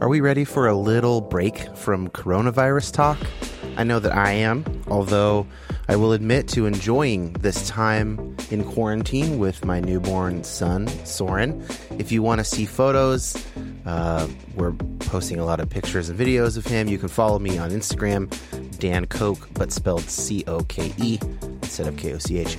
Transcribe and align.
Are 0.00 0.08
we 0.08 0.22
ready 0.22 0.46
for 0.46 0.66
a 0.66 0.74
little 0.74 1.20
break 1.20 1.76
from 1.76 2.08
coronavirus 2.08 2.94
talk? 2.94 3.18
I 3.76 3.84
know 3.84 3.98
that 3.98 4.16
I 4.16 4.30
am, 4.30 4.64
although 4.88 5.46
I 5.88 5.96
will 5.96 6.14
admit 6.14 6.48
to 6.48 6.64
enjoying 6.64 7.34
this 7.34 7.68
time 7.68 8.34
in 8.50 8.64
quarantine 8.64 9.38
with 9.38 9.62
my 9.62 9.78
newborn 9.78 10.42
son, 10.42 10.88
Soren. 11.04 11.62
If 11.98 12.10
you 12.10 12.22
want 12.22 12.38
to 12.38 12.44
see 12.44 12.64
photos, 12.64 13.46
uh, 13.84 14.26
we're 14.56 14.72
posting 15.00 15.38
a 15.38 15.44
lot 15.44 15.60
of 15.60 15.68
pictures 15.68 16.08
and 16.08 16.18
videos 16.18 16.56
of 16.56 16.64
him. 16.64 16.88
You 16.88 16.96
can 16.96 17.08
follow 17.08 17.38
me 17.38 17.58
on 17.58 17.68
Instagram, 17.68 18.34
Dan 18.78 19.04
Koch, 19.04 19.50
but 19.52 19.70
spelled 19.70 20.08
C 20.08 20.44
O 20.46 20.60
K 20.60 20.94
E 20.96 21.18
instead 21.42 21.86
of 21.86 21.98
K 21.98 22.14
O 22.14 22.18
C 22.18 22.38
H. 22.38 22.56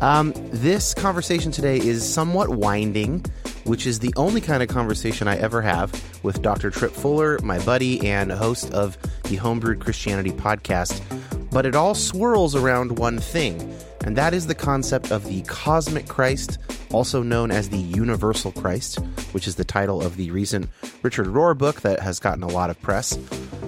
Um, 0.00 0.32
this 0.52 0.94
conversation 0.94 1.50
today 1.50 1.78
is 1.78 2.08
somewhat 2.08 2.50
winding, 2.50 3.24
which 3.66 3.86
is 3.86 3.98
the 3.98 4.12
only 4.16 4.40
kind 4.40 4.62
of 4.62 4.68
conversation 4.68 5.28
I 5.28 5.36
ever 5.36 5.60
have 5.60 5.92
with 6.22 6.40
Dr. 6.40 6.70
Tripp 6.70 6.92
Fuller, 6.92 7.38
my 7.42 7.58
buddy 7.64 8.06
and 8.06 8.30
host 8.30 8.72
of 8.72 8.96
the 9.24 9.36
Homebrewed 9.36 9.80
Christianity 9.80 10.30
podcast. 10.30 11.02
But 11.50 11.66
it 11.66 11.74
all 11.74 11.94
swirls 11.94 12.54
around 12.54 12.98
one 12.98 13.18
thing, 13.18 13.74
and 14.04 14.16
that 14.16 14.34
is 14.34 14.46
the 14.46 14.54
concept 14.54 15.10
of 15.10 15.24
the 15.26 15.42
cosmic 15.42 16.06
Christ, 16.06 16.58
also 16.92 17.22
known 17.22 17.50
as 17.50 17.68
the 17.68 17.78
universal 17.78 18.52
Christ, 18.52 19.00
which 19.32 19.48
is 19.48 19.56
the 19.56 19.64
title 19.64 20.00
of 20.00 20.16
the 20.16 20.30
recent 20.30 20.68
Richard 21.02 21.26
Rohr 21.26 21.56
book 21.56 21.80
that 21.80 22.00
has 22.00 22.20
gotten 22.20 22.42
a 22.42 22.48
lot 22.48 22.70
of 22.70 22.80
press. 22.82 23.18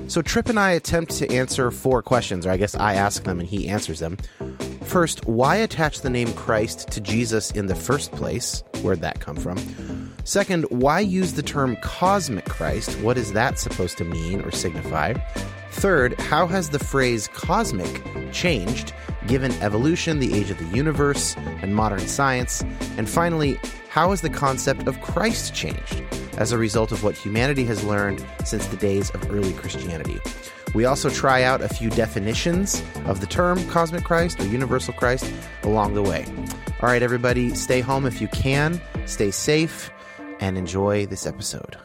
So 0.07 0.23
Trip 0.23 0.49
and 0.49 0.59
I 0.59 0.73
attempt 0.73 1.13
to 1.17 1.31
answer 1.33 1.71
four 1.71 2.03
questions, 2.03 2.47
or 2.47 2.51
I 2.51 2.57
guess 2.57 2.75
I 2.75 2.95
ask 2.95 3.25
them 3.25 3.41
and 3.41 3.49
he 3.49 3.69
answers 3.69 4.01
them. 4.01 4.17
First, 4.89 5.27
why 5.27 5.57
attach 5.57 6.01
the 6.01 6.09
name 6.09 6.33
Christ 6.33 6.89
to 6.93 7.01
Jesus 7.03 7.51
in 7.51 7.67
the 7.67 7.75
first 7.75 8.11
place? 8.13 8.65
Where'd 8.81 9.03
that 9.03 9.21
come 9.21 9.37
from? 9.37 9.59
Second, 10.25 10.65
why 10.71 11.01
use 11.01 11.35
the 11.35 11.43
term 11.43 11.77
cosmic 11.83 12.47
Christ? 12.47 12.99
What 13.01 13.19
is 13.19 13.35
that 13.35 13.59
supposed 13.59 13.99
to 13.99 14.07
mean 14.07 14.41
or 14.41 14.51
signify? 14.51 15.13
Third, 15.73 16.19
how 16.19 16.47
has 16.47 16.71
the 16.71 16.79
phrase 16.79 17.29
cosmic 17.29 18.03
changed 18.33 18.95
given 19.27 19.53
evolution, 19.61 20.21
the 20.21 20.33
age 20.33 20.51
of 20.51 20.57
the 20.57 20.75
universe, 20.75 21.37
and 21.37 21.77
modern 21.77 22.09
science? 22.09 22.63
And 22.97 23.11
finally, 23.11 23.61
how 23.91 24.09
has 24.09 24.23
the 24.23 24.31
concept 24.31 24.89
of 24.89 24.99
Christ 25.03 25.55
changed 25.55 26.03
as 26.39 26.51
a 26.51 26.57
result 26.57 26.93
of 26.93 27.05
what 27.05 27.15
humanity 27.15 27.65
has 27.65 27.85
learned 27.85 28.25
since 28.43 28.67
the 28.69 28.79
days 28.79 29.11
of 29.11 29.31
early 29.31 29.53
Christianity? 29.53 30.19
We 30.75 30.85
also 30.85 31.11
try 31.11 31.43
out 31.43 31.63
a 31.63 31.69
few 31.69 31.91
definitions 31.91 32.83
of 33.07 33.21
the 33.21 33.27
term 33.27 33.65
cosmic 33.69 34.05
Christ 34.05 34.41
or 34.41 34.47
universal 34.47 34.95
Christ 34.95 35.33
along 35.63 35.95
the 35.95 36.03
way. 36.03 36.25
All 36.81 36.89
right, 36.89 37.03
everybody, 37.03 37.55
stay 37.55 37.81
home 37.81 38.07
if 38.07 38.21
you 38.21 38.29
can, 38.29 38.81
stay 39.07 39.31
safe, 39.31 39.91
and 40.41 40.57
enjoy 40.57 41.07
this 41.07 41.27
episode. 41.27 41.77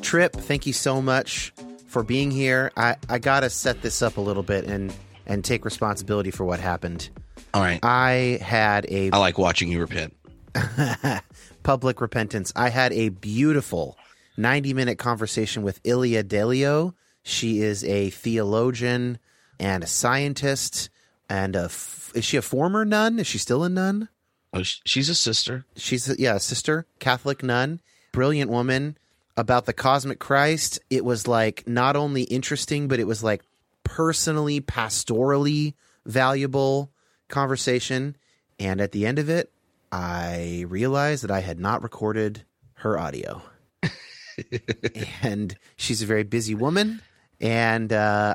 Tripp, 0.00 0.32
thank 0.32 0.66
you 0.66 0.72
so 0.72 1.02
much 1.02 1.52
for 1.86 2.02
being 2.02 2.30
here. 2.30 2.70
I, 2.76 2.96
I 3.08 3.18
got 3.18 3.40
to 3.40 3.50
set 3.50 3.82
this 3.82 4.00
up 4.00 4.16
a 4.16 4.20
little 4.20 4.42
bit 4.42 4.64
and, 4.64 4.94
and 5.26 5.44
take 5.44 5.64
responsibility 5.64 6.30
for 6.30 6.44
what 6.44 6.60
happened. 6.60 7.10
All 7.52 7.62
right. 7.62 7.80
I 7.82 8.38
had 8.40 8.86
a 8.88 9.10
I 9.10 9.18
like 9.18 9.38
watching 9.38 9.70
you 9.70 9.80
repent. 9.80 10.16
public 11.64 12.00
repentance. 12.00 12.52
I 12.54 12.68
had 12.68 12.92
a 12.92 13.08
beautiful 13.08 13.98
90 14.36 14.74
minute 14.74 14.98
conversation 14.98 15.64
with 15.64 15.80
Ilia 15.82 16.22
Delio. 16.22 16.94
She 17.24 17.60
is 17.60 17.82
a 17.84 18.10
theologian 18.10 19.18
and 19.58 19.82
a 19.82 19.88
scientist. 19.88 20.90
And 21.28 21.56
a 21.56 21.64
f- 21.64 22.12
is 22.14 22.24
she 22.24 22.36
a 22.36 22.42
former 22.42 22.84
nun? 22.84 23.18
Is 23.18 23.26
she 23.26 23.38
still 23.38 23.64
a 23.64 23.68
nun? 23.68 24.08
Oh, 24.52 24.62
she's 24.62 25.08
a 25.08 25.14
sister. 25.14 25.64
She's 25.74 26.08
a, 26.08 26.14
yeah, 26.16 26.36
a 26.36 26.40
sister, 26.40 26.86
Catholic 27.00 27.42
nun, 27.42 27.80
brilliant 28.12 28.50
woman 28.50 28.96
about 29.36 29.66
the 29.66 29.72
cosmic 29.72 30.20
Christ. 30.20 30.78
It 30.90 31.04
was 31.04 31.26
like 31.26 31.66
not 31.66 31.96
only 31.96 32.22
interesting, 32.22 32.86
but 32.86 33.00
it 33.00 33.06
was 33.06 33.24
like 33.24 33.42
personally, 33.82 34.60
pastorally 34.60 35.74
valuable 36.06 36.92
conversation. 37.28 38.16
And 38.60 38.80
at 38.80 38.92
the 38.92 39.06
end 39.06 39.18
of 39.18 39.28
it, 39.28 39.50
I 39.96 40.64
realized 40.68 41.22
that 41.22 41.30
I 41.30 41.38
had 41.40 41.60
not 41.60 41.84
recorded 41.84 42.42
her 42.78 42.98
audio. 42.98 43.40
and 45.22 45.56
she's 45.76 46.02
a 46.02 46.06
very 46.06 46.24
busy 46.24 46.56
woman 46.56 47.00
and 47.40 47.92
uh, 47.92 48.34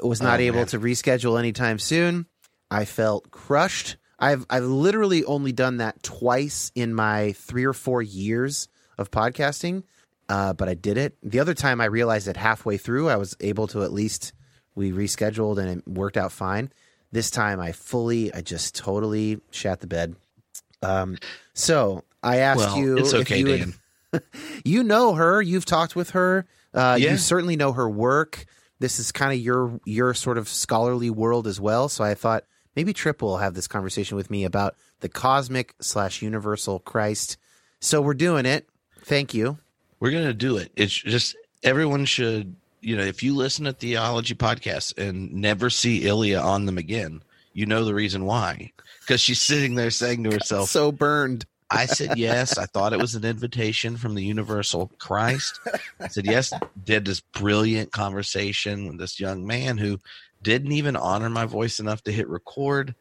was 0.00 0.22
not 0.22 0.38
Oh, 0.38 0.42
able 0.42 0.58
man. 0.58 0.66
to 0.68 0.78
reschedule 0.78 1.36
anytime 1.38 1.80
soon. 1.80 2.26
I 2.70 2.84
felt 2.84 3.30
crushed. 3.32 3.96
I've 4.20 4.46
I've 4.48 4.62
literally 4.64 5.24
only 5.24 5.50
done 5.50 5.78
that 5.78 6.00
twice 6.04 6.70
in 6.76 6.94
my 6.94 7.32
three 7.32 7.64
or 7.64 7.72
four 7.72 8.00
years 8.00 8.68
of 8.96 9.10
podcasting. 9.10 9.82
uh, 10.28 10.52
but 10.52 10.68
I 10.68 10.74
did 10.74 10.96
it. 10.96 11.16
The 11.24 11.40
other 11.40 11.54
time 11.54 11.80
I 11.80 11.86
realized 11.86 12.28
that 12.28 12.36
halfway 12.36 12.76
through 12.76 13.08
I 13.08 13.16
was 13.16 13.36
able 13.40 13.66
to 13.68 13.82
at 13.82 13.92
least 13.92 14.32
we 14.76 14.92
rescheduled 14.92 15.58
and 15.58 15.78
it 15.80 15.88
worked 15.88 16.16
out 16.16 16.30
fine. 16.30 16.72
This 17.10 17.30
time 17.30 17.58
I 17.60 17.72
fully, 17.72 18.32
I 18.32 18.40
just 18.42 18.76
totally 18.76 19.40
shat 19.50 19.80
the 19.80 19.86
bed. 19.88 20.14
Um, 20.84 21.18
so 21.54 22.04
I 22.22 22.38
asked 22.38 22.58
Well, 22.58 22.78
you 22.78 22.98
it's 22.98 23.12
if 23.12 23.20
okay, 23.22 23.38
you 23.38 23.46
would- 24.12 24.22
you 24.64 24.82
know 24.84 25.14
her. 25.14 25.42
You've 25.42 25.64
talked 25.64 25.96
with 25.96 26.10
her. 26.10 26.46
Uh, 26.72 26.96
Yeah. 27.00 27.12
You 27.12 27.16
certainly 27.16 27.56
know 27.56 27.72
her 27.72 27.88
work. 27.88 28.46
This 28.80 28.98
is 28.98 29.12
kind 29.12 29.32
of 29.32 29.38
your 29.38 29.80
your 29.84 30.14
sort 30.14 30.38
of 30.38 30.48
scholarly 30.48 31.10
world 31.10 31.46
as 31.46 31.60
well. 31.60 31.88
So 31.88 32.04
I 32.04 32.14
thought 32.14 32.44
maybe 32.76 32.92
Trip 32.92 33.22
will 33.22 33.38
have 33.38 33.54
this 33.54 33.66
conversation 33.68 34.16
with 34.16 34.30
me 34.30 34.44
about 34.44 34.74
the 35.00 35.08
cosmic 35.08 35.74
slash 35.80 36.22
universal 36.22 36.78
Christ. 36.80 37.36
So 37.80 38.00
we're 38.00 38.14
doing 38.14 38.46
it. 38.46 38.68
Thank 39.02 39.32
you. 39.34 39.58
We're 40.00 40.10
gonna 40.10 40.34
do 40.34 40.56
it. 40.56 40.72
It's 40.76 40.92
just 40.92 41.36
everyone 41.62 42.04
should, 42.04 42.56
you 42.80 42.96
know, 42.96 43.04
if 43.04 43.22
you 43.22 43.34
listen 43.34 43.64
to 43.66 43.72
theology 43.72 44.34
podcasts 44.34 44.96
and 44.98 45.32
never 45.32 45.70
see 45.70 46.04
Ilia 46.06 46.40
on 46.40 46.66
them 46.66 46.76
again, 46.78 47.22
you 47.52 47.66
know 47.66 47.84
the 47.84 47.94
reason 47.94 48.24
why. 48.24 48.72
Because 49.06 49.20
she's 49.20 49.40
sitting 49.40 49.74
there 49.74 49.90
saying 49.90 50.24
to 50.24 50.30
herself, 50.32 50.68
So 50.70 50.90
burned. 50.92 51.44
I 51.70 51.86
said 51.86 52.16
yes. 52.18 52.56
I 52.58 52.66
thought 52.66 52.92
it 52.92 53.00
was 53.00 53.14
an 53.14 53.24
invitation 53.24 53.96
from 53.96 54.14
the 54.14 54.22
universal 54.22 54.90
Christ. 54.98 55.58
I 56.00 56.08
said 56.08 56.26
yes. 56.26 56.52
Did 56.84 57.04
this 57.06 57.20
brilliant 57.20 57.90
conversation 57.90 58.86
with 58.86 58.98
this 58.98 59.18
young 59.18 59.46
man 59.46 59.78
who 59.78 59.98
didn't 60.42 60.72
even 60.72 60.94
honor 60.94 61.30
my 61.30 61.46
voice 61.46 61.80
enough 61.80 62.02
to 62.04 62.12
hit 62.12 62.28
record. 62.28 62.94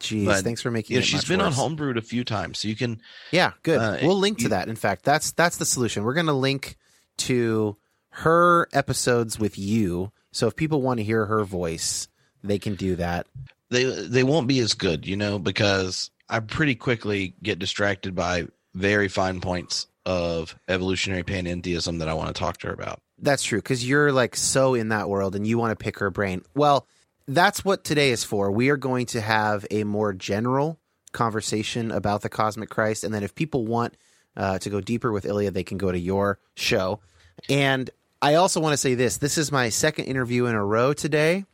Jeez, 0.00 0.24
But, 0.26 0.44
thanks 0.44 0.60
for 0.60 0.70
making 0.70 0.94
You 0.94 1.00
know, 1.00 1.04
it. 1.04 1.06
she's 1.06 1.24
been 1.24 1.40
on. 1.40 1.52
Homebrewed 1.52 1.96
a 1.96 2.02
few 2.02 2.24
times, 2.24 2.58
so 2.58 2.68
you 2.68 2.74
can. 2.76 3.00
Yeah, 3.30 3.52
good. 3.62 3.78
Uh, 3.78 3.98
we'll 4.02 4.18
link 4.18 4.38
to 4.38 4.44
you- 4.44 4.48
that. 4.50 4.68
In 4.68 4.76
fact, 4.76 5.04
that's 5.04 5.32
that's 5.32 5.58
the 5.58 5.64
solution. 5.66 6.04
We're 6.04 6.14
going 6.14 6.26
to 6.26 6.32
link 6.32 6.76
to 7.18 7.76
her 8.10 8.66
episodes 8.72 9.38
with 9.38 9.56
you. 9.58 10.10
So 10.32 10.46
if 10.46 10.56
people 10.56 10.82
want 10.82 10.98
to 10.98 11.04
hear 11.04 11.26
her 11.26 11.44
voice, 11.44 12.08
they 12.42 12.58
can 12.58 12.74
do 12.74 12.96
that. 12.96 13.26
They 13.70 13.84
they 13.84 14.24
won't 14.24 14.48
be 14.48 14.58
as 14.60 14.74
good, 14.74 15.06
you 15.06 15.16
know, 15.16 15.38
because 15.38 16.10
I 16.28 16.40
pretty 16.40 16.74
quickly 16.74 17.34
get 17.42 17.58
distracted 17.58 18.14
by 18.14 18.46
very 18.74 19.08
fine 19.08 19.40
points 19.40 19.86
of 20.06 20.56
evolutionary 20.68 21.22
panentheism 21.22 21.98
that 21.98 22.08
I 22.08 22.14
want 22.14 22.28
to 22.28 22.38
talk 22.38 22.58
to 22.58 22.68
her 22.68 22.72
about. 22.72 23.00
That's 23.18 23.42
true 23.42 23.58
because 23.58 23.86
you're 23.86 24.12
like 24.12 24.34
so 24.34 24.74
in 24.74 24.88
that 24.88 25.08
world 25.08 25.36
and 25.36 25.46
you 25.46 25.58
want 25.58 25.78
to 25.78 25.82
pick 25.82 25.98
her 25.98 26.10
brain. 26.10 26.42
Well, 26.54 26.86
that's 27.28 27.64
what 27.64 27.84
today 27.84 28.10
is 28.10 28.24
for. 28.24 28.50
We 28.50 28.70
are 28.70 28.76
going 28.76 29.06
to 29.06 29.20
have 29.20 29.66
a 29.70 29.84
more 29.84 30.12
general 30.12 30.78
conversation 31.12 31.90
about 31.90 32.22
the 32.22 32.28
cosmic 32.28 32.70
Christ, 32.70 33.04
and 33.04 33.12
then 33.12 33.22
if 33.22 33.34
people 33.34 33.66
want 33.66 33.94
uh, 34.36 34.58
to 34.60 34.70
go 34.70 34.80
deeper 34.80 35.12
with 35.12 35.26
Ilia, 35.26 35.50
they 35.50 35.64
can 35.64 35.78
go 35.78 35.92
to 35.92 35.98
your 35.98 36.38
show. 36.56 37.00
And 37.48 37.90
I 38.22 38.34
also 38.34 38.60
want 38.60 38.72
to 38.72 38.78
say 38.78 38.94
this: 38.94 39.18
this 39.18 39.38
is 39.38 39.52
my 39.52 39.68
second 39.68 40.06
interview 40.06 40.46
in 40.46 40.54
a 40.54 40.64
row 40.64 40.92
today, 40.92 41.44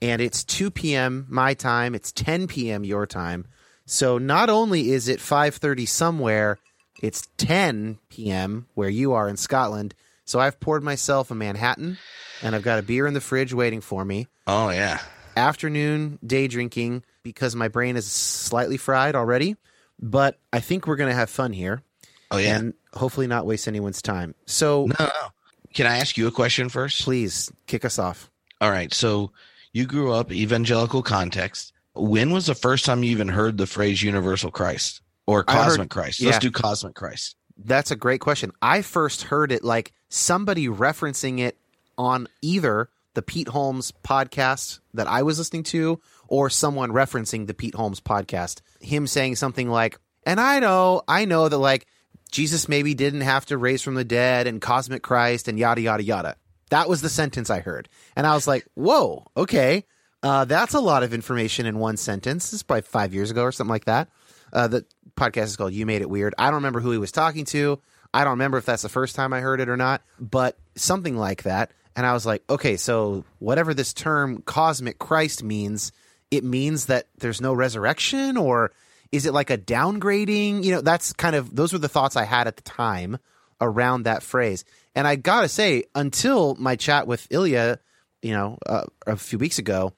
and 0.00 0.20
it's 0.22 0.44
2 0.44 0.70
p.m. 0.70 1.26
my 1.28 1.54
time. 1.54 1.94
It's 1.94 2.12
10 2.12 2.46
p.m. 2.46 2.84
your 2.84 3.06
time. 3.06 3.46
So 3.86 4.18
not 4.18 4.50
only 4.50 4.90
is 4.90 5.08
it 5.08 5.18
5:30 5.18 5.88
somewhere, 5.88 6.58
it's 7.02 7.28
10 7.38 7.98
p.m. 8.08 8.66
where 8.74 8.88
you 8.88 9.12
are 9.12 9.28
in 9.28 9.36
Scotland. 9.36 9.94
So 10.24 10.38
I've 10.38 10.60
poured 10.60 10.82
myself 10.82 11.30
a 11.30 11.34
Manhattan, 11.34 11.96
and 12.42 12.54
I've 12.54 12.62
got 12.62 12.78
a 12.78 12.82
beer 12.82 13.06
in 13.06 13.14
the 13.14 13.20
fridge 13.20 13.54
waiting 13.54 13.80
for 13.80 14.04
me. 14.04 14.26
Oh 14.46 14.70
yeah, 14.70 15.00
Afternoon 15.36 16.18
day 16.26 16.48
drinking 16.48 17.04
because 17.22 17.54
my 17.54 17.68
brain 17.68 17.96
is 17.96 18.10
slightly 18.10 18.76
fried 18.76 19.14
already, 19.14 19.56
but 19.98 20.38
I 20.52 20.60
think 20.60 20.86
we're 20.86 20.96
going 20.96 21.10
to 21.10 21.16
have 21.16 21.30
fun 21.30 21.52
here 21.52 21.82
oh 22.30 22.38
yeah. 22.38 22.56
and 22.56 22.74
hopefully 22.92 23.26
not 23.26 23.46
waste 23.46 23.68
anyone's 23.68 24.02
time. 24.02 24.34
So 24.46 24.86
no, 24.98 25.06
no. 25.06 25.28
Can 25.74 25.86
I 25.86 25.98
ask 25.98 26.16
you 26.16 26.26
a 26.26 26.32
question 26.32 26.68
first? 26.68 27.02
please 27.02 27.52
kick 27.66 27.84
us 27.84 27.98
off. 27.98 28.30
All 28.60 28.70
right. 28.70 28.92
So 28.92 29.30
you 29.72 29.86
grew 29.86 30.12
up 30.12 30.32
evangelical 30.32 31.02
context. 31.02 31.72
When 31.94 32.30
was 32.30 32.46
the 32.46 32.54
first 32.54 32.84
time 32.84 33.02
you 33.02 33.10
even 33.10 33.28
heard 33.28 33.58
the 33.58 33.66
phrase 33.66 34.02
universal 34.02 34.50
Christ 34.50 35.02
or 35.26 35.44
I 35.48 35.54
heard- 35.54 35.64
cosmic 35.64 35.90
Christ? 35.90 36.22
Let's 36.22 36.36
yeah. 36.36 36.40
do 36.40 36.50
cosmic 36.50 36.94
Christ. 36.94 37.36
That's 37.56 37.90
a 37.90 37.96
great 37.96 38.20
question. 38.20 38.52
I 38.62 38.82
first 38.82 39.22
heard 39.22 39.50
it 39.50 39.64
like 39.64 39.92
somebody 40.08 40.68
referencing 40.68 41.40
it 41.40 41.58
on 41.96 42.28
either 42.40 42.88
the 43.14 43.22
Pete 43.22 43.48
Holmes 43.48 43.92
podcast 44.04 44.78
that 44.94 45.08
I 45.08 45.24
was 45.24 45.38
listening 45.38 45.64
to 45.64 46.00
or 46.28 46.50
someone 46.50 46.92
referencing 46.92 47.48
the 47.48 47.54
Pete 47.54 47.74
Holmes 47.74 48.00
podcast. 48.00 48.60
Him 48.80 49.08
saying 49.08 49.36
something 49.36 49.68
like, 49.68 49.98
and 50.24 50.40
I 50.40 50.60
know, 50.60 51.02
I 51.08 51.24
know 51.24 51.48
that 51.48 51.58
like 51.58 51.86
Jesus 52.30 52.68
maybe 52.68 52.94
didn't 52.94 53.22
have 53.22 53.46
to 53.46 53.58
raise 53.58 53.82
from 53.82 53.96
the 53.96 54.04
dead 54.04 54.46
and 54.46 54.60
cosmic 54.60 55.02
Christ 55.02 55.48
and 55.48 55.58
yada, 55.58 55.80
yada, 55.80 56.02
yada. 56.02 56.36
That 56.68 56.88
was 56.88 57.02
the 57.02 57.08
sentence 57.08 57.50
I 57.50 57.60
heard. 57.60 57.88
And 58.16 58.26
I 58.26 58.34
was 58.34 58.46
like, 58.46 58.66
whoa, 58.74 59.26
okay. 59.36 59.84
Uh, 60.22 60.44
that's 60.44 60.74
a 60.74 60.80
lot 60.80 61.02
of 61.02 61.14
information 61.14 61.66
in 61.66 61.78
one 61.78 61.96
sentence. 61.96 62.46
This 62.46 62.54
is 62.54 62.62
probably 62.62 62.82
five 62.82 63.14
years 63.14 63.30
ago 63.30 63.42
or 63.42 63.52
something 63.52 63.70
like 63.70 63.84
that. 63.84 64.08
Uh, 64.52 64.68
the 64.68 64.84
podcast 65.16 65.44
is 65.44 65.56
called 65.56 65.72
You 65.72 65.86
Made 65.86 66.02
It 66.02 66.10
Weird. 66.10 66.34
I 66.38 66.46
don't 66.46 66.56
remember 66.56 66.80
who 66.80 66.90
he 66.90 66.98
was 66.98 67.12
talking 67.12 67.44
to. 67.46 67.80
I 68.12 68.24
don't 68.24 68.32
remember 68.32 68.58
if 68.58 68.64
that's 68.64 68.82
the 68.82 68.88
first 68.88 69.14
time 69.14 69.32
I 69.32 69.40
heard 69.40 69.60
it 69.60 69.68
or 69.68 69.76
not, 69.76 70.02
but 70.18 70.58
something 70.76 71.16
like 71.16 71.42
that. 71.42 71.72
And 71.94 72.06
I 72.06 72.12
was 72.14 72.24
like, 72.24 72.42
okay, 72.48 72.76
so 72.76 73.24
whatever 73.38 73.74
this 73.74 73.92
term 73.92 74.42
cosmic 74.42 74.98
Christ 74.98 75.42
means, 75.42 75.92
it 76.30 76.44
means 76.44 76.86
that 76.86 77.06
there's 77.18 77.40
no 77.40 77.52
resurrection 77.52 78.36
or 78.36 78.72
is 79.12 79.26
it 79.26 79.32
like 79.32 79.50
a 79.50 79.58
downgrading? 79.58 80.64
You 80.64 80.72
know, 80.72 80.80
that's 80.80 81.12
kind 81.12 81.34
of 81.34 81.54
those 81.54 81.72
were 81.72 81.78
the 81.78 81.88
thoughts 81.88 82.16
I 82.16 82.24
had 82.24 82.46
at 82.46 82.56
the 82.56 82.62
time 82.62 83.18
around 83.60 84.04
that 84.04 84.22
phrase. 84.22 84.64
And 84.94 85.06
I 85.06 85.16
got 85.16 85.42
to 85.42 85.48
say, 85.48 85.84
until 85.94 86.54
my 86.56 86.76
chat 86.76 87.06
with 87.06 87.26
Ilia, 87.30 87.78
you 88.22 88.32
know, 88.32 88.58
uh, 88.66 88.84
a 89.06 89.16
few 89.16 89.38
weeks 89.38 89.58
ago, 89.58 89.92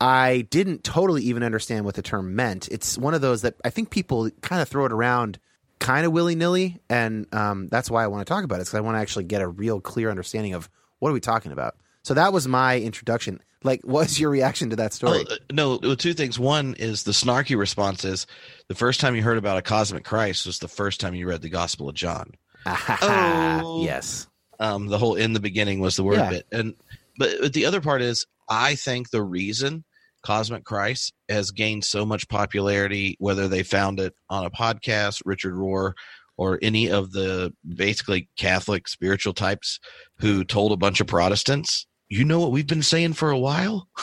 I 0.00 0.46
didn't 0.50 0.84
totally 0.84 1.22
even 1.24 1.42
understand 1.42 1.84
what 1.84 1.94
the 1.94 2.02
term 2.02 2.34
meant. 2.34 2.68
It's 2.68 2.98
one 2.98 3.14
of 3.14 3.20
those 3.20 3.42
that 3.42 3.54
I 3.64 3.70
think 3.70 3.90
people 3.90 4.30
kind 4.42 4.60
of 4.60 4.68
throw 4.68 4.84
it 4.86 4.92
around 4.92 5.38
kind 5.78 6.06
of 6.06 6.12
willy 6.12 6.34
nilly. 6.34 6.80
And 6.88 7.32
um, 7.34 7.68
that's 7.68 7.90
why 7.90 8.04
I 8.04 8.08
want 8.08 8.26
to 8.26 8.32
talk 8.32 8.44
about 8.44 8.56
it 8.56 8.60
because 8.60 8.74
I 8.74 8.80
want 8.80 8.96
to 8.96 9.00
actually 9.00 9.24
get 9.24 9.42
a 9.42 9.48
real 9.48 9.80
clear 9.80 10.10
understanding 10.10 10.54
of 10.54 10.68
what 10.98 11.10
are 11.10 11.14
we 11.14 11.20
talking 11.20 11.52
about. 11.52 11.76
So 12.02 12.14
that 12.14 12.32
was 12.32 12.48
my 12.48 12.78
introduction. 12.78 13.40
Like, 13.62 13.80
what's 13.84 14.18
your 14.18 14.30
reaction 14.30 14.70
to 14.70 14.76
that 14.76 14.92
story? 14.92 15.24
Oh, 15.28 15.34
uh, 15.34 15.36
no, 15.52 15.94
two 15.94 16.14
things. 16.14 16.38
One 16.38 16.74
is 16.74 17.04
the 17.04 17.12
snarky 17.12 17.56
response 17.56 18.04
is 18.04 18.26
the 18.68 18.74
first 18.74 19.00
time 19.00 19.14
you 19.14 19.22
heard 19.22 19.38
about 19.38 19.58
a 19.58 19.62
cosmic 19.62 20.04
Christ 20.04 20.46
was 20.46 20.58
the 20.58 20.68
first 20.68 21.00
time 21.00 21.14
you 21.14 21.28
read 21.28 21.42
the 21.42 21.48
Gospel 21.48 21.88
of 21.88 21.94
John. 21.94 22.34
oh. 23.02 23.82
yes. 23.84 24.26
Um, 24.60 24.86
the 24.86 24.98
whole 24.98 25.14
in 25.16 25.32
the 25.32 25.40
beginning 25.40 25.80
was 25.80 25.96
the 25.96 26.04
word 26.04 26.16
Yeah. 26.18 26.30
bit, 26.30 26.46
and 26.52 26.74
but, 27.18 27.36
but 27.40 27.52
the 27.52 27.66
other 27.66 27.80
part 27.80 28.02
is 28.02 28.26
I 28.48 28.74
think 28.76 29.10
the 29.10 29.22
reason 29.22 29.84
Cosmic 30.22 30.64
Christ 30.64 31.12
has 31.28 31.50
gained 31.50 31.84
so 31.84 32.06
much 32.06 32.28
popularity, 32.28 33.16
whether 33.18 33.48
they 33.48 33.62
found 33.62 34.00
it 34.00 34.14
on 34.30 34.44
a 34.46 34.50
podcast, 34.50 35.22
Richard 35.24 35.54
Rohr, 35.54 35.92
or 36.36 36.58
any 36.62 36.90
of 36.90 37.12
the 37.12 37.52
basically 37.66 38.28
Catholic 38.36 38.88
spiritual 38.88 39.32
types 39.34 39.80
who 40.18 40.44
told 40.44 40.72
a 40.72 40.76
bunch 40.76 41.00
of 41.00 41.06
Protestants, 41.06 41.86
you 42.08 42.24
know 42.24 42.40
what 42.40 42.52
we've 42.52 42.66
been 42.66 42.82
saying 42.82 43.12
for 43.14 43.30
a 43.30 43.38
while, 43.38 43.88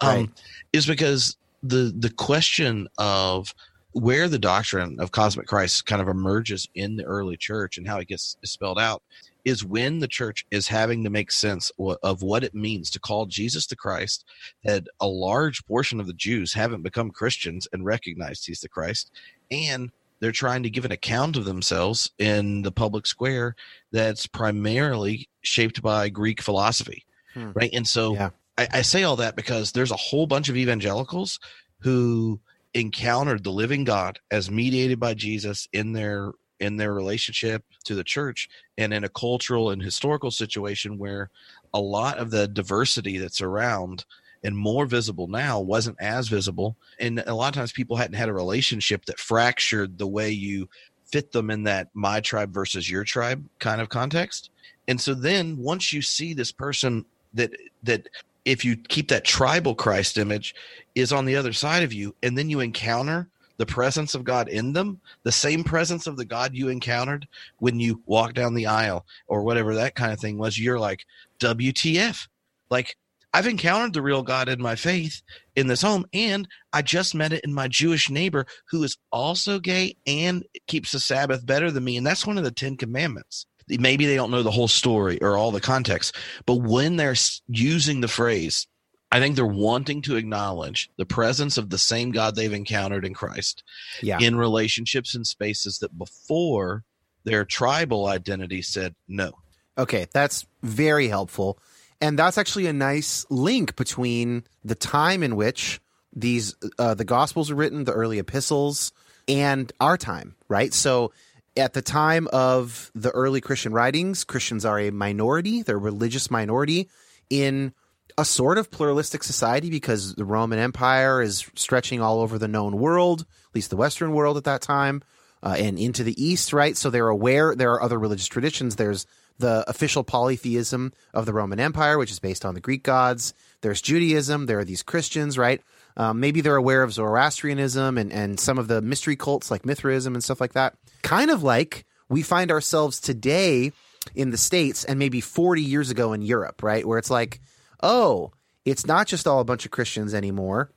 um, 0.00 0.08
Right. 0.08 0.30
is 0.72 0.86
because 0.86 1.36
the 1.62 1.92
the 1.96 2.10
question 2.10 2.86
of 2.98 3.54
where 3.98 4.28
the 4.28 4.38
doctrine 4.38 4.98
of 5.00 5.12
cosmic 5.12 5.46
Christ 5.46 5.86
kind 5.86 6.00
of 6.00 6.08
emerges 6.08 6.68
in 6.74 6.96
the 6.96 7.04
early 7.04 7.36
church 7.36 7.78
and 7.78 7.86
how 7.86 7.98
it 7.98 8.08
gets 8.08 8.36
spelled 8.44 8.78
out 8.78 9.02
is 9.44 9.64
when 9.64 9.98
the 9.98 10.08
church 10.08 10.44
is 10.50 10.68
having 10.68 11.02
to 11.04 11.10
make 11.10 11.30
sense 11.32 11.70
of 12.02 12.22
what 12.22 12.44
it 12.44 12.54
means 12.54 12.90
to 12.90 13.00
call 13.00 13.26
Jesus 13.26 13.66
the 13.66 13.76
Christ. 13.76 14.24
That 14.64 14.84
a 15.00 15.06
large 15.06 15.64
portion 15.66 16.00
of 16.00 16.06
the 16.06 16.12
Jews 16.12 16.52
haven't 16.52 16.82
become 16.82 17.10
Christians 17.10 17.66
and 17.72 17.84
recognized 17.84 18.46
he's 18.46 18.60
the 18.60 18.68
Christ, 18.68 19.10
and 19.50 19.90
they're 20.20 20.32
trying 20.32 20.64
to 20.64 20.70
give 20.70 20.84
an 20.84 20.92
account 20.92 21.36
of 21.36 21.44
themselves 21.44 22.10
in 22.18 22.62
the 22.62 22.72
public 22.72 23.06
square 23.06 23.54
that's 23.92 24.26
primarily 24.26 25.28
shaped 25.42 25.80
by 25.80 26.08
Greek 26.08 26.42
philosophy, 26.42 27.04
Hmm. 27.34 27.52
right? 27.54 27.70
And 27.72 27.86
so 27.86 28.14
Yeah. 28.14 28.30
I, 28.58 28.68
I 28.72 28.82
say 28.82 29.04
all 29.04 29.16
that 29.16 29.36
because 29.36 29.72
there's 29.72 29.92
a 29.92 29.96
whole 29.96 30.26
bunch 30.26 30.48
of 30.48 30.56
evangelicals 30.56 31.38
who 31.80 32.40
encountered 32.74 33.44
the 33.44 33.50
living 33.50 33.84
God 33.84 34.18
as 34.30 34.50
mediated 34.50 35.00
by 35.00 35.14
Jesus 35.14 35.68
in 35.72 35.92
their 35.92 36.32
in 36.60 36.76
their 36.76 36.92
relationship 36.92 37.64
to 37.84 37.94
the 37.94 38.02
church 38.02 38.48
and 38.76 38.92
in 38.92 39.04
a 39.04 39.08
cultural 39.08 39.70
and 39.70 39.80
historical 39.80 40.30
situation 40.30 40.98
where 40.98 41.30
a 41.72 41.80
lot 41.80 42.18
of 42.18 42.30
the 42.30 42.48
diversity 42.48 43.16
that's 43.18 43.40
around 43.40 44.04
and 44.42 44.56
more 44.56 44.86
visible 44.86 45.28
now 45.28 45.60
wasn't 45.60 45.96
as 46.00 46.28
visible. 46.28 46.76
And 46.98 47.22
a 47.26 47.34
lot 47.34 47.48
of 47.48 47.54
times 47.54 47.72
people 47.72 47.96
hadn't 47.96 48.16
had 48.16 48.28
a 48.28 48.34
relationship 48.34 49.04
that 49.06 49.20
fractured 49.20 49.98
the 49.98 50.06
way 50.06 50.30
you 50.30 50.68
fit 51.06 51.32
them 51.32 51.50
in 51.50 51.64
that 51.64 51.88
my 51.94 52.20
tribe 52.20 52.52
versus 52.52 52.90
your 52.90 53.04
tribe 53.04 53.44
kind 53.58 53.80
of 53.80 53.88
context. 53.88 54.50
And 54.86 55.00
so 55.00 55.14
then 55.14 55.58
once 55.58 55.92
you 55.92 56.02
see 56.02 56.34
this 56.34 56.52
person 56.52 57.04
that 57.34 57.50
that 57.82 58.08
if 58.48 58.64
you 58.64 58.76
keep 58.76 59.08
that 59.08 59.24
tribal 59.24 59.74
christ 59.74 60.16
image 60.16 60.54
is 60.94 61.12
on 61.12 61.26
the 61.26 61.36
other 61.36 61.52
side 61.52 61.82
of 61.82 61.92
you 61.92 62.14
and 62.22 62.36
then 62.36 62.48
you 62.48 62.60
encounter 62.60 63.28
the 63.58 63.66
presence 63.66 64.14
of 64.14 64.24
God 64.24 64.48
in 64.48 64.72
them, 64.72 65.00
the 65.24 65.32
same 65.32 65.64
presence 65.64 66.06
of 66.06 66.16
the 66.16 66.24
God 66.24 66.54
you 66.54 66.68
encountered 66.68 67.26
when 67.58 67.78
you 67.78 68.00
walked 68.06 68.36
down 68.36 68.54
the 68.54 68.66
aisle 68.66 69.04
or 69.26 69.42
whatever 69.42 69.74
that 69.74 69.96
kind 69.96 70.12
of 70.12 70.20
thing 70.20 70.38
was, 70.38 70.58
you're 70.58 70.78
like, 70.78 71.04
WTF? 71.40 72.28
Like, 72.70 72.96
I've 73.34 73.46
encountered 73.46 73.92
the 73.92 74.02
real 74.02 74.22
God 74.22 74.48
in 74.48 74.62
my 74.62 74.76
faith 74.76 75.20
in 75.54 75.66
this 75.66 75.82
home, 75.82 76.06
and 76.14 76.48
I 76.72 76.82
just 76.82 77.14
met 77.14 77.32
it 77.32 77.44
in 77.44 77.52
my 77.52 77.68
Jewish 77.68 78.08
neighbor 78.08 78.46
who 78.70 78.82
is 78.84 78.96
also 79.12 79.58
gay 79.58 79.96
and 80.06 80.44
keeps 80.66 80.92
the 80.92 81.00
Sabbath 81.00 81.44
better 81.44 81.70
than 81.70 81.84
me. 81.84 81.96
And 81.96 82.06
that's 82.06 82.26
one 82.26 82.38
of 82.38 82.44
the 82.44 82.50
Ten 82.50 82.76
Commandments. 82.76 83.44
Maybe 83.68 84.06
they 84.06 84.14
don't 84.16 84.30
know 84.30 84.42
the 84.42 84.50
whole 84.50 84.68
story 84.68 85.20
or 85.22 85.36
all 85.36 85.50
the 85.50 85.60
context, 85.60 86.14
but 86.46 86.56
when 86.56 86.96
they're 86.96 87.16
using 87.48 88.00
the 88.00 88.08
phrase, 88.08 88.66
I 89.10 89.20
think 89.20 89.36
they're 89.36 89.46
wanting 89.46 90.02
to 90.02 90.16
acknowledge 90.16 90.90
the 90.98 91.06
presence 91.06 91.56
of 91.56 91.70
the 91.70 91.78
same 91.78 92.10
God 92.10 92.34
they've 92.36 92.52
encountered 92.52 93.04
in 93.04 93.14
Christ 93.14 93.62
Yeah. 94.02 94.18
in 94.20 94.36
relationships 94.36 95.14
and 95.14 95.26
spaces 95.26 95.78
that 95.78 95.96
before 95.96 96.84
their 97.24 97.44
tribal 97.44 98.06
identity 98.06 98.62
said 98.62 98.94
no. 99.06 99.32
Okay, 99.76 100.06
that's 100.12 100.46
very 100.62 101.08
helpful. 101.08 101.58
And 102.00 102.18
that's 102.18 102.38
actually 102.38 102.66
a 102.66 102.72
nice 102.72 103.26
link 103.30 103.76
between 103.76 104.44
the 104.64 104.74
time 104.74 105.22
in 105.22 105.36
which 105.36 105.80
these 106.14 106.54
uh, 106.78 106.94
the 106.94 107.04
gospels 107.04 107.50
are 107.50 107.54
written, 107.54 107.84
the 107.84 107.92
early 107.92 108.18
epistles, 108.18 108.92
and 109.26 109.72
our 109.80 109.96
time, 109.96 110.36
right? 110.48 110.72
So 110.72 111.12
at 111.58 111.72
the 111.74 111.82
time 111.82 112.28
of 112.32 112.90
the 112.94 113.10
early 113.10 113.40
Christian 113.40 113.72
writings, 113.72 114.24
Christians 114.24 114.64
are 114.64 114.78
a 114.78 114.90
minority, 114.90 115.62
they're 115.62 115.76
a 115.76 115.80
religious 115.80 116.30
minority 116.30 116.88
in 117.28 117.74
a 118.16 118.24
sort 118.24 118.58
of 118.58 118.70
pluralistic 118.70 119.22
society 119.22 119.70
because 119.70 120.14
the 120.14 120.24
Roman 120.24 120.58
Empire 120.58 121.20
is 121.22 121.48
stretching 121.54 122.00
all 122.00 122.20
over 122.20 122.38
the 122.38 122.48
known 122.48 122.78
world, 122.78 123.20
at 123.20 123.54
least 123.54 123.70
the 123.70 123.76
Western 123.76 124.12
world 124.12 124.36
at 124.36 124.44
that 124.44 124.62
time, 124.62 125.02
uh, 125.42 125.56
and 125.58 125.78
into 125.78 126.02
the 126.02 126.20
East, 126.22 126.52
right? 126.52 126.76
So 126.76 126.90
they're 126.90 127.08
aware 127.08 127.54
there 127.54 127.72
are 127.72 127.82
other 127.82 127.98
religious 127.98 128.26
traditions. 128.26 128.76
There's 128.76 129.06
the 129.38 129.64
official 129.68 130.02
polytheism 130.02 130.92
of 131.14 131.26
the 131.26 131.32
Roman 131.32 131.60
Empire, 131.60 131.96
which 131.96 132.10
is 132.10 132.18
based 132.18 132.44
on 132.44 132.54
the 132.54 132.60
Greek 132.60 132.82
gods. 132.82 133.34
There's 133.60 133.80
Judaism. 133.80 134.46
There 134.46 134.58
are 134.58 134.64
these 134.64 134.82
Christians, 134.82 135.38
right? 135.38 135.62
Um, 135.98 136.20
maybe 136.20 136.40
they're 136.40 136.56
aware 136.56 136.84
of 136.84 136.92
Zoroastrianism 136.92 137.98
and, 137.98 138.12
and 138.12 138.38
some 138.38 138.56
of 138.56 138.68
the 138.68 138.80
mystery 138.80 139.16
cults 139.16 139.50
like 139.50 139.66
Mithraism 139.66 140.14
and 140.14 140.22
stuff 140.22 140.40
like 140.40 140.52
that. 140.52 140.74
Kind 141.02 141.30
of 141.30 141.42
like 141.42 141.84
we 142.08 142.22
find 142.22 142.50
ourselves 142.52 143.00
today 143.00 143.72
in 144.14 144.30
the 144.30 144.38
States 144.38 144.84
and 144.84 144.98
maybe 144.98 145.20
40 145.20 145.60
years 145.60 145.90
ago 145.90 146.12
in 146.12 146.22
Europe, 146.22 146.62
right? 146.62 146.86
Where 146.86 146.98
it's 146.98 147.10
like, 147.10 147.40
oh, 147.82 148.32
it's 148.64 148.86
not 148.86 149.08
just 149.08 149.26
all 149.26 149.40
a 149.40 149.44
bunch 149.44 149.64
of 149.64 149.72
Christians 149.72 150.14
anymore. 150.14 150.70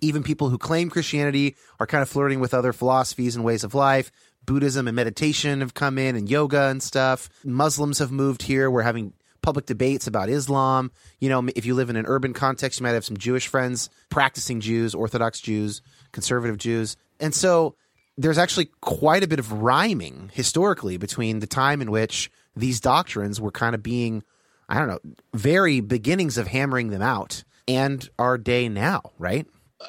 Even 0.00 0.22
people 0.22 0.48
who 0.48 0.58
claim 0.58 0.90
Christianity 0.90 1.56
are 1.80 1.86
kind 1.86 2.02
of 2.02 2.08
flirting 2.08 2.38
with 2.38 2.54
other 2.54 2.72
philosophies 2.72 3.34
and 3.34 3.44
ways 3.44 3.64
of 3.64 3.74
life. 3.74 4.12
Buddhism 4.46 4.86
and 4.86 4.94
meditation 4.94 5.60
have 5.60 5.74
come 5.74 5.98
in, 5.98 6.16
and 6.16 6.30
yoga 6.30 6.68
and 6.68 6.82
stuff. 6.82 7.28
Muslims 7.44 7.98
have 7.98 8.12
moved 8.12 8.42
here. 8.42 8.70
We're 8.70 8.82
having 8.82 9.12
public 9.48 9.64
debates 9.64 10.06
about 10.06 10.28
Islam. 10.28 10.90
You 11.20 11.30
know, 11.30 11.48
if 11.56 11.64
you 11.64 11.74
live 11.74 11.88
in 11.88 11.96
an 11.96 12.04
urban 12.04 12.34
context, 12.34 12.78
you 12.78 12.84
might 12.84 12.90
have 12.90 13.06
some 13.06 13.16
Jewish 13.16 13.46
friends, 13.46 13.88
practicing 14.10 14.60
Jews, 14.60 14.94
Orthodox 14.94 15.40
Jews, 15.40 15.80
conservative 16.12 16.58
Jews. 16.58 16.98
And 17.18 17.34
so 17.34 17.74
there's 18.18 18.36
actually 18.36 18.66
quite 18.82 19.24
a 19.24 19.26
bit 19.26 19.38
of 19.38 19.50
rhyming 19.50 20.30
historically 20.34 20.98
between 20.98 21.38
the 21.38 21.46
time 21.46 21.80
in 21.80 21.90
which 21.90 22.30
these 22.56 22.78
doctrines 22.78 23.40
were 23.40 23.50
kind 23.50 23.74
of 23.74 23.82
being, 23.82 24.22
I 24.68 24.78
don't 24.78 24.88
know, 24.88 24.98
very 25.32 25.80
beginnings 25.80 26.36
of 26.36 26.46
hammering 26.46 26.90
them 26.90 27.00
out 27.00 27.42
and 27.66 28.06
our 28.18 28.36
day 28.36 28.68
now, 28.68 29.00
right? 29.18 29.46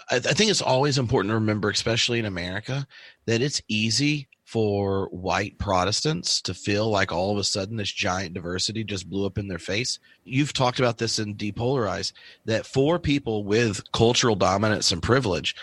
I, 0.10 0.20
think 0.20 0.52
it's 0.52 0.62
always 0.62 0.98
important 0.98 1.32
to 1.32 1.36
remember, 1.36 1.70
especially 1.70 2.20
in 2.20 2.26
America, 2.26 2.88
that 3.26 3.42
it's 3.42 3.62
easy 3.68 4.29
for 4.50 5.10
white 5.10 5.56
Protestants 5.60 6.42
to 6.42 6.56
feel 6.56 6.90
like 6.90 7.12
all 7.12 7.32
of 7.32 7.38
a 7.38 7.44
sudden 7.44 7.78
this 7.78 7.92
giant 7.92 8.34
diversity 8.34 8.84
just 8.84 9.08
blew 9.08 9.28
up 9.28 9.38
in 9.38 9.48
their 9.48 9.60
face. 9.60 10.00
You've 10.24 10.54
talked 10.54 10.80
about 10.80 10.98
this 10.98 11.20
in 11.20 11.36
Depolarize 11.36 12.14
that 12.46 12.66
for 12.66 12.98
people 12.98 13.44
with 13.44 13.84
cultural 13.92 14.36
dominance 14.36 14.92
and 14.92 15.04
privilege, 15.04 15.56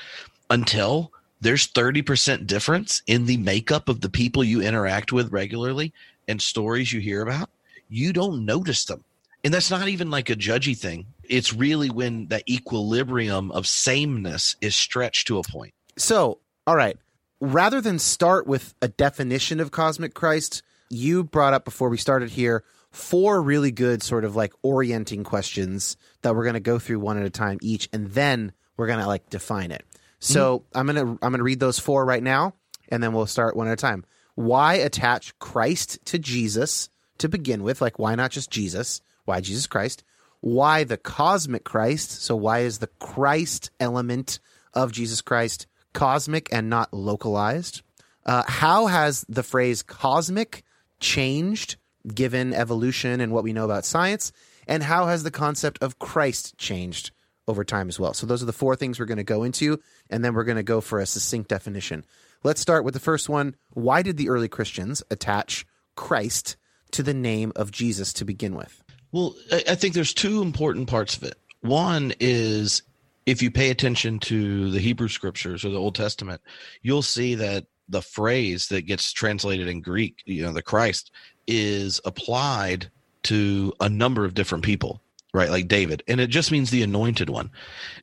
until 0.50 1.10
there's 1.40 1.66
30% 1.66 2.46
difference 2.46 3.02
in 3.08 3.26
the 3.26 3.38
makeup 3.38 3.88
of 3.88 4.02
the 4.02 4.08
people 4.08 4.44
you 4.44 4.62
interact 4.62 5.10
with 5.10 5.32
regularly 5.32 5.92
and 6.28 6.40
stories 6.40 6.92
you 6.92 7.00
hear 7.00 7.22
about, 7.22 7.50
you 7.88 8.12
don't 8.12 8.44
notice 8.44 8.84
them. 8.84 9.02
And 9.42 9.52
that's 9.52 9.70
not 9.70 9.88
even 9.88 10.12
like 10.12 10.30
a 10.30 10.36
judgy 10.36 10.78
thing. 10.78 11.06
It's 11.24 11.52
really 11.52 11.90
when 11.90 12.28
that 12.28 12.48
equilibrium 12.48 13.50
of 13.50 13.66
sameness 13.66 14.54
is 14.60 14.76
stretched 14.76 15.26
to 15.26 15.40
a 15.40 15.42
point. 15.42 15.74
So, 15.96 16.38
all 16.68 16.76
right, 16.76 16.96
rather 17.40 17.80
than 17.80 17.98
start 17.98 18.46
with 18.46 18.74
a 18.80 18.88
definition 18.88 19.60
of 19.60 19.70
cosmic 19.70 20.14
Christ, 20.14 20.62
you 20.88 21.24
brought 21.24 21.54
up 21.54 21.64
before 21.64 21.88
we 21.88 21.96
started 21.96 22.30
here 22.30 22.64
four 22.90 23.42
really 23.42 23.70
good 23.70 24.02
sort 24.02 24.24
of 24.24 24.36
like 24.36 24.54
orienting 24.62 25.22
questions 25.22 25.96
that 26.22 26.34
we're 26.34 26.44
going 26.44 26.54
to 26.54 26.60
go 26.60 26.78
through 26.78 26.98
one 26.98 27.18
at 27.18 27.26
a 27.26 27.30
time 27.30 27.58
each 27.60 27.88
and 27.92 28.10
then 28.12 28.52
we're 28.76 28.86
going 28.86 29.00
to 29.00 29.06
like 29.06 29.28
define 29.28 29.70
it. 29.70 29.84
Mm-hmm. 29.90 30.32
So, 30.32 30.64
I'm 30.74 30.86
going 30.86 30.96
to 30.96 31.18
I'm 31.22 31.32
going 31.32 31.38
to 31.38 31.44
read 31.44 31.60
those 31.60 31.78
four 31.78 32.04
right 32.04 32.22
now 32.22 32.54
and 32.88 33.02
then 33.02 33.12
we'll 33.12 33.26
start 33.26 33.56
one 33.56 33.66
at 33.66 33.74
a 33.74 33.76
time. 33.76 34.04
Why 34.34 34.74
attach 34.74 35.38
Christ 35.38 36.04
to 36.06 36.18
Jesus 36.18 36.88
to 37.18 37.28
begin 37.28 37.62
with? 37.62 37.80
Like 37.80 37.98
why 37.98 38.14
not 38.14 38.30
just 38.30 38.50
Jesus? 38.50 39.02
Why 39.24 39.40
Jesus 39.40 39.66
Christ? 39.66 40.04
Why 40.40 40.84
the 40.84 40.96
cosmic 40.96 41.64
Christ? 41.64 42.22
So 42.22 42.36
why 42.36 42.60
is 42.60 42.78
the 42.78 42.86
Christ 42.86 43.70
element 43.80 44.38
of 44.72 44.92
Jesus 44.92 45.20
Christ 45.20 45.66
cosmic 45.96 46.52
and 46.52 46.68
not 46.68 46.92
localized? 46.92 47.82
Uh, 48.24 48.42
how 48.46 48.86
has 48.86 49.24
the 49.28 49.42
phrase 49.42 49.82
cosmic 49.82 50.62
changed 51.00 51.76
given 52.14 52.52
evolution 52.52 53.20
and 53.20 53.32
what 53.32 53.44
we 53.44 53.52
know 53.52 53.64
about 53.64 53.84
science? 53.84 54.30
And 54.68 54.82
how 54.82 55.06
has 55.06 55.22
the 55.22 55.30
concept 55.30 55.82
of 55.82 55.98
Christ 55.98 56.58
changed 56.58 57.12
over 57.48 57.64
time 57.64 57.88
as 57.88 57.98
well? 57.98 58.14
So, 58.14 58.26
those 58.26 58.42
are 58.42 58.46
the 58.46 58.52
four 58.52 58.76
things 58.76 58.98
we're 58.98 59.06
going 59.06 59.18
to 59.18 59.24
go 59.24 59.42
into, 59.42 59.80
and 60.10 60.24
then 60.24 60.34
we're 60.34 60.44
going 60.44 60.56
to 60.56 60.62
go 60.62 60.80
for 60.80 60.98
a 60.98 61.06
succinct 61.06 61.48
definition. 61.48 62.04
Let's 62.42 62.60
start 62.60 62.84
with 62.84 62.94
the 62.94 63.00
first 63.00 63.28
one. 63.28 63.54
Why 63.70 64.02
did 64.02 64.16
the 64.16 64.28
early 64.28 64.48
Christians 64.48 65.02
attach 65.10 65.64
Christ 65.94 66.56
to 66.90 67.02
the 67.02 67.14
name 67.14 67.52
of 67.56 67.70
Jesus 67.70 68.12
to 68.14 68.24
begin 68.24 68.54
with? 68.54 68.82
Well, 69.12 69.34
I 69.50 69.62
I 69.68 69.74
think 69.76 69.94
there's 69.94 70.12
two 70.12 70.42
important 70.42 70.88
parts 70.88 71.16
of 71.16 71.22
it. 71.22 71.38
One 71.60 72.12
is 72.20 72.82
if 73.26 73.42
you 73.42 73.50
pay 73.50 73.70
attention 73.70 74.20
to 74.20 74.70
the 74.70 74.80
Hebrew 74.80 75.08
scriptures 75.08 75.64
or 75.64 75.70
the 75.70 75.80
Old 75.80 75.96
Testament, 75.96 76.40
you'll 76.82 77.02
see 77.02 77.34
that 77.34 77.66
the 77.88 78.02
phrase 78.02 78.68
that 78.68 78.86
gets 78.86 79.12
translated 79.12 79.68
in 79.68 79.80
Greek, 79.80 80.22
you 80.24 80.42
know, 80.42 80.52
the 80.52 80.62
Christ, 80.62 81.10
is 81.46 82.00
applied 82.04 82.90
to 83.24 83.72
a 83.80 83.88
number 83.88 84.24
of 84.24 84.34
different 84.34 84.64
people, 84.64 85.00
right? 85.34 85.50
Like 85.50 85.68
David, 85.68 86.02
and 86.06 86.20
it 86.20 86.28
just 86.28 86.52
means 86.52 86.70
the 86.70 86.82
anointed 86.82 87.28
one. 87.28 87.50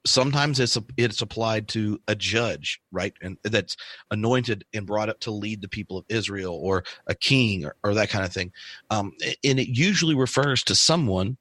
Sometimes 0.06 0.60
it's 0.60 0.78
it's 0.98 1.22
applied 1.22 1.70
to 1.70 2.00
a 2.08 2.16
judge, 2.16 2.82
right, 2.92 3.14
and 3.22 3.38
that's 3.44 3.78
anointed 4.12 4.66
and 4.74 4.86
brought 4.86 5.10
up 5.10 5.20
to 5.22 5.32
lead 5.32 5.62
the 5.62 5.70
people 5.70 5.98
of 5.98 6.06
Israel, 6.10 6.60
or 6.62 6.84
a 7.08 7.16
king, 7.16 7.66
or, 7.66 7.76
or 7.84 7.94
that 7.94 8.10
kind 8.10 8.26
of 8.26 8.34
thing. 8.34 8.52
Um, 8.90 9.14
and 9.44 9.60
it 9.60 9.70
usually 9.70 10.16
refers 10.16 10.64
to 10.64 10.76
someone 10.76 11.38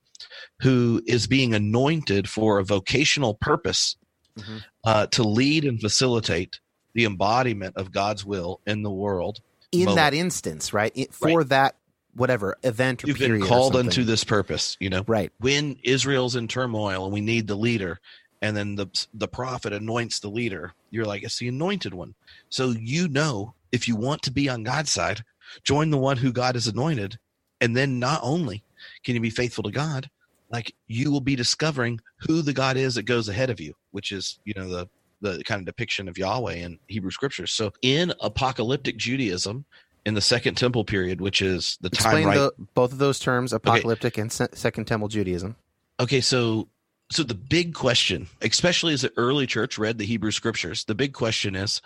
who 0.60 1.02
is 1.06 1.26
being 1.26 1.54
anointed 1.54 2.28
for 2.28 2.58
a 2.58 2.64
vocational 2.64 3.34
purpose 3.34 3.96
Mhm. 4.38 4.64
uh, 4.84 5.06
to 5.08 5.22
lead 5.22 5.64
and 5.64 5.80
facilitate 5.80 6.60
the 6.94 7.04
embodiment 7.04 7.76
of 7.76 7.92
God's 7.92 8.24
will 8.24 8.60
in 8.66 8.82
the 8.82 8.90
world. 8.90 9.40
In 9.72 9.86
Moment. 9.86 9.96
that 9.96 10.14
instance, 10.14 10.72
right? 10.72 10.92
It- 10.94 11.14
for 11.14 11.44
that 11.44 11.76
whatever 12.14 12.56
event 12.62 13.04
or 13.04 13.08
You've 13.08 13.18
period. 13.18 13.40
been 13.40 13.48
called 13.48 13.76
unto 13.76 14.04
this 14.04 14.24
purpose, 14.24 14.76
you 14.80 14.90
know. 14.90 15.04
Right. 15.06 15.32
When 15.38 15.78
Israel's 15.84 16.36
in 16.36 16.48
turmoil 16.48 17.04
and 17.04 17.12
we 17.14 17.20
need 17.22 17.46
the 17.46 17.56
leader, 17.56 18.00
and 18.42 18.56
then 18.56 18.74
the 18.76 18.88
the 19.14 19.28
prophet 19.28 19.72
anoints 19.72 20.20
the 20.20 20.28
leader, 20.30 20.74
you're 20.90 21.06
like, 21.06 21.22
it's 21.22 21.38
the 21.38 21.48
anointed 21.48 21.94
one. 21.94 22.14
So 22.50 22.70
you 22.70 23.08
know, 23.08 23.54
if 23.72 23.88
you 23.88 23.96
want 23.96 24.22
to 24.22 24.32
be 24.32 24.48
on 24.50 24.64
God's 24.64 24.90
side, 24.92 25.22
join 25.64 25.90
the 25.90 25.98
one 25.98 26.18
who 26.18 26.32
God 26.32 26.54
has 26.56 26.66
anointed, 26.66 27.18
and 27.60 27.76
then 27.76 27.98
not 27.98 28.20
only 28.22 28.64
can 29.04 29.14
you 29.14 29.20
be 29.20 29.30
faithful 29.30 29.64
to 29.64 29.70
God, 29.70 30.08
like 30.50 30.74
you 30.86 31.10
will 31.10 31.20
be 31.20 31.36
discovering 31.36 32.00
who 32.18 32.42
the 32.42 32.52
God 32.52 32.76
is 32.76 32.94
that 32.94 33.04
goes 33.04 33.28
ahead 33.28 33.50
of 33.50 33.60
you, 33.60 33.74
which 33.90 34.12
is 34.12 34.38
you 34.44 34.54
know 34.54 34.68
the 34.68 34.88
the 35.20 35.44
kind 35.44 35.60
of 35.60 35.66
depiction 35.66 36.08
of 36.08 36.18
Yahweh 36.18 36.54
in 36.54 36.78
Hebrew 36.88 37.10
scriptures. 37.10 37.52
So 37.52 37.72
in 37.80 38.12
apocalyptic 38.20 38.96
Judaism, 38.96 39.64
in 40.04 40.14
the 40.14 40.20
Second 40.20 40.56
Temple 40.56 40.84
period, 40.84 41.20
which 41.20 41.40
is 41.40 41.78
the 41.80 41.88
Explain 41.88 42.24
time 42.24 42.26
right 42.26 42.36
the, 42.36 42.66
both 42.74 42.92
of 42.92 42.98
those 42.98 43.18
terms, 43.18 43.52
apocalyptic 43.52 44.18
and 44.18 44.32
se- 44.32 44.48
Second 44.54 44.86
Temple 44.86 45.08
Judaism. 45.08 45.56
Okay, 46.00 46.20
so 46.20 46.68
so 47.10 47.22
the 47.22 47.34
big 47.34 47.74
question, 47.74 48.28
especially 48.40 48.94
as 48.94 49.02
the 49.02 49.12
early 49.16 49.46
church 49.46 49.78
read 49.78 49.98
the 49.98 50.06
Hebrew 50.06 50.30
scriptures, 50.30 50.84
the 50.84 50.94
big 50.94 51.12
question 51.12 51.54
is 51.54 51.80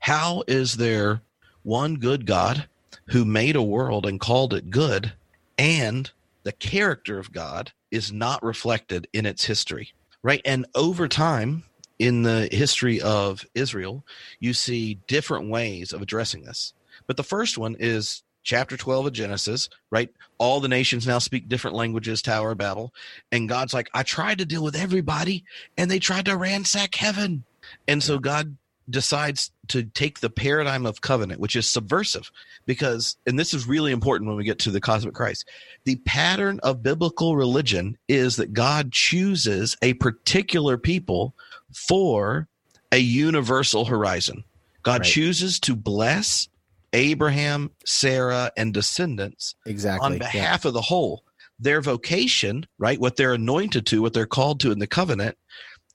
how 0.00 0.42
is 0.46 0.76
there 0.76 1.22
one 1.62 1.96
good 1.96 2.26
God 2.26 2.68
who 3.08 3.24
made 3.24 3.56
a 3.56 3.62
world 3.62 4.04
and 4.04 4.20
called 4.20 4.52
it 4.52 4.70
good 4.70 5.12
and 5.56 6.10
the 6.44 6.52
character 6.52 7.18
of 7.18 7.32
God 7.32 7.72
is 7.90 8.12
not 8.12 8.42
reflected 8.42 9.08
in 9.12 9.26
its 9.26 9.44
history, 9.44 9.92
right? 10.22 10.40
And 10.44 10.66
over 10.74 11.08
time, 11.08 11.64
in 11.98 12.22
the 12.22 12.48
history 12.50 13.00
of 13.00 13.44
Israel, 13.54 14.04
you 14.40 14.52
see 14.52 14.98
different 15.06 15.48
ways 15.48 15.92
of 15.92 16.02
addressing 16.02 16.44
this. 16.44 16.74
But 17.06 17.16
the 17.16 17.22
first 17.22 17.58
one 17.58 17.76
is 17.78 18.22
chapter 18.42 18.76
12 18.76 19.06
of 19.06 19.12
Genesis, 19.12 19.68
right? 19.90 20.10
All 20.38 20.60
the 20.60 20.68
nations 20.68 21.06
now 21.06 21.18
speak 21.18 21.48
different 21.48 21.76
languages, 21.76 22.20
Tower 22.20 22.52
of 22.52 22.58
Babel. 22.58 22.92
And 23.32 23.48
God's 23.48 23.72
like, 23.72 23.88
I 23.94 24.02
tried 24.02 24.38
to 24.38 24.44
deal 24.44 24.62
with 24.62 24.76
everybody, 24.76 25.44
and 25.76 25.90
they 25.90 25.98
tried 25.98 26.26
to 26.26 26.36
ransack 26.36 26.94
heaven. 26.94 27.44
And 27.88 28.02
so 28.02 28.18
God 28.18 28.56
decides 28.88 29.50
to 29.68 29.84
take 29.84 30.20
the 30.20 30.30
paradigm 30.30 30.86
of 30.86 31.00
covenant, 31.00 31.40
which 31.40 31.56
is 31.56 31.68
subversive, 31.68 32.30
because, 32.66 33.16
and 33.26 33.38
this 33.38 33.54
is 33.54 33.66
really 33.66 33.92
important 33.92 34.28
when 34.28 34.36
we 34.36 34.44
get 34.44 34.58
to 34.60 34.70
the 34.70 34.80
cosmic 34.80 35.14
Christ, 35.14 35.48
the 35.84 35.96
pattern 35.96 36.60
of 36.62 36.82
biblical 36.82 37.36
religion 37.36 37.96
is 38.08 38.36
that 38.36 38.52
God 38.52 38.92
chooses 38.92 39.76
a 39.82 39.94
particular 39.94 40.78
people 40.78 41.34
for 41.72 42.48
a 42.92 42.98
universal 42.98 43.84
horizon. 43.84 44.44
God 44.82 45.00
right. 45.00 45.10
chooses 45.10 45.58
to 45.60 45.74
bless 45.74 46.48
Abraham, 46.92 47.70
Sarah, 47.84 48.52
and 48.56 48.72
descendants 48.72 49.56
exactly 49.66 50.06
on 50.06 50.18
behalf 50.18 50.64
yeah. 50.64 50.68
of 50.68 50.74
the 50.74 50.80
whole. 50.80 51.24
Their 51.58 51.80
vocation, 51.80 52.66
right, 52.78 53.00
what 53.00 53.16
they're 53.16 53.34
anointed 53.34 53.86
to, 53.86 54.02
what 54.02 54.12
they're 54.12 54.26
called 54.26 54.60
to 54.60 54.70
in 54.72 54.78
the 54.78 54.86
covenant, 54.86 55.36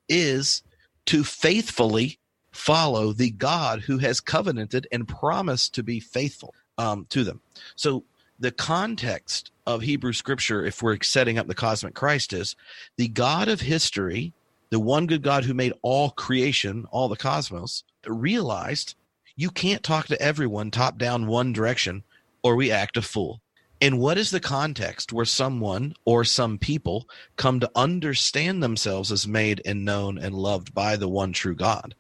is 0.08 0.64
to 1.06 1.24
faithfully 1.24 2.19
follow 2.60 3.14
the 3.14 3.32
God 3.32 3.80
who 3.80 3.98
has 4.00 4.20
covenanted 4.20 4.86
and 4.92 5.08
promised 5.08 5.74
to 5.76 5.82
be 5.82 6.02
faithful 6.02 6.54
um, 6.78 7.06
to 7.10 7.24
them. 7.24 7.40
So 7.78 8.04
the 8.38 8.52
context 8.52 9.52
of 9.66 9.82
Hebrew 9.82 10.12
scripture, 10.12 10.66
if 10.66 10.84
we're 10.84 11.02
setting 11.02 11.38
up 11.38 11.48
the 11.48 11.56
cosmic 11.56 11.94
Christ, 11.94 12.34
is 12.34 12.58
the 12.98 13.08
God 13.08 13.48
of 13.48 13.62
history, 13.62 14.34
the 14.72 14.80
one 14.80 15.08
good 15.08 15.24
God 15.24 15.46
who 15.46 15.54
made 15.54 15.74
all 15.84 16.10
creation, 16.12 16.86
all 16.92 17.08
the 17.08 17.16
cosmos, 17.16 17.86
realized 18.06 18.96
you 19.38 19.50
can't 19.50 19.82
talk 19.82 20.08
to 20.08 20.22
everyone 20.22 20.70
top 20.70 20.98
down 20.98 21.28
one 21.28 21.54
direction 21.54 22.04
or 22.44 22.58
we 22.58 22.72
act 22.72 22.98
a 22.98 23.02
fool. 23.02 23.40
And 23.82 24.00
what 24.00 24.18
is 24.18 24.32
the 24.32 24.42
context 24.42 25.14
where 25.14 25.24
someone 25.24 25.94
or 26.04 26.26
some 26.26 26.58
people 26.58 27.08
come 27.38 27.62
to 27.62 27.72
understand 27.74 28.62
themselves 28.62 29.14
as 29.14 29.26
made 29.26 29.62
and 29.66 29.86
known 29.86 30.18
and 30.18 30.36
loved 30.36 30.74
by 30.74 30.98
the 30.98 31.08
one 31.08 31.32
true 31.32 31.56
God? 31.56 31.96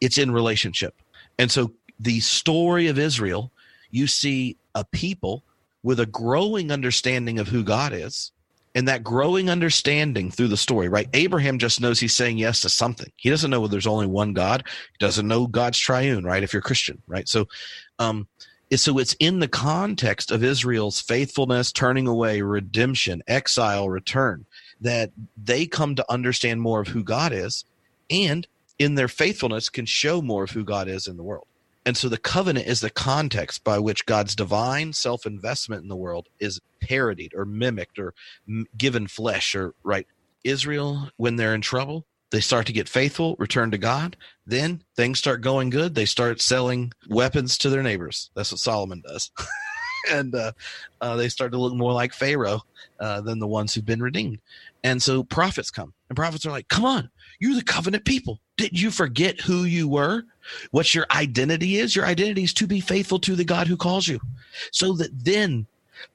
It's 0.00 0.18
in 0.18 0.30
relationship. 0.30 0.94
And 1.38 1.50
so 1.50 1.72
the 1.98 2.20
story 2.20 2.88
of 2.88 2.98
Israel, 2.98 3.50
you 3.90 4.06
see 4.06 4.56
a 4.74 4.84
people 4.84 5.42
with 5.82 6.00
a 6.00 6.06
growing 6.06 6.70
understanding 6.70 7.38
of 7.38 7.48
who 7.48 7.62
God 7.62 7.92
is 7.92 8.32
and 8.74 8.86
that 8.86 9.02
growing 9.02 9.50
understanding 9.50 10.30
through 10.30 10.48
the 10.48 10.56
story, 10.56 10.88
right? 10.88 11.08
Abraham 11.12 11.58
just 11.58 11.80
knows 11.80 11.98
he's 11.98 12.14
saying 12.14 12.38
yes 12.38 12.60
to 12.60 12.68
something. 12.68 13.10
He 13.16 13.30
doesn't 13.30 13.50
know 13.50 13.66
there's 13.66 13.86
only 13.86 14.06
one 14.06 14.32
God. 14.32 14.62
He 14.66 15.04
doesn't 15.04 15.26
know 15.26 15.46
God's 15.46 15.78
triune, 15.78 16.24
right? 16.24 16.42
If 16.42 16.52
you're 16.52 16.62
Christian, 16.62 17.02
right? 17.08 17.28
So, 17.28 17.48
um, 17.98 18.28
so 18.76 18.98
it's 18.98 19.16
in 19.18 19.40
the 19.40 19.48
context 19.48 20.30
of 20.30 20.44
Israel's 20.44 21.00
faithfulness, 21.00 21.72
turning 21.72 22.06
away, 22.06 22.42
redemption, 22.42 23.22
exile, 23.26 23.90
return, 23.90 24.46
that 24.80 25.10
they 25.36 25.66
come 25.66 25.96
to 25.96 26.12
understand 26.12 26.62
more 26.62 26.80
of 26.80 26.88
who 26.88 27.02
God 27.02 27.32
is, 27.32 27.64
and 28.08 28.46
in 28.80 28.94
their 28.94 29.08
faithfulness 29.08 29.68
can 29.68 29.84
show 29.84 30.22
more 30.22 30.44
of 30.44 30.50
who 30.50 30.64
God 30.64 30.88
is 30.88 31.06
in 31.06 31.18
the 31.18 31.22
world. 31.22 31.46
And 31.84 31.96
so 31.96 32.08
the 32.08 32.18
covenant 32.18 32.66
is 32.66 32.80
the 32.80 32.90
context 32.90 33.62
by 33.62 33.78
which 33.78 34.06
God's 34.06 34.34
divine 34.34 34.92
self 34.94 35.26
investment 35.26 35.82
in 35.82 35.88
the 35.88 35.96
world 35.96 36.28
is 36.40 36.60
parodied 36.80 37.34
or 37.34 37.44
mimicked 37.44 37.98
or 37.98 38.14
given 38.76 39.06
flesh 39.06 39.54
or 39.54 39.74
right. 39.84 40.06
Israel, 40.42 41.10
when 41.18 41.36
they're 41.36 41.54
in 41.54 41.60
trouble, 41.60 42.06
they 42.30 42.40
start 42.40 42.66
to 42.66 42.72
get 42.72 42.88
faithful, 42.88 43.36
return 43.38 43.70
to 43.72 43.78
God. 43.78 44.16
Then 44.46 44.82
things 44.96 45.18
start 45.18 45.42
going 45.42 45.68
good. 45.68 45.94
They 45.94 46.06
start 46.06 46.40
selling 46.40 46.92
weapons 47.08 47.58
to 47.58 47.70
their 47.70 47.82
neighbors. 47.82 48.30
That's 48.34 48.52
what 48.52 48.60
Solomon 48.60 49.02
does. 49.06 49.30
and 50.10 50.34
uh, 50.34 50.52
uh, 51.02 51.16
they 51.16 51.28
start 51.28 51.52
to 51.52 51.58
look 51.58 51.74
more 51.74 51.92
like 51.92 52.14
Pharaoh 52.14 52.62
uh, 52.98 53.20
than 53.20 53.40
the 53.40 53.46
ones 53.46 53.74
who've 53.74 53.84
been 53.84 54.02
redeemed. 54.02 54.40
And 54.82 55.02
so 55.02 55.22
prophets 55.22 55.70
come, 55.70 55.92
and 56.08 56.16
prophets 56.16 56.46
are 56.46 56.50
like, 56.50 56.68
"Come 56.68 56.86
on, 56.86 57.10
you're 57.38 57.54
the 57.54 57.62
covenant 57.62 58.04
people. 58.04 58.40
Did 58.60 58.78
you 58.78 58.90
forget 58.90 59.40
who 59.40 59.64
you 59.64 59.88
were? 59.88 60.24
What 60.70 60.94
your 60.94 61.06
identity 61.10 61.76
is? 61.76 61.96
Your 61.96 62.04
identity 62.04 62.42
is 62.42 62.52
to 62.54 62.66
be 62.66 62.78
faithful 62.78 63.18
to 63.20 63.34
the 63.34 63.42
God 63.42 63.68
who 63.68 63.76
calls 63.78 64.06
you, 64.06 64.20
so 64.70 64.92
that 64.96 65.24
then." 65.24 65.66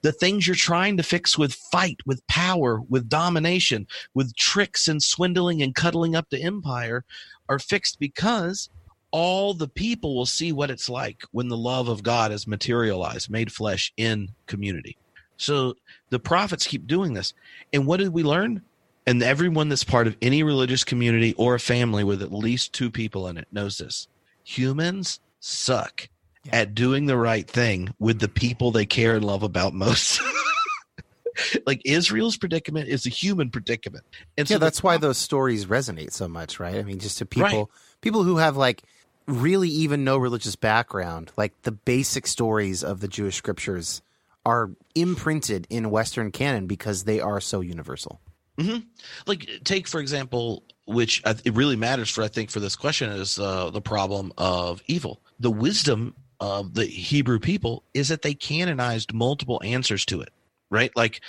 The 0.02 0.12
things 0.12 0.46
you're 0.46 0.54
trying 0.54 0.96
to 0.96 1.02
fix 1.02 1.36
with 1.36 1.54
fight, 1.54 1.98
with 2.06 2.24
power, 2.28 2.80
with 2.88 3.08
domination, 3.08 3.88
with 4.14 4.36
tricks 4.36 4.86
and 4.86 5.02
swindling 5.02 5.60
and 5.60 5.74
cuddling 5.74 6.14
up 6.14 6.30
the 6.30 6.40
empire 6.40 7.04
are 7.48 7.58
fixed 7.58 7.98
because 7.98 8.68
all 9.10 9.52
the 9.52 9.68
people 9.68 10.14
will 10.14 10.26
see 10.26 10.52
what 10.52 10.70
it's 10.70 10.88
like 10.88 11.22
when 11.32 11.48
the 11.48 11.56
love 11.56 11.88
of 11.88 12.04
God 12.04 12.30
is 12.30 12.46
materialized, 12.46 13.28
made 13.28 13.52
flesh 13.52 13.92
in 13.96 14.30
community. 14.46 14.96
So 15.36 15.74
the 16.10 16.20
prophets 16.20 16.66
keep 16.66 16.86
doing 16.86 17.14
this. 17.14 17.34
And 17.72 17.86
what 17.86 17.98
did 17.98 18.08
we 18.08 18.22
learn? 18.22 18.62
And 19.06 19.22
everyone 19.22 19.68
that's 19.68 19.84
part 19.84 20.06
of 20.06 20.16
any 20.20 20.42
religious 20.42 20.82
community 20.82 21.32
or 21.34 21.54
a 21.54 21.60
family 21.60 22.02
with 22.02 22.22
at 22.22 22.32
least 22.32 22.72
two 22.72 22.90
people 22.90 23.28
in 23.28 23.38
it 23.38 23.46
knows 23.52 23.78
this. 23.78 24.08
Humans 24.42 25.20
suck 25.38 26.08
yeah. 26.44 26.56
at 26.56 26.74
doing 26.74 27.06
the 27.06 27.16
right 27.16 27.48
thing 27.48 27.94
with 27.98 28.18
the 28.18 28.28
people 28.28 28.70
they 28.72 28.86
care 28.86 29.14
and 29.14 29.24
love 29.24 29.44
about 29.44 29.74
most. 29.74 30.20
like 31.66 31.82
Israel's 31.84 32.36
predicament 32.36 32.88
is 32.88 33.06
a 33.06 33.10
human 33.10 33.50
predicament. 33.50 34.04
And 34.36 34.48
yeah, 34.48 34.56
so 34.56 34.58
that's 34.58 34.80
the, 34.80 34.86
why 34.86 34.96
those 34.96 35.18
stories 35.18 35.66
resonate 35.66 36.12
so 36.12 36.26
much, 36.28 36.58
right? 36.58 36.76
I 36.76 36.82
mean, 36.82 36.98
just 36.98 37.18
to 37.18 37.26
people 37.26 37.46
right. 37.46 37.66
people 38.00 38.24
who 38.24 38.38
have 38.38 38.56
like 38.56 38.82
really 39.26 39.68
even 39.68 40.04
no 40.04 40.16
religious 40.16 40.56
background, 40.56 41.32
like 41.36 41.52
the 41.62 41.72
basic 41.72 42.26
stories 42.26 42.82
of 42.82 43.00
the 43.00 43.08
Jewish 43.08 43.36
scriptures 43.36 44.02
are 44.44 44.70
imprinted 44.94 45.66
in 45.70 45.90
Western 45.90 46.30
canon 46.30 46.66
because 46.66 47.04
they 47.04 47.20
are 47.20 47.40
so 47.40 47.60
universal. 47.60 48.20
Mm-hmm. 48.58 48.78
Like, 49.26 49.48
take 49.64 49.86
for 49.86 50.00
example, 50.00 50.62
which 50.86 51.22
it 51.24 51.54
really 51.54 51.76
matters 51.76 52.10
for 52.10 52.22
I 52.22 52.28
think 52.28 52.50
for 52.50 52.60
this 52.60 52.76
question 52.76 53.10
is 53.10 53.38
uh, 53.38 53.70
the 53.70 53.80
problem 53.80 54.32
of 54.38 54.82
evil. 54.86 55.20
The 55.38 55.50
wisdom 55.50 56.14
of 56.40 56.74
the 56.74 56.84
Hebrew 56.84 57.38
people 57.38 57.82
is 57.94 58.08
that 58.08 58.22
they 58.22 58.34
canonized 58.34 59.12
multiple 59.12 59.60
answers 59.64 60.04
to 60.06 60.20
it. 60.20 60.30
Right, 60.68 60.90
like 60.96 61.20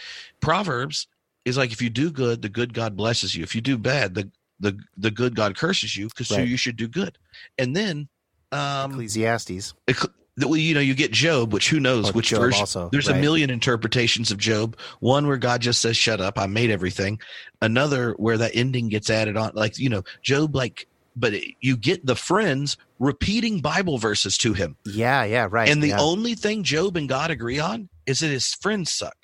Proverbs 0.41 1.07
is 1.45 1.57
like 1.57 1.71
if 1.71 1.81
you 1.81 1.89
do 1.89 2.11
good, 2.11 2.41
the 2.41 2.49
good 2.49 2.73
God 2.73 2.95
blesses 2.95 3.35
you. 3.35 3.43
If 3.43 3.53
you 3.53 3.61
do 3.61 3.77
bad, 3.77 4.15
the 4.15 4.31
the 4.59 4.79
the 4.97 5.11
good 5.11 5.35
God 5.35 5.55
curses 5.55 5.95
you 5.95 6.07
because 6.07 6.31
right. 6.31 6.37
so 6.37 6.43
you 6.43 6.57
should 6.57 6.75
do 6.75 6.87
good. 6.87 7.17
And 7.57 7.75
then 7.75 8.07
um, 8.51 8.91
Ecclesiastes. 8.91 9.73
Well, 10.37 10.55
you 10.55 10.73
know, 10.73 10.79
you 10.79 10.93
get 10.93 11.11
Job, 11.11 11.51
which 11.51 11.69
who 11.69 11.79
knows 11.79 12.13
which 12.13 12.29
Job 12.29 12.41
version. 12.41 12.61
Also, 12.61 12.89
There's 12.91 13.07
right. 13.07 13.17
a 13.17 13.21
million 13.21 13.49
interpretations 13.49 14.31
of 14.31 14.37
Job. 14.37 14.77
One 14.99 15.27
where 15.27 15.37
God 15.37 15.61
just 15.61 15.81
says, 15.81 15.97
"Shut 15.97 16.21
up, 16.21 16.37
I 16.37 16.47
made 16.47 16.69
everything." 16.69 17.19
Another 17.61 18.11
where 18.13 18.37
that 18.37 18.51
ending 18.53 18.89
gets 18.89 19.09
added 19.09 19.35
on, 19.35 19.51
like 19.55 19.79
you 19.79 19.89
know, 19.89 20.03
Job, 20.21 20.55
like, 20.55 20.87
but 21.15 21.33
you 21.59 21.75
get 21.75 22.05
the 22.05 22.15
friends 22.15 22.77
repeating 22.99 23.61
Bible 23.61 23.97
verses 23.97 24.37
to 24.39 24.53
him. 24.53 24.75
Yeah, 24.85 25.23
yeah, 25.23 25.47
right. 25.49 25.69
And 25.69 25.81
the 25.81 25.89
yeah. 25.89 25.99
only 25.99 26.35
thing 26.35 26.63
Job 26.63 26.97
and 26.97 27.09
God 27.09 27.31
agree 27.31 27.59
on 27.59 27.89
is 28.05 28.19
that 28.19 28.27
his 28.27 28.53
friends 28.53 28.91
suck 28.91 29.17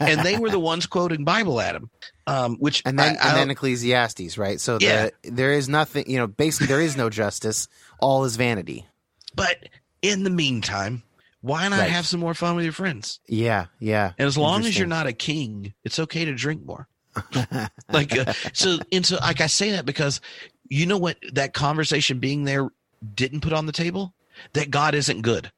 and 0.00 0.20
they 0.20 0.38
were 0.38 0.50
the 0.50 0.58
ones 0.60 0.86
quoting 0.86 1.24
Bible 1.24 1.60
at 1.60 1.74
him. 1.74 1.90
Um, 2.26 2.56
which 2.56 2.82
and 2.86 2.98
then 2.98 3.16
I, 3.20 3.28
and 3.28 3.36
then 3.36 3.50
Ecclesiastes, 3.50 4.38
right? 4.38 4.60
So 4.60 4.78
yeah. 4.80 5.10
the, 5.22 5.30
there 5.30 5.52
is 5.52 5.68
nothing, 5.68 6.10
you 6.10 6.18
know, 6.18 6.26
basically 6.26 6.68
there 6.68 6.80
is 6.80 6.96
no 6.96 7.10
justice. 7.10 7.68
All 8.00 8.24
is 8.24 8.36
vanity. 8.36 8.86
But 9.34 9.56
in 10.04 10.22
the 10.22 10.30
meantime, 10.30 11.02
why 11.40 11.66
not 11.68 11.78
right. 11.78 11.90
have 11.90 12.06
some 12.06 12.20
more 12.20 12.34
fun 12.34 12.56
with 12.56 12.64
your 12.64 12.74
friends? 12.74 13.20
Yeah, 13.26 13.66
yeah. 13.80 14.12
And 14.18 14.26
as 14.26 14.36
long 14.36 14.66
as 14.66 14.78
you're 14.78 14.86
not 14.86 15.06
a 15.06 15.14
king, 15.14 15.72
it's 15.82 15.98
okay 15.98 16.26
to 16.26 16.34
drink 16.34 16.64
more. 16.64 16.88
like 17.90 18.16
uh, 18.16 18.32
so, 18.52 18.78
and 18.92 19.06
so, 19.06 19.16
like 19.16 19.40
I 19.40 19.46
say 19.46 19.70
that 19.70 19.86
because 19.86 20.20
you 20.68 20.84
know 20.84 20.98
what 20.98 21.16
that 21.32 21.54
conversation 21.54 22.18
being 22.18 22.44
there 22.44 22.68
didn't 23.14 23.40
put 23.40 23.52
on 23.52 23.66
the 23.66 23.72
table 23.72 24.12
that 24.52 24.70
God 24.70 24.94
isn't 24.94 25.22
good. 25.22 25.50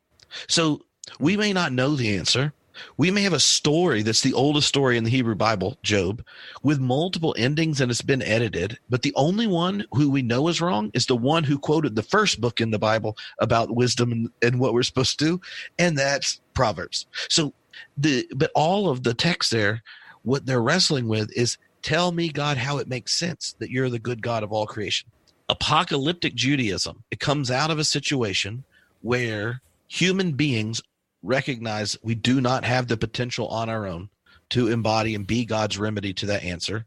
So 0.48 0.82
we 1.18 1.36
may 1.36 1.52
not 1.52 1.72
know 1.72 1.96
the 1.96 2.16
answer, 2.16 2.52
we 2.96 3.10
may 3.10 3.22
have 3.22 3.32
a 3.32 3.40
story 3.40 4.02
that's 4.02 4.22
the 4.22 4.34
oldest 4.34 4.68
story 4.68 4.96
in 4.96 5.04
the 5.04 5.10
Hebrew 5.10 5.34
Bible, 5.34 5.76
Job, 5.82 6.24
with 6.62 6.78
multiple 6.80 7.34
endings 7.38 7.80
and 7.80 7.90
it's 7.90 8.02
been 8.02 8.22
edited, 8.22 8.78
but 8.88 9.02
the 9.02 9.14
only 9.14 9.46
one 9.46 9.84
who 9.92 10.10
we 10.10 10.22
know 10.22 10.48
is 10.48 10.60
wrong 10.60 10.90
is 10.94 11.06
the 11.06 11.16
one 11.16 11.44
who 11.44 11.58
quoted 11.58 11.94
the 11.94 12.02
first 12.02 12.40
book 12.40 12.60
in 12.60 12.70
the 12.70 12.78
Bible 12.78 13.16
about 13.40 13.74
wisdom 13.74 14.12
and, 14.12 14.30
and 14.42 14.60
what 14.60 14.74
we're 14.74 14.82
supposed 14.82 15.18
to 15.18 15.24
do, 15.24 15.40
and 15.78 15.96
that's 15.96 16.40
Proverbs. 16.54 17.06
So 17.28 17.52
the 17.96 18.26
but 18.34 18.50
all 18.54 18.88
of 18.88 19.02
the 19.02 19.14
text 19.14 19.50
there, 19.50 19.82
what 20.22 20.46
they're 20.46 20.62
wrestling 20.62 21.08
with 21.08 21.30
is 21.36 21.58
tell 21.82 22.12
me, 22.12 22.28
God, 22.28 22.56
how 22.56 22.78
it 22.78 22.88
makes 22.88 23.14
sense 23.14 23.54
that 23.58 23.70
you're 23.70 23.90
the 23.90 23.98
good 23.98 24.22
God 24.22 24.42
of 24.42 24.52
all 24.52 24.66
creation. 24.66 25.08
Apocalyptic 25.48 26.34
Judaism, 26.34 27.04
it 27.10 27.20
comes 27.20 27.50
out 27.50 27.70
of 27.70 27.78
a 27.78 27.84
situation 27.84 28.64
where 29.02 29.62
human 29.86 30.32
beings 30.32 30.82
recognize 31.26 31.96
we 32.02 32.14
do 32.14 32.40
not 32.40 32.64
have 32.64 32.88
the 32.88 32.96
potential 32.96 33.48
on 33.48 33.68
our 33.68 33.86
own 33.86 34.08
to 34.50 34.68
embody 34.68 35.14
and 35.14 35.26
be 35.26 35.44
God's 35.44 35.78
remedy 35.78 36.12
to 36.14 36.26
that 36.26 36.44
answer. 36.44 36.86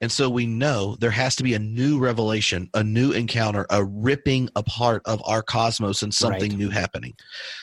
And 0.00 0.12
so 0.12 0.30
we 0.30 0.46
know 0.46 0.94
there 1.00 1.10
has 1.10 1.34
to 1.36 1.42
be 1.42 1.54
a 1.54 1.58
new 1.58 1.98
revelation, 1.98 2.70
a 2.72 2.84
new 2.84 3.10
encounter, 3.10 3.66
a 3.68 3.82
ripping 3.84 4.48
apart 4.54 5.02
of 5.06 5.20
our 5.26 5.42
cosmos 5.42 6.02
and 6.02 6.14
something 6.14 6.50
Right. 6.50 6.58
new 6.58 6.68
happening. 6.70 7.14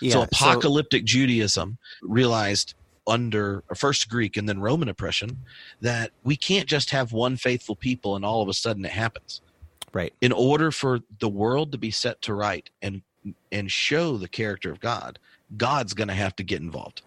Yeah, 0.01 0.13
so 0.13 0.21
apocalyptic 0.23 1.05
Judaism 1.05 1.77
realized 2.01 2.73
under 3.07 3.63
first 3.73 4.09
Greek 4.09 4.35
and 4.35 4.47
then 4.49 4.59
Roman 4.59 4.89
oppression 4.89 5.37
that 5.81 6.11
we 6.23 6.35
can't 6.35 6.67
just 6.67 6.89
have 6.91 7.13
one 7.13 7.37
faithful 7.37 7.75
people 7.75 8.15
and 8.17 8.25
all 8.25 8.41
of 8.41 8.49
a 8.49 8.53
sudden 8.53 8.83
it 8.85 8.91
happens. 8.91 9.41
right. 9.93 10.13
In 10.21 10.31
order 10.31 10.69
for 10.71 10.99
the 11.19 11.29
world 11.29 11.71
to 11.71 11.77
be 11.77 11.89
set 11.89 12.21
to 12.23 12.33
right 12.33 12.69
and 12.81 13.01
and 13.51 13.71
show 13.71 14.17
the 14.17 14.27
character 14.27 14.71
of 14.71 14.79
God, 14.79 15.17
God's 15.57 15.93
going 15.93 16.07
to 16.07 16.13
have 16.13 16.35
to 16.37 16.43
get 16.43 16.61
involved. 16.61 17.01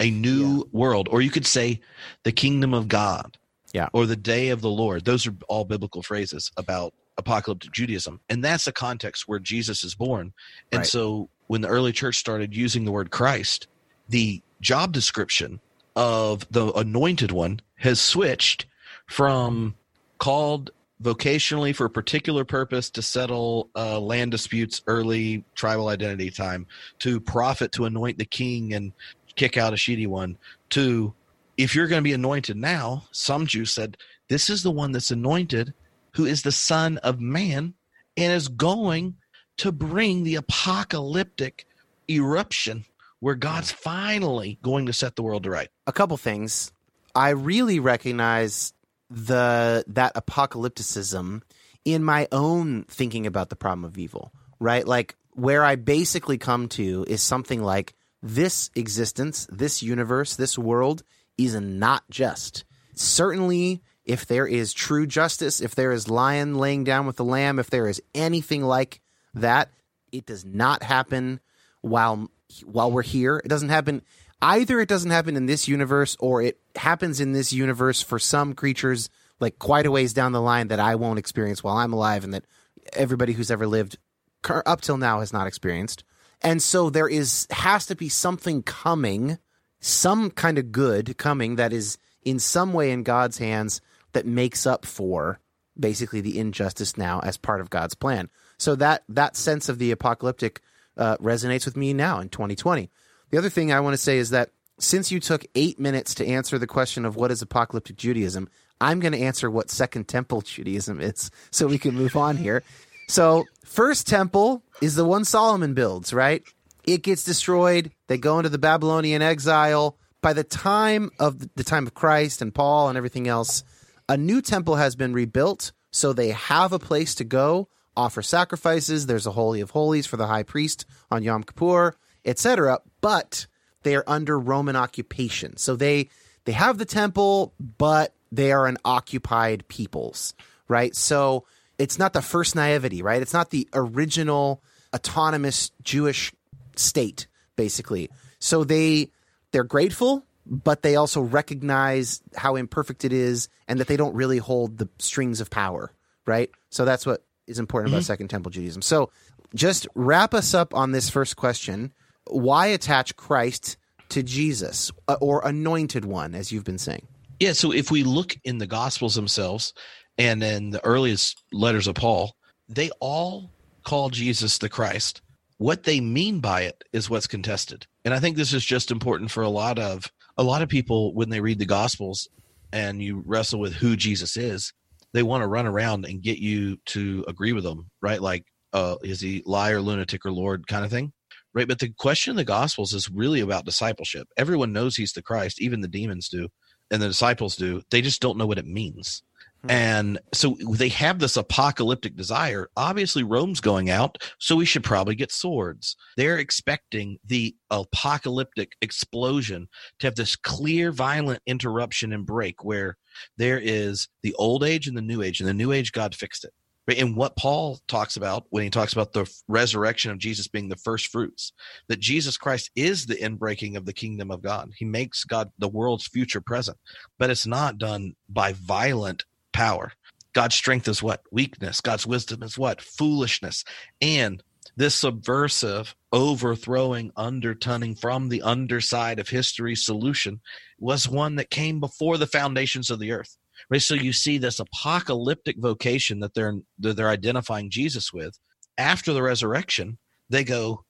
A 0.00 0.10
new 0.10 0.68
world, 0.72 1.08
or 1.10 1.22
you 1.22 1.30
could 1.30 1.46
say 1.46 1.80
the 2.22 2.32
kingdom 2.32 2.74
of 2.74 2.88
God. 2.88 3.38
Yeah. 3.72 3.88
Or 3.92 4.06
the 4.06 4.16
day 4.16 4.50
of 4.50 4.60
the 4.62 4.70
Lord. 4.70 5.04
Those 5.04 5.26
are 5.26 5.34
all 5.48 5.64
biblical 5.64 6.02
phrases 6.02 6.50
about 6.56 6.94
apocalyptic 7.18 7.72
Judaism. 7.72 8.20
And 8.28 8.42
that's 8.42 8.64
the 8.64 8.72
context 8.72 9.26
where 9.26 9.38
Jesus 9.38 9.84
is 9.84 9.94
born. 9.94 10.32
And 10.72 10.80
Right. 10.80 10.86
so 10.86 11.28
when 11.46 11.60
the 11.60 11.68
early 11.68 11.92
church 11.92 12.16
started 12.16 12.54
using 12.54 12.84
the 12.84 12.92
word 12.92 13.10
Christ, 13.10 13.66
the 14.08 14.42
job 14.60 14.92
description 14.92 15.60
of 15.94 16.46
the 16.50 16.72
anointed 16.72 17.32
one 17.32 17.60
has 17.76 18.00
switched 18.00 18.66
from 19.06 19.74
called 20.18 20.70
vocationally 21.02 21.74
for 21.74 21.86
a 21.86 21.90
particular 21.90 22.44
purpose 22.44 22.90
to 22.90 23.02
settle 23.02 23.68
uh, 23.76 24.00
land 24.00 24.30
disputes 24.30 24.82
early 24.86 25.44
tribal 25.54 25.88
identity 25.88 26.30
time 26.30 26.66
to 26.98 27.20
prophet 27.20 27.72
to 27.72 27.84
anoint 27.84 28.18
the 28.18 28.24
king 28.24 28.72
and 28.72 28.92
kick 29.34 29.56
out 29.56 29.74
a 29.74 29.76
shitty 29.76 30.06
one 30.06 30.38
to 30.70 31.12
if 31.58 31.74
you're 31.74 31.86
going 31.86 32.00
to 32.00 32.08
be 32.08 32.14
anointed 32.14 32.56
now 32.56 33.04
some 33.10 33.46
jews 33.46 33.72
said 33.72 33.96
this 34.28 34.48
is 34.48 34.62
the 34.62 34.70
one 34.70 34.92
that's 34.92 35.10
anointed 35.10 35.74
who 36.14 36.24
is 36.24 36.42
the 36.42 36.52
son 36.52 36.96
of 36.98 37.20
man 37.20 37.74
and 38.16 38.32
is 38.32 38.48
going 38.48 39.14
to 39.58 39.70
bring 39.70 40.24
the 40.24 40.36
apocalyptic 40.36 41.66
eruption 42.08 42.86
where 43.20 43.34
god's 43.34 43.70
finally 43.70 44.58
going 44.62 44.86
to 44.86 44.94
set 44.94 45.14
the 45.14 45.22
world 45.22 45.42
to 45.42 45.50
right 45.50 45.68
a 45.86 45.92
couple 45.92 46.16
things. 46.16 46.72
I 47.14 47.30
really 47.30 47.80
recognize 47.80 48.72
the 49.10 49.84
that 49.86 50.14
apocalypticism 50.14 51.42
in 51.84 52.02
my 52.02 52.26
own 52.32 52.84
thinking 52.84 53.26
about 53.26 53.48
the 53.48 53.56
problem 53.56 53.84
of 53.84 53.98
evil, 53.98 54.32
right? 54.58 54.86
Like 54.86 55.16
where 55.32 55.64
I 55.64 55.76
basically 55.76 56.38
come 56.38 56.68
to 56.70 57.04
is 57.08 57.22
something 57.22 57.62
like 57.62 57.94
this 58.22 58.70
existence, 58.74 59.46
this 59.50 59.82
universe, 59.82 60.36
this 60.36 60.58
world 60.58 61.02
is 61.38 61.54
not 61.54 62.02
just. 62.10 62.64
Certainly, 62.94 63.82
if 64.04 64.26
there 64.26 64.46
is 64.46 64.72
true 64.72 65.06
justice, 65.06 65.60
if 65.60 65.74
there 65.74 65.92
is 65.92 66.08
lion 66.08 66.56
laying 66.56 66.84
down 66.84 67.06
with 67.06 67.16
the 67.16 67.24
lamb, 67.24 67.58
if 67.58 67.70
there 67.70 67.88
is 67.88 68.02
anything 68.14 68.62
like 68.62 69.00
that, 69.34 69.70
it 70.12 70.26
does 70.26 70.44
not 70.44 70.82
happen 70.82 71.40
while 71.82 72.30
while 72.64 72.90
we're 72.90 73.02
here. 73.02 73.40
It 73.44 73.48
doesn't 73.48 73.68
happen 73.68 74.02
either 74.42 74.80
it 74.80 74.88
doesn't 74.88 75.10
happen 75.10 75.36
in 75.36 75.46
this 75.46 75.68
universe 75.68 76.16
or 76.20 76.42
it 76.42 76.58
happens 76.76 77.20
in 77.20 77.32
this 77.32 77.52
universe 77.52 78.02
for 78.02 78.18
some 78.18 78.54
creatures 78.54 79.08
like 79.40 79.58
quite 79.58 79.86
a 79.86 79.90
ways 79.90 80.12
down 80.12 80.32
the 80.32 80.40
line 80.40 80.68
that 80.68 80.80
I 80.80 80.94
won't 80.94 81.18
experience 81.18 81.62
while 81.62 81.76
I'm 81.76 81.92
alive 81.92 82.24
and 82.24 82.34
that 82.34 82.44
everybody 82.92 83.32
who's 83.32 83.50
ever 83.50 83.66
lived 83.66 83.98
up 84.44 84.80
till 84.80 84.98
now 84.98 85.20
has 85.20 85.32
not 85.32 85.46
experienced. 85.46 86.04
And 86.42 86.62
so 86.62 86.90
there 86.90 87.08
is 87.08 87.46
has 87.50 87.86
to 87.86 87.94
be 87.94 88.08
something 88.08 88.62
coming, 88.62 89.38
some 89.80 90.30
kind 90.30 90.58
of 90.58 90.72
good 90.72 91.16
coming 91.18 91.56
that 91.56 91.72
is 91.72 91.98
in 92.22 92.38
some 92.38 92.72
way 92.72 92.90
in 92.90 93.02
God's 93.02 93.38
hands 93.38 93.80
that 94.12 94.26
makes 94.26 94.66
up 94.66 94.84
for 94.84 95.40
basically 95.78 96.20
the 96.20 96.38
injustice 96.38 96.96
now 96.96 97.20
as 97.20 97.36
part 97.36 97.60
of 97.60 97.70
God's 97.70 97.94
plan. 97.94 98.30
So 98.58 98.74
that 98.76 99.04
that 99.08 99.36
sense 99.36 99.68
of 99.68 99.78
the 99.78 99.90
apocalyptic 99.90 100.60
uh, 100.96 101.16
resonates 101.18 101.64
with 101.64 101.76
me 101.76 101.92
now 101.92 102.20
in 102.20 102.28
2020. 102.28 102.90
The 103.30 103.38
other 103.38 103.50
thing 103.50 103.72
I 103.72 103.80
want 103.80 103.94
to 103.94 104.02
say 104.02 104.18
is 104.18 104.30
that 104.30 104.50
since 104.78 105.10
you 105.10 105.20
took 105.20 105.44
eight 105.54 105.80
minutes 105.80 106.14
to 106.16 106.26
answer 106.26 106.58
the 106.58 106.66
question 106.66 107.04
of 107.04 107.16
what 107.16 107.30
is 107.30 107.42
apocalyptic 107.42 107.96
Judaism, 107.96 108.48
I'm 108.80 109.00
going 109.00 109.12
to 109.12 109.20
answer 109.20 109.50
what 109.50 109.70
Second 109.70 110.06
Temple 110.06 110.42
Judaism 110.42 111.00
is 111.00 111.30
so 111.50 111.66
we 111.66 111.78
can 111.78 111.94
move 111.94 112.16
on 112.16 112.36
here. 112.36 112.62
So, 113.08 113.46
First 113.64 114.06
Temple 114.06 114.62
is 114.82 114.96
the 114.96 115.04
one 115.04 115.24
Solomon 115.24 115.74
builds, 115.74 116.12
right? 116.12 116.42
It 116.84 117.02
gets 117.02 117.24
destroyed. 117.24 117.90
They 118.06 118.18
go 118.18 118.38
into 118.38 118.48
the 118.48 118.58
Babylonian 118.58 119.22
exile. 119.22 119.96
By 120.22 120.32
the 120.32 120.44
time 120.44 121.10
of 121.18 121.54
the 121.54 121.64
time 121.64 121.86
of 121.86 121.94
Christ 121.94 122.42
and 122.42 122.54
Paul 122.54 122.88
and 122.88 122.98
everything 122.98 123.28
else, 123.28 123.64
a 124.08 124.16
new 124.16 124.42
temple 124.42 124.76
has 124.76 124.96
been 124.96 125.12
rebuilt. 125.12 125.72
So 125.90 126.12
they 126.12 126.30
have 126.30 126.72
a 126.72 126.78
place 126.78 127.14
to 127.16 127.24
go, 127.24 127.68
offer 127.96 128.22
sacrifices. 128.22 129.06
There's 129.06 129.26
a 129.26 129.32
holy 129.32 129.60
of 129.60 129.70
holies 129.70 130.06
for 130.06 130.16
the 130.16 130.26
high 130.26 130.42
priest 130.42 130.84
on 131.10 131.22
Yom 131.22 131.42
Kippur, 131.42 131.96
etc. 132.26 132.80
But 133.00 133.46
they 133.82 133.94
are 133.94 134.04
under 134.06 134.38
Roman 134.38 134.76
occupation. 134.76 135.56
So 135.56 135.76
they 135.76 136.10
they 136.44 136.52
have 136.52 136.78
the 136.78 136.84
temple, 136.84 137.54
but 137.58 138.14
they 138.32 138.52
are 138.52 138.66
an 138.66 138.78
occupied 138.84 139.66
peoples, 139.68 140.34
right? 140.68 140.94
So 140.94 141.44
it's 141.78 141.98
not 141.98 142.12
the 142.12 142.22
first 142.22 142.54
naivety, 142.54 143.02
right? 143.02 143.22
It's 143.22 143.32
not 143.32 143.50
the 143.50 143.68
original 143.72 144.62
autonomous 144.94 145.70
Jewish 145.82 146.32
state, 146.76 147.26
basically. 147.56 148.10
So 148.38 148.64
they 148.64 149.10
they're 149.52 149.64
grateful, 149.64 150.24
but 150.46 150.82
they 150.82 150.96
also 150.96 151.20
recognize 151.20 152.20
how 152.36 152.56
imperfect 152.56 153.04
it 153.04 153.12
is 153.12 153.48
and 153.68 153.80
that 153.80 153.86
they 153.86 153.96
don't 153.96 154.14
really 154.14 154.38
hold 154.38 154.78
the 154.78 154.88
strings 154.98 155.40
of 155.40 155.50
power, 155.50 155.92
right? 156.26 156.50
So 156.70 156.84
that's 156.84 157.06
what 157.06 157.24
is 157.46 157.58
important 157.58 157.92
about 157.92 158.02
mm-hmm. 158.02 158.06
Second 158.06 158.28
Temple 158.28 158.50
Judaism. 158.50 158.82
So 158.82 159.10
just 159.54 159.86
wrap 159.94 160.34
us 160.34 160.54
up 160.54 160.74
on 160.74 160.92
this 160.92 161.08
first 161.08 161.36
question. 161.36 161.92
Why 162.28 162.66
attach 162.66 163.16
Christ 163.16 163.76
to 164.10 164.22
Jesus 164.22 164.90
uh, 165.08 165.16
or 165.20 165.46
anointed 165.46 166.04
one, 166.04 166.34
as 166.34 166.52
you've 166.52 166.64
been 166.64 166.78
saying? 166.78 167.06
Yeah, 167.40 167.52
so 167.52 167.72
if 167.72 167.90
we 167.90 168.02
look 168.02 168.36
in 168.44 168.58
the 168.58 168.66
Gospels 168.66 169.14
themselves 169.14 169.74
and 170.16 170.42
in 170.42 170.70
the 170.70 170.84
earliest 170.84 171.42
letters 171.52 171.86
of 171.86 171.94
Paul, 171.94 172.34
they 172.68 172.90
all 173.00 173.50
call 173.84 174.10
Jesus 174.10 174.58
the 174.58 174.68
Christ. 174.68 175.22
What 175.58 175.84
they 175.84 176.00
mean 176.00 176.40
by 176.40 176.62
it 176.62 176.82
is 176.92 177.08
what's 177.08 177.26
contested. 177.26 177.86
And 178.04 178.12
I 178.12 178.20
think 178.20 178.36
this 178.36 178.52
is 178.52 178.64
just 178.64 178.90
important 178.90 179.30
for 179.30 179.42
a 179.42 179.48
lot 179.48 179.78
of 179.78 180.10
a 180.38 180.42
lot 180.42 180.62
of 180.62 180.68
people 180.68 181.14
when 181.14 181.30
they 181.30 181.40
read 181.40 181.58
the 181.58 181.66
Gospels 181.66 182.28
and 182.72 183.02
you 183.02 183.22
wrestle 183.24 183.58
with 183.58 183.72
who 183.72 183.96
Jesus 183.96 184.36
is, 184.36 184.72
they 185.14 185.22
want 185.22 185.42
to 185.42 185.48
run 185.48 185.66
around 185.66 186.04
and 186.04 186.22
get 186.22 186.38
you 186.38 186.76
to 186.86 187.24
agree 187.26 187.52
with 187.54 187.64
them, 187.64 187.90
right? 188.02 188.20
Like, 188.20 188.44
uh, 188.74 188.96
is 189.02 189.20
he 189.20 189.42
liar, 189.46 189.80
lunatic, 189.80 190.26
or 190.26 190.32
Lord 190.32 190.66
kind 190.66 190.84
of 190.84 190.90
thing? 190.90 191.12
Right. 191.56 191.66
But 191.66 191.78
the 191.78 191.88
question 191.88 192.32
of 192.32 192.36
the 192.36 192.44
Gospels 192.44 192.92
is 192.92 193.10
really 193.10 193.40
about 193.40 193.64
discipleship. 193.64 194.28
Everyone 194.36 194.74
knows 194.74 194.94
he's 194.94 195.14
the 195.14 195.22
Christ, 195.22 195.60
even 195.60 195.80
the 195.80 195.88
demons 195.88 196.28
do 196.28 196.48
and 196.90 197.02
the 197.02 197.08
disciples 197.08 197.56
do. 197.56 197.82
They 197.90 198.02
just 198.02 198.20
don't 198.20 198.38
know 198.38 198.46
what 198.46 198.58
it 198.58 198.66
means. 198.66 199.22
Hmm. 199.62 199.70
And 199.70 200.18
so 200.34 200.56
they 200.70 200.90
have 200.90 201.18
this 201.18 201.36
apocalyptic 201.36 202.14
desire. 202.14 202.68
Obviously, 202.76 203.22
Rome's 203.22 203.60
going 203.60 203.88
out, 203.90 204.18
so 204.38 204.56
we 204.56 204.66
should 204.66 204.84
probably 204.84 205.14
get 205.14 205.32
swords. 205.32 205.96
They're 206.16 206.38
expecting 206.38 207.18
the 207.24 207.56
apocalyptic 207.70 208.72
explosion 208.82 209.68
to 209.98 210.06
have 210.06 210.14
this 210.14 210.36
clear, 210.36 210.92
violent 210.92 211.40
interruption 211.46 212.12
and 212.12 212.26
break 212.26 212.64
where 212.64 212.98
there 213.38 213.58
is 213.58 214.08
the 214.22 214.34
old 214.34 214.62
age 214.62 214.86
and 214.86 214.96
the 214.96 215.02
new 215.02 215.22
age. 215.22 215.40
And 215.40 215.48
the 215.48 215.54
new 215.54 215.72
age, 215.72 215.92
God 215.92 216.14
fixed 216.14 216.44
it. 216.44 216.52
Right? 216.88 216.98
And 216.98 217.16
what 217.16 217.36
Paul 217.36 217.80
talks 217.88 218.16
about 218.16 218.46
when 218.50 218.62
he 218.62 218.70
talks 218.70 218.92
about 218.92 219.12
the 219.12 219.28
resurrection 219.48 220.10
of 220.10 220.18
Jesus 220.18 220.48
being 220.48 220.68
the 220.68 220.76
first 220.76 221.08
fruits, 221.08 221.52
that 221.88 222.00
Jesus 222.00 222.36
Christ 222.36 222.70
is 222.76 223.06
the 223.06 223.16
inbreaking 223.16 223.76
of 223.76 223.86
the 223.86 223.92
kingdom 223.92 224.30
of 224.30 224.42
God. 224.42 224.70
He 224.76 224.84
makes 224.84 225.24
God 225.24 225.50
the 225.58 225.68
world's 225.68 226.06
future 226.06 226.40
present, 226.40 226.78
but 227.18 227.30
it's 227.30 227.46
not 227.46 227.78
done 227.78 228.14
by 228.28 228.52
violent 228.52 229.24
power. 229.52 229.92
God's 230.32 230.54
strength 230.54 230.86
is 230.86 231.02
what? 231.02 231.22
Weakness. 231.32 231.80
God's 231.80 232.06
wisdom 232.06 232.42
is 232.42 232.58
what? 232.58 232.82
Foolishness. 232.82 233.64
And 234.00 234.42
this 234.76 234.94
subversive, 234.94 235.94
overthrowing, 236.12 237.10
underturning 237.16 237.94
from 237.94 238.28
the 238.28 238.42
underside 238.42 239.18
of 239.18 239.30
history 239.30 239.74
solution 239.74 240.40
was 240.78 241.08
one 241.08 241.36
that 241.36 241.48
came 241.48 241.80
before 241.80 242.18
the 242.18 242.26
foundations 242.26 242.90
of 242.90 242.98
the 242.98 243.12
earth. 243.12 243.38
Right? 243.70 243.82
So 243.82 243.94
you 243.94 244.12
see 244.12 244.38
this 244.38 244.60
apocalyptic 244.60 245.56
vocation 245.58 246.20
that 246.20 246.34
they're 246.34 246.54
that 246.80 246.96
they're 246.96 247.08
identifying 247.08 247.70
Jesus 247.70 248.12
with. 248.12 248.38
After 248.78 249.12
the 249.12 249.22
resurrection, 249.22 249.98
they 250.28 250.44
go, 250.44 250.84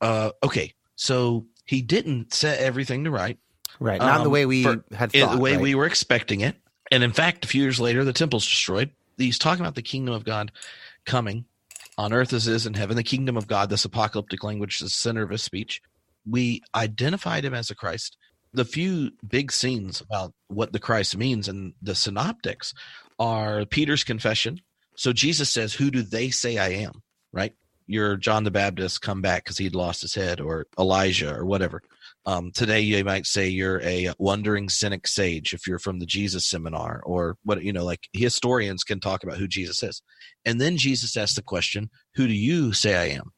uh, 0.00 0.30
okay, 0.42 0.74
so 0.96 1.46
he 1.64 1.82
didn't 1.82 2.32
set 2.32 2.58
everything 2.60 3.04
to 3.04 3.10
right 3.10 3.38
Right. 3.80 4.00
Not 4.00 4.16
in 4.16 4.22
the 4.22 4.26
Um, 4.28 4.32
way 4.32 4.46
we 4.46 4.62
for- 4.64 4.84
had 4.92 5.12
thought. 5.12 5.32
the 5.36 5.38
way 5.38 5.52
right? 5.52 5.60
we 5.60 5.74
were 5.76 5.86
expecting 5.86 6.40
it. 6.40 6.56
And 6.90 7.04
in 7.04 7.12
fact, 7.12 7.44
a 7.44 7.48
few 7.48 7.62
years 7.62 7.78
later, 7.78 8.02
the 8.02 8.12
temple's 8.14 8.44
destroyed. 8.44 8.90
He's 9.18 9.38
talking 9.38 9.60
about 9.60 9.74
the 9.76 9.82
kingdom 9.82 10.14
of 10.14 10.24
God 10.24 10.50
coming 11.04 11.44
on 11.96 12.12
earth 12.12 12.32
as 12.32 12.48
it 12.48 12.54
is 12.54 12.66
in 12.66 12.74
heaven. 12.74 12.96
The 12.96 13.02
kingdom 13.04 13.36
of 13.36 13.46
God, 13.46 13.68
this 13.70 13.84
apocalyptic 13.84 14.42
language, 14.42 14.76
is 14.76 14.80
the 14.80 14.90
center 14.90 15.22
of 15.22 15.30
his 15.30 15.42
speech. 15.42 15.80
We 16.28 16.62
identified 16.74 17.44
him 17.44 17.54
as 17.54 17.70
a 17.70 17.74
Christ. 17.74 18.16
The 18.52 18.64
few 18.64 19.12
big 19.26 19.52
scenes 19.52 20.00
about 20.00 20.32
what 20.48 20.72
the 20.72 20.78
Christ 20.78 21.16
means 21.16 21.48
in 21.48 21.74
the 21.82 21.94
synoptics 21.94 22.72
are 23.18 23.66
Peter's 23.66 24.04
confession. 24.04 24.60
So 24.96 25.12
Jesus 25.12 25.52
says, 25.52 25.74
Who 25.74 25.90
do 25.90 26.02
they 26.02 26.30
say 26.30 26.58
I 26.58 26.70
am? 26.70 27.02
Right? 27.32 27.52
You're 27.86 28.16
John 28.16 28.44
the 28.44 28.50
Baptist 28.50 29.00
come 29.00 29.22
back 29.22 29.44
because 29.44 29.56
he'd 29.56 29.74
lost 29.74 30.02
his 30.02 30.14
head, 30.14 30.40
or 30.40 30.66
Elijah, 30.78 31.34
or 31.34 31.46
whatever. 31.46 31.82
Um, 32.26 32.50
today, 32.52 32.80
you 32.80 33.02
might 33.02 33.24
say 33.24 33.48
you're 33.48 33.80
a 33.80 34.12
wandering 34.18 34.68
cynic 34.68 35.06
sage 35.06 35.54
if 35.54 35.66
you're 35.66 35.78
from 35.78 35.98
the 35.98 36.04
Jesus 36.04 36.46
seminar, 36.46 37.00
or 37.04 37.38
what, 37.44 37.62
you 37.62 37.72
know, 37.72 37.84
like 37.84 38.08
historians 38.12 38.84
can 38.84 39.00
talk 39.00 39.24
about 39.24 39.38
who 39.38 39.48
Jesus 39.48 39.82
is. 39.82 40.02
And 40.44 40.60
then 40.60 40.76
Jesus 40.76 41.16
asks 41.16 41.36
the 41.36 41.42
question, 41.42 41.88
Who 42.16 42.26
do 42.26 42.34
you 42.34 42.74
say 42.74 42.94
I 42.96 43.16
am? 43.16 43.32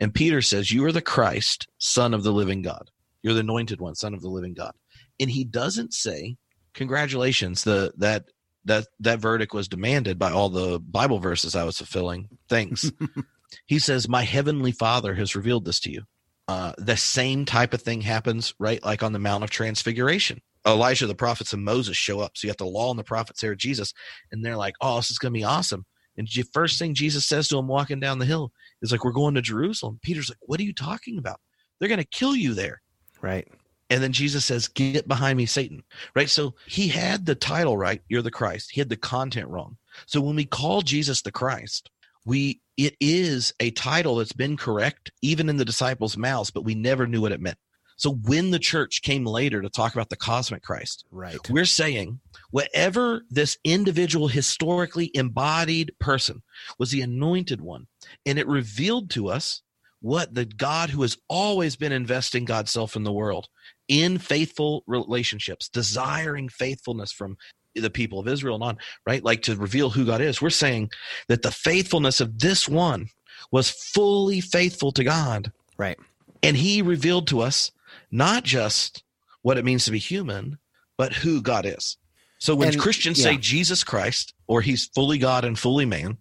And 0.00 0.12
Peter 0.12 0.42
says, 0.42 0.72
You 0.72 0.84
are 0.84 0.92
the 0.92 1.00
Christ, 1.00 1.68
Son 1.78 2.12
of 2.12 2.24
the 2.24 2.32
living 2.32 2.62
God. 2.62 2.90
You're 3.22 3.34
the 3.34 3.40
anointed 3.40 3.80
one, 3.80 3.94
Son 3.94 4.14
of 4.14 4.20
the 4.20 4.28
living 4.28 4.54
God. 4.54 4.72
And 5.20 5.30
he 5.30 5.44
doesn't 5.44 5.94
say, 5.94 6.36
Congratulations, 6.74 7.64
the 7.64 7.92
that 7.98 8.24
that 8.64 8.86
that 9.00 9.20
verdict 9.20 9.52
was 9.52 9.68
demanded 9.68 10.18
by 10.18 10.30
all 10.30 10.48
the 10.48 10.78
Bible 10.78 11.18
verses 11.18 11.54
I 11.54 11.64
was 11.64 11.78
fulfilling. 11.78 12.28
Thanks. 12.48 12.90
he 13.66 13.78
says, 13.78 14.08
My 14.08 14.22
heavenly 14.22 14.72
Father 14.72 15.14
has 15.14 15.36
revealed 15.36 15.64
this 15.64 15.80
to 15.80 15.90
you. 15.90 16.02
Uh, 16.48 16.72
the 16.78 16.96
same 16.96 17.44
type 17.44 17.72
of 17.72 17.82
thing 17.82 18.00
happens, 18.00 18.54
right? 18.58 18.82
Like 18.82 19.02
on 19.02 19.12
the 19.12 19.18
Mount 19.18 19.44
of 19.44 19.50
Transfiguration. 19.50 20.40
Elijah, 20.66 21.06
the 21.06 21.14
prophets, 21.14 21.52
and 21.52 21.64
Moses 21.64 21.96
show 21.96 22.20
up. 22.20 22.32
So 22.34 22.46
you 22.46 22.50
have 22.50 22.56
the 22.56 22.66
law 22.66 22.90
and 22.90 22.98
the 22.98 23.04
prophets 23.04 23.40
there, 23.40 23.54
Jesus, 23.54 23.92
and 24.30 24.44
they're 24.44 24.56
like, 24.56 24.74
"Oh, 24.80 24.96
this 24.96 25.10
is 25.10 25.18
going 25.18 25.32
to 25.32 25.38
be 25.38 25.44
awesome." 25.44 25.84
And 26.16 26.28
the 26.28 26.44
first 26.52 26.78
thing 26.78 26.94
Jesus 26.94 27.26
says 27.26 27.48
to 27.48 27.58
him 27.58 27.66
walking 27.66 28.00
down 28.00 28.18
the 28.18 28.26
hill 28.26 28.52
is 28.80 28.92
like, 28.92 29.04
"We're 29.04 29.12
going 29.12 29.34
to 29.34 29.42
Jerusalem." 29.42 29.98
Peter's 30.02 30.28
like, 30.28 30.38
"What 30.42 30.60
are 30.60 30.64
you 30.64 30.74
talking 30.74 31.18
about? 31.18 31.40
They're 31.78 31.88
going 31.88 31.98
to 31.98 32.04
kill 32.04 32.36
you 32.36 32.54
there." 32.54 32.81
Right. 33.22 33.48
And 33.88 34.02
then 34.02 34.12
Jesus 34.12 34.44
says, 34.44 34.68
Get 34.68 35.06
behind 35.06 35.36
me, 35.36 35.46
Satan. 35.46 35.82
Right? 36.14 36.28
So 36.28 36.54
he 36.66 36.88
had 36.88 37.26
the 37.26 37.34
title 37.34 37.76
right. 37.76 38.02
You're 38.08 38.22
the 38.22 38.30
Christ. 38.30 38.70
He 38.72 38.80
had 38.80 38.88
the 38.88 38.96
content 38.96 39.48
wrong. 39.48 39.76
So 40.06 40.20
when 40.20 40.36
we 40.36 40.44
call 40.44 40.82
Jesus 40.82 41.22
the 41.22 41.32
Christ, 41.32 41.90
we 42.24 42.60
it 42.76 42.96
is 43.00 43.52
a 43.60 43.70
title 43.72 44.16
that's 44.16 44.32
been 44.32 44.56
correct 44.56 45.12
even 45.20 45.48
in 45.48 45.56
the 45.56 45.64
disciples' 45.64 46.16
mouths, 46.16 46.50
but 46.50 46.64
we 46.64 46.74
never 46.74 47.06
knew 47.06 47.20
what 47.20 47.32
it 47.32 47.40
meant. 47.40 47.58
So 47.96 48.14
when 48.14 48.50
the 48.50 48.58
church 48.58 49.02
came 49.02 49.26
later 49.26 49.60
to 49.60 49.68
talk 49.68 49.94
about 49.94 50.08
the 50.08 50.16
cosmic 50.16 50.62
Christ, 50.62 51.04
right. 51.10 51.38
we're 51.50 51.64
saying 51.64 52.20
whatever 52.50 53.22
this 53.30 53.58
individual 53.62 54.28
historically 54.28 55.10
embodied 55.14 55.94
person 56.00 56.42
was 56.78 56.90
the 56.90 57.02
anointed 57.02 57.60
one, 57.60 57.86
and 58.24 58.38
it 58.38 58.48
revealed 58.48 59.10
to 59.10 59.28
us 59.28 59.62
what 60.02 60.34
the 60.34 60.44
God 60.44 60.90
who 60.90 61.02
has 61.02 61.16
always 61.28 61.76
been 61.76 61.92
investing 61.92 62.44
God's 62.44 62.70
self 62.70 62.96
in 62.96 63.04
the 63.04 63.12
world 63.12 63.48
in 63.88 64.18
faithful 64.18 64.82
relationships, 64.86 65.68
desiring 65.68 66.48
faithfulness 66.48 67.12
from 67.12 67.36
the 67.74 67.90
people 67.90 68.18
of 68.18 68.28
Israel 68.28 68.56
and 68.56 68.64
on, 68.64 68.78
right? 69.06 69.24
Like 69.24 69.42
to 69.42 69.56
reveal 69.56 69.90
who 69.90 70.04
God 70.04 70.20
is. 70.20 70.42
We're 70.42 70.50
saying 70.50 70.90
that 71.28 71.42
the 71.42 71.50
faithfulness 71.50 72.20
of 72.20 72.38
this 72.38 72.68
one 72.68 73.08
was 73.50 73.70
fully 73.70 74.40
faithful 74.40 74.92
to 74.92 75.04
God. 75.04 75.52
Right. 75.78 75.98
And 76.42 76.56
he 76.56 76.82
revealed 76.82 77.28
to 77.28 77.40
us 77.40 77.70
not 78.10 78.42
just 78.42 79.02
what 79.42 79.56
it 79.56 79.64
means 79.64 79.84
to 79.84 79.90
be 79.90 79.98
human, 79.98 80.58
but 80.98 81.12
who 81.12 81.40
God 81.40 81.64
is. 81.64 81.96
So 82.38 82.56
when 82.56 82.68
and, 82.68 82.80
Christians 82.80 83.20
yeah. 83.20 83.30
say 83.30 83.36
Jesus 83.36 83.84
Christ 83.84 84.34
or 84.48 84.60
he's 84.60 84.86
fully 84.86 85.18
God 85.18 85.44
and 85.44 85.58
fully 85.58 85.86
man, 85.86 86.18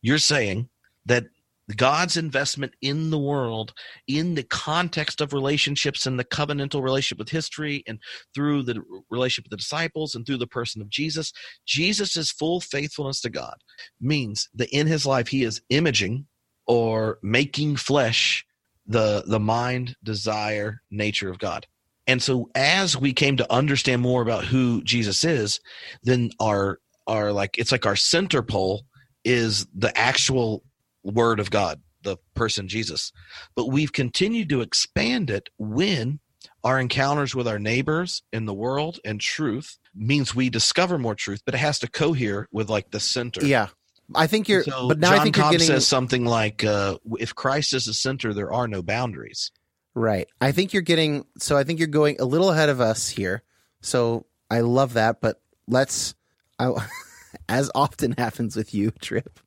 you're 0.00 0.18
saying 0.18 0.68
that 1.06 1.26
God's 1.74 2.16
investment 2.16 2.74
in 2.80 3.10
the 3.10 3.18
world 3.18 3.72
in 4.06 4.34
the 4.34 4.44
context 4.44 5.20
of 5.20 5.32
relationships 5.32 6.06
and 6.06 6.18
the 6.18 6.24
covenantal 6.24 6.82
relationship 6.82 7.18
with 7.18 7.28
history 7.28 7.82
and 7.86 7.98
through 8.34 8.62
the 8.62 8.80
relationship 9.10 9.46
with 9.46 9.50
the 9.50 9.56
disciples 9.56 10.14
and 10.14 10.24
through 10.24 10.38
the 10.38 10.46
person 10.46 10.80
of 10.80 10.88
Jesus. 10.88 11.32
Jesus' 11.66 12.30
full 12.30 12.60
faithfulness 12.60 13.20
to 13.22 13.30
God 13.30 13.56
means 14.00 14.48
that 14.54 14.70
in 14.70 14.86
his 14.86 15.06
life 15.06 15.28
he 15.28 15.42
is 15.42 15.60
imaging 15.70 16.26
or 16.66 17.18
making 17.22 17.76
flesh 17.76 18.44
the 18.86 19.24
the 19.26 19.40
mind, 19.40 19.96
desire, 20.04 20.82
nature 20.90 21.30
of 21.30 21.38
God. 21.38 21.66
And 22.06 22.22
so 22.22 22.48
as 22.54 22.96
we 22.96 23.12
came 23.12 23.36
to 23.38 23.52
understand 23.52 24.00
more 24.02 24.22
about 24.22 24.44
who 24.44 24.82
Jesus 24.84 25.24
is, 25.24 25.60
then 26.04 26.30
our 26.40 26.78
our 27.06 27.32
like 27.32 27.58
it's 27.58 27.72
like 27.72 27.86
our 27.86 27.96
center 27.96 28.42
pole 28.42 28.84
is 29.24 29.66
the 29.74 29.96
actual 29.98 30.62
word 31.12 31.40
of 31.40 31.50
God, 31.50 31.80
the 32.02 32.16
person 32.34 32.68
Jesus. 32.68 33.12
But 33.54 33.66
we've 33.68 33.92
continued 33.92 34.48
to 34.50 34.60
expand 34.60 35.30
it 35.30 35.48
when 35.58 36.20
our 36.64 36.80
encounters 36.80 37.34
with 37.34 37.46
our 37.46 37.58
neighbors 37.58 38.22
in 38.32 38.46
the 38.46 38.54
world 38.54 38.98
and 39.04 39.20
truth 39.20 39.78
means 39.94 40.34
we 40.34 40.50
discover 40.50 40.98
more 40.98 41.14
truth, 41.14 41.42
but 41.44 41.54
it 41.54 41.58
has 41.58 41.78
to 41.80 41.88
cohere 41.88 42.48
with 42.52 42.68
like 42.68 42.90
the 42.90 43.00
center. 43.00 43.44
Yeah. 43.44 43.68
I 44.14 44.26
think 44.26 44.48
you're, 44.48 44.62
so 44.62 44.88
but 44.88 44.98
now 44.98 45.10
John 45.10 45.18
I 45.18 45.22
think 45.22 45.34
Cobb 45.34 45.44
you're 45.44 45.58
getting 45.58 45.66
says 45.66 45.86
something 45.86 46.24
like, 46.24 46.62
uh, 46.62 46.98
"If 47.18 47.34
Christ 47.34 47.72
is 47.72 47.86
the 47.86 47.94
center, 47.94 48.32
there 48.32 48.52
are 48.52 48.68
no 48.68 48.80
boundaries." 48.80 49.50
Right. 49.94 50.28
I 50.40 50.52
think 50.52 50.72
you're 50.72 50.82
getting. 50.82 51.24
So 51.38 51.56
I 51.56 51.64
think 51.64 51.80
you're 51.80 51.88
going 51.88 52.20
a 52.20 52.24
little 52.24 52.52
ahead 52.52 52.68
of 52.68 52.80
us 52.80 53.08
here. 53.08 53.42
So 53.80 54.26
I 54.48 54.60
love 54.60 54.92
that, 54.92 55.20
but 55.20 55.40
let's. 55.66 56.14
I, 56.58 56.72
as 57.48 57.70
often 57.74 58.12
happens 58.18 58.56
with 58.56 58.74
you, 58.74 58.90
Tripp, 58.90 59.40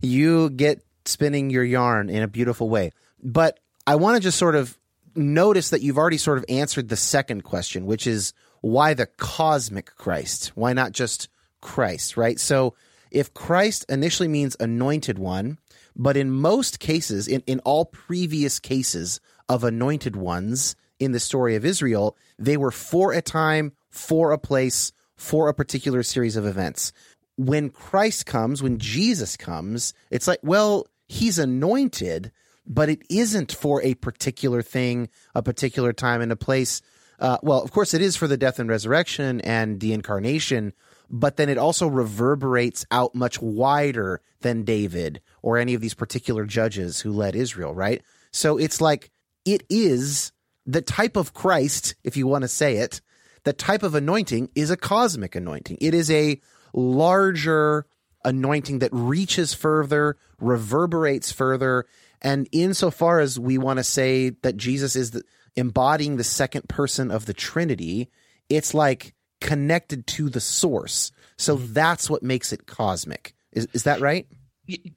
you 0.00 0.50
get 0.50 0.82
spinning 1.04 1.50
your 1.50 1.64
yarn 1.64 2.10
in 2.10 2.22
a 2.22 2.28
beautiful 2.28 2.68
way. 2.68 2.92
But 3.22 3.60
I 3.86 3.96
want 3.96 4.16
to 4.16 4.20
just 4.20 4.38
sort 4.38 4.54
of 4.54 4.78
notice 5.14 5.70
that 5.70 5.82
you've 5.82 5.98
already 5.98 6.18
sort 6.18 6.38
of 6.38 6.44
answered 6.48 6.88
the 6.88 6.96
second 6.96 7.42
question, 7.42 7.86
which 7.86 8.06
is 8.06 8.32
why 8.60 8.94
the 8.94 9.06
cosmic 9.06 9.94
Christ? 9.96 10.52
Why 10.54 10.72
not 10.72 10.92
just 10.92 11.28
Christ, 11.60 12.16
right? 12.16 12.38
So 12.38 12.74
if 13.10 13.34
Christ 13.34 13.84
initially 13.88 14.28
means 14.28 14.56
anointed 14.58 15.18
one, 15.18 15.58
but 15.94 16.16
in 16.16 16.30
most 16.30 16.80
cases, 16.80 17.28
in, 17.28 17.42
in 17.46 17.60
all 17.60 17.84
previous 17.84 18.58
cases 18.58 19.20
of 19.48 19.64
anointed 19.64 20.16
ones 20.16 20.76
in 20.98 21.12
the 21.12 21.20
story 21.20 21.56
of 21.56 21.64
Israel, 21.64 22.16
they 22.38 22.56
were 22.56 22.70
for 22.70 23.12
a 23.12 23.20
time, 23.20 23.72
for 23.90 24.32
a 24.32 24.38
place, 24.38 24.92
for 25.16 25.48
a 25.48 25.54
particular 25.54 26.02
series 26.02 26.36
of 26.36 26.46
events. 26.46 26.92
When 27.36 27.70
Christ 27.70 28.26
comes, 28.26 28.62
when 28.62 28.78
Jesus 28.78 29.36
comes, 29.36 29.92
it's 30.10 30.28
like, 30.28 30.40
well, 30.42 30.86
he's 31.12 31.38
anointed, 31.38 32.32
but 32.66 32.88
it 32.88 33.02
isn't 33.10 33.52
for 33.52 33.82
a 33.82 33.94
particular 33.94 34.62
thing, 34.62 35.08
a 35.34 35.42
particular 35.42 35.92
time 35.92 36.22
and 36.22 36.32
a 36.32 36.36
place. 36.36 36.80
Uh, 37.18 37.38
well, 37.42 37.62
of 37.62 37.70
course, 37.70 37.92
it 37.92 38.00
is 38.00 38.16
for 38.16 38.26
the 38.26 38.36
death 38.36 38.58
and 38.58 38.68
resurrection 38.68 39.40
and 39.42 39.80
the 39.80 39.92
incarnation, 39.92 40.72
but 41.10 41.36
then 41.36 41.48
it 41.48 41.58
also 41.58 41.86
reverberates 41.86 42.86
out 42.90 43.14
much 43.14 43.40
wider 43.42 44.22
than 44.40 44.64
David 44.64 45.20
or 45.42 45.58
any 45.58 45.74
of 45.74 45.82
these 45.82 45.94
particular 45.94 46.46
judges 46.46 47.00
who 47.00 47.12
led 47.12 47.36
Israel, 47.36 47.74
right? 47.74 48.02
So 48.32 48.56
it's 48.56 48.80
like 48.80 49.10
it 49.44 49.64
is 49.68 50.32
the 50.64 50.82
type 50.82 51.16
of 51.16 51.34
Christ, 51.34 51.94
if 52.02 52.16
you 52.16 52.26
want 52.26 52.42
to 52.42 52.48
say 52.48 52.78
it, 52.78 53.02
the 53.44 53.52
type 53.52 53.82
of 53.82 53.94
anointing 53.94 54.48
is 54.54 54.70
a 54.70 54.76
cosmic 54.76 55.34
anointing. 55.34 55.76
It 55.80 55.92
is 55.92 56.10
a 56.10 56.40
larger 56.72 57.86
anointing 58.24 58.80
that 58.80 58.92
reaches 58.92 59.54
further, 59.54 60.16
reverberates 60.40 61.32
further. 61.32 61.86
And 62.20 62.48
insofar 62.52 63.20
as 63.20 63.38
we 63.38 63.58
want 63.58 63.78
to 63.78 63.84
say 63.84 64.30
that 64.42 64.56
Jesus 64.56 64.96
is 64.96 65.12
the, 65.12 65.22
embodying 65.56 66.16
the 66.16 66.24
second 66.24 66.68
person 66.68 67.10
of 67.10 67.26
the 67.26 67.34
Trinity, 67.34 68.10
it's 68.48 68.74
like 68.74 69.14
connected 69.40 70.06
to 70.06 70.28
the 70.28 70.40
source. 70.40 71.12
So 71.36 71.56
mm-hmm. 71.56 71.72
that's 71.72 72.08
what 72.08 72.22
makes 72.22 72.52
it 72.52 72.66
cosmic. 72.66 73.34
Is, 73.52 73.66
is 73.72 73.82
that 73.84 74.00
right? 74.00 74.26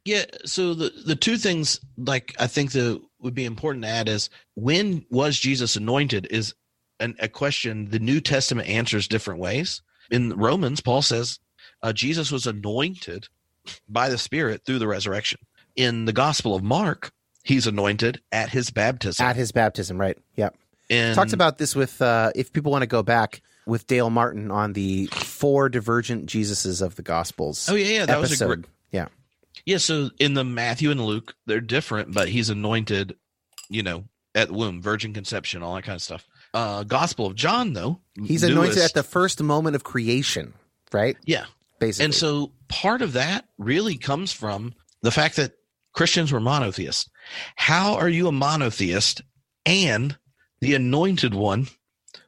Yeah. 0.05 0.25
So 0.45 0.73
the, 0.73 0.91
the 1.05 1.15
two 1.15 1.37
things 1.37 1.79
like 1.97 2.35
I 2.39 2.47
think 2.47 2.71
that 2.73 3.01
would 3.19 3.33
be 3.33 3.45
important 3.45 3.83
to 3.83 3.89
add 3.89 4.07
is 4.07 4.29
when 4.53 5.05
was 5.09 5.37
Jesus 5.37 5.75
anointed 5.75 6.27
is 6.29 6.53
an, 6.99 7.15
a 7.19 7.27
question 7.27 7.89
the 7.89 7.99
New 7.99 8.21
Testament 8.21 8.69
answers 8.69 9.07
different 9.07 9.39
ways. 9.39 9.81
In 10.11 10.33
Romans, 10.37 10.81
Paul 10.81 11.01
says 11.01 11.39
uh, 11.85 11.93
Jesus 11.93 12.31
was 12.31 12.47
anointed 12.47 13.27
by 13.87 14.09
the 14.09 14.17
Spirit 14.17 14.63
through 14.65 14.79
the 14.79 14.87
resurrection. 14.87 15.39
In 15.75 16.05
the 16.05 16.13
Gospel 16.13 16.55
of 16.55 16.63
Mark, 16.63 17.11
he's 17.43 17.67
anointed 17.67 18.21
at 18.31 18.49
his 18.49 18.71
baptism. 18.71 19.23
At 19.23 19.35
his 19.35 19.51
baptism, 19.51 20.01
right? 20.01 20.17
Yep. 20.35 20.55
And 20.89 21.15
Talks 21.15 21.33
about 21.33 21.59
this 21.59 21.75
with 21.75 22.01
uh, 22.01 22.31
if 22.33 22.51
people 22.51 22.71
want 22.71 22.81
to 22.81 22.87
go 22.87 23.03
back 23.03 23.43
with 23.67 23.85
Dale 23.85 24.09
Martin 24.09 24.49
on 24.49 24.73
the 24.73 25.05
four 25.07 25.69
divergent 25.69 26.27
Jesuses 26.27 26.81
of 26.81 26.95
the 26.95 27.03
Gospels. 27.03 27.69
Oh 27.69 27.75
yeah, 27.75 27.85
yeah, 27.85 28.05
that 28.07 28.17
episode. 28.17 28.21
was 28.31 28.41
a 28.41 28.45
great. 28.47 28.65
Yeah, 28.91 29.07
yeah. 29.65 29.77
So 29.77 30.09
in 30.19 30.33
the 30.33 30.43
Matthew 30.43 30.89
and 30.89 31.01
Luke, 31.05 31.35
they're 31.45 31.61
different, 31.61 32.13
but 32.13 32.29
he's 32.29 32.49
anointed, 32.49 33.15
you 33.69 33.83
know, 33.83 34.05
at 34.33 34.47
the 34.47 34.53
womb, 34.55 34.81
virgin 34.81 35.13
conception, 35.13 35.61
all 35.61 35.75
that 35.75 35.83
kind 35.83 35.95
of 35.95 36.01
stuff. 36.01 36.25
Uh, 36.51 36.83
Gospel 36.83 37.27
of 37.27 37.35
John, 37.35 37.73
though, 37.73 37.99
he's 38.15 38.41
newest, 38.41 38.43
anointed 38.43 38.77
at 38.79 38.93
the 38.93 39.03
first 39.03 39.41
moment 39.41 39.75
of 39.75 39.83
creation, 39.83 40.53
right? 40.91 41.17
Yeah, 41.25 41.45
basically. 41.79 42.05
And 42.05 42.13
so 42.13 42.51
part 42.67 43.01
of 43.01 43.13
that 43.13 43.45
really 43.57 43.97
comes 43.97 44.31
from 44.31 44.73
the 45.01 45.11
fact 45.11 45.35
that 45.35 45.53
Christians 45.93 46.31
were 46.31 46.39
monotheists. 46.39 47.09
How 47.55 47.95
are 47.95 48.09
you 48.09 48.27
a 48.27 48.31
monotheist 48.31 49.21
and 49.65 50.17
the 50.61 50.75
anointed 50.75 51.33
one 51.33 51.67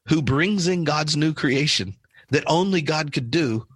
who 0.08 0.22
brings 0.22 0.68
in 0.68 0.84
God's 0.84 1.18
new 1.18 1.34
creation 1.34 1.96
that 2.30 2.44
only 2.48 2.82
God 2.82 3.12
could 3.12 3.32
do 3.32 3.68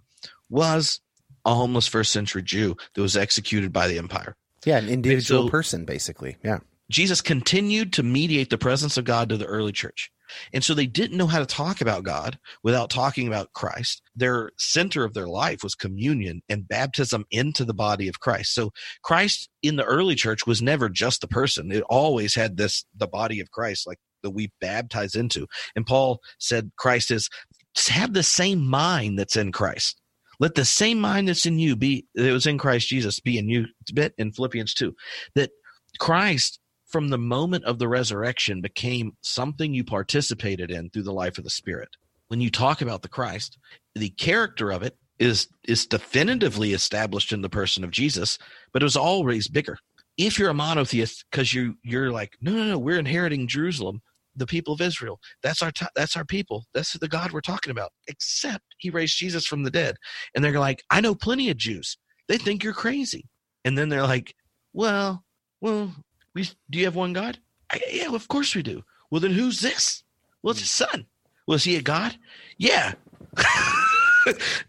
was 0.48 1.00
a 1.44 1.54
homeless 1.54 1.88
first 1.88 2.12
century 2.12 2.42
Jew 2.42 2.76
that 2.94 3.02
was 3.02 3.16
executed 3.16 3.72
by 3.72 3.88
the 3.88 3.98
empire. 3.98 4.36
Yeah, 4.64 4.78
an 4.78 4.88
individual 4.88 5.46
so- 5.46 5.50
person, 5.50 5.84
basically. 5.84 6.36
Yeah. 6.44 6.58
Jesus 6.90 7.20
continued 7.22 7.94
to 7.94 8.02
mediate 8.02 8.50
the 8.50 8.58
presence 8.58 8.96
of 8.96 9.04
God 9.04 9.30
to 9.30 9.36
the 9.36 9.46
early 9.46 9.72
church. 9.72 10.11
And 10.52 10.64
so 10.64 10.74
they 10.74 10.86
didn't 10.86 11.16
know 11.16 11.26
how 11.26 11.38
to 11.38 11.46
talk 11.46 11.80
about 11.80 12.04
God 12.04 12.38
without 12.62 12.90
talking 12.90 13.26
about 13.26 13.52
Christ. 13.52 14.02
Their 14.14 14.50
center 14.58 15.04
of 15.04 15.14
their 15.14 15.28
life 15.28 15.62
was 15.62 15.74
communion 15.74 16.42
and 16.48 16.68
baptism 16.68 17.24
into 17.30 17.64
the 17.64 17.74
body 17.74 18.08
of 18.08 18.20
Christ. 18.20 18.54
So 18.54 18.70
Christ 19.02 19.48
in 19.62 19.76
the 19.76 19.84
early 19.84 20.14
church 20.14 20.46
was 20.46 20.62
never 20.62 20.88
just 20.88 21.20
the 21.20 21.28
person. 21.28 21.72
It 21.72 21.84
always 21.88 22.34
had 22.34 22.56
this 22.56 22.84
the 22.96 23.06
body 23.06 23.40
of 23.40 23.50
Christ 23.50 23.86
like 23.86 23.98
that 24.22 24.30
we 24.30 24.52
baptize 24.60 25.14
into. 25.14 25.46
And 25.74 25.86
Paul 25.86 26.20
said 26.38 26.70
Christ 26.76 27.10
is 27.10 27.28
have 27.88 28.12
the 28.12 28.22
same 28.22 28.66
mind 28.66 29.18
that's 29.18 29.36
in 29.36 29.52
Christ. 29.52 30.00
Let 30.40 30.54
the 30.54 30.64
same 30.64 31.00
mind 31.00 31.28
that's 31.28 31.46
in 31.46 31.58
you 31.58 31.76
be 31.76 32.06
that 32.14 32.32
was 32.32 32.46
in 32.46 32.58
Christ 32.58 32.88
Jesus 32.88 33.20
be 33.20 33.38
in 33.38 33.48
you. 33.48 33.66
Bit 33.94 34.14
in 34.18 34.32
Philippians 34.32 34.74
2 34.74 34.94
that 35.34 35.50
Christ 35.98 36.58
from 36.92 37.08
the 37.08 37.18
moment 37.18 37.64
of 37.64 37.78
the 37.78 37.88
resurrection 37.88 38.60
became 38.60 39.16
something 39.22 39.72
you 39.72 39.82
participated 39.82 40.70
in 40.70 40.90
through 40.90 41.02
the 41.02 41.12
life 41.12 41.38
of 41.38 41.44
the 41.44 41.50
spirit. 41.50 41.88
When 42.28 42.40
you 42.40 42.50
talk 42.50 42.82
about 42.82 43.02
the 43.02 43.08
christ 43.08 43.58
the 43.94 44.10
character 44.10 44.70
of 44.70 44.82
it 44.82 44.96
is 45.18 45.48
is 45.64 45.86
definitively 45.86 46.72
established 46.72 47.32
in 47.32 47.42
the 47.42 47.48
person 47.48 47.84
of 47.84 47.90
jesus 47.90 48.38
but 48.72 48.82
it 48.82 48.84
was 48.84 48.96
always 48.96 49.48
bigger. 49.48 49.76
If 50.18 50.38
you're 50.38 50.50
a 50.50 50.54
monotheist 50.54 51.24
because 51.30 51.52
you 51.54 51.74
you're 51.82 52.10
like 52.10 52.36
no 52.40 52.52
no 52.52 52.64
no 52.64 52.78
we're 52.78 52.98
inheriting 52.98 53.48
jerusalem 53.48 54.00
the 54.36 54.46
people 54.46 54.74
of 54.74 54.80
israel. 54.80 55.18
That's 55.42 55.62
our 55.62 55.72
t- 55.72 55.86
that's 55.94 56.16
our 56.16 56.24
people. 56.24 56.64
That's 56.74 56.94
the 56.94 57.08
god 57.08 57.32
we're 57.32 57.40
talking 57.40 57.70
about. 57.70 57.90
Except 58.08 58.64
he 58.78 58.90
raised 58.90 59.18
jesus 59.18 59.46
from 59.46 59.62
the 59.62 59.70
dead. 59.70 59.96
And 60.34 60.44
they're 60.44 60.58
like 60.58 60.82
i 60.90 61.00
know 61.00 61.14
plenty 61.14 61.50
of 61.50 61.56
jews. 61.56 61.98
They 62.28 62.38
think 62.38 62.64
you're 62.64 62.72
crazy. 62.72 63.26
And 63.64 63.76
then 63.76 63.88
they're 63.88 64.02
like 64.02 64.34
well 64.72 65.24
well 65.60 65.92
we 66.34 66.48
do 66.70 66.78
you 66.78 66.84
have 66.86 66.96
one 66.96 67.12
God? 67.12 67.38
I, 67.70 67.80
yeah, 67.90 68.14
of 68.14 68.28
course 68.28 68.54
we 68.54 68.62
do. 68.62 68.84
Well, 69.10 69.20
then 69.20 69.32
who's 69.32 69.60
this? 69.60 70.02
Well, 70.42 70.52
it's 70.52 70.60
his 70.60 70.70
son. 70.70 71.06
Well, 71.46 71.56
is 71.56 71.64
he 71.64 71.76
a 71.76 71.82
God? 71.82 72.16
Yeah. 72.58 72.94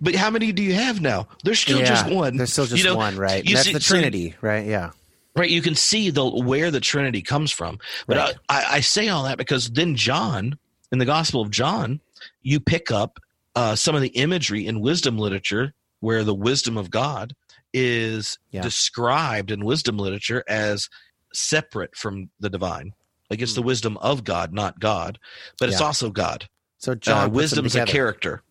but 0.02 0.15
how 0.15 0.30
many 0.30 0.52
do 0.52 0.63
you 0.63 0.73
have 0.73 1.02
now? 1.02 1.28
There's 1.43 1.60
still 1.60 1.80
yeah, 1.80 1.86
just 1.86 2.10
one. 2.10 2.38
There's 2.38 2.52
still 2.52 2.65
just 2.65 2.78
You 2.84 2.89
know, 2.89 2.95
one, 2.95 3.15
right? 3.17 3.43
That's 3.45 3.63
see- 3.63 3.73
the 3.73 3.80
so- 3.82 3.93
Trinity, 3.95 4.36
right? 4.41 4.65
Yeah. 4.65 4.91
right 5.36 5.49
you 5.49 5.62
can 5.62 5.76
see 5.76 6.10
the 6.10 6.28
where 6.28 6.71
the 6.71 6.80
trinity 6.80 7.21
comes 7.21 7.52
from 7.52 7.80
but 8.08 8.17
Right. 8.17 8.36
I, 8.49 8.62
I, 8.62 8.73
I 8.76 8.80
say 8.82 9.10
all 9.10 9.23
that 9.23 9.38
because 9.39 9.69
then 9.71 9.95
john 9.95 10.58
in 10.91 10.99
the 10.99 11.06
gospel 11.06 11.41
of 11.41 11.49
john 11.49 11.99
you 12.43 12.60
pick 12.60 12.91
up 12.91 13.19
uh, 13.56 13.76
some 13.76 13.95
of 13.95 14.02
the 14.04 14.10
imagery 14.10 14.65
in 14.67 14.80
wisdom 14.80 15.17
literature 15.17 15.73
where 16.02 16.23
the 16.23 16.36
wisdom 16.36 16.78
of 16.78 16.91
god 16.91 17.34
is 17.73 18.38
Yeah. 18.52 18.62
described 18.62 19.49
in 19.49 19.65
wisdom 19.65 19.97
literature 19.97 20.43
as 20.47 20.88
separate 21.33 21.95
from 21.95 22.29
the 22.39 22.49
divine 22.49 22.93
like 23.29 23.41
it's 23.41 23.53
the 23.55 23.61
Hmm. 23.61 23.67
wisdom 23.67 23.97
of 23.97 24.23
god 24.23 24.53
not 24.53 24.79
god 24.79 25.19
but 25.59 25.69
it's 25.69 25.81
also 25.81 26.09
god 26.09 26.47
So 26.77 26.95
John 26.95 27.27
uh, 27.27 27.29
wisdom's 27.29 27.75
a 27.75 27.85
character 27.85 28.43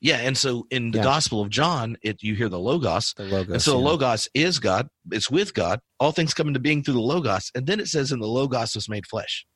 yeah 0.00 0.16
and 0.18 0.36
so 0.36 0.66
in 0.70 0.90
the 0.90 0.98
Yeah. 0.98 1.04
gospel 1.04 1.40
of 1.40 1.48
john 1.50 1.96
it 2.02 2.22
you 2.22 2.34
hear 2.34 2.48
the 2.48 2.58
logos 2.58 3.14
The 3.16 3.24
logos. 3.24 3.54
and 3.54 3.62
so 3.62 3.72
the. 3.72 3.78
Logos 3.78 4.28
is 4.34 4.58
God. 4.58 4.88
It's 5.10 5.30
with 5.30 5.54
God. 5.54 5.80
All 6.00 6.12
things 6.12 6.34
come 6.34 6.48
into 6.48 6.60
being 6.60 6.82
through 6.82 6.94
the 6.94 7.00
Logos. 7.00 7.50
And 7.54 7.66
then 7.66 7.78
it 7.80 7.86
says, 7.88 8.10
and 8.10 8.20
the 8.22 8.26
Logos 8.26 8.74
was 8.74 8.88
made 8.88 9.06
flesh. 9.06 9.46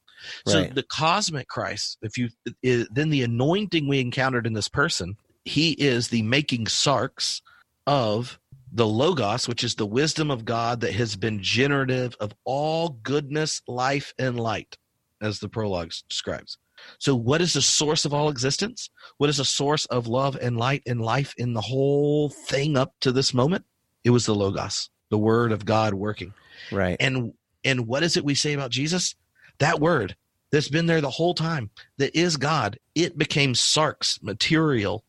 So 0.47 0.61
Right. 0.61 0.75
the 0.75 0.85
cosmic 0.85 1.49
Christ, 1.49 1.99
if 2.03 2.17
you 2.17 2.29
is, 2.63 2.89
then 2.93 3.11
the 3.11 3.23
anointing 3.23 3.89
we 3.89 3.99
encountered 4.01 4.47
in 4.47 4.53
this 4.55 4.69
person, 4.69 5.17
he 5.45 5.73
is 5.73 6.09
the 6.09 6.23
making 6.23 6.67
sarx 6.67 7.41
of 7.87 8.39
the 8.77 8.87
Logos, 8.87 9.49
which 9.49 9.65
is 9.65 9.75
the 9.75 9.87
wisdom 9.87 10.31
of 10.31 10.45
God 10.45 10.83
that 10.83 10.93
has 10.93 11.17
been 11.17 11.43
generative 11.43 12.15
of 12.21 12.35
all 12.45 12.91
goodness, 13.03 13.63
life, 13.67 14.13
and 14.19 14.39
light, 14.39 14.77
as 15.23 15.41
the 15.41 15.49
prologue 15.49 15.93
describes. 16.11 16.59
So, 16.99 17.17
what 17.17 17.41
is 17.41 17.55
the 17.55 17.63
source 17.63 18.05
of 18.05 18.13
all 18.13 18.29
existence? 18.29 18.91
What 19.17 19.31
is 19.31 19.39
the 19.39 19.47
source 19.47 19.87
of 19.87 20.09
love 20.09 20.37
and 20.43 20.59
light 20.59 20.83
and 20.87 21.01
life 21.01 21.33
in 21.39 21.55
the 21.55 21.61
whole 21.63 22.29
thing 22.29 22.77
up 22.77 22.93
to 23.01 23.13
this 23.13 23.33
moment? 23.33 23.65
It 24.05 24.11
was 24.11 24.27
the 24.27 24.35
Logos, 24.35 24.91
the 25.09 25.17
Word 25.17 25.53
of 25.53 25.65
God 25.65 25.95
working. 25.95 26.35
Right. 26.71 26.99
And 27.01 27.33
and 27.65 27.87
what 27.87 28.03
is 28.03 28.19
it 28.19 28.27
we 28.27 28.35
say 28.35 28.53
about 28.53 28.71
Jesus? 28.71 29.15
That 29.59 29.81
word 29.81 30.17
that's 30.53 30.69
been 30.69 30.85
there 30.85 31.01
the 31.01 31.09
whole 31.09 31.33
time, 31.33 31.71
that 31.97 32.15
is 32.15 32.37
God. 32.37 32.79
It 32.95 33.17
became 33.17 33.55
sarx, 33.55 34.23
material, 34.23 35.03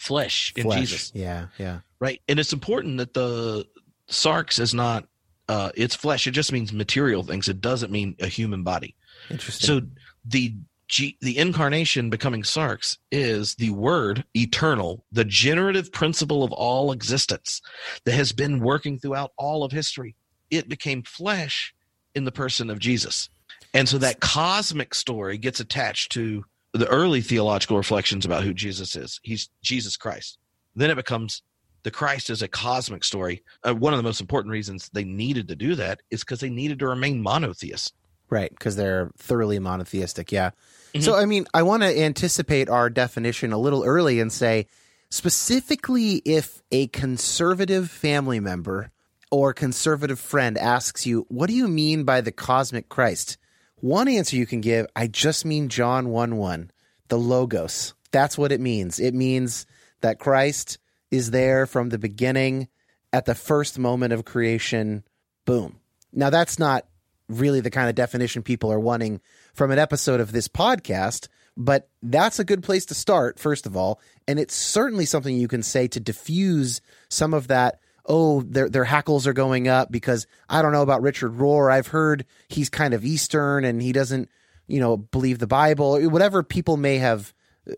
flesh 0.00 0.52
in 0.56 0.64
Flesh. 0.64 0.80
Jesus, 0.80 1.12
Yeah. 1.14 1.46
Yeah. 1.58 1.80
right? 2.00 2.20
And 2.28 2.40
it's 2.40 2.52
important 2.54 2.98
that 2.98 3.12
the 3.12 3.66
sarx 4.08 4.58
is 4.58 4.72
not 4.72 5.04
uh, 5.48 5.70
it's 5.74 5.96
flesh. 5.96 6.26
It 6.26 6.30
just 6.30 6.52
means 6.52 6.72
material 6.72 7.24
things. 7.24 7.48
It 7.48 7.60
doesn't 7.60 7.90
mean 7.90 8.14
a 8.20 8.28
human 8.28 8.62
body. 8.62 8.94
Interesting. 9.30 9.66
So 9.66 9.80
the 10.24 10.54
G, 10.88 11.18
the 11.20 11.38
incarnation 11.38 12.08
becoming 12.08 12.42
sarx 12.42 12.98
is 13.10 13.56
the 13.56 13.70
word 13.70 14.24
eternal, 14.34 15.04
the 15.12 15.24
generative 15.24 15.92
principle 15.92 16.44
of 16.44 16.52
all 16.52 16.92
existence 16.92 17.60
that 18.04 18.12
has 18.14 18.32
been 18.32 18.60
working 18.60 18.98
throughout 18.98 19.32
all 19.36 19.64
of 19.64 19.72
history. 19.72 20.16
It 20.50 20.68
became 20.68 21.02
flesh 21.02 21.74
in 22.14 22.24
the 22.24 22.32
person 22.32 22.70
of 22.70 22.78
Jesus. 22.78 23.28
And 23.74 23.88
so 23.88 23.98
that 23.98 24.20
cosmic 24.20 24.94
story 24.94 25.36
gets 25.36 25.60
attached 25.60 26.12
to 26.12 26.44
the 26.72 26.86
early 26.88 27.20
theological 27.20 27.76
reflections 27.76 28.24
about 28.24 28.44
who 28.44 28.54
Jesus 28.54 28.96
is. 28.96 29.20
He's 29.22 29.50
Jesus 29.62 29.96
Christ. 29.96 30.38
Then 30.76 30.90
it 30.90 30.96
becomes 30.96 31.42
the 31.82 31.90
Christ 31.90 32.30
is 32.30 32.42
a 32.42 32.48
cosmic 32.48 33.04
story. 33.04 33.42
Uh, 33.64 33.74
one 33.74 33.92
of 33.92 33.96
the 33.96 34.02
most 34.02 34.20
important 34.20 34.52
reasons 34.52 34.90
they 34.92 35.04
needed 35.04 35.48
to 35.48 35.56
do 35.56 35.74
that 35.76 36.00
is 36.10 36.20
because 36.20 36.40
they 36.40 36.50
needed 36.50 36.78
to 36.80 36.86
remain 36.86 37.22
monotheist. 37.22 37.94
Right, 38.28 38.50
because 38.50 38.76
they're 38.76 39.10
thoroughly 39.18 39.58
monotheistic. 39.58 40.30
Yeah. 40.30 40.50
Mhm. 40.94 41.02
So, 41.02 41.16
I 41.16 41.24
mean, 41.24 41.46
I 41.52 41.62
want 41.62 41.82
to 41.82 41.98
anticipate 41.98 42.68
our 42.68 42.88
definition 42.88 43.52
a 43.52 43.58
little 43.58 43.82
early 43.84 44.20
and 44.20 44.32
say 44.32 44.66
specifically 45.10 46.22
if 46.24 46.62
a 46.70 46.86
conservative 46.88 47.90
family 47.90 48.38
member 48.38 48.92
or 49.32 49.52
conservative 49.52 50.20
friend 50.20 50.56
asks 50.56 51.06
you, 51.06 51.26
What 51.28 51.48
do 51.48 51.54
you 51.54 51.66
mean 51.66 52.04
by 52.04 52.20
the 52.20 52.32
cosmic 52.32 52.88
Christ? 52.88 53.36
One 53.80 54.08
answer 54.08 54.36
you 54.36 54.46
can 54.46 54.60
give, 54.60 54.86
I 54.94 55.06
just 55.06 55.44
mean 55.44 55.68
John 55.68 56.10
1 56.10 56.36
1, 56.36 56.70
the 57.08 57.18
Logos. 57.18 57.94
That's 58.10 58.36
what 58.36 58.52
it 58.52 58.60
means. 58.60 59.00
It 59.00 59.14
means 59.14 59.66
that 60.00 60.18
Christ 60.18 60.78
is 61.10 61.30
there 61.30 61.66
from 61.66 61.88
the 61.88 61.98
beginning 61.98 62.68
at 63.12 63.24
the 63.24 63.34
first 63.34 63.78
moment 63.78 64.12
of 64.12 64.24
creation. 64.24 65.04
Boom. 65.44 65.80
Now, 66.12 66.30
that's 66.30 66.58
not 66.58 66.86
really 67.28 67.60
the 67.60 67.70
kind 67.70 67.88
of 67.88 67.94
definition 67.94 68.42
people 68.42 68.72
are 68.72 68.80
wanting 68.80 69.20
from 69.54 69.70
an 69.70 69.78
episode 69.78 70.20
of 70.20 70.32
this 70.32 70.48
podcast, 70.48 71.28
but 71.56 71.88
that's 72.02 72.38
a 72.38 72.44
good 72.44 72.62
place 72.62 72.86
to 72.86 72.94
start, 72.94 73.38
first 73.38 73.66
of 73.66 73.76
all. 73.76 74.00
And 74.28 74.38
it's 74.38 74.54
certainly 74.54 75.06
something 75.06 75.36
you 75.36 75.48
can 75.48 75.62
say 75.62 75.88
to 75.88 76.00
diffuse 76.00 76.80
some 77.08 77.34
of 77.34 77.48
that. 77.48 77.80
Oh, 78.06 78.42
their 78.42 78.68
their 78.68 78.84
hackles 78.84 79.26
are 79.26 79.32
going 79.32 79.68
up 79.68 79.90
because 79.90 80.26
I 80.48 80.62
don't 80.62 80.72
know 80.72 80.82
about 80.82 81.02
Richard 81.02 81.36
Rohr. 81.36 81.70
I've 81.72 81.88
heard 81.88 82.24
he's 82.48 82.68
kind 82.68 82.94
of 82.94 83.04
Eastern 83.04 83.64
and 83.64 83.80
he 83.82 83.92
doesn't, 83.92 84.28
you 84.66 84.80
know, 84.80 84.96
believe 84.96 85.38
the 85.38 85.46
Bible. 85.46 86.00
Whatever 86.08 86.42
people 86.42 86.76
may 86.76 86.98
have 86.98 87.32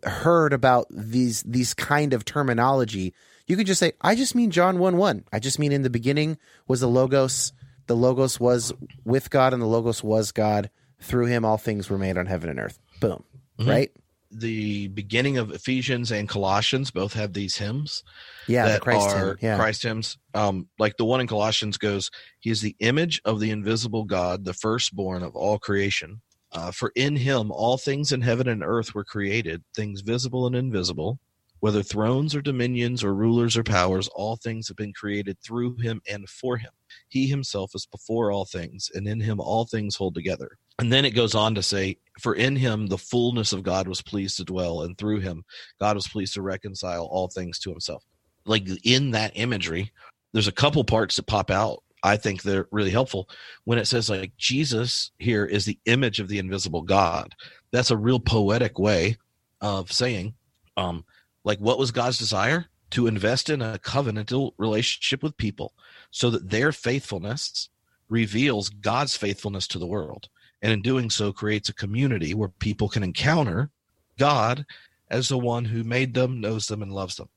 heard 0.05 0.53
about 0.53 0.87
these 0.91 1.43
these 1.43 1.75
kind 1.75 2.13
of 2.13 2.25
terminology, 2.25 3.15
you 3.47 3.57
could 3.57 3.67
just 3.67 3.81
say, 3.81 3.93
I 4.01 4.15
just 4.15 4.35
mean 4.35 4.51
John 4.51 4.79
1 4.79 4.97
1. 4.97 5.25
I 5.33 5.39
just 5.39 5.59
mean 5.59 5.73
in 5.73 5.83
the 5.83 5.91
beginning 5.91 6.39
was 6.69 6.81
the 6.81 6.89
Logos. 6.89 7.53
The 7.89 7.97
Logos 7.97 8.39
was 8.39 8.73
with 9.05 9.29
God, 9.29 9.53
and 9.53 9.61
the 9.61 9.67
Logos 9.67 10.03
was 10.05 10.33
God. 10.33 10.71
Through 11.01 11.27
him, 11.27 11.45
all 11.45 11.59
things 11.59 11.91
were 11.91 11.99
made 11.99 12.17
on 12.17 12.27
heaven 12.27 12.49
and 12.49 12.61
earth. 12.61 12.79
Boom. 13.01 13.25
Mhm. 13.59 13.69
Right? 13.69 13.93
The 14.33 14.89
beginning 14.89 15.37
of 15.37 15.53
Ephesians 15.53 16.11
and 16.11 16.29
Colossians 16.29 16.91
both 16.91 17.13
have 17.13 17.33
these 17.33 17.57
hymns 17.57 18.03
Yeah, 18.47 18.67
that 18.67 18.81
Christ 18.81 19.09
are 19.09 19.27
hymn. 19.27 19.37
Yeah. 19.41 19.57
Christ 19.57 19.83
hymns. 19.83 20.19
Um, 20.35 20.69
like 20.79 20.97
the 20.97 21.05
one 21.05 21.21
in 21.21 21.27
Colossians 21.27 21.77
goes, 21.77 22.11
"He 22.41 22.51
is 22.51 22.63
the 22.63 22.77
image 22.81 23.21
of 23.25 23.41
the 23.41 23.51
invisible 23.51 24.05
God, 24.05 24.45
the 24.45 24.55
firstborn 24.55 25.23
of 25.23 25.37
all 25.37 25.59
creation. 25.59 26.23
Uh, 26.53 26.71
for 26.71 26.93
in 26.97 27.17
Him 27.17 27.51
all 27.51 27.79
things 27.79 28.13
in 28.13 28.23
heaven 28.23 28.49
and 28.49 28.63
earth 28.63 28.95
were 28.95 29.05
created, 29.05 29.63
things 29.75 30.01
visible 30.01 30.47
and 30.47 30.57
invisible, 30.57 31.19
whether 31.61 31.83
thrones 31.83 32.35
or 32.35 32.43
dominions 32.43 33.05
or 33.05 33.15
rulers 33.15 33.57
or 33.57 33.63
powers. 33.63 34.09
All 34.09 34.37
things 34.37 34.69
have 34.69 34.77
been 34.77 34.93
created 34.93 35.39
through 35.41 35.77
Him 35.79 36.01
and 36.11 36.29
for 36.29 36.57
Him. 36.57 36.73
He 37.09 37.27
Himself 37.27 37.73
is 37.75 37.87
before 37.87 38.31
all 38.31 38.45
things, 38.45 38.91
and 38.93 39.07
in 39.07 39.21
Him 39.21 39.41
all 39.41 39.67
things 39.67 39.97
hold 39.97 40.15
together." 40.15 40.59
And 40.79 40.93
then 40.93 41.05
it 41.05 41.11
goes 41.11 41.35
on 41.35 41.55
to 41.55 41.63
say, 41.63 41.99
For 42.21 42.35
in 42.35 42.57
him 42.57 42.87
the 42.87 42.99
fullness 42.99 43.53
of 43.53 43.63
God 43.63 43.89
was 43.89 44.03
pleased 44.03 44.37
to 44.39 44.45
dwell, 44.45 44.83
and 44.83 44.97
through 44.97 45.21
him 45.21 45.45
God 45.81 45.97
was 45.97 46.09
pleased 46.09 46.35
to 46.35 46.43
reconcile 46.43 47.05
all 47.05 47.29
things 47.29 47.59
to 47.61 47.71
himself. 47.71 48.05
Like 48.45 48.67
in 48.85 49.13
that 49.13 49.33
imagery, 49.35 49.93
there's 50.33 50.49
a 50.49 50.53
couple 50.53 50.83
parts 50.85 51.17
that 51.17 51.27
pop 51.27 51.51
out. 51.51 51.83
I 52.05 52.17
think 52.17 52.43
they're 52.43 52.67
really 52.73 52.91
helpful 52.91 53.29
when 53.63 53.79
it 53.79 53.87
says, 53.87 54.11
like, 54.11 54.37
Jesus 54.37 55.13
here 55.19 55.45
is 55.45 55.65
the 55.65 55.79
image 55.87 56.19
of 56.19 56.27
the 56.27 56.39
invisible 56.39 56.83
God. 56.83 57.33
That's 57.71 57.93
a 57.93 57.97
real 57.97 58.19
poetic 58.19 58.77
way 58.77 59.19
of 59.61 59.93
saying, 59.93 60.35
um, 60.77 61.05
like, 61.45 61.61
what 61.61 61.79
was 61.79 61.93
God's 61.93 62.19
desire? 62.19 62.67
to 62.93 63.07
invest 63.07 63.49
in 63.49 63.63
a 63.63 63.79
covenantal 63.79 64.53
relationship 64.59 65.23
with 65.23 65.37
people 65.37 65.73
so 66.11 66.31
that 66.31 66.51
their 66.51 66.73
faithfulness 66.73 67.71
reveals 68.09 68.69
God's 68.69 69.17
faithfulness 69.17 69.67
to 69.69 69.79
the 69.79 69.87
world. 69.87 70.29
And 70.63 70.73
in 70.73 70.81
doing 70.81 71.11
so, 71.11 71.33
creates 71.33 71.69
a 71.69 71.75
community 71.75 72.35
where 72.35 72.49
people 72.49 72.89
can 72.89 73.03
encounter 73.03 73.71
God 74.19 74.65
as 75.11 75.29
the 75.29 75.39
one 75.39 75.65
who 75.65 75.85
made 75.85 76.15
them, 76.15 76.41
knows 76.41 76.69
them, 76.69 76.83
and 76.83 76.93
loves 76.93 77.17
them. 77.17 77.29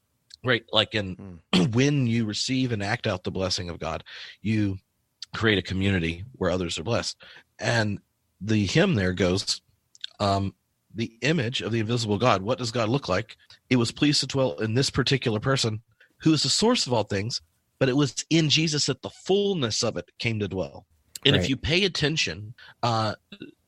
Right? 0.44 0.64
Like 0.72 0.94
in 0.94 1.40
mm. 1.54 1.74
when 1.74 2.08
you 2.08 2.26
receive 2.26 2.72
and 2.72 2.84
act 2.84 3.08
out 3.08 3.24
the 3.24 3.32
blessing 3.32 3.70
of 3.70 3.80
God, 3.80 4.04
you 4.42 4.78
create 5.34 5.58
a 5.58 5.64
community 5.64 6.24
where 6.34 6.52
others 6.52 6.78
are 6.78 6.84
blessed. 6.84 7.18
And 7.60 8.00
the 8.42 8.66
hymn 8.66 8.96
there 8.96 9.14
goes, 9.14 9.62
um, 10.20 10.54
the 10.94 11.18
image 11.22 11.62
of 11.62 11.72
the 11.72 11.80
invisible 11.80 12.18
God. 12.18 12.42
What 12.42 12.58
does 12.58 12.72
God 12.72 12.90
look 12.90 13.10
like? 13.10 13.36
It 13.70 13.76
was 13.76 13.92
pleased 13.92 14.22
to 14.22 14.28
dwell 14.28 14.54
in 14.54 14.74
this 14.74 14.90
particular 14.90 15.40
person 15.40 15.82
who 16.20 16.34
is 16.34 16.44
the 16.44 16.50
source 16.50 16.88
of 16.88 16.94
all 16.94 17.04
things, 17.04 17.42
but 17.80 17.90
it 17.90 17.96
was 17.98 18.26
in 18.30 18.50
Jesus 18.50 18.86
that 18.86 19.02
the 19.02 19.10
fullness 19.10 19.84
of 19.84 19.98
it 19.98 20.10
came 20.20 20.40
to 20.40 20.48
dwell. 20.48 20.86
And 21.26 21.36
right. 21.36 21.44
if 21.44 21.50
you 21.50 21.58
pay 21.58 21.84
attention, 21.84 22.54
uh, 22.84 23.16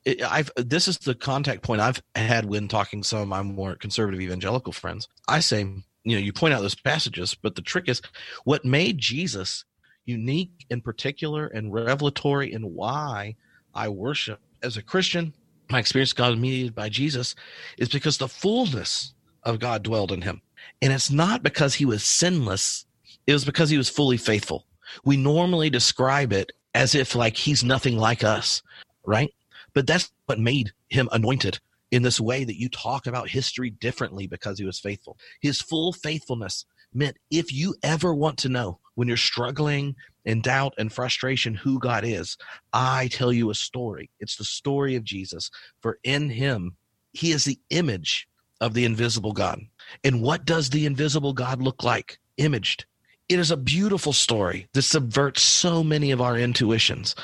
it, 0.04 0.22
I've 0.22 0.50
this 0.56 0.88
is 0.88 0.98
the 0.98 1.14
contact 1.14 1.62
point 1.62 1.80
I've 1.80 2.02
had 2.14 2.46
when 2.46 2.68
talking 2.68 3.02
some 3.02 3.20
of 3.20 3.28
my 3.28 3.42
more 3.42 3.74
conservative 3.74 4.20
evangelical 4.20 4.72
friends. 4.72 5.08
I 5.26 5.40
say, 5.40 5.60
you 5.60 6.16
know, 6.16 6.18
you 6.18 6.32
point 6.32 6.54
out 6.54 6.62
those 6.62 6.74
passages, 6.74 7.34
but 7.34 7.56
the 7.56 7.62
trick 7.62 7.88
is 7.88 8.00
what 8.44 8.64
made 8.64 8.98
Jesus 8.98 9.64
unique 10.06 10.66
and 10.70 10.82
particular 10.82 11.46
and 11.46 11.72
revelatory 11.72 12.52
and 12.52 12.74
why 12.74 13.36
I 13.74 13.88
worship 13.88 14.40
as 14.62 14.76
a 14.76 14.82
Christian. 14.82 15.34
My 15.70 15.78
experience 15.78 16.14
God 16.14 16.38
mediated 16.38 16.74
by 16.74 16.88
Jesus 16.88 17.34
is 17.76 17.90
because 17.90 18.16
the 18.16 18.28
fullness 18.28 19.12
of 19.42 19.58
God 19.58 19.82
dwelled 19.82 20.12
in 20.12 20.22
him. 20.22 20.40
And 20.80 20.92
it's 20.92 21.10
not 21.10 21.42
because 21.42 21.74
he 21.74 21.84
was 21.84 22.02
sinless, 22.02 22.86
it 23.26 23.32
was 23.34 23.44
because 23.44 23.68
he 23.68 23.76
was 23.76 23.90
fully 23.90 24.16
faithful. 24.16 24.66
We 25.04 25.18
normally 25.18 25.68
describe 25.68 26.32
it 26.32 26.52
as 26.74 26.94
if 26.94 27.14
like 27.14 27.36
he's 27.36 27.64
nothing 27.64 27.96
like 27.96 28.24
us, 28.24 28.62
right? 29.06 29.32
But 29.74 29.86
that's 29.86 30.10
what 30.26 30.38
made 30.38 30.72
him 30.88 31.08
anointed 31.12 31.60
in 31.90 32.02
this 32.02 32.20
way 32.20 32.44
that 32.44 32.58
you 32.60 32.68
talk 32.68 33.06
about 33.06 33.30
history 33.30 33.70
differently 33.70 34.26
because 34.26 34.58
he 34.58 34.64
was 34.64 34.78
faithful. 34.78 35.16
His 35.40 35.60
full 35.60 35.92
faithfulness 35.92 36.66
meant 36.92 37.16
if 37.30 37.52
you 37.52 37.74
ever 37.82 38.14
want 38.14 38.38
to 38.38 38.48
know 38.48 38.78
when 38.94 39.08
you're 39.08 39.16
struggling 39.16 39.94
in 40.24 40.40
doubt 40.40 40.74
and 40.78 40.92
frustration 40.92 41.54
who 41.54 41.78
God 41.78 42.04
is, 42.04 42.36
I 42.72 43.08
tell 43.08 43.32
you 43.32 43.50
a 43.50 43.54
story. 43.54 44.10
It's 44.20 44.36
the 44.36 44.44
story 44.44 44.96
of 44.96 45.04
Jesus. 45.04 45.50
For 45.80 45.98
in 46.02 46.30
him, 46.30 46.76
he 47.12 47.32
is 47.32 47.44
the 47.44 47.58
image 47.70 48.28
of 48.60 48.74
the 48.74 48.84
invisible 48.84 49.32
God. 49.32 49.60
And 50.04 50.20
what 50.22 50.44
does 50.44 50.70
the 50.70 50.84
invisible 50.86 51.32
God 51.32 51.62
look 51.62 51.82
like? 51.82 52.18
Imaged. 52.36 52.84
It 53.28 53.38
is 53.38 53.50
a 53.50 53.58
beautiful 53.58 54.14
story 54.14 54.68
that 54.72 54.82
subverts 54.82 55.42
so 55.42 55.84
many 55.84 56.12
of 56.12 56.20
our 56.20 56.38
intuitions 56.38 57.14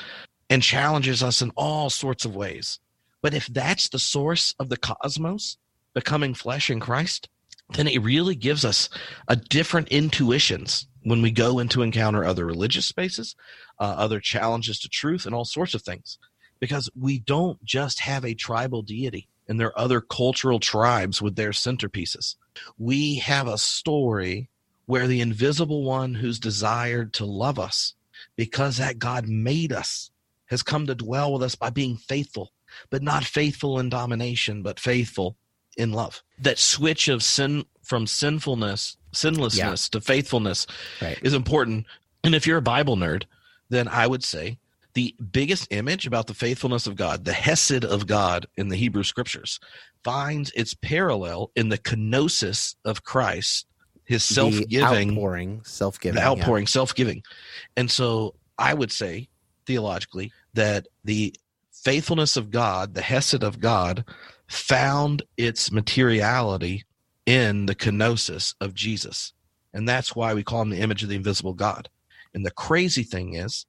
and 0.51 0.61
challenges 0.61 1.23
us 1.23 1.41
in 1.41 1.51
all 1.55 1.89
sorts 1.89 2.25
of 2.25 2.35
ways. 2.35 2.79
But 3.23 3.33
if 3.33 3.47
that's 3.47 3.89
the 3.89 3.97
source 3.97 4.53
of 4.59 4.69
the 4.69 4.77
cosmos 4.77 5.57
becoming 5.95 6.35
flesh 6.35 6.69
in 6.69 6.79
Christ, 6.79 7.27
then 7.71 7.87
it 7.87 8.03
really 8.03 8.35
gives 8.35 8.63
us 8.63 8.87
a 9.27 9.35
different 9.35 9.87
intuitions 9.87 10.85
when 11.01 11.23
we 11.23 11.31
go 11.31 11.57
into 11.57 11.81
encounter 11.81 12.23
other 12.23 12.45
religious 12.45 12.85
spaces, 12.85 13.35
uh, 13.79 13.95
other 13.97 14.19
challenges 14.19 14.79
to 14.81 14.89
truth, 14.89 15.25
and 15.25 15.33
all 15.33 15.45
sorts 15.45 15.73
of 15.73 15.81
things. 15.81 16.19
Because 16.59 16.87
we 16.95 17.17
don't 17.17 17.63
just 17.65 17.99
have 18.01 18.23
a 18.23 18.35
tribal 18.35 18.83
deity 18.83 19.27
and 19.47 19.59
there 19.59 19.67
are 19.67 19.79
other 19.79 20.01
cultural 20.01 20.59
tribes 20.59 21.21
with 21.21 21.35
their 21.35 21.51
centerpieces. 21.51 22.35
We 22.77 23.15
have 23.15 23.47
a 23.47 23.57
story 23.57 24.49
where 24.85 25.07
the 25.07 25.21
invisible 25.21 25.83
one 25.83 26.15
who's 26.15 26.39
desired 26.39 27.13
to 27.13 27.25
love 27.25 27.59
us 27.59 27.93
because 28.35 28.77
that 28.77 28.99
God 28.99 29.27
made 29.27 29.71
us 29.71 30.11
has 30.47 30.63
come 30.63 30.87
to 30.87 30.95
dwell 30.95 31.33
with 31.33 31.43
us 31.43 31.55
by 31.55 31.69
being 31.69 31.97
faithful, 31.97 32.51
but 32.89 33.01
not 33.01 33.23
faithful 33.23 33.79
in 33.79 33.89
domination, 33.89 34.61
but 34.61 34.79
faithful 34.79 35.37
in 35.77 35.91
love. 35.91 36.21
That 36.39 36.59
switch 36.59 37.07
of 37.07 37.23
sin 37.23 37.65
from 37.83 38.07
sinfulness, 38.07 38.97
sinlessness 39.11 39.89
yeah. 39.93 39.99
to 39.99 40.01
faithfulness 40.01 40.67
right. 41.01 41.19
is 41.21 41.33
important. 41.33 41.85
And 42.23 42.35
if 42.35 42.45
you're 42.45 42.57
a 42.57 42.61
Bible 42.61 42.95
nerd, 42.95 43.23
then 43.69 43.87
I 43.87 44.07
would 44.07 44.23
say 44.23 44.59
the 44.93 45.15
biggest 45.31 45.67
image 45.71 46.07
about 46.07 46.27
the 46.27 46.33
faithfulness 46.33 46.87
of 46.87 46.95
God, 46.95 47.25
the 47.25 47.33
Hesed 47.33 47.83
of 47.83 48.07
God 48.07 48.47
in 48.55 48.69
the 48.69 48.77
Hebrew 48.77 49.03
scriptures, 49.03 49.59
finds 50.03 50.51
its 50.51 50.73
parallel 50.73 51.51
in 51.55 51.69
the 51.69 51.77
kenosis 51.77 52.75
of 52.85 53.03
Christ 53.03 53.65
his 54.05 54.23
self-giving 54.23 55.09
outpouring 55.11 55.61
self-giving 55.63 56.15
the 56.15 56.25
outpouring 56.25 56.63
yeah. 56.63 56.69
self-giving. 56.69 57.23
And 57.77 57.89
so 57.89 58.35
i 58.57 58.73
would 58.73 58.91
say 58.91 59.27
theologically 59.65 60.31
that 60.53 60.87
the 61.03 61.35
faithfulness 61.71 62.37
of 62.37 62.51
god 62.51 62.93
the 62.93 63.01
hesed 63.01 63.43
of 63.43 63.59
god 63.59 64.05
found 64.47 65.23
its 65.37 65.71
materiality 65.71 66.83
in 67.25 67.65
the 67.65 67.75
kenosis 67.75 68.53
of 68.61 68.73
jesus. 68.73 69.33
And 69.73 69.89
that's 69.89 70.15
why 70.15 70.33
we 70.33 70.43
call 70.43 70.61
him 70.61 70.69
the 70.69 70.79
image 70.79 71.03
of 71.03 71.09
the 71.09 71.15
invisible 71.15 71.53
god. 71.53 71.89
And 72.33 72.45
the 72.45 72.51
crazy 72.51 73.03
thing 73.03 73.33
is 73.35 73.65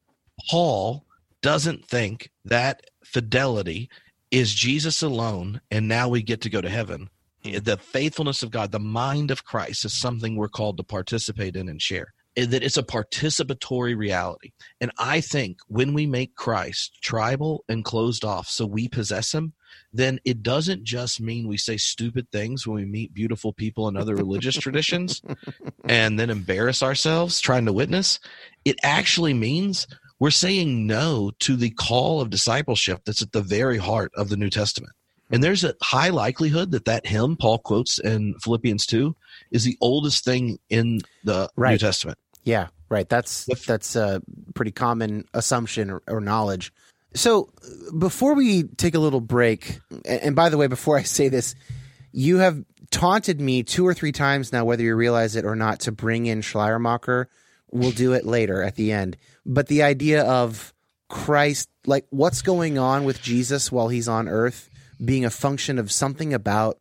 paul 0.51 1.05
doesn't 1.43 1.85
think 1.85 2.31
that 2.45 2.83
fidelity 3.05 3.89
is 4.31 4.55
jesus 4.55 5.03
alone 5.03 5.61
and 5.71 5.89
now 5.89 6.09
we 6.09 6.23
get 6.23 6.41
to 6.43 6.51
go 6.51 6.61
to 6.61 6.69
heaven 6.69 7.09
the 7.53 7.77
faithfulness 7.77 8.43
of 8.43 8.51
God, 8.51 8.73
the 8.73 8.79
mind 8.79 9.31
of 9.31 9.45
Christ 9.45 9.85
is 9.85 9.93
something 9.93 10.37
we're 10.37 10.49
called 10.49 10.77
to 10.77 10.85
participate 10.85 11.57
in 11.57 11.69
and 11.69 11.81
share. 11.81 12.13
That 12.37 12.63
it's 12.63 12.77
a 12.77 12.83
participatory 12.83 13.97
reality. 13.97 14.51
And 14.79 14.91
I 14.99 15.23
think 15.23 15.59
when 15.69 15.95
we 15.95 16.07
make 16.07 16.35
Christ 16.35 16.99
tribal 17.03 17.65
and 17.67 17.83
closed 17.83 18.27
off 18.27 18.47
so 18.47 18.67
we 18.67 18.89
possess 18.89 19.33
him, 19.33 19.55
then 19.91 20.21
it 20.25 20.43
doesn't 20.43 20.85
just 20.85 21.19
mean 21.19 21.49
we 21.49 21.57
say 21.57 21.79
stupid 21.79 22.31
things 22.31 22.67
when 22.67 22.77
we 22.77 22.85
meet 22.85 23.15
beautiful 23.15 23.55
people 23.55 23.89
in 23.89 23.97
other 23.97 24.15
religious 24.15 24.55
traditions 24.55 25.23
and 25.89 26.21
then 26.21 26.29
embarrass 26.29 26.83
ourselves 26.83 27.41
trying 27.41 27.65
to 27.65 27.73
witness. 27.73 28.21
It 28.67 28.77
actually 28.83 29.33
means 29.33 29.87
we're 30.19 30.31
saying 30.31 30.87
no 30.87 31.31
to 31.41 31.57
the 31.57 31.71
call 31.71 32.21
of 32.21 32.29
discipleship 32.31 33.03
that's 33.07 33.23
at 33.23 33.33
the 33.33 33.43
very 33.43 33.79
heart 33.79 34.13
of 34.15 34.29
the 34.29 34.37
New 34.37 34.51
Testament. 34.51 34.93
And 35.31 35.43
there's 35.43 35.65
a 35.65 35.75
high 35.83 36.11
likelihood 36.11 36.71
that 36.71 36.85
that 36.85 37.07
hymn 37.07 37.37
Paul 37.37 37.59
quotes 37.59 37.99
in 37.99 38.35
Philippians 38.43 38.87
2 38.87 39.15
is 39.51 39.65
the 39.65 39.77
oldest 39.81 40.25
thing 40.25 40.59
in 40.69 41.01
the 41.25 41.49
right. 41.57 41.73
New 41.73 41.79
Testament. 41.79 42.19
Yeah, 42.45 42.69
right. 42.89 43.09
That's 43.09 43.47
that's 43.67 43.97
a 43.97 44.23
pretty 44.55 44.71
common 44.71 45.25
assumption 45.35 45.91
or, 45.91 46.03
or, 46.07 46.21
knowledge. 46.21 46.73
So 47.15 47.51
before 47.99 48.35
we 48.35 48.65
take 48.65 48.95
a 48.95 49.01
little 49.01 49.21
break, 49.21 49.81
and 50.05 50.37
by 50.37 50.49
the 50.49 50.57
way, 50.57 50.69
before 50.69 50.97
I 50.97 51.03
say 51.03 51.29
this, 51.29 51.57
you 52.13 52.39
have 52.39 52.65
taunted 52.91 53.41
me 53.41 53.63
two 53.63 53.87
or 53.87 53.95
three 53.95 54.13
times 54.13 54.53
now, 54.53 54.65
whether 54.65 54.83
you 54.83 54.95
realize 54.95 55.35
it 55.35 55.45
or 55.45 55.57
not, 55.57 55.81
to 55.81 55.93
bring 55.93 56.27
in 56.27 56.41
Schleiermacher. 56.41 57.29
We'll 57.73 57.91
do 57.91 58.13
it 58.13 58.25
later 58.25 58.63
at 58.63 58.77
the 58.77 58.93
end. 58.93 59.17
But 59.45 59.67
the 59.67 59.83
idea 59.83 60.23
of 60.23 60.73
Christ, 61.09 61.69
like 61.85 62.07
what's 62.11 62.43
going 62.43 62.79
on 62.79 63.05
with 63.05 63.21
Jesus 63.23 63.73
while 63.73 63.89
he's 63.89 64.09
on 64.09 64.29
earth, 64.29 64.71
being 65.05 65.25
a 65.25 65.31
function 65.31 65.79
of 65.79 65.93
something 65.93 66.33
about 66.35 66.79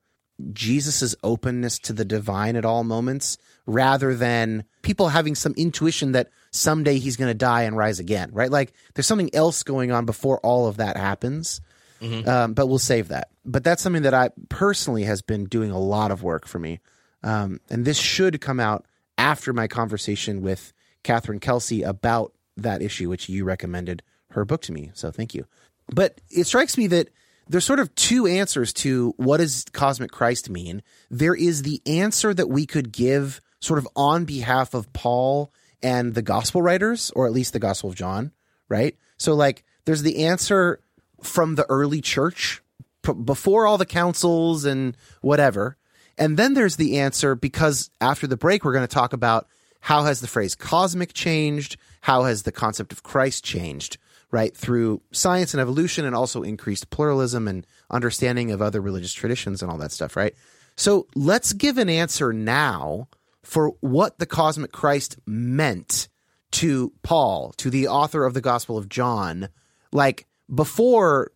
Jesus's 0.54 1.16
openness 1.24 1.80
to 1.80 1.94
the 1.94 2.06
divine 2.06 2.56
at 2.56 2.66
all 2.66 2.84
moments 2.84 3.38
rather 3.66 4.14
than 4.14 4.66
people 4.82 5.10
having 5.10 5.36
some 5.36 5.54
intuition 5.58 6.12
that 6.12 6.30
someday 6.52 6.98
he's 6.98 7.16
going 7.16 7.30
to 7.30 7.38
die 7.38 7.64
and 7.64 7.78
rise 7.78 8.00
again, 8.00 8.30
right? 8.34 8.52
Like 8.52 8.74
there's 8.94 9.08
something 9.08 9.34
else 9.34 9.64
going 9.64 9.92
on 9.92 10.06
before 10.06 10.40
all 10.40 10.68
of 10.68 10.78
that 10.78 10.98
happens. 10.98 11.62
Mm-hmm. 12.02 12.28
Um, 12.28 12.54
but 12.54 12.68
we'll 12.68 12.80
save 12.80 13.08
that. 13.08 13.30
But 13.46 13.64
that's 13.64 13.82
something 13.82 14.04
that 14.04 14.14
I 14.14 14.30
personally 14.50 15.04
has 15.04 15.22
been 15.22 15.46
doing 15.46 15.72
a 15.72 15.80
lot 15.80 16.12
of 16.12 16.24
work 16.24 16.46
for 16.46 16.60
me. 16.60 16.82
Um, 17.24 17.62
and 17.70 17.86
this 17.86 17.98
should 17.98 18.42
come 18.42 18.60
out 18.60 18.86
after 19.18 19.54
my 19.54 19.68
conversation 19.68 20.42
with 20.42 20.74
Catherine 21.04 21.40
Kelsey 21.40 21.84
about 21.84 22.34
that 22.58 22.82
issue, 22.82 23.10
which 23.10 23.30
you 23.30 23.46
recommended 23.46 24.04
her 24.32 24.44
book 24.44 24.62
to 24.64 24.74
me. 24.74 24.92
So 24.94 25.10
thank 25.10 25.34
you. 25.34 25.46
But 25.94 26.20
it 26.30 26.46
strikes 26.46 26.78
me 26.78 26.88
that 26.88 27.10
there's 27.48 27.66
sort 27.66 27.80
of 27.80 27.94
two 27.96 28.26
answers 28.28 28.74
to 28.74 29.14
what 29.18 29.38
does 29.38 29.66
cosmic 29.72 30.12
Christ 30.12 30.50
mean. 30.50 30.82
There 31.10 31.36
is 31.36 31.62
the 31.62 31.82
answer 31.86 32.34
that 32.34 32.50
we 32.50 32.66
could 32.66 32.92
give 32.92 33.42
sort 33.60 33.80
of 33.80 33.88
on 33.96 34.26
behalf 34.26 34.74
of 34.74 34.92
Paul 34.94 35.52
and 35.82 36.14
the 36.14 36.22
gospel 36.22 36.62
writers, 36.62 37.12
or 37.16 37.28
at 37.28 37.34
least 37.34 37.54
the 37.54 37.60
Gospel 37.60 37.90
of 37.90 37.96
John, 37.96 38.32
right? 38.70 38.98
So, 39.18 39.36
like, 39.36 39.64
there's 39.86 40.02
the 40.02 40.26
answer 40.26 40.80
from 41.22 41.56
the 41.56 41.66
early 41.70 42.02
church 42.02 42.62
p- 43.04 43.14
before 43.14 43.68
all 43.68 43.78
the 43.78 43.86
councils 43.86 44.66
and 44.66 44.98
whatever. 45.22 45.78
And 46.18 46.38
then 46.38 46.54
there's 46.54 46.78
the 46.78 47.00
answer 47.00 47.36
because 47.36 47.90
after 48.02 48.26
the 48.26 48.38
break, 48.38 48.64
we're 48.64 48.74
going 48.74 48.88
to 48.88 48.94
talk 48.94 49.14
about 49.14 49.48
how 49.82 50.04
has 50.04 50.22
the 50.22 50.28
phrase 50.28 50.56
cosmic 50.56 51.14
changed? 51.14 51.78
How 52.02 52.24
has 52.24 52.44
the 52.44 52.52
concept 52.52 52.92
of 52.92 53.04
Christ 53.04 53.44
changed? 53.44 53.98
Right, 54.36 54.56
through 54.56 55.02
science 55.14 55.54
and 55.54 55.62
evolution 55.62 56.04
and 56.04 56.14
also 56.14 56.44
increased 56.44 56.90
pluralism 56.90 57.48
and 57.48 57.66
understanding 57.90 58.52
of 58.52 58.62
other 58.62 58.82
religious 58.82 59.14
traditions 59.14 59.62
and 59.62 59.72
all 59.72 59.78
that 59.78 59.94
stuff, 59.94 60.18
right? 60.18 60.36
So 60.76 61.08
let's 61.16 61.54
give 61.54 61.78
an 61.78 61.88
answer 61.88 62.34
now 62.34 63.08
for 63.44 63.70
what 63.80 64.20
the 64.20 64.26
cosmic 64.26 64.74
Christ 64.74 65.18
meant 65.26 66.10
to 66.52 66.92
Paul, 67.02 67.54
to 67.54 67.70
the 67.70 67.88
author 67.88 68.26
of 68.26 68.34
the 68.34 68.42
Gospel 68.42 68.78
of 68.78 68.90
John, 68.90 69.48
like 69.94 70.28
before 70.54 71.32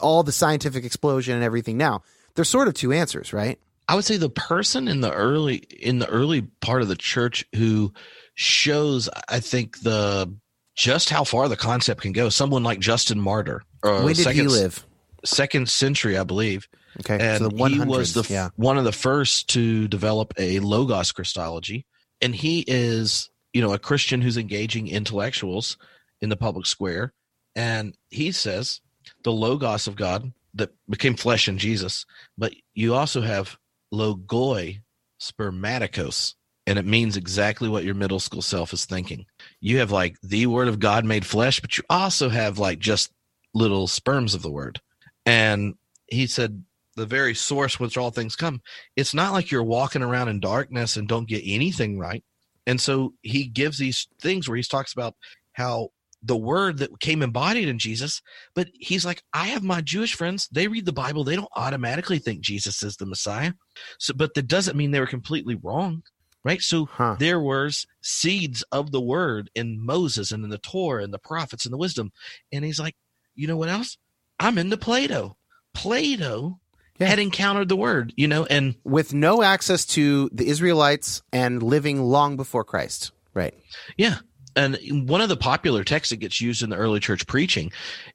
all 0.00 0.24
the 0.24 0.32
scientific 0.32 0.84
explosion 0.84 1.36
and 1.36 1.44
everything 1.44 1.76
now, 1.76 2.02
there's 2.34 2.48
sort 2.48 2.66
of 2.66 2.74
two 2.74 2.92
answers, 2.92 3.32
right? 3.32 3.60
I 3.86 3.94
would 3.94 4.04
say 4.04 4.16
the 4.16 4.28
person 4.28 4.88
in 4.88 5.02
the 5.02 5.12
early 5.12 5.56
in 5.56 6.00
the 6.00 6.08
early 6.08 6.42
part 6.42 6.82
of 6.82 6.88
the 6.88 6.96
church 6.96 7.44
who 7.54 7.92
shows 8.34 9.08
I 9.28 9.38
think 9.38 9.82
the 9.82 10.34
just 10.74 11.10
how 11.10 11.24
far 11.24 11.48
the 11.48 11.56
concept 11.56 12.02
can 12.02 12.12
go. 12.12 12.28
Someone 12.28 12.62
like 12.62 12.80
Justin 12.80 13.20
Martyr. 13.20 13.62
Uh, 13.82 14.02
when 14.02 14.14
did 14.14 14.24
second, 14.24 14.40
he 14.40 14.48
live? 14.48 14.84
Second 15.24 15.68
century, 15.68 16.18
I 16.18 16.24
believe. 16.24 16.68
Okay, 17.00 17.18
and 17.20 17.42
so 17.42 17.66
he 17.66 17.80
was 17.80 18.14
the 18.14 18.24
yeah. 18.32 18.50
one 18.56 18.78
of 18.78 18.84
the 18.84 18.92
first 18.92 19.48
to 19.50 19.88
develop 19.88 20.32
a 20.38 20.60
logos 20.60 21.10
Christology, 21.10 21.86
and 22.20 22.34
he 22.34 22.64
is 22.66 23.30
you 23.52 23.62
know 23.62 23.72
a 23.72 23.78
Christian 23.78 24.22
who's 24.22 24.36
engaging 24.36 24.86
intellectuals 24.86 25.76
in 26.20 26.28
the 26.28 26.36
public 26.36 26.66
square, 26.66 27.12
and 27.56 27.96
he 28.10 28.30
says 28.30 28.80
the 29.24 29.32
logos 29.32 29.88
of 29.88 29.96
God 29.96 30.32
that 30.54 30.70
became 30.88 31.16
flesh 31.16 31.48
in 31.48 31.58
Jesus, 31.58 32.06
but 32.38 32.54
you 32.74 32.94
also 32.94 33.22
have 33.22 33.56
logoi 33.92 34.80
spermatikos, 35.20 36.34
and 36.64 36.78
it 36.78 36.86
means 36.86 37.16
exactly 37.16 37.68
what 37.68 37.84
your 37.84 37.94
middle 37.94 38.20
school 38.20 38.42
self 38.42 38.72
is 38.72 38.84
thinking. 38.84 39.26
You 39.64 39.78
have 39.78 39.90
like 39.90 40.20
the 40.22 40.46
word 40.46 40.68
of 40.68 40.78
God 40.78 41.06
made 41.06 41.24
flesh, 41.24 41.58
but 41.58 41.78
you 41.78 41.84
also 41.88 42.28
have 42.28 42.58
like 42.58 42.80
just 42.80 43.10
little 43.54 43.86
sperms 43.86 44.34
of 44.34 44.42
the 44.42 44.50
word. 44.50 44.78
And 45.24 45.76
he 46.06 46.26
said, 46.26 46.62
the 46.96 47.06
very 47.06 47.34
source 47.34 47.80
which 47.80 47.96
all 47.96 48.10
things 48.10 48.36
come. 48.36 48.60
It's 48.94 49.14
not 49.14 49.32
like 49.32 49.50
you're 49.50 49.64
walking 49.64 50.02
around 50.02 50.28
in 50.28 50.38
darkness 50.38 50.98
and 50.98 51.08
don't 51.08 51.26
get 51.26 51.42
anything 51.46 51.98
right. 51.98 52.22
And 52.66 52.78
so 52.78 53.14
he 53.22 53.46
gives 53.46 53.78
these 53.78 54.06
things 54.20 54.46
where 54.46 54.56
he 54.58 54.62
talks 54.62 54.92
about 54.92 55.14
how 55.54 55.88
the 56.22 56.36
word 56.36 56.76
that 56.78 57.00
came 57.00 57.22
embodied 57.22 57.66
in 57.66 57.78
Jesus, 57.78 58.20
but 58.54 58.68
he's 58.74 59.06
like, 59.06 59.22
I 59.32 59.46
have 59.46 59.62
my 59.62 59.80
Jewish 59.80 60.14
friends, 60.14 60.46
they 60.52 60.68
read 60.68 60.84
the 60.84 60.92
Bible, 60.92 61.24
they 61.24 61.36
don't 61.36 61.48
automatically 61.56 62.18
think 62.18 62.42
Jesus 62.42 62.82
is 62.82 62.96
the 62.96 63.06
Messiah. 63.06 63.54
So 63.98 64.12
but 64.14 64.34
that 64.34 64.46
doesn't 64.46 64.76
mean 64.76 64.90
they 64.90 65.00
were 65.00 65.06
completely 65.06 65.54
wrong. 65.54 66.02
Right. 66.44 66.60
So 66.60 66.84
huh. 66.84 67.16
there 67.18 67.40
was 67.40 67.86
seeds 68.02 68.62
of 68.70 68.92
the 68.92 69.00
word 69.00 69.50
in 69.54 69.84
Moses 69.84 70.30
and 70.30 70.44
in 70.44 70.50
the 70.50 70.58
Torah 70.58 71.02
and 71.02 71.12
the 71.12 71.18
prophets 71.18 71.64
and 71.64 71.72
the 71.72 71.78
wisdom. 71.78 72.12
And 72.52 72.64
he's 72.64 72.78
like, 72.78 72.94
you 73.34 73.46
know 73.46 73.56
what 73.56 73.70
else? 73.70 73.96
I'm 74.38 74.58
into 74.58 74.76
Plato. 74.76 75.36
Plato 75.72 76.60
yeah. 76.98 77.06
had 77.06 77.18
encountered 77.18 77.68
the 77.68 77.76
word, 77.76 78.12
you 78.16 78.28
know, 78.28 78.44
and 78.44 78.74
with 78.84 79.14
no 79.14 79.42
access 79.42 79.86
to 79.86 80.28
the 80.32 80.46
Israelites 80.46 81.22
and 81.32 81.62
living 81.62 82.02
long 82.02 82.36
before 82.36 82.64
Christ. 82.64 83.12
Right. 83.32 83.54
Yeah 83.96 84.18
and 84.56 85.08
one 85.08 85.20
of 85.20 85.28
the 85.28 85.36
popular 85.36 85.84
texts 85.84 86.10
that 86.10 86.18
gets 86.18 86.40
used 86.40 86.62
in 86.62 86.70
the 86.70 86.76
early 86.76 87.00
church 87.00 87.26
preaching 87.26 87.72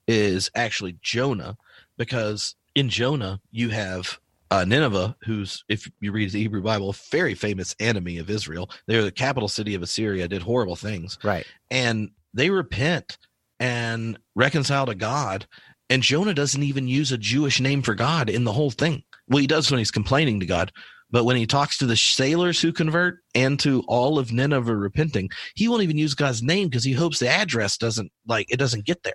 is 0.08 0.50
actually 0.56 0.98
Jonah, 1.02 1.58
because 1.98 2.56
in 2.76 2.90
Jonah 2.90 3.42
you 3.52 3.70
have 3.70 4.20
uh, 4.52 4.66
Nineveh, 4.66 5.16
who's, 5.24 5.64
if 5.70 5.90
you 6.00 6.12
read 6.12 6.32
the 6.32 6.40
Hebrew 6.40 6.62
Bible, 6.62 6.90
a 6.90 6.94
very 7.12 7.36
famous 7.36 7.76
enemy 7.80 8.18
of 8.18 8.30
Israel. 8.30 8.70
They're 8.88 9.04
the 9.04 9.12
capital 9.12 9.48
city 9.48 9.76
of 9.76 9.84
Assyria, 9.84 10.28
did 10.28 10.42
horrible 10.42 10.76
things. 10.76 11.18
Right. 11.24 11.46
And 11.70 12.12
they 12.34 12.50
repent 12.50 13.18
and 13.60 14.18
reconcile 14.36 14.86
to 14.88 14.96
God. 14.96 15.48
And 15.90 16.04
Jonah 16.04 16.34
doesn't 16.34 16.64
even 16.64 16.88
use 16.88 17.12
a 17.12 17.18
Jewish 17.18 17.60
name 17.60 17.82
for 17.82 17.96
God 17.96 18.30
in 18.30 18.44
the 18.44 18.54
whole 18.54 18.72
thing. 18.72 19.04
Well, 19.28 19.40
he 19.40 19.48
does 19.48 19.70
when 19.70 19.78
he's 19.78 19.92
complaining 19.92 20.40
to 20.40 20.46
God, 20.46 20.72
but 21.12 21.24
when 21.24 21.36
he 21.36 21.48
talks 21.48 21.78
to 21.78 21.86
the 21.86 21.98
sailors 21.98 22.62
who 22.62 22.72
convert 22.72 23.20
and 23.34 23.60
to 23.62 23.84
all 23.88 24.20
of 24.20 24.32
Nineveh 24.32 24.76
repenting, 24.76 25.30
he 25.56 25.68
won't 25.68 25.82
even 25.82 25.98
use 25.98 26.14
God's 26.14 26.44
name 26.44 26.68
because 26.68 26.84
he 26.84 26.94
hopes 26.94 27.20
the 27.20 27.28
address 27.28 27.78
doesn't 27.78 28.12
like 28.28 28.52
it 28.52 28.58
doesn't 28.58 28.86
get 28.86 29.04
there. 29.04 29.14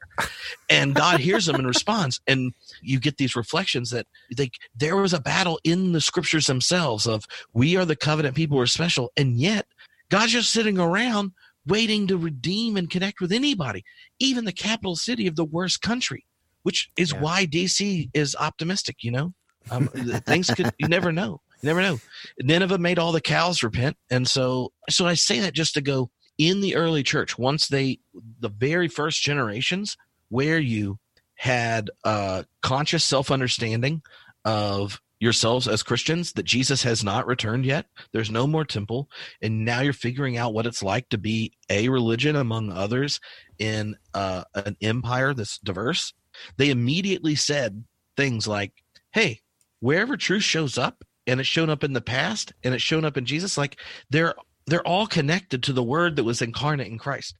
And 0.68 0.94
God 0.94 1.20
hears 1.20 1.46
them 1.46 1.56
and 1.56 1.66
responds. 1.66 2.20
And 2.26 2.52
you 2.82 2.98
get 2.98 3.16
these 3.18 3.36
reflections 3.36 3.90
that 3.90 4.06
they, 4.36 4.50
there 4.74 4.96
was 4.96 5.12
a 5.12 5.20
battle 5.20 5.60
in 5.62 5.92
the 5.92 6.00
scriptures 6.00 6.46
themselves 6.46 7.06
of 7.06 7.24
we 7.52 7.76
are 7.76 7.84
the 7.84 7.96
covenant 7.96 8.34
people, 8.34 8.56
we're 8.56 8.66
special. 8.66 9.12
And 9.16 9.36
yet 9.36 9.66
God's 10.08 10.32
just 10.32 10.52
sitting 10.52 10.78
around 10.78 11.32
waiting 11.66 12.06
to 12.08 12.18
redeem 12.18 12.76
and 12.76 12.90
connect 12.90 13.20
with 13.20 13.32
anybody, 13.32 13.84
even 14.18 14.44
the 14.44 14.52
capital 14.52 14.96
city 14.96 15.26
of 15.26 15.36
the 15.36 15.44
worst 15.44 15.80
country, 15.80 16.26
which 16.62 16.90
is 16.96 17.12
yeah. 17.12 17.20
why 17.20 17.46
DC 17.46 18.10
is 18.14 18.36
optimistic, 18.38 18.96
you 19.02 19.10
know? 19.10 19.32
Um, 19.70 19.88
things 20.26 20.50
could, 20.50 20.72
you 20.78 20.88
never 20.88 21.10
know. 21.10 21.40
You 21.64 21.68
never 21.68 21.80
know. 21.80 21.98
Nineveh 22.40 22.76
made 22.76 22.98
all 22.98 23.10
the 23.10 23.22
cows 23.22 23.62
repent. 23.62 23.96
And 24.10 24.28
so, 24.28 24.72
so 24.90 25.06
I 25.06 25.14
say 25.14 25.40
that 25.40 25.54
just 25.54 25.72
to 25.74 25.80
go 25.80 26.10
in 26.36 26.60
the 26.60 26.76
early 26.76 27.02
church, 27.02 27.38
once 27.38 27.68
they, 27.68 28.00
the 28.38 28.50
very 28.50 28.86
first 28.86 29.22
generations 29.22 29.96
where 30.28 30.58
you 30.58 30.98
had 31.36 31.88
a 32.04 32.44
conscious 32.60 33.02
self 33.02 33.30
understanding 33.30 34.02
of 34.44 35.00
yourselves 35.20 35.66
as 35.66 35.82
Christians 35.82 36.34
that 36.34 36.42
Jesus 36.42 36.82
has 36.82 37.02
not 37.02 37.26
returned 37.26 37.64
yet. 37.64 37.86
There's 38.12 38.30
no 38.30 38.46
more 38.46 38.66
temple. 38.66 39.08
And 39.40 39.64
now 39.64 39.80
you're 39.80 39.94
figuring 39.94 40.36
out 40.36 40.52
what 40.52 40.66
it's 40.66 40.82
like 40.82 41.08
to 41.08 41.18
be 41.18 41.54
a 41.70 41.88
religion 41.88 42.36
among 42.36 42.72
others 42.72 43.20
in 43.58 43.96
uh, 44.12 44.44
an 44.54 44.76
empire 44.82 45.32
that's 45.32 45.56
diverse. 45.60 46.12
They 46.58 46.68
immediately 46.68 47.36
said 47.36 47.84
things 48.18 48.46
like, 48.46 48.72
hey, 49.12 49.40
wherever 49.80 50.18
truth 50.18 50.42
shows 50.42 50.76
up, 50.76 51.02
and 51.26 51.40
it's 51.40 51.48
shown 51.48 51.70
up 51.70 51.84
in 51.84 51.92
the 51.92 52.00
past 52.00 52.52
and 52.62 52.74
it's 52.74 52.82
shown 52.82 53.04
up 53.04 53.16
in 53.16 53.24
Jesus, 53.24 53.56
like 53.56 53.78
they're 54.10 54.34
they're 54.66 54.86
all 54.86 55.06
connected 55.06 55.62
to 55.64 55.72
the 55.72 55.82
word 55.82 56.16
that 56.16 56.24
was 56.24 56.40
incarnate 56.40 56.86
in 56.86 56.98
Christ. 56.98 57.34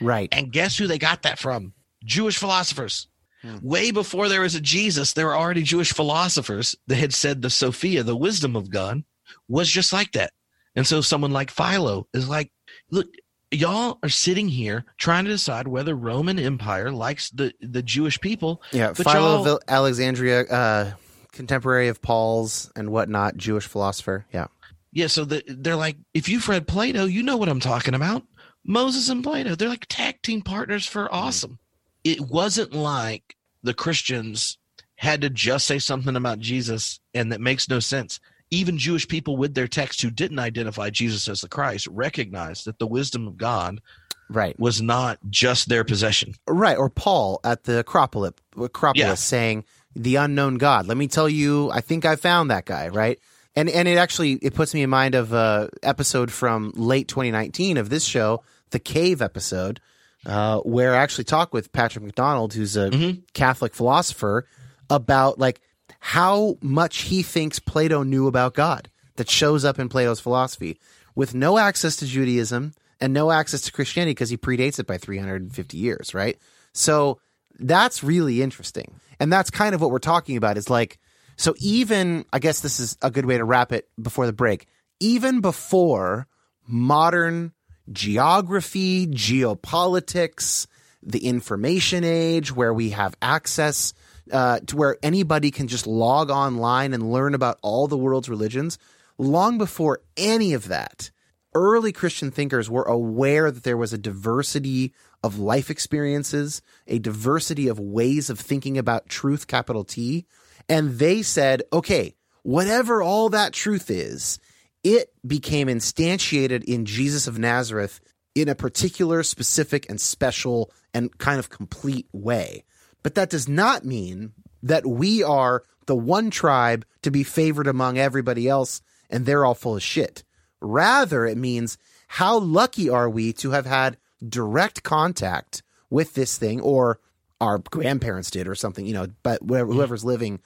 Right. 0.00 0.28
And 0.32 0.52
guess 0.52 0.76
who 0.78 0.86
they 0.86 0.98
got 0.98 1.22
that 1.22 1.38
from? 1.38 1.74
Jewish 2.04 2.38
philosophers. 2.38 3.08
Hmm. 3.42 3.58
Way 3.60 3.90
before 3.90 4.28
there 4.28 4.40
was 4.40 4.54
a 4.54 4.60
Jesus, 4.60 5.12
there 5.12 5.26
were 5.26 5.36
already 5.36 5.62
Jewish 5.62 5.92
philosophers 5.92 6.76
that 6.86 6.96
had 6.96 7.12
said 7.12 7.42
the 7.42 7.50
Sophia, 7.50 8.02
the 8.02 8.16
wisdom 8.16 8.56
of 8.56 8.70
God, 8.70 9.04
was 9.48 9.68
just 9.68 9.92
like 9.92 10.12
that. 10.12 10.32
And 10.74 10.86
so 10.86 11.00
someone 11.00 11.32
like 11.32 11.50
Philo 11.50 12.06
is 12.14 12.28
like, 12.28 12.50
look, 12.90 13.08
y'all 13.50 13.98
are 14.02 14.08
sitting 14.08 14.48
here 14.48 14.84
trying 14.96 15.24
to 15.24 15.30
decide 15.30 15.68
whether 15.68 15.94
Roman 15.94 16.38
Empire 16.38 16.90
likes 16.90 17.30
the, 17.30 17.52
the 17.60 17.82
Jewish 17.82 18.20
people. 18.20 18.62
Yeah, 18.72 18.94
Philo 18.94 19.54
of 19.54 19.62
Alexandria 19.68 20.42
uh, 20.44 20.92
contemporary 21.32 21.88
of 21.88 22.02
Paul's 22.02 22.70
and 22.76 22.90
whatnot, 22.90 23.36
Jewish 23.36 23.66
philosopher. 23.66 24.26
Yeah. 24.32 24.46
Yeah. 24.92 25.06
So 25.06 25.24
the, 25.24 25.42
they're 25.46 25.76
like, 25.76 25.96
if 26.14 26.28
you've 26.28 26.48
read 26.48 26.66
Plato, 26.66 27.04
you 27.04 27.22
know 27.22 27.36
what 27.36 27.48
I'm 27.48 27.60
talking 27.60 27.94
about. 27.94 28.22
Moses 28.64 29.08
and 29.08 29.24
Plato, 29.24 29.54
they're 29.54 29.68
like 29.68 29.86
tag 29.88 30.22
team 30.22 30.42
partners 30.42 30.86
for 30.86 31.04
mm-hmm. 31.04 31.14
awesome. 31.14 31.58
It 32.04 32.20
wasn't 32.20 32.72
like 32.72 33.36
the 33.62 33.74
Christians 33.74 34.58
had 34.96 35.22
to 35.22 35.30
just 35.30 35.66
say 35.66 35.78
something 35.78 36.14
about 36.14 36.38
Jesus 36.38 37.00
and 37.14 37.32
that 37.32 37.40
makes 37.40 37.68
no 37.68 37.80
sense. 37.80 38.20
Even 38.50 38.76
Jewish 38.76 39.08
people 39.08 39.36
with 39.36 39.54
their 39.54 39.66
text 39.66 40.02
who 40.02 40.10
didn't 40.10 40.38
identify 40.38 40.90
Jesus 40.90 41.26
as 41.28 41.40
the 41.40 41.48
Christ 41.48 41.88
recognized 41.88 42.66
that 42.66 42.78
the 42.78 42.86
wisdom 42.86 43.26
of 43.26 43.36
God 43.36 43.80
right 44.28 44.58
was 44.58 44.80
not 44.80 45.18
just 45.28 45.68
their 45.68 45.84
possession 45.84 46.34
right 46.48 46.78
or 46.78 46.88
paul 46.88 47.40
at 47.44 47.64
the 47.64 47.80
acropolis, 47.80 48.32
acropolis 48.56 48.98
yeah. 48.98 49.14
saying 49.14 49.64
the 49.94 50.16
unknown 50.16 50.56
God. 50.56 50.86
Let 50.86 50.96
me 50.96 51.08
tell 51.08 51.28
you, 51.28 51.70
I 51.70 51.80
think 51.80 52.04
I 52.04 52.16
found 52.16 52.50
that 52.50 52.64
guy, 52.64 52.88
right? 52.88 53.18
And 53.54 53.68
and 53.68 53.86
it 53.86 53.98
actually 53.98 54.32
it 54.34 54.54
puts 54.54 54.72
me 54.74 54.82
in 54.82 54.90
mind 54.90 55.14
of 55.14 55.32
a 55.32 55.68
episode 55.82 56.30
from 56.32 56.72
late 56.74 57.08
2019 57.08 57.76
of 57.76 57.90
this 57.90 58.04
show, 58.04 58.42
the 58.70 58.78
Cave 58.78 59.20
episode, 59.20 59.80
uh, 60.24 60.60
where 60.60 60.94
I 60.94 60.98
actually 60.98 61.24
talk 61.24 61.52
with 61.52 61.72
Patrick 61.72 62.04
McDonald, 62.04 62.54
who's 62.54 62.76
a 62.76 62.90
mm-hmm. 62.90 63.20
Catholic 63.34 63.74
philosopher, 63.74 64.46
about 64.88 65.38
like 65.38 65.60
how 66.00 66.56
much 66.62 67.02
he 67.02 67.22
thinks 67.22 67.58
Plato 67.58 68.02
knew 68.02 68.26
about 68.26 68.54
God 68.54 68.88
that 69.16 69.28
shows 69.28 69.64
up 69.64 69.78
in 69.78 69.88
Plato's 69.88 70.20
philosophy, 70.20 70.78
with 71.14 71.34
no 71.34 71.58
access 71.58 71.96
to 71.96 72.06
Judaism 72.06 72.72
and 73.00 73.12
no 73.12 73.30
access 73.30 73.60
to 73.62 73.72
Christianity 73.72 74.12
because 74.12 74.30
he 74.30 74.36
predates 74.36 74.78
it 74.78 74.86
by 74.86 74.96
350 74.96 75.76
years, 75.76 76.14
right? 76.14 76.38
So 76.72 77.20
that's 77.58 78.02
really 78.02 78.42
interesting. 78.42 78.94
And 79.22 79.32
that's 79.32 79.50
kind 79.50 79.72
of 79.72 79.80
what 79.80 79.92
we're 79.92 80.00
talking 80.00 80.36
about 80.36 80.58
is 80.58 80.68
like, 80.68 80.98
so 81.36 81.54
even, 81.60 82.24
I 82.32 82.40
guess 82.40 82.58
this 82.58 82.80
is 82.80 82.98
a 83.02 83.08
good 83.08 83.24
way 83.24 83.38
to 83.38 83.44
wrap 83.44 83.70
it 83.70 83.88
before 84.02 84.26
the 84.26 84.32
break, 84.32 84.66
even 84.98 85.40
before 85.40 86.26
modern 86.66 87.52
geography, 87.92 89.06
geopolitics, 89.06 90.66
the 91.04 91.24
information 91.24 92.02
age 92.02 92.52
where 92.52 92.74
we 92.74 92.90
have 92.90 93.14
access 93.22 93.94
uh, 94.32 94.58
to 94.66 94.74
where 94.74 94.98
anybody 95.04 95.52
can 95.52 95.68
just 95.68 95.86
log 95.86 96.28
online 96.28 96.92
and 96.92 97.12
learn 97.12 97.36
about 97.36 97.60
all 97.62 97.86
the 97.86 97.96
world's 97.96 98.28
religions, 98.28 98.76
long 99.18 99.56
before 99.56 100.00
any 100.16 100.52
of 100.52 100.66
that, 100.66 101.12
early 101.54 101.92
Christian 101.92 102.32
thinkers 102.32 102.68
were 102.68 102.82
aware 102.82 103.52
that 103.52 103.62
there 103.62 103.76
was 103.76 103.92
a 103.92 103.98
diversity 103.98 104.92
of 105.22 105.38
life 105.38 105.70
experiences, 105.70 106.62
a 106.86 106.98
diversity 106.98 107.68
of 107.68 107.78
ways 107.78 108.30
of 108.30 108.40
thinking 108.40 108.76
about 108.76 109.08
truth, 109.08 109.46
capital 109.46 109.84
T. 109.84 110.26
And 110.68 110.98
they 110.98 111.22
said, 111.22 111.62
okay, 111.72 112.14
whatever 112.42 113.02
all 113.02 113.28
that 113.28 113.52
truth 113.52 113.90
is, 113.90 114.38
it 114.82 115.12
became 115.26 115.68
instantiated 115.68 116.64
in 116.64 116.84
Jesus 116.84 117.26
of 117.26 117.38
Nazareth 117.38 118.00
in 118.34 118.48
a 118.48 118.54
particular, 118.54 119.22
specific, 119.22 119.88
and 119.88 120.00
special 120.00 120.72
and 120.94 121.16
kind 121.18 121.38
of 121.38 121.50
complete 121.50 122.08
way. 122.12 122.64
But 123.02 123.14
that 123.14 123.30
does 123.30 123.48
not 123.48 123.84
mean 123.84 124.32
that 124.62 124.86
we 124.86 125.22
are 125.22 125.64
the 125.86 125.96
one 125.96 126.30
tribe 126.30 126.84
to 127.02 127.10
be 127.10 127.24
favored 127.24 127.66
among 127.66 127.98
everybody 127.98 128.48
else 128.48 128.80
and 129.10 129.26
they're 129.26 129.44
all 129.44 129.54
full 129.54 129.76
of 129.76 129.82
shit. 129.82 130.24
Rather, 130.60 131.26
it 131.26 131.36
means 131.36 131.76
how 132.06 132.38
lucky 132.38 132.88
are 132.88 133.10
we 133.10 133.32
to 133.34 133.50
have 133.50 133.66
had 133.66 133.96
direct 134.28 134.82
contact 134.82 135.62
with 135.90 136.14
this 136.14 136.38
thing 136.38 136.60
or 136.60 137.00
our 137.40 137.58
grandparents 137.58 138.30
did 138.30 138.46
or 138.46 138.54
something, 138.54 138.86
you 138.86 138.94
know, 138.94 139.08
but 139.22 139.40
whoever, 139.46 139.72
whoever's 139.72 140.04
living, 140.04 140.40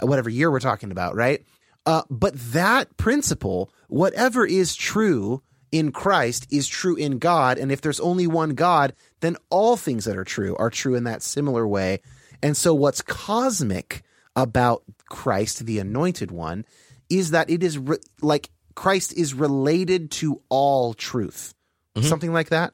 whatever 0.00 0.30
year 0.30 0.50
we're 0.50 0.60
talking 0.60 0.90
about, 0.90 1.14
right? 1.14 1.44
Uh, 1.84 2.02
but 2.10 2.34
that 2.52 2.96
principle, 2.96 3.70
whatever 3.88 4.46
is 4.46 4.74
true 4.74 5.42
in 5.70 5.92
Christ, 5.92 6.46
is 6.50 6.68
true 6.68 6.96
in 6.96 7.18
God. 7.18 7.58
And 7.58 7.72
if 7.72 7.80
there's 7.80 8.00
only 8.00 8.26
one 8.26 8.50
God, 8.50 8.94
then 9.20 9.36
all 9.50 9.76
things 9.76 10.04
that 10.04 10.16
are 10.16 10.24
true 10.24 10.56
are 10.56 10.70
true 10.70 10.94
in 10.94 11.04
that 11.04 11.22
similar 11.22 11.66
way. 11.66 12.00
And 12.42 12.56
so, 12.56 12.74
what's 12.74 13.02
cosmic 13.02 14.02
about 14.34 14.82
Christ, 15.08 15.66
the 15.66 15.78
anointed 15.78 16.30
one, 16.30 16.64
is 17.10 17.30
that 17.30 17.50
it 17.50 17.62
is 17.62 17.78
re- 17.78 17.98
like 18.20 18.50
Christ 18.74 19.12
is 19.16 19.34
related 19.34 20.10
to 20.12 20.40
all 20.48 20.94
truth. 20.94 21.54
Mm-hmm. 21.94 22.08
Something 22.08 22.32
like 22.32 22.48
that. 22.48 22.72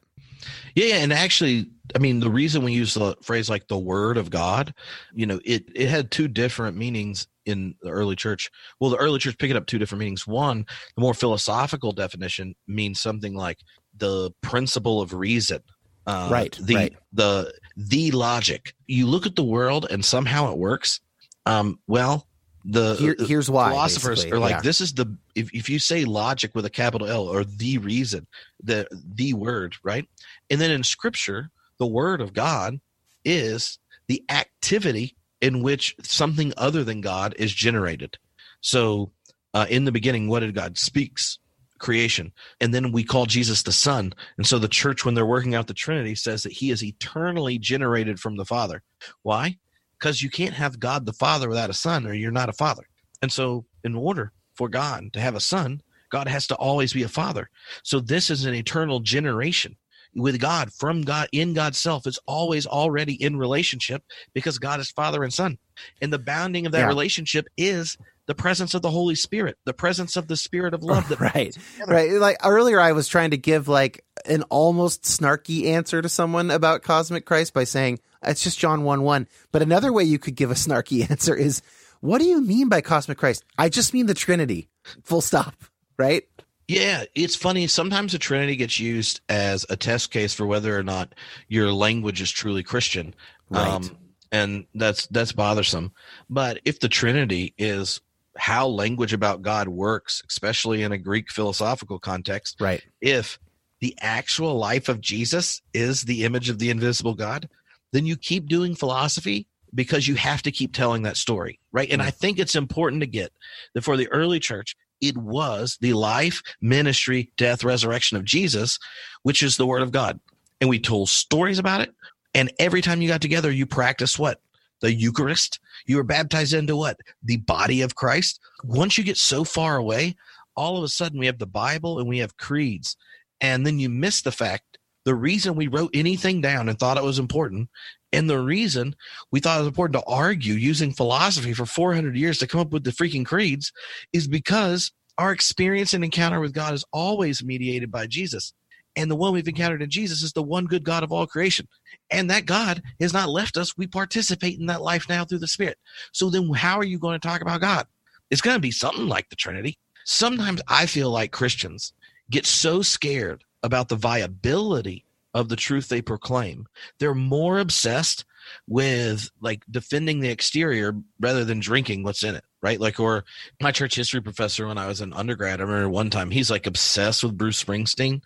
Yeah, 0.74 0.86
yeah, 0.86 0.96
and 0.96 1.12
actually, 1.12 1.70
I 1.94 1.98
mean, 1.98 2.20
the 2.20 2.30
reason 2.30 2.62
we 2.62 2.72
use 2.72 2.94
the 2.94 3.16
phrase 3.22 3.50
like 3.50 3.68
the 3.68 3.78
Word 3.78 4.16
of 4.16 4.30
God, 4.30 4.74
you 5.14 5.26
know, 5.26 5.40
it 5.44 5.64
it 5.74 5.88
had 5.88 6.10
two 6.10 6.28
different 6.28 6.76
meanings 6.76 7.26
in 7.46 7.74
the 7.82 7.90
early 7.90 8.14
church. 8.14 8.50
Well, 8.78 8.90
the 8.90 8.96
early 8.98 9.18
church 9.18 9.38
picked 9.38 9.54
up 9.54 9.66
two 9.66 9.78
different 9.78 10.00
meanings. 10.00 10.26
One, 10.26 10.66
the 10.94 11.00
more 11.00 11.14
philosophical 11.14 11.92
definition 11.92 12.54
means 12.66 13.00
something 13.00 13.34
like 13.34 13.58
the 13.96 14.30
principle 14.42 15.00
of 15.00 15.12
reason. 15.12 15.60
Uh, 16.06 16.28
right. 16.30 16.58
The 16.62 16.74
right. 16.74 16.96
the 17.12 17.52
the 17.76 18.10
logic. 18.12 18.74
You 18.86 19.06
look 19.06 19.26
at 19.26 19.36
the 19.36 19.42
world 19.42 19.86
and 19.90 20.04
somehow 20.04 20.52
it 20.52 20.58
works. 20.58 21.00
Um, 21.44 21.80
well, 21.86 22.27
the 22.64 22.94
Here, 22.96 23.16
here's 23.18 23.50
why 23.50 23.70
philosophers 23.70 24.24
are 24.26 24.38
like 24.38 24.50
yeah. 24.50 24.60
this 24.60 24.80
is 24.80 24.92
the 24.94 25.16
if, 25.34 25.54
if 25.54 25.68
you 25.68 25.78
say 25.78 26.04
logic 26.04 26.52
with 26.54 26.64
a 26.64 26.70
capital 26.70 27.06
L 27.06 27.28
or 27.28 27.44
the 27.44 27.78
reason 27.78 28.26
the 28.62 28.86
the 29.14 29.32
word 29.34 29.76
right 29.82 30.08
and 30.50 30.60
then 30.60 30.70
in 30.70 30.82
scripture 30.82 31.50
the 31.78 31.86
word 31.86 32.20
of 32.20 32.34
God 32.34 32.80
is 33.24 33.78
the 34.08 34.24
activity 34.28 35.16
in 35.40 35.62
which 35.62 35.94
something 36.02 36.52
other 36.56 36.84
than 36.84 37.00
God 37.00 37.34
is 37.38 37.52
generated. 37.52 38.18
So, 38.60 39.12
uh, 39.54 39.66
in 39.70 39.84
the 39.84 39.92
beginning, 39.92 40.28
what 40.28 40.40
did 40.40 40.54
God 40.54 40.76
speaks? 40.76 41.38
Creation. 41.78 42.32
And 42.60 42.74
then 42.74 42.90
we 42.90 43.04
call 43.04 43.26
Jesus 43.26 43.62
the 43.62 43.72
Son. 43.72 44.12
And 44.36 44.46
so 44.46 44.58
the 44.58 44.68
church, 44.68 45.04
when 45.04 45.14
they're 45.14 45.24
working 45.24 45.54
out 45.54 45.68
the 45.68 45.74
Trinity, 45.74 46.16
says 46.16 46.42
that 46.42 46.52
he 46.52 46.70
is 46.70 46.82
eternally 46.82 47.58
generated 47.58 48.18
from 48.18 48.36
the 48.36 48.44
Father. 48.44 48.82
Why? 49.22 49.58
Because 49.98 50.22
you 50.22 50.30
can't 50.30 50.54
have 50.54 50.80
God 50.80 51.06
the 51.06 51.12
Father 51.12 51.48
without 51.48 51.70
a 51.70 51.74
Son, 51.74 52.06
or 52.06 52.14
you're 52.14 52.30
not 52.30 52.48
a 52.48 52.52
Father. 52.54 52.88
And 53.20 53.32
so, 53.32 53.64
in 53.82 53.94
order 53.94 54.32
for 54.54 54.68
God 54.68 55.12
to 55.12 55.20
have 55.20 55.34
a 55.34 55.40
Son, 55.40 55.82
God 56.10 56.28
has 56.28 56.46
to 56.48 56.54
always 56.54 56.92
be 56.92 57.02
a 57.02 57.08
Father. 57.08 57.50
So, 57.82 58.00
this 58.00 58.30
is 58.30 58.44
an 58.44 58.54
eternal 58.54 59.00
generation 59.00 59.76
with 60.14 60.40
God 60.40 60.72
from 60.72 61.02
God 61.02 61.28
in 61.32 61.54
God's 61.54 61.78
self 61.78 62.06
is 62.06 62.18
always 62.26 62.66
already 62.66 63.14
in 63.14 63.36
relationship 63.36 64.02
because 64.34 64.58
God 64.58 64.80
is 64.80 64.90
Father 64.90 65.22
and 65.22 65.32
Son. 65.32 65.58
And 66.00 66.12
the 66.12 66.18
bounding 66.18 66.66
of 66.66 66.72
that 66.72 66.80
yeah. 66.80 66.86
relationship 66.86 67.46
is 67.56 67.96
the 68.26 68.34
presence 68.34 68.74
of 68.74 68.82
the 68.82 68.90
Holy 68.90 69.14
Spirit, 69.14 69.56
the 69.64 69.72
presence 69.72 70.16
of 70.16 70.28
the 70.28 70.36
Spirit 70.36 70.74
of 70.74 70.82
love. 70.82 70.98
That 71.08 71.20
right, 71.20 71.56
right. 71.86 72.12
Like 72.12 72.36
earlier, 72.44 72.80
I 72.80 72.92
was 72.92 73.08
trying 73.08 73.30
to 73.30 73.38
give 73.38 73.68
like 73.68 74.04
an 74.26 74.42
almost 74.44 75.04
snarky 75.04 75.66
answer 75.66 76.02
to 76.02 76.08
someone 76.08 76.50
about 76.50 76.82
cosmic 76.82 77.24
Christ 77.24 77.54
by 77.54 77.64
saying 77.64 78.00
it's 78.22 78.42
just 78.42 78.58
John 78.58 78.84
one 78.84 79.02
one. 79.02 79.26
But 79.52 79.62
another 79.62 79.92
way 79.92 80.04
you 80.04 80.18
could 80.18 80.36
give 80.36 80.50
a 80.50 80.54
snarky 80.54 81.08
answer 81.10 81.34
is, 81.34 81.62
"What 82.00 82.18
do 82.18 82.24
you 82.24 82.40
mean 82.40 82.68
by 82.68 82.80
cosmic 82.80 83.18
Christ?" 83.18 83.44
I 83.56 83.68
just 83.68 83.94
mean 83.94 84.06
the 84.06 84.14
Trinity. 84.14 84.68
Full 85.04 85.20
stop. 85.20 85.54
Right. 85.96 86.24
Yeah, 86.68 87.04
it's 87.14 87.34
funny. 87.34 87.66
Sometimes 87.66 88.12
the 88.12 88.18
Trinity 88.18 88.54
gets 88.54 88.78
used 88.78 89.22
as 89.30 89.64
a 89.70 89.76
test 89.76 90.10
case 90.10 90.34
for 90.34 90.46
whether 90.46 90.78
or 90.78 90.82
not 90.82 91.14
your 91.48 91.72
language 91.72 92.20
is 92.20 92.30
truly 92.30 92.62
Christian. 92.62 93.14
Right. 93.48 93.66
Um, 93.66 93.96
and 94.30 94.66
that's 94.74 95.06
that's 95.06 95.32
bothersome. 95.32 95.92
But 96.28 96.60
if 96.66 96.80
the 96.80 96.88
Trinity 96.88 97.54
is 97.56 98.02
how 98.36 98.68
language 98.68 99.14
about 99.14 99.42
God 99.42 99.68
works, 99.68 100.22
especially 100.28 100.82
in 100.82 100.92
a 100.92 100.98
Greek 100.98 101.30
philosophical 101.30 101.98
context, 101.98 102.60
right? 102.60 102.84
If 103.00 103.38
the 103.80 103.96
actual 104.00 104.56
life 104.56 104.88
of 104.88 105.00
Jesus 105.00 105.62
is 105.72 106.02
the 106.02 106.24
image 106.24 106.50
of 106.50 106.58
the 106.58 106.70
invisible 106.70 107.14
God, 107.14 107.48
then 107.92 108.06
you 108.06 108.16
keep 108.16 108.46
doing 108.46 108.74
philosophy 108.74 109.46
because 109.74 110.08
you 110.08 110.14
have 110.14 110.42
to 110.42 110.50
keep 110.50 110.72
telling 110.72 111.02
that 111.02 111.16
story, 111.16 111.60
right? 111.72 111.90
And 111.90 112.02
I 112.02 112.10
think 112.10 112.38
it's 112.38 112.54
important 112.54 113.02
to 113.02 113.06
get 113.06 113.32
that 113.74 113.84
for 113.84 113.96
the 113.96 114.08
early 114.08 114.40
church, 114.40 114.76
it 115.00 115.16
was 115.16 115.78
the 115.80 115.92
life, 115.92 116.42
ministry, 116.60 117.30
death, 117.36 117.64
resurrection 117.64 118.16
of 118.16 118.24
Jesus, 118.24 118.78
which 119.22 119.42
is 119.42 119.56
the 119.56 119.66
word 119.66 119.82
of 119.82 119.92
God. 119.92 120.18
And 120.60 120.68
we 120.68 120.80
told 120.80 121.08
stories 121.08 121.58
about 121.58 121.82
it. 121.82 121.94
And 122.34 122.52
every 122.58 122.82
time 122.82 123.00
you 123.00 123.08
got 123.08 123.20
together, 123.20 123.50
you 123.50 123.66
practiced 123.66 124.18
what? 124.18 124.40
The 124.80 124.92
Eucharist. 124.92 125.60
You 125.86 125.96
were 125.96 126.04
baptized 126.04 126.52
into 126.52 126.76
what? 126.76 126.98
The 127.22 127.36
body 127.36 127.82
of 127.82 127.94
Christ. 127.94 128.40
Once 128.64 128.98
you 128.98 129.04
get 129.04 129.16
so 129.16 129.44
far 129.44 129.76
away, 129.76 130.16
all 130.56 130.76
of 130.76 130.84
a 130.84 130.88
sudden 130.88 131.18
we 131.18 131.26
have 131.26 131.38
the 131.38 131.46
Bible 131.46 131.98
and 131.98 132.08
we 132.08 132.18
have 132.18 132.36
creeds. 132.36 132.96
And 133.40 133.64
then 133.64 133.78
you 133.78 133.88
miss 133.88 134.22
the 134.22 134.32
fact 134.32 134.64
the 135.08 135.14
reason 135.14 135.54
we 135.54 135.68
wrote 135.68 135.90
anything 135.94 136.42
down 136.42 136.68
and 136.68 136.78
thought 136.78 136.98
it 136.98 137.02
was 137.02 137.18
important 137.18 137.70
and 138.12 138.28
the 138.28 138.38
reason 138.38 138.94
we 139.32 139.40
thought 139.40 139.56
it 139.56 139.60
was 139.60 139.68
important 139.68 139.98
to 139.98 140.06
argue 140.10 140.52
using 140.52 140.92
philosophy 140.92 141.54
for 141.54 141.64
400 141.64 142.14
years 142.14 142.36
to 142.38 142.46
come 142.46 142.60
up 142.60 142.72
with 142.72 142.84
the 142.84 142.90
freaking 142.90 143.24
creeds 143.24 143.72
is 144.12 144.28
because 144.28 144.92
our 145.16 145.32
experience 145.32 145.94
and 145.94 146.04
encounter 146.04 146.40
with 146.40 146.52
God 146.52 146.74
is 146.74 146.84
always 146.92 147.42
mediated 147.42 147.90
by 147.90 148.06
Jesus. 148.06 148.52
And 148.96 149.10
the 149.10 149.16
one 149.16 149.32
we've 149.32 149.48
encountered 149.48 149.80
in 149.80 149.88
Jesus 149.88 150.22
is 150.22 150.34
the 150.34 150.42
one 150.42 150.66
good 150.66 150.84
God 150.84 151.02
of 151.02 151.10
all 151.10 151.26
creation. 151.26 151.66
And 152.10 152.28
that 152.28 152.44
God 152.44 152.82
has 153.00 153.14
not 153.14 153.30
left 153.30 153.56
us. 153.56 153.78
We 153.78 153.86
participate 153.86 154.58
in 154.58 154.66
that 154.66 154.82
life 154.82 155.08
now 155.08 155.24
through 155.24 155.38
the 155.38 155.48
Spirit. 155.48 155.78
So 156.12 156.28
then, 156.28 156.52
how 156.52 156.76
are 156.78 156.84
you 156.84 156.98
going 156.98 157.18
to 157.18 157.26
talk 157.26 157.40
about 157.40 157.62
God? 157.62 157.86
It's 158.30 158.42
going 158.42 158.56
to 158.56 158.60
be 158.60 158.70
something 158.70 159.08
like 159.08 159.30
the 159.30 159.36
Trinity. 159.36 159.78
Sometimes 160.04 160.60
I 160.68 160.84
feel 160.84 161.10
like 161.10 161.32
Christians 161.32 161.94
get 162.30 162.44
so 162.44 162.82
scared 162.82 163.44
about 163.62 163.88
the 163.88 163.96
viability 163.96 165.04
of 165.34 165.48
the 165.48 165.56
truth 165.56 165.88
they 165.88 166.02
proclaim. 166.02 166.66
They're 166.98 167.14
more 167.14 167.58
obsessed 167.58 168.24
with 168.66 169.28
like 169.40 169.62
defending 169.70 170.20
the 170.20 170.30
exterior 170.30 170.94
rather 171.20 171.44
than 171.44 171.60
drinking 171.60 172.02
what's 172.02 172.22
in 172.22 172.34
it, 172.34 172.44
right? 172.62 172.80
Like, 172.80 172.98
or 172.98 173.24
my 173.60 173.72
church 173.72 173.94
history 173.94 174.22
professor 174.22 174.66
when 174.66 174.78
I 174.78 174.86
was 174.86 175.00
an 175.00 175.12
undergrad, 175.12 175.60
I 175.60 175.64
remember 175.64 175.90
one 175.90 176.10
time 176.10 176.30
he's 176.30 176.50
like 176.50 176.66
obsessed 176.66 177.22
with 177.22 177.36
Bruce 177.36 177.62
Springsteen. 177.62 178.22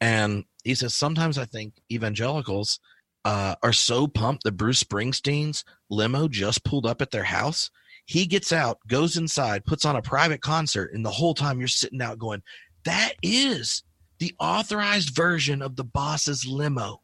And 0.00 0.44
he 0.64 0.74
says, 0.74 0.94
sometimes 0.94 1.38
I 1.38 1.44
think 1.44 1.74
evangelicals 1.92 2.80
uh, 3.24 3.56
are 3.62 3.72
so 3.72 4.06
pumped 4.06 4.44
that 4.44 4.56
Bruce 4.56 4.82
Springsteen's 4.82 5.64
limo 5.90 6.28
just 6.28 6.64
pulled 6.64 6.86
up 6.86 7.02
at 7.02 7.10
their 7.10 7.24
house. 7.24 7.70
He 8.06 8.24
gets 8.24 8.52
out, 8.52 8.78
goes 8.86 9.18
inside, 9.18 9.66
puts 9.66 9.84
on 9.84 9.96
a 9.96 10.02
private 10.02 10.40
concert, 10.40 10.92
and 10.94 11.04
the 11.04 11.10
whole 11.10 11.34
time 11.34 11.58
you're 11.58 11.68
sitting 11.68 12.00
out 12.00 12.18
going, 12.18 12.42
that 12.84 13.12
is 13.22 13.82
the 14.18 14.34
authorized 14.38 15.10
version 15.14 15.62
of 15.62 15.76
the 15.76 15.84
boss's 15.84 16.46
limo. 16.46 17.00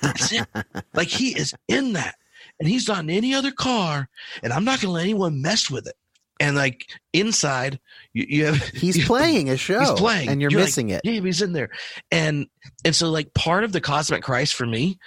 That's 0.00 0.32
it. 0.32 0.46
like 0.94 1.08
he 1.08 1.36
is 1.36 1.54
in 1.68 1.94
that. 1.94 2.16
And 2.60 2.68
he's 2.68 2.88
not 2.88 3.04
in 3.04 3.10
any 3.10 3.34
other 3.34 3.52
car. 3.52 4.08
And 4.42 4.52
I'm 4.52 4.64
not 4.64 4.80
gonna 4.80 4.94
let 4.94 5.04
anyone 5.04 5.42
mess 5.42 5.70
with 5.70 5.86
it. 5.86 5.94
And 6.40 6.56
like 6.56 6.86
inside, 7.12 7.80
you, 8.12 8.26
you 8.28 8.44
have 8.46 8.62
he's 8.74 8.96
you, 8.96 9.04
playing 9.04 9.50
a 9.50 9.56
show. 9.56 9.80
He's 9.80 9.92
playing, 9.92 10.28
and 10.28 10.40
you're, 10.40 10.50
you're 10.50 10.60
missing 10.60 10.88
like, 10.88 11.00
it. 11.04 11.10
Yeah, 11.10 11.20
he's 11.20 11.42
in 11.42 11.52
there, 11.52 11.70
and 12.12 12.46
and 12.84 12.94
so 12.94 13.10
like 13.10 13.34
part 13.34 13.64
of 13.64 13.72
the 13.72 13.80
cosmic 13.80 14.22
Christ 14.22 14.54
for 14.54 14.64
me 14.64 14.98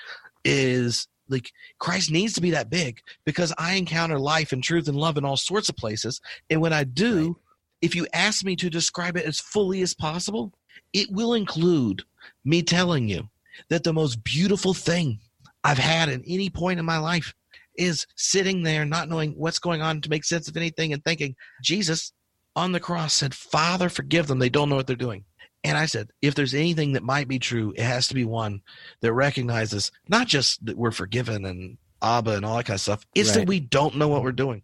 is 0.43 1.07
like 1.29 1.53
Christ 1.79 2.11
needs 2.11 2.33
to 2.33 2.41
be 2.41 2.51
that 2.51 2.69
big 2.69 2.99
because 3.23 3.53
I 3.57 3.75
encounter 3.75 4.19
life 4.19 4.51
and 4.51 4.61
truth 4.61 4.89
and 4.89 4.97
love 4.97 5.17
in 5.17 5.23
all 5.23 5.37
sorts 5.37 5.69
of 5.69 5.77
places, 5.77 6.19
and 6.49 6.59
when 6.59 6.73
I 6.73 6.83
do, 6.83 7.27
right. 7.27 7.35
if 7.81 7.95
you 7.95 8.07
ask 8.11 8.43
me 8.43 8.57
to 8.57 8.69
describe 8.69 9.15
it 9.15 9.25
as 9.25 9.39
fully 9.39 9.81
as 9.81 9.93
possible, 9.93 10.51
it 10.93 11.11
will 11.11 11.33
include 11.33 12.03
me 12.43 12.61
telling 12.61 13.07
you 13.07 13.29
that 13.69 13.83
the 13.83 13.93
most 13.93 14.23
beautiful 14.23 14.73
thing 14.73 15.19
I've 15.63 15.77
had 15.77 16.09
at 16.09 16.21
any 16.27 16.49
point 16.49 16.79
in 16.79 16.85
my 16.85 16.97
life 16.97 17.33
is 17.77 18.05
sitting 18.15 18.63
there 18.63 18.85
not 18.85 19.09
knowing 19.09 19.31
what's 19.33 19.59
going 19.59 19.81
on 19.81 20.01
to 20.01 20.09
make 20.09 20.23
sense 20.23 20.47
of 20.47 20.57
anything 20.57 20.93
and 20.93 21.03
thinking, 21.03 21.35
Jesus 21.61 22.11
on 22.55 22.71
the 22.71 22.79
cross 22.79 23.13
said, 23.13 23.33
Father, 23.33 23.89
forgive 23.89 24.27
them. 24.27 24.39
They 24.39 24.49
don't 24.49 24.69
know 24.69 24.75
what 24.75 24.87
they're 24.87 24.95
doing. 24.95 25.25
And 25.63 25.77
I 25.77 25.85
said, 25.85 26.09
if 26.21 26.35
there's 26.35 26.53
anything 26.53 26.93
that 26.93 27.03
might 27.03 27.27
be 27.27 27.39
true, 27.39 27.73
it 27.75 27.83
has 27.83 28.07
to 28.07 28.15
be 28.15 28.25
one 28.25 28.61
that 29.01 29.13
recognizes 29.13 29.91
not 30.09 30.27
just 30.27 30.65
that 30.65 30.77
we're 30.77 30.91
forgiven 30.91 31.45
and 31.45 31.77
Abba 32.01 32.31
and 32.31 32.45
all 32.45 32.57
that 32.57 32.65
kind 32.65 32.75
of 32.75 32.81
stuff, 32.81 33.05
it's 33.13 33.29
right. 33.29 33.39
that 33.39 33.47
we 33.47 33.59
don't 33.59 33.95
know 33.95 34.07
what 34.07 34.23
we're 34.23 34.31
doing. 34.31 34.63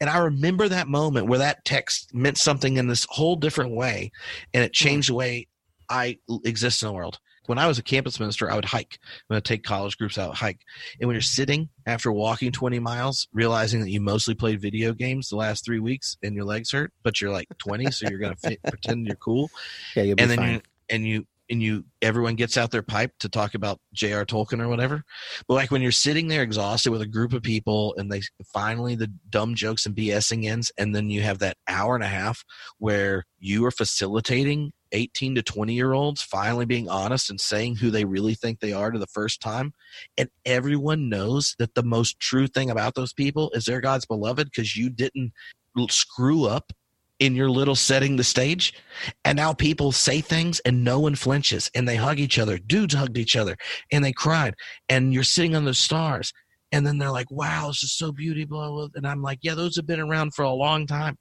And 0.00 0.10
I 0.10 0.18
remember 0.18 0.68
that 0.68 0.88
moment 0.88 1.26
where 1.26 1.38
that 1.38 1.64
text 1.64 2.14
meant 2.14 2.38
something 2.38 2.76
in 2.76 2.86
this 2.86 3.06
whole 3.08 3.36
different 3.36 3.74
way, 3.74 4.10
and 4.54 4.62
it 4.64 4.68
hmm. 4.68 4.84
changed 4.84 5.10
the 5.10 5.14
way 5.14 5.48
I 5.88 6.18
exist 6.44 6.82
in 6.82 6.88
the 6.88 6.94
world. 6.94 7.18
When 7.46 7.58
I 7.58 7.66
was 7.66 7.78
a 7.78 7.82
campus 7.82 8.20
minister, 8.20 8.48
I 8.48 8.54
would 8.54 8.64
hike. 8.64 8.98
I 9.28 9.34
would 9.34 9.44
take 9.44 9.64
college 9.64 9.98
groups 9.98 10.18
out 10.18 10.36
hike. 10.36 10.60
And 11.00 11.08
when 11.08 11.14
you're 11.14 11.20
sitting 11.20 11.68
after 11.84 12.12
walking 12.12 12.52
20 12.52 12.78
miles, 12.78 13.26
realizing 13.32 13.80
that 13.80 13.90
you 13.90 14.00
mostly 14.00 14.34
played 14.34 14.60
video 14.60 14.92
games 14.92 15.28
the 15.28 15.36
last 15.36 15.64
three 15.64 15.80
weeks 15.80 16.16
and 16.22 16.36
your 16.36 16.44
legs 16.44 16.70
hurt, 16.70 16.92
but 17.02 17.20
you're 17.20 17.32
like 17.32 17.48
20, 17.58 17.90
so 17.90 18.08
you're 18.08 18.20
going 18.20 18.36
to 18.36 18.56
pretend 18.68 19.04
you're 19.06 19.16
cool. 19.16 19.50
Yeah, 19.96 20.04
you'll 20.04 20.16
be 20.16 20.22
and 20.22 20.30
then 20.30 20.38
fine. 20.38 20.52
you 20.52 20.60
and 20.90 21.06
you 21.06 21.26
and 21.50 21.62
you 21.62 21.84
everyone 22.00 22.36
gets 22.36 22.56
out 22.56 22.70
their 22.70 22.82
pipe 22.82 23.12
to 23.20 23.28
talk 23.28 23.54
about 23.54 23.78
J.R. 23.92 24.24
Tolkien 24.24 24.60
or 24.60 24.68
whatever. 24.68 25.02
But 25.48 25.54
like 25.54 25.70
when 25.70 25.82
you're 25.82 25.92
sitting 25.92 26.28
there 26.28 26.42
exhausted 26.42 26.90
with 26.90 27.02
a 27.02 27.06
group 27.06 27.32
of 27.32 27.42
people 27.42 27.94
and 27.96 28.10
they 28.10 28.22
finally 28.52 28.94
the 28.94 29.12
dumb 29.28 29.54
jokes 29.54 29.86
and 29.86 29.94
BSing 29.94 30.46
ends, 30.46 30.72
and 30.78 30.94
then 30.94 31.10
you 31.10 31.22
have 31.22 31.40
that 31.40 31.56
hour 31.68 31.94
and 31.94 32.04
a 32.04 32.08
half 32.08 32.44
where 32.78 33.26
you 33.38 33.64
are 33.66 33.70
facilitating 33.70 34.72
18 34.92 35.36
to 35.36 35.42
20 35.42 35.72
year 35.72 35.92
olds 35.92 36.22
finally 36.22 36.64
being 36.64 36.88
honest 36.88 37.30
and 37.30 37.40
saying 37.40 37.76
who 37.76 37.90
they 37.90 38.04
really 38.04 38.34
think 38.34 38.60
they 38.60 38.72
are 38.72 38.90
to 38.90 38.98
the 38.98 39.06
first 39.06 39.40
time. 39.40 39.72
And 40.16 40.28
everyone 40.44 41.08
knows 41.08 41.54
that 41.58 41.74
the 41.74 41.82
most 41.82 42.18
true 42.20 42.46
thing 42.46 42.70
about 42.70 42.94
those 42.94 43.12
people 43.12 43.50
is 43.54 43.64
they're 43.64 43.80
God's 43.80 44.06
beloved 44.06 44.46
because 44.46 44.76
you 44.76 44.90
didn't 44.90 45.32
screw 45.88 46.46
up 46.46 46.72
in 47.20 47.36
your 47.36 47.50
little 47.50 47.76
setting 47.76 48.16
the 48.16 48.24
stage. 48.24 48.72
And 49.24 49.36
now 49.36 49.52
people 49.52 49.92
say 49.92 50.20
things 50.20 50.58
and 50.60 50.82
no 50.82 50.98
one 50.98 51.14
flinches 51.14 51.70
and 51.74 51.86
they 51.86 51.96
hug 51.96 52.18
each 52.18 52.38
other. 52.38 52.58
Dudes 52.58 52.94
hugged 52.94 53.16
each 53.18 53.36
other 53.36 53.56
and 53.92 54.04
they 54.04 54.12
cried. 54.12 54.54
And 54.88 55.14
you're 55.14 55.22
sitting 55.22 55.54
on 55.54 55.64
the 55.66 55.74
stars. 55.74 56.32
And 56.72 56.86
then 56.86 56.98
they're 56.98 57.10
like, 57.10 57.30
wow, 57.30 57.68
this 57.68 57.82
is 57.82 57.92
so 57.96 58.10
beautiful. 58.10 58.88
And 58.94 59.06
I'm 59.06 59.22
like, 59.22 59.38
yeah, 59.42 59.54
those 59.54 59.76
have 59.76 59.86
been 59.86 60.00
around 60.00 60.34
for 60.34 60.42
a 60.44 60.52
long 60.52 60.86
time. 60.86 61.16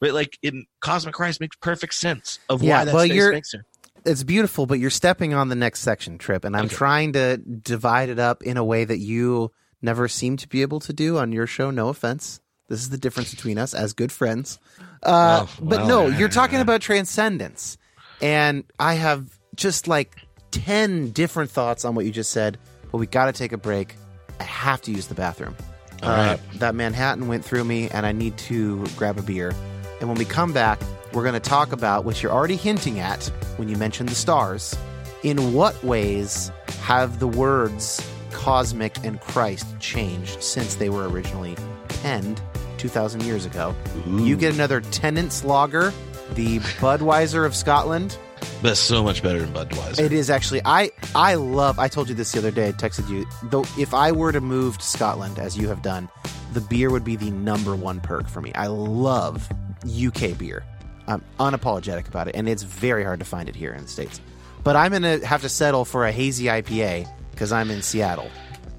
But 0.00 0.12
like 0.12 0.36
in 0.42 0.66
Cosmic 0.80 1.14
Christ 1.14 1.40
makes 1.40 1.56
perfect 1.56 1.94
sense 1.94 2.38
of 2.48 2.62
Yeah, 2.62 2.78
why 2.80 2.84
that 2.84 2.94
well, 2.94 3.06
you're- 3.06 3.32
makes 3.32 3.50
sense. 3.52 3.64
it's 4.04 4.24
beautiful, 4.24 4.66
but 4.66 4.78
you're 4.80 4.90
stepping 4.90 5.34
on 5.34 5.48
the 5.48 5.54
next 5.54 5.80
section, 5.80 6.18
Tripp, 6.18 6.44
and 6.44 6.56
I'm 6.56 6.64
Okay. 6.66 6.74
trying 6.74 7.12
to 7.12 7.36
divide 7.36 8.08
it 8.08 8.18
up 8.18 8.42
in 8.42 8.56
a 8.56 8.64
way 8.64 8.84
that 8.84 8.98
you 8.98 9.52
never 9.80 10.08
seem 10.08 10.36
to 10.38 10.48
be 10.48 10.62
able 10.62 10.80
to 10.80 10.92
do 10.92 11.16
on 11.16 11.30
your 11.30 11.46
show. 11.46 11.70
No 11.70 11.88
offense. 11.88 12.40
This 12.68 12.80
is 12.80 12.90
the 12.90 12.98
difference 12.98 13.30
between 13.34 13.58
us 13.58 13.74
as 13.74 13.92
good 13.92 14.12
friends. 14.12 14.58
Uh, 15.02 15.46
Oh, 15.46 15.50
but 15.60 15.86
no, 15.86 16.06
you're 16.06 16.28
talking 16.28 16.60
about 16.60 16.80
transcendence. 16.80 17.78
And 18.20 18.64
I 18.78 18.94
have 18.94 19.38
just 19.54 19.88
like 19.88 20.16
10 20.50 21.10
different 21.10 21.50
thoughts 21.50 21.84
on 21.84 21.94
what 21.94 22.04
you 22.04 22.10
just 22.12 22.30
said, 22.30 22.58
but 22.92 22.98
we 22.98 23.06
got 23.06 23.26
to 23.26 23.32
take 23.32 23.52
a 23.52 23.56
break. 23.58 23.94
I 24.40 24.44
have 24.44 24.82
to 24.82 24.90
use 24.92 25.06
the 25.06 25.14
bathroom. 25.14 25.56
All 26.02 26.10
Uh, 26.10 26.16
right. 26.16 26.40
that 26.56 26.74
Manhattan 26.74 27.26
went 27.26 27.44
through 27.44 27.64
me, 27.64 27.88
and 27.90 28.04
I 28.06 28.12
need 28.12 28.36
to 28.38 28.86
grab 28.96 29.18
a 29.18 29.22
beer. 29.22 29.52
And 30.00 30.08
when 30.08 30.18
we 30.18 30.24
come 30.24 30.52
back, 30.52 30.80
we're 31.12 31.22
going 31.22 31.34
to 31.34 31.40
talk 31.40 31.72
about 31.72 32.04
what 32.04 32.22
you're 32.22 32.32
already 32.32 32.56
hinting 32.56 33.00
at 33.00 33.24
when 33.56 33.68
you 33.68 33.76
mentioned 33.76 34.08
the 34.10 34.14
stars. 34.14 34.76
In 35.24 35.52
what 35.54 35.82
ways 35.82 36.52
have 36.82 37.18
the 37.18 37.26
words 37.26 38.00
cosmic 38.30 38.96
and 39.04 39.20
Christ 39.20 39.66
changed 39.80 40.40
since 40.42 40.76
they 40.76 40.88
were 40.90 41.08
originally 41.08 41.56
penned 41.88 42.40
2,000 42.78 43.22
years 43.24 43.44
ago? 43.44 43.74
You 44.06 44.36
get 44.36 44.54
another 44.54 44.80
Tennent's 44.80 45.44
Lager, 45.44 45.92
the 46.34 46.58
Budweiser 46.80 47.44
of 47.44 47.54
Scotland. 47.54 48.16
It's 48.62 48.80
so 48.80 49.02
much 49.02 49.22
better 49.22 49.40
than 49.40 49.52
Budweiser. 49.52 50.00
It 50.00 50.12
is 50.12 50.30
actually. 50.30 50.60
I 50.64 50.90
I 51.14 51.34
love. 51.34 51.78
I 51.78 51.88
told 51.88 52.08
you 52.08 52.14
this 52.14 52.32
the 52.32 52.38
other 52.38 52.50
day. 52.50 52.68
I 52.68 52.72
texted 52.72 53.08
you. 53.08 53.26
Though, 53.44 53.64
if 53.78 53.94
I 53.94 54.12
were 54.12 54.32
to 54.32 54.40
move 54.40 54.78
to 54.78 54.84
Scotland, 54.84 55.38
as 55.38 55.56
you 55.56 55.68
have 55.68 55.82
done, 55.82 56.08
the 56.52 56.60
beer 56.60 56.90
would 56.90 57.04
be 57.04 57.16
the 57.16 57.30
number 57.30 57.76
one 57.76 58.00
perk 58.00 58.28
for 58.28 58.40
me. 58.40 58.52
I 58.54 58.66
love 58.66 59.48
UK 59.84 60.36
beer. 60.36 60.64
I'm 61.06 61.24
unapologetic 61.38 62.08
about 62.08 62.28
it, 62.28 62.34
and 62.34 62.48
it's 62.48 62.62
very 62.62 63.04
hard 63.04 63.20
to 63.20 63.24
find 63.24 63.48
it 63.48 63.56
here 63.56 63.72
in 63.72 63.82
the 63.82 63.88
states. 63.88 64.20
But 64.64 64.76
I'm 64.76 64.92
gonna 64.92 65.24
have 65.24 65.42
to 65.42 65.48
settle 65.48 65.84
for 65.84 66.04
a 66.04 66.12
hazy 66.12 66.44
IPA 66.46 67.08
because 67.30 67.52
I'm 67.52 67.70
in 67.70 67.82
Seattle. 67.82 68.30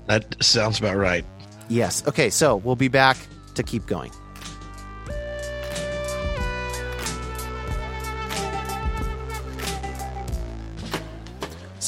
That 0.07 0.35
sounds 0.43 0.79
about 0.79 0.97
right. 0.97 1.25
Yes. 1.69 2.05
Okay. 2.07 2.29
So 2.29 2.57
we'll 2.57 2.75
be 2.75 2.87
back 2.87 3.17
to 3.59 3.63
keep 3.63 3.85
going. 3.85 4.11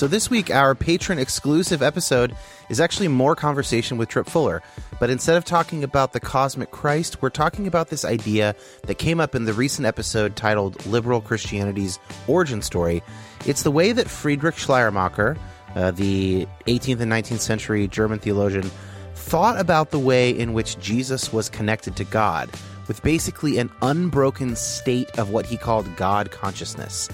So 0.01 0.07
this 0.07 0.31
week, 0.31 0.49
our 0.49 0.73
patron 0.73 1.19
exclusive 1.19 1.83
episode 1.83 2.35
is 2.69 2.79
actually 2.79 3.07
more 3.07 3.35
conversation 3.35 3.97
with 3.99 4.09
Tripp 4.09 4.27
Fuller. 4.27 4.63
But 4.99 5.11
instead 5.11 5.37
of 5.37 5.45
talking 5.45 5.83
about 5.83 6.13
the 6.13 6.19
cosmic 6.19 6.71
Christ, 6.71 7.21
we're 7.21 7.29
talking 7.29 7.67
about 7.67 7.89
this 7.89 8.03
idea 8.03 8.55
that 8.87 8.95
came 8.95 9.19
up 9.19 9.35
in 9.35 9.45
the 9.45 9.53
recent 9.53 9.85
episode 9.85 10.35
titled 10.35 10.83
Liberal 10.87 11.21
Christianity's 11.21 11.99
Origin 12.25 12.63
Story. 12.63 13.03
It's 13.45 13.61
the 13.61 13.69
way 13.69 13.91
that 13.91 14.09
Friedrich 14.09 14.57
Schleiermacher, 14.57 15.37
uh, 15.75 15.91
the 15.91 16.47
18th 16.65 17.01
and 17.01 17.11
19th 17.11 17.41
century 17.41 17.87
German 17.87 18.17
theologian, 18.17 18.71
thought 19.21 19.59
about 19.59 19.91
the 19.91 19.99
way 19.99 20.29
in 20.31 20.53
which 20.53 20.79
Jesus 20.79 21.31
was 21.31 21.49
connected 21.49 21.95
to 21.95 22.03
God, 22.03 22.49
with 22.87 23.01
basically 23.03 23.57
an 23.57 23.69
unbroken 23.81 24.55
state 24.55 25.17
of 25.17 25.29
what 25.29 25.45
he 25.45 25.57
called 25.57 25.95
God 25.95 26.31
consciousness. 26.31 27.07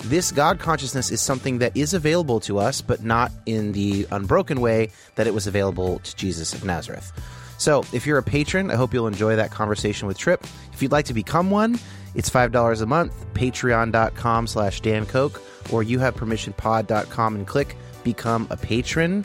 This 0.00 0.30
God 0.30 0.58
consciousness 0.58 1.10
is 1.10 1.22
something 1.22 1.58
that 1.58 1.76
is 1.76 1.94
available 1.94 2.40
to 2.40 2.58
us, 2.58 2.82
but 2.82 3.02
not 3.02 3.32
in 3.46 3.72
the 3.72 4.06
unbroken 4.10 4.60
way 4.60 4.90
that 5.14 5.26
it 5.26 5.34
was 5.34 5.46
available 5.46 6.00
to 6.00 6.16
Jesus 6.16 6.52
of 6.52 6.64
Nazareth. 6.64 7.12
So, 7.58 7.84
if 7.92 8.06
you're 8.06 8.18
a 8.18 8.22
patron, 8.22 8.70
I 8.70 8.74
hope 8.74 8.92
you'll 8.92 9.06
enjoy 9.06 9.36
that 9.36 9.50
conversation 9.50 10.06
with 10.06 10.18
Tripp. 10.18 10.44
If 10.72 10.82
you'd 10.82 10.92
like 10.92 11.06
to 11.06 11.14
become 11.14 11.50
one, 11.50 11.78
it's 12.14 12.28
$5 12.28 12.82
a 12.82 12.86
month, 12.86 13.14
patreon.com 13.32 14.46
slash 14.46 14.80
Dan 14.80 15.06
Koch, 15.06 15.40
or 15.72 15.82
you 15.82 15.98
have 15.98 16.14
permissionpod.com 16.14 17.34
and 17.34 17.46
click 17.46 17.76
become 18.04 18.46
a 18.50 18.56
patron. 18.56 19.24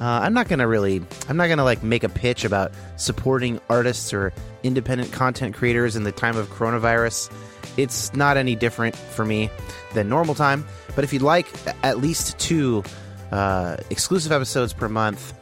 Uh, 0.00 0.20
I'm 0.22 0.32
not 0.32 0.48
gonna 0.48 0.66
really, 0.66 1.02
I'm 1.28 1.36
not 1.36 1.48
gonna 1.48 1.64
like 1.64 1.82
make 1.82 2.04
a 2.04 2.08
pitch 2.08 2.44
about 2.44 2.72
supporting 2.96 3.60
artists 3.68 4.14
or 4.14 4.32
independent 4.62 5.12
content 5.12 5.54
creators 5.54 5.94
in 5.94 6.04
the 6.04 6.12
time 6.12 6.36
of 6.36 6.48
coronavirus. 6.48 7.30
It's 7.76 8.14
not 8.14 8.36
any 8.36 8.56
different 8.56 8.96
for 8.96 9.24
me 9.24 9.50
than 9.94 10.08
normal 10.08 10.34
time. 10.34 10.66
But 10.94 11.04
if 11.04 11.12
you'd 11.12 11.22
like 11.22 11.46
at 11.84 11.98
least 11.98 12.38
two 12.38 12.82
uh, 13.30 13.76
exclusive 13.90 14.32
episodes 14.32 14.72
per 14.72 14.88
month 14.88 15.34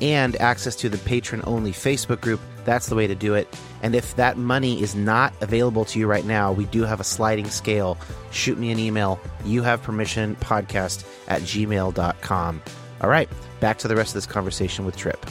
and 0.00 0.36
access 0.36 0.76
to 0.76 0.88
the 0.88 0.98
patron 0.98 1.42
only 1.44 1.72
Facebook 1.72 2.20
group, 2.20 2.40
that's 2.64 2.88
the 2.88 2.94
way 2.94 3.06
to 3.06 3.14
do 3.14 3.34
it. 3.34 3.48
And 3.82 3.94
if 3.94 4.16
that 4.16 4.36
money 4.36 4.82
is 4.82 4.94
not 4.94 5.32
available 5.40 5.84
to 5.86 5.98
you 5.98 6.06
right 6.06 6.24
now, 6.24 6.52
we 6.52 6.64
do 6.64 6.82
have 6.82 7.00
a 7.00 7.04
sliding 7.04 7.48
scale. 7.48 7.96
Shoot 8.30 8.58
me 8.58 8.70
an 8.72 8.78
email. 8.78 9.20
You 9.44 9.62
have 9.62 9.82
permission 9.82 10.36
podcast 10.36 11.06
at 11.28 11.42
gmail.com. 11.42 12.62
All 13.00 13.10
right, 13.10 13.28
back 13.60 13.78
to 13.78 13.88
the 13.88 13.96
rest 13.96 14.10
of 14.10 14.14
this 14.14 14.26
conversation 14.26 14.84
with 14.84 14.96
Tripp. 14.96 15.24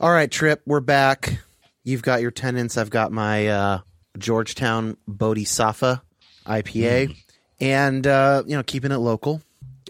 All 0.00 0.10
right, 0.10 0.30
Tripp, 0.30 0.62
we're 0.66 0.80
back. 0.80 1.38
You've 1.84 2.02
got 2.02 2.22
your 2.22 2.32
Tennents. 2.32 2.76
I've 2.76 2.90
got 2.90 3.12
my 3.12 3.46
uh, 3.46 3.78
Georgetown 4.18 4.96
Bodhizafa 5.08 6.00
IPA, 6.44 7.16
and 7.60 8.04
uh, 8.04 8.42
you 8.44 8.56
know, 8.56 8.64
keeping 8.64 8.90
it 8.90 8.96
local. 8.96 9.42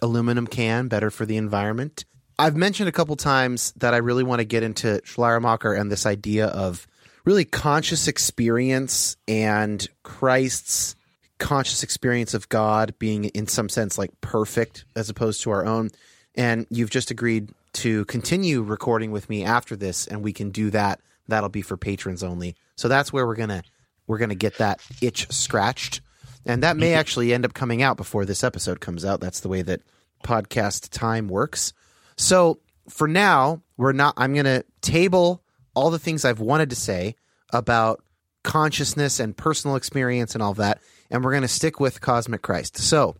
Aluminum 0.03 0.47
can, 0.47 0.88
better 0.88 1.11
for 1.11 1.24
the 1.24 1.38
environment. 1.38 2.05
I've 2.38 2.57
mentioned 2.57 2.88
a 2.88 2.93
couple 2.93 3.16
times 3.16 3.72
that 3.76 3.95
I 3.95 3.99
really 3.99 4.22
want 4.24 4.40
to 4.40 4.45
get 4.45 4.62
into 4.62 5.01
Schleiermacher 5.05 5.72
and 5.72 5.90
this 5.90 6.07
idea 6.07 6.47
of 6.47 6.86
really 7.25 7.45
conscious 7.45 8.09
experience 8.09 9.16
and 9.29 9.87
Christ's 10.03 10.97
conscious 11.39 11.83
experience 11.83 12.35
of 12.35 12.49
God 12.49 12.95
being, 12.99 13.25
in 13.25 13.47
some 13.47 13.68
sense, 13.68 13.99
like 13.99 14.11
perfect 14.20 14.85
as 14.95 15.11
opposed 15.11 15.43
to 15.43 15.51
our 15.51 15.64
own. 15.64 15.91
And 16.35 16.66
you've 16.70 16.91
just 16.91 17.11
agreed 17.11 17.51
to 17.75 18.05
continue 18.05 18.62
recording 18.62 19.11
with 19.11 19.29
me 19.29 19.45
after 19.45 19.77
this, 19.77 20.07
and 20.07 20.23
we 20.23 20.33
can 20.33 20.51
do 20.51 20.70
that. 20.70 21.01
That'll 21.29 21.49
be 21.49 21.62
for 21.62 21.77
patrons 21.77 22.23
only. 22.23 22.55
So 22.77 22.89
that's 22.89 23.12
where 23.12 23.27
we're 23.27 23.37
gonna 23.37 23.62
we're 24.07 24.18
gonna 24.18 24.35
get 24.35 24.59
that 24.59 24.81
itch 25.01 25.31
scratched, 25.33 26.01
and 26.45 26.62
that 26.62 26.77
may 26.77 26.95
actually 26.95 27.33
end 27.33 27.45
up 27.45 27.55
coming 27.55 27.83
out 27.83 27.97
before 27.97 28.25
this 28.25 28.45
episode 28.45 28.81
comes 28.81 29.05
out. 29.05 29.20
That's 29.20 29.41
the 29.41 29.49
way 29.49 29.62
that 29.62 29.81
podcast 30.25 30.91
time 30.91 31.29
works. 31.29 31.73
So 32.16 32.61
for 32.89 33.09
now, 33.09 33.62
we're 33.77 33.93
not. 33.93 34.14
I'm 34.16 34.35
gonna 34.35 34.64
table 34.81 35.43
all 35.75 35.91
the 35.91 35.99
things 35.99 36.25
I've 36.25 36.41
wanted 36.41 36.70
to 36.70 36.77
say 36.77 37.16
about 37.53 38.03
consciousness 38.45 39.20
and 39.20 39.37
personal 39.37 39.77
experience 39.77 40.35
and 40.35 40.43
all 40.43 40.55
that, 40.55 40.81
and 41.11 41.25
we're 41.25 41.33
gonna 41.33 41.49
stick 41.49 41.81
with 41.81 42.01
cosmic 42.01 42.43
Christ. 42.43 42.79
So 42.79 43.16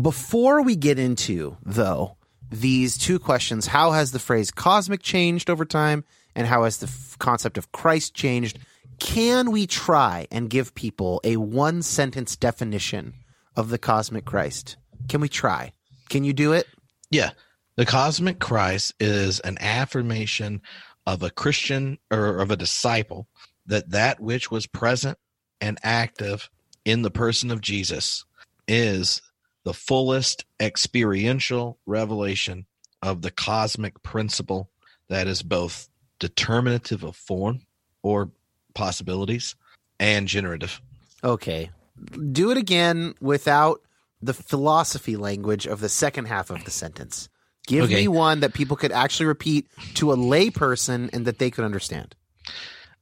before 0.00 0.62
we 0.62 0.76
get 0.76 0.98
into 0.98 1.56
though 1.64 2.16
these 2.50 2.98
two 2.98 3.18
questions 3.18 3.66
how 3.66 3.92
has 3.92 4.12
the 4.12 4.18
phrase 4.18 4.50
cosmic 4.50 5.02
changed 5.02 5.48
over 5.48 5.64
time 5.64 6.04
and 6.34 6.46
how 6.46 6.64
has 6.64 6.78
the 6.78 6.86
f- 6.86 7.16
concept 7.18 7.56
of 7.56 7.70
christ 7.72 8.12
changed 8.12 8.58
can 8.98 9.50
we 9.50 9.66
try 9.66 10.26
and 10.30 10.50
give 10.50 10.74
people 10.74 11.20
a 11.24 11.36
one 11.36 11.80
sentence 11.80 12.36
definition 12.36 13.14
of 13.56 13.70
the 13.70 13.78
cosmic 13.78 14.24
christ 14.24 14.76
can 15.08 15.20
we 15.20 15.28
try 15.28 15.72
Can 16.08 16.24
you 16.24 16.32
do 16.32 16.52
it? 16.52 16.66
Yeah. 17.10 17.30
The 17.76 17.86
cosmic 17.86 18.38
Christ 18.40 18.94
is 19.00 19.40
an 19.40 19.56
affirmation 19.60 20.60
of 21.06 21.22
a 21.22 21.30
Christian 21.30 21.98
or 22.10 22.38
of 22.38 22.50
a 22.50 22.56
disciple 22.56 23.26
that 23.66 23.90
that 23.90 24.20
which 24.20 24.50
was 24.50 24.66
present 24.66 25.18
and 25.60 25.78
active 25.82 26.50
in 26.84 27.02
the 27.02 27.10
person 27.10 27.50
of 27.50 27.60
Jesus 27.60 28.24
is 28.66 29.22
the 29.64 29.74
fullest 29.74 30.44
experiential 30.60 31.78
revelation 31.86 32.66
of 33.02 33.22
the 33.22 33.30
cosmic 33.30 34.02
principle 34.02 34.70
that 35.08 35.26
is 35.26 35.42
both 35.42 35.88
determinative 36.18 37.02
of 37.02 37.16
form 37.16 37.60
or 38.02 38.30
possibilities 38.74 39.54
and 39.98 40.28
generative. 40.28 40.80
Okay. 41.22 41.70
Do 42.32 42.50
it 42.50 42.56
again 42.56 43.14
without 43.20 43.82
the 44.22 44.34
philosophy 44.34 45.16
language 45.16 45.66
of 45.66 45.80
the 45.80 45.88
second 45.88 46.26
half 46.26 46.50
of 46.50 46.64
the 46.64 46.70
sentence. 46.70 47.28
Give 47.66 47.84
Okay. 47.84 47.94
me 47.96 48.08
one 48.08 48.40
that 48.40 48.54
people 48.54 48.76
could 48.76 48.92
actually 48.92 49.26
repeat 49.26 49.66
to 49.94 50.12
a 50.12 50.16
layperson 50.16 51.10
and 51.12 51.26
that 51.26 51.38
they 51.38 51.50
could 51.50 51.64
understand. 51.64 52.14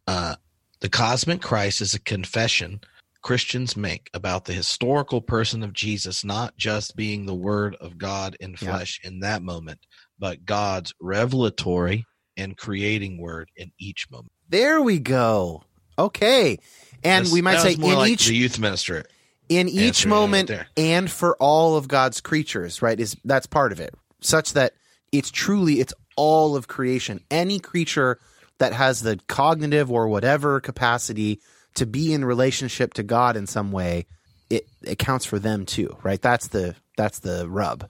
Uh, 0.06 0.36
the 0.80 0.88
cosmic 0.88 1.40
Christ 1.42 1.80
is 1.80 1.94
a 1.94 1.98
confession 2.00 2.80
Christians 3.20 3.76
make 3.76 4.10
about 4.14 4.44
the 4.44 4.52
historical 4.52 5.20
person 5.20 5.62
of 5.64 5.72
Jesus, 5.72 6.24
not 6.24 6.56
just 6.56 6.94
being 6.96 7.26
the 7.26 7.34
Word 7.34 7.76
of 7.80 7.98
God 7.98 8.36
in 8.40 8.52
Yeah. 8.52 8.56
flesh 8.58 9.00
in 9.02 9.20
that 9.20 9.42
moment, 9.42 9.80
but 10.18 10.44
God's 10.44 10.94
revelatory 11.00 12.04
and 12.36 12.56
creating 12.56 13.18
Word 13.20 13.50
in 13.56 13.72
each 13.78 14.08
moment. 14.10 14.32
There 14.48 14.80
we 14.80 14.98
go. 15.00 15.64
Okay. 15.98 16.58
And 17.02 17.26
This- 17.26 17.32
we 17.32 17.42
might 17.42 17.60
say 17.60 17.72
in 17.72 17.80
like 17.80 18.12
each 18.12 18.26
the 18.28 18.36
youth 18.36 18.58
minister. 18.58 19.04
in 19.48 19.68
each 19.68 19.80
answer 19.80 20.08
right 20.08 20.14
moment 20.14 20.50
and 20.76 21.10
for 21.10 21.36
all 21.38 21.76
of 21.76 21.88
God's 21.88 22.20
creatures, 22.20 22.80
right? 22.82 22.98
Is 23.00 23.16
that's 23.24 23.46
part 23.46 23.72
of 23.72 23.80
it. 23.80 23.94
Such 24.20 24.52
that 24.54 24.74
it's 25.12 25.30
truly 25.30 25.80
it's 25.80 25.94
all 26.16 26.56
of 26.56 26.68
creation. 26.68 27.20
Any 27.30 27.58
creature 27.58 28.18
that 28.58 28.72
has 28.72 29.02
the 29.02 29.18
cognitive 29.28 29.90
or 29.90 30.08
whatever 30.08 30.60
capacity 30.60 31.40
to 31.74 31.86
be 31.86 32.12
in 32.12 32.24
relationship 32.24 32.94
to 32.94 33.02
God 33.02 33.36
in 33.36 33.46
some 33.46 33.70
way, 33.70 34.06
it, 34.50 34.66
accounts 34.86 35.24
for 35.24 35.38
them 35.38 35.64
too, 35.64 35.96
right? 36.02 36.20
That's 36.20 36.48
the 36.48 36.74
that's 36.96 37.20
the 37.20 37.48
rub. 37.48 37.88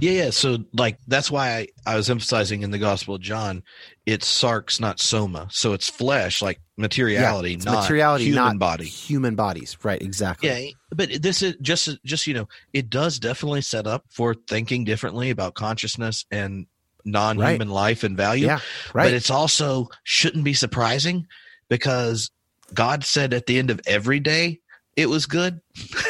Yeah, 0.00 0.12
yeah. 0.12 0.30
So, 0.30 0.58
like, 0.72 0.98
that's 1.06 1.30
why 1.30 1.56
I, 1.56 1.68
I 1.86 1.96
was 1.96 2.10
emphasizing 2.10 2.62
in 2.62 2.70
the 2.70 2.78
Gospel 2.78 3.14
of 3.14 3.20
John, 3.20 3.62
it's 4.06 4.26
sarx, 4.26 4.80
not 4.80 5.00
soma. 5.00 5.48
So 5.50 5.72
it's 5.72 5.88
flesh, 5.88 6.42
like 6.42 6.60
materiality, 6.76 7.54
it's 7.54 7.64
not 7.64 7.82
materiality, 7.82 8.24
human 8.24 8.44
not 8.44 8.58
body. 8.58 8.86
Human 8.86 9.34
bodies, 9.34 9.76
right? 9.82 10.00
Exactly. 10.00 10.48
Yeah, 10.48 10.70
but 10.94 11.22
this 11.22 11.42
is 11.42 11.56
just 11.60 11.88
just 12.04 12.26
you 12.26 12.34
know, 12.34 12.48
it 12.72 12.90
does 12.90 13.18
definitely 13.18 13.62
set 13.62 13.86
up 13.86 14.04
for 14.10 14.34
thinking 14.34 14.84
differently 14.84 15.30
about 15.30 15.54
consciousness 15.54 16.24
and 16.30 16.66
non-human 17.04 17.68
life 17.68 18.02
and 18.02 18.16
value. 18.16 18.46
Yeah, 18.46 18.60
right. 18.92 19.04
But 19.04 19.14
it's 19.14 19.30
also 19.30 19.88
shouldn't 20.04 20.44
be 20.44 20.54
surprising 20.54 21.26
because 21.68 22.30
God 22.74 23.04
said 23.04 23.32
at 23.32 23.46
the 23.46 23.58
end 23.58 23.70
of 23.70 23.80
every 23.86 24.20
day 24.20 24.60
it 24.96 25.08
was 25.08 25.26
good. 25.26 25.60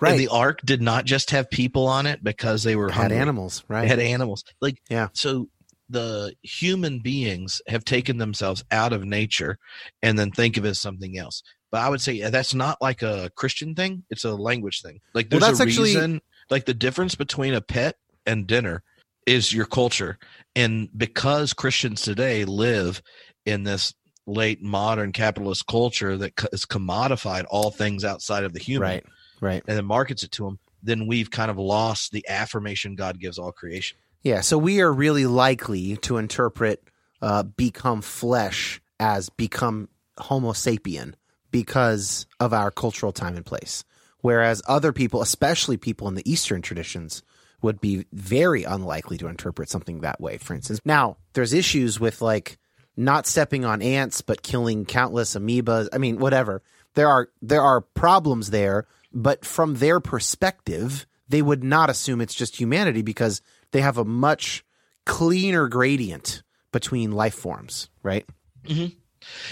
Right. 0.00 0.12
And 0.12 0.20
the 0.20 0.28
ark 0.28 0.60
did 0.64 0.80
not 0.82 1.04
just 1.04 1.30
have 1.30 1.50
people 1.50 1.86
on 1.86 2.06
it 2.06 2.22
because 2.22 2.62
they 2.62 2.76
were 2.76 2.90
had 2.90 3.12
animals, 3.12 3.64
right? 3.68 3.84
It 3.84 3.88
had 3.88 3.98
animals. 4.00 4.44
Like 4.60 4.80
Yeah. 4.88 5.08
So 5.12 5.48
the 5.88 6.34
human 6.42 7.00
beings 7.00 7.60
have 7.68 7.84
taken 7.84 8.18
themselves 8.18 8.64
out 8.70 8.92
of 8.92 9.04
nature 9.04 9.58
and 10.02 10.18
then 10.18 10.30
think 10.30 10.56
of 10.56 10.64
it 10.64 10.70
as 10.70 10.80
something 10.80 11.18
else. 11.18 11.42
But 11.70 11.82
I 11.82 11.88
would 11.88 12.00
say 12.00 12.20
that's 12.30 12.54
not 12.54 12.80
like 12.80 13.02
a 13.02 13.30
Christian 13.36 13.74
thing. 13.74 14.04
It's 14.10 14.24
a 14.24 14.34
language 14.34 14.80
thing. 14.82 15.00
Like 15.12 15.28
Well, 15.30 15.40
there's 15.40 15.58
that's 15.58 15.60
a 15.60 15.62
actually- 15.64 15.94
reason. 15.94 16.20
Like 16.50 16.66
the 16.66 16.74
difference 16.74 17.14
between 17.14 17.54
a 17.54 17.60
pet 17.62 17.96
and 18.26 18.46
dinner 18.46 18.82
is 19.26 19.52
your 19.54 19.64
culture, 19.64 20.18
and 20.54 20.90
because 20.94 21.54
Christians 21.54 22.02
today 22.02 22.44
live 22.44 23.02
in 23.46 23.64
this 23.64 23.94
late 24.26 24.62
modern 24.62 25.12
capitalist 25.12 25.66
culture 25.66 26.18
that 26.18 26.32
has 26.52 26.66
commodified 26.66 27.46
all 27.48 27.70
things 27.70 28.04
outside 28.04 28.44
of 28.44 28.52
the 28.52 28.58
human, 28.60 28.82
right. 28.88 29.04
Right. 29.44 29.62
and 29.66 29.76
then 29.76 29.84
markets 29.84 30.22
it 30.22 30.32
to 30.32 30.44
them, 30.44 30.58
then 30.82 31.06
we've 31.06 31.30
kind 31.30 31.50
of 31.50 31.58
lost 31.58 32.12
the 32.12 32.26
affirmation 32.28 32.94
God 32.94 33.20
gives 33.20 33.38
all 33.38 33.52
creation. 33.52 33.98
Yeah, 34.22 34.40
so 34.40 34.56
we 34.56 34.80
are 34.80 34.92
really 34.92 35.26
likely 35.26 35.96
to 35.98 36.16
interpret 36.16 36.82
uh, 37.20 37.42
become 37.42 38.00
flesh 38.00 38.80
as 38.98 39.28
become 39.28 39.88
Homo 40.18 40.52
sapien 40.52 41.14
because 41.50 42.26
of 42.40 42.52
our 42.52 42.70
cultural 42.70 43.12
time 43.12 43.36
and 43.36 43.44
place. 43.44 43.84
Whereas 44.20 44.62
other 44.66 44.92
people, 44.92 45.20
especially 45.20 45.76
people 45.76 46.08
in 46.08 46.14
the 46.14 46.30
Eastern 46.30 46.62
traditions, 46.62 47.22
would 47.60 47.80
be 47.80 48.06
very 48.12 48.64
unlikely 48.64 49.18
to 49.18 49.26
interpret 49.26 49.68
something 49.68 50.00
that 50.00 50.20
way, 50.20 50.38
for 50.38 50.54
instance. 50.54 50.80
Now, 50.84 51.16
there's 51.34 51.52
issues 51.52 52.00
with 52.00 52.22
like 52.22 52.58
not 52.96 53.26
stepping 53.26 53.64
on 53.64 53.82
ants 53.82 54.20
but 54.20 54.42
killing 54.42 54.84
countless 54.84 55.34
amoebas. 55.34 55.88
I 55.92 55.98
mean, 55.98 56.18
whatever. 56.18 56.62
There 56.94 57.08
are 57.08 57.28
there 57.42 57.62
are 57.62 57.80
problems 57.80 58.50
there, 58.50 58.86
but 59.14 59.44
from 59.44 59.74
their 59.76 60.00
perspective, 60.00 61.06
they 61.28 61.40
would 61.40 61.64
not 61.64 61.88
assume 61.88 62.20
it's 62.20 62.34
just 62.34 62.58
humanity 62.58 63.02
because 63.02 63.40
they 63.70 63.80
have 63.80 63.96
a 63.96 64.04
much 64.04 64.64
cleaner 65.06 65.68
gradient 65.68 66.42
between 66.72 67.12
life 67.12 67.34
forms, 67.34 67.88
right? 68.02 68.26
Mm-hmm. 68.64 68.96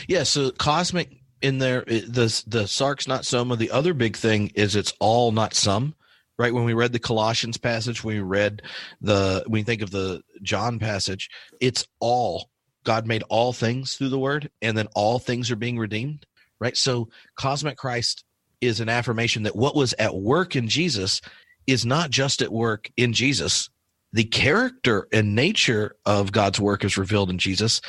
Yeah, 0.08 0.24
so 0.24 0.50
cosmic 0.50 1.10
in 1.40 1.58
there 1.58 1.84
the 1.86 2.42
the 2.46 2.64
sarx 2.64 3.08
not 3.08 3.24
soma. 3.24 3.56
The 3.56 3.70
other 3.70 3.94
big 3.94 4.16
thing 4.16 4.52
is 4.54 4.76
it's 4.76 4.92
all 5.00 5.32
not 5.32 5.54
some. 5.54 5.94
Right 6.38 6.52
when 6.52 6.64
we 6.64 6.72
read 6.72 6.92
the 6.92 6.98
Colossians 6.98 7.58
passage, 7.58 8.02
we 8.02 8.18
read 8.18 8.62
the 9.00 9.44
when 9.46 9.60
we 9.60 9.62
think 9.62 9.82
of 9.82 9.90
the 9.90 10.22
John 10.42 10.78
passage, 10.78 11.30
it's 11.60 11.86
all 12.00 12.50
God 12.84 13.06
made 13.06 13.22
all 13.28 13.52
things 13.52 13.94
through 13.94 14.08
the 14.08 14.18
word, 14.18 14.50
and 14.60 14.76
then 14.76 14.88
all 14.94 15.18
things 15.18 15.50
are 15.50 15.56
being 15.56 15.78
redeemed. 15.78 16.26
Right, 16.58 16.76
so 16.76 17.08
cosmic 17.36 17.76
Christ 17.76 18.24
is 18.62 18.80
an 18.80 18.88
affirmation 18.88 19.42
that 19.42 19.56
what 19.56 19.76
was 19.76 19.94
at 19.98 20.14
work 20.14 20.56
in 20.56 20.68
Jesus 20.68 21.20
is 21.66 21.84
not 21.84 22.10
just 22.10 22.42
at 22.42 22.52
work 22.52 22.90
in 22.96 23.12
Jesus. 23.12 23.68
The 24.12 24.24
character 24.24 25.08
and 25.12 25.34
nature 25.34 25.96
of 26.06 26.32
God's 26.32 26.60
work 26.60 26.84
is 26.84 26.96
revealed 26.96 27.30
in 27.30 27.38
Jesus, 27.38 27.80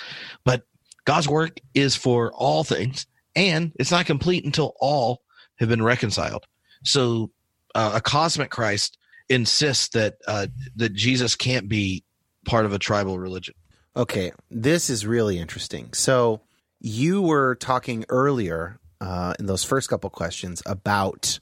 but 0.44 0.64
God's 1.06 1.28
work 1.28 1.60
is 1.74 1.96
for 1.96 2.32
all 2.34 2.64
things, 2.64 3.06
and 3.36 3.74
it's 3.76 3.92
not 3.92 4.06
complete 4.06 4.46
until 4.46 4.74
all 4.80 5.22
have 5.60 5.70
been 5.70 5.84
reconciled. 5.84 6.46
So, 6.84 7.32
uh, 7.76 7.94
a 7.96 8.02
cosmic 8.02 8.52
Christ 8.52 8.98
insists 9.30 9.90
that 9.90 10.16
uh, 10.28 10.48
that 10.76 10.94
Jesus 10.94 11.36
can't 11.36 11.68
be 11.68 12.04
part 12.46 12.66
of 12.66 12.74
a 12.74 12.80
tribal 12.80 13.20
religion. 13.20 13.56
Okay, 13.96 14.32
this 14.50 14.90
is 14.90 15.06
really 15.06 15.38
interesting. 15.38 15.94
So 15.94 16.42
you 16.80 17.22
were 17.22 17.56
talking 17.56 18.06
earlier 18.10 18.80
uh, 19.04 19.34
in 19.40 19.46
those 19.46 19.64
first 19.64 19.90
couple 19.90 20.10
questions 20.10 20.64
about 20.66 21.40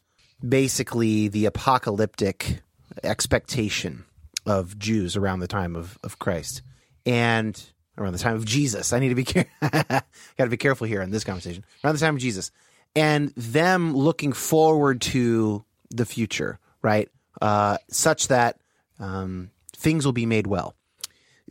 basically 0.47 1.27
the 1.27 1.45
apocalyptic 1.45 2.61
expectation 3.03 4.05
of 4.45 4.77
Jews 4.79 5.15
around 5.15 5.39
the 5.39 5.47
time 5.47 5.75
of, 5.75 5.97
of 6.03 6.19
Christ 6.19 6.61
and 7.05 7.61
around 7.97 8.13
the 8.13 8.19
time 8.19 8.35
of 8.35 8.45
Jesus. 8.45 8.91
I 8.93 8.99
need 8.99 9.09
to 9.09 9.15
be 9.15 9.23
care- 9.25 9.47
got 9.61 10.03
to 10.37 10.47
be 10.47 10.57
careful 10.57 10.87
here 10.87 11.01
in 11.01 11.11
this 11.11 11.23
conversation. 11.23 11.63
Around 11.83 11.95
the 11.95 11.99
time 11.99 12.15
of 12.15 12.21
Jesus 12.21 12.51
and 12.95 13.31
them 13.35 13.95
looking 13.95 14.33
forward 14.33 15.01
to 15.01 15.63
the 15.89 16.05
future, 16.05 16.59
right? 16.81 17.09
Uh, 17.41 17.77
such 17.89 18.27
that 18.29 18.59
um, 18.99 19.51
things 19.75 20.05
will 20.05 20.13
be 20.13 20.25
made 20.25 20.47
well 20.47 20.75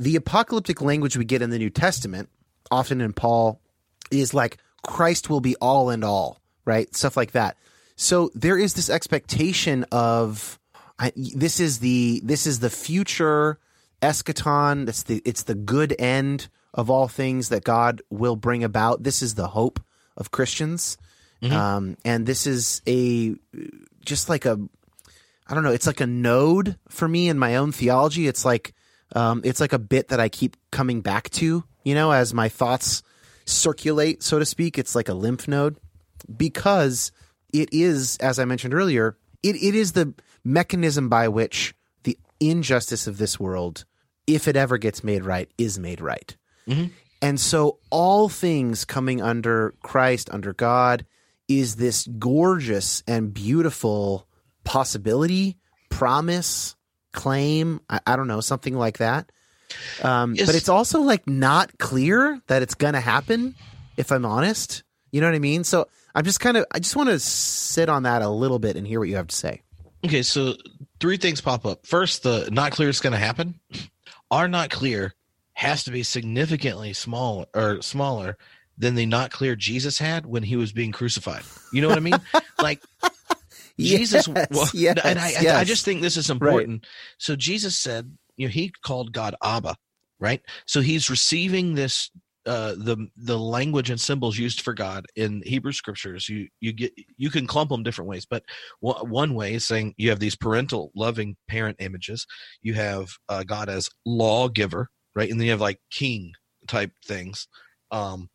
the 0.01 0.17
apocalyptic 0.17 0.81
language 0.81 1.17
we 1.17 1.27
get 1.27 1.43
in 1.43 1.51
the 1.51 1.59
New 1.59 1.69
Testament, 1.69 2.31
often 2.71 3.03
in 3.03 3.13
Paul, 3.13 3.61
is 4.11 4.33
like 4.33 4.57
Christ 4.83 5.29
will 5.31 5.41
be 5.41 5.57
all 5.57 5.91
and 5.91 6.05
all, 6.05 6.41
right? 6.65 6.95
Stuff 6.95 7.17
like 7.17 7.33
that. 7.33 7.57
So 7.97 8.31
there 8.35 8.57
is 8.57 8.75
this 8.75 8.89
expectation 8.89 9.85
of 9.93 10.59
I, 10.99 11.13
this 11.17 11.61
is 11.61 11.79
the 11.79 12.21
this 12.25 12.47
is 12.47 12.61
the 12.61 12.71
future 12.71 13.59
eschaton. 14.03 14.89
It's 14.89 15.03
the 15.03 15.23
it's 15.25 15.43
the 15.45 15.55
good 15.55 15.95
end 15.99 16.49
of 16.73 16.91
all 16.91 17.09
things 17.09 17.49
that 17.49 17.65
God 17.65 18.03
will 18.11 18.37
bring 18.37 18.65
about. 18.65 19.03
This 19.03 19.23
is 19.23 19.35
the 19.35 19.49
hope 19.49 19.81
of 20.17 20.31
Christians, 20.31 20.97
um, 21.43 21.97
and 22.05 22.27
this 22.27 22.47
is 22.47 22.83
a 22.87 23.35
just 24.05 24.29
like 24.29 24.45
a 24.45 24.59
I 25.47 25.55
don't 25.55 25.65
know. 25.65 25.73
It's 25.73 25.87
like 25.87 26.01
a 26.01 26.07
node 26.07 26.77
for 26.89 27.09
me 27.09 27.29
in 27.29 27.39
my 27.39 27.57
own 27.57 27.73
theology. 27.73 28.29
It's 28.29 28.45
like 28.45 28.73
um, 29.15 29.41
it's 29.45 29.61
like 29.61 29.73
a 29.73 29.79
bit 29.79 30.09
that 30.09 30.21
I 30.21 30.29
keep 30.29 30.57
coming 30.71 31.01
back 31.01 31.31
to, 31.31 31.65
you 31.83 31.95
know, 31.95 32.13
as 32.13 32.33
my 32.33 32.49
thoughts 32.49 33.03
circulate, 33.51 34.23
so 34.23 34.39
to 34.39 34.47
speak. 34.47 34.79
It's 34.79 34.95
like 34.95 35.09
a 35.09 35.15
lymph 35.15 35.49
node 35.49 35.77
because 36.37 37.13
it 37.53 37.71
is, 37.73 38.17
as 38.19 38.39
I 38.39 38.45
mentioned 38.45 38.75
earlier, 38.75 39.17
it, 39.43 39.57
it 39.57 39.75
is 39.75 39.93
the 39.93 40.15
mechanism 40.45 41.09
by 41.09 41.29
which 41.29 41.75
the 42.05 42.19
injustice 42.39 43.07
of 43.07 43.19
this 43.19 43.39
world, 43.39 43.85
if 44.27 44.49
it 44.49 44.57
ever 44.57 44.79
gets 44.79 45.03
made 45.05 45.25
right, 45.25 45.51
is 45.59 45.79
made 45.79 46.01
right. 46.01 46.37
Mm-hmm. 46.69 46.87
And 47.23 47.39
so 47.39 47.79
all 47.91 48.29
things 48.29 48.85
coming 48.85 49.21
under 49.21 49.75
Christ, 49.83 50.31
under 50.33 50.53
God, 50.55 51.05
is 51.49 51.77
this 51.77 52.07
gorgeous 52.07 53.03
and 53.07 53.35
beautiful 53.35 54.27
possibility, 54.65 55.59
promise, 55.91 56.77
claim. 57.13 57.81
I, 57.91 58.01
I 58.07 58.17
don't 58.17 58.29
know, 58.29 58.41
something 58.41 58.77
like 58.77 58.99
that. 58.99 59.33
Um, 60.03 60.35
Yes. 60.35 60.47
But 60.47 60.55
it's 60.55 60.69
also 60.69 61.01
like 61.01 61.27
not 61.27 61.79
clear 61.79 62.41
that 62.49 62.63
it's 62.63 62.75
going 62.75 62.95
to 62.95 63.01
happen, 63.01 63.55
if 63.97 64.11
I'm 64.13 64.25
honest. 64.25 64.83
You 65.13 65.21
know 65.21 65.27
what 65.29 65.35
I 65.37 65.41
mean? 65.41 65.65
So 65.65 65.89
I'm 66.15 66.25
just 66.25 66.41
kind 66.41 66.57
of, 66.57 66.67
I 66.73 66.79
just 66.79 66.97
want 66.97 67.09
to 67.09 67.19
sit 67.19 67.89
on 67.89 68.05
that 68.05 68.23
a 68.23 68.29
little 68.29 68.59
bit 68.59 68.77
and 68.77 68.87
hear 68.87 68.99
what 69.01 69.09
you 69.09 69.17
have 69.17 69.27
to 69.29 69.37
say. 69.37 69.63
Okay, 70.05 70.23
so 70.23 70.55
three 71.01 71.17
things 71.17 71.41
pop 71.41 71.67
up. 71.67 71.87
First, 71.87 72.23
the 72.23 72.49
not 72.51 72.73
clear 72.73 72.89
is 72.89 73.01
going 73.01 73.13
to 73.13 73.19
happen. 73.19 73.61
Our 74.31 74.49
not 74.49 74.71
clear 74.71 75.15
has 75.53 75.85
to 75.85 75.91
be 75.91 76.03
significantly 76.05 76.93
small 76.95 77.47
or 77.55 77.83
smaller 77.83 78.39
than 78.79 78.95
the 78.95 79.05
not 79.05 79.31
clear 79.31 79.55
Jesus 79.57 79.99
had 79.99 80.25
when 80.25 80.43
he 80.43 80.57
was 80.57 80.73
being 80.73 80.91
crucified. 80.93 81.43
You 81.73 81.83
know 81.83 81.89
what 81.89 81.99
I 81.99 82.01
mean? 82.01 82.21
like 82.63 82.81
Jesus, 83.79 84.29
Yes, 84.29 84.49
well, 84.51 84.69
yes, 84.75 84.99
and 85.05 85.19
I, 85.19 85.33
I- 85.41 85.61
I 85.61 85.65
just 85.65 85.85
think 85.85 86.03
this 86.03 86.17
is 86.17 86.29
important. 86.31 86.87
So 87.19 87.35
Jesus 87.37 87.77
said, 87.77 88.17
you 88.37 88.47
know, 88.47 88.53
he 88.53 88.73
called 88.85 89.13
God 89.13 89.35
Abba, 89.43 89.77
right? 90.19 90.41
So 90.67 90.81
he's 90.81 91.11
receiving 91.11 91.75
this 91.75 92.11
uh 92.47 92.73
the 92.73 93.07
the 93.19 93.39
language 93.39 93.91
and 93.91 94.01
symbols 94.01 94.39
used 94.39 94.63
for 94.63 94.73
God 94.73 95.05
in 95.15 95.43
Hebrew 95.45 95.73
scriptures. 95.73 96.29
You 96.29 96.49
you 96.61 96.73
get 96.73 96.93
you 97.19 97.31
can 97.31 97.47
clump 97.47 97.71
them 97.71 97.83
different 97.83 98.09
ways 98.09 98.27
but 98.29 98.43
one 98.81 99.11
one 99.11 99.35
way 99.35 99.55
is 99.55 99.67
saying 99.67 99.95
you 99.99 100.09
have 100.09 100.21
these 100.21 100.37
parental 100.37 100.91
loving 100.95 101.37
parent 101.49 101.77
images. 101.81 102.27
You 102.63 102.75
have 102.75 103.11
uh, 103.29 103.45
God 103.45 103.69
as 103.69 103.91
lawgiver 104.07 104.89
right? 105.15 105.31
And 105.31 105.39
then 105.41 105.47
you 105.47 105.53
have 105.53 105.61
like 105.61 105.81
king 105.91 106.33
type 106.67 106.93
things. 107.05 107.49
Um 107.91 108.29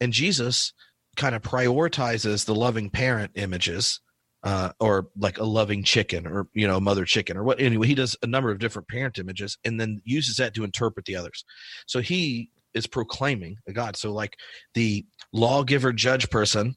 and 0.00 0.12
Jesus 0.12 0.72
kind 1.16 1.34
of 1.34 1.42
prioritizes 1.42 2.44
the 2.44 2.54
loving 2.54 2.88
parent 2.90 3.32
images 3.34 4.00
uh, 4.42 4.70
or 4.80 5.08
like 5.18 5.38
a 5.38 5.44
loving 5.44 5.82
chicken 5.82 6.26
or 6.26 6.48
you 6.54 6.66
know 6.66 6.80
mother 6.80 7.04
chicken 7.04 7.36
or 7.36 7.44
what 7.44 7.60
anyway 7.60 7.86
he 7.86 7.94
does 7.94 8.16
a 8.22 8.26
number 8.26 8.50
of 8.50 8.58
different 8.58 8.88
parent 8.88 9.18
images 9.18 9.58
and 9.64 9.80
then 9.80 10.00
uses 10.04 10.36
that 10.36 10.54
to 10.54 10.64
interpret 10.64 11.06
the 11.06 11.16
others. 11.16 11.44
So 11.86 12.00
he 12.00 12.50
is 12.74 12.86
proclaiming 12.86 13.56
a 13.68 13.72
god. 13.72 13.96
So 13.96 14.12
like 14.12 14.36
the 14.74 15.04
lawgiver 15.32 15.92
judge 15.92 16.30
person 16.30 16.74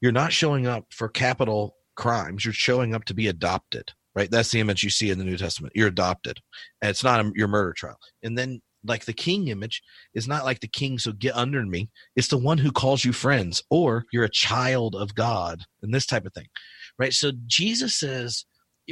you're 0.00 0.12
not 0.12 0.32
showing 0.32 0.66
up 0.66 0.84
for 0.90 1.08
capital 1.08 1.74
crimes. 1.96 2.44
You're 2.44 2.52
showing 2.52 2.94
up 2.94 3.04
to 3.06 3.14
be 3.14 3.26
adopted 3.26 3.92
right? 4.18 4.32
That's 4.32 4.50
the 4.50 4.58
image 4.58 4.82
you 4.82 4.90
see 4.90 5.10
in 5.10 5.18
the 5.18 5.24
new 5.24 5.36
testament. 5.36 5.74
You're 5.76 5.86
adopted. 5.86 6.40
And 6.82 6.90
it's 6.90 7.04
not 7.04 7.20
a, 7.20 7.30
your 7.36 7.46
murder 7.46 7.72
trial. 7.72 7.98
And 8.24 8.36
then 8.36 8.60
like 8.84 9.04
the 9.04 9.12
king 9.12 9.46
image 9.46 9.80
is 10.12 10.26
not 10.26 10.44
like 10.44 10.58
the 10.58 10.66
king 10.66 10.98
so 10.98 11.12
get 11.12 11.36
under 11.36 11.64
me. 11.64 11.88
It's 12.16 12.26
the 12.26 12.36
one 12.36 12.58
who 12.58 12.72
calls 12.72 13.04
you 13.04 13.12
friends 13.12 13.62
or 13.70 14.06
you're 14.12 14.24
a 14.24 14.30
child 14.30 14.96
of 14.96 15.14
god 15.14 15.62
and 15.82 15.94
this 15.94 16.06
type 16.06 16.26
of 16.26 16.34
thing 16.34 16.46
right? 16.98 17.12
So 17.12 17.32
jesus 17.46 17.94
says 17.94 18.44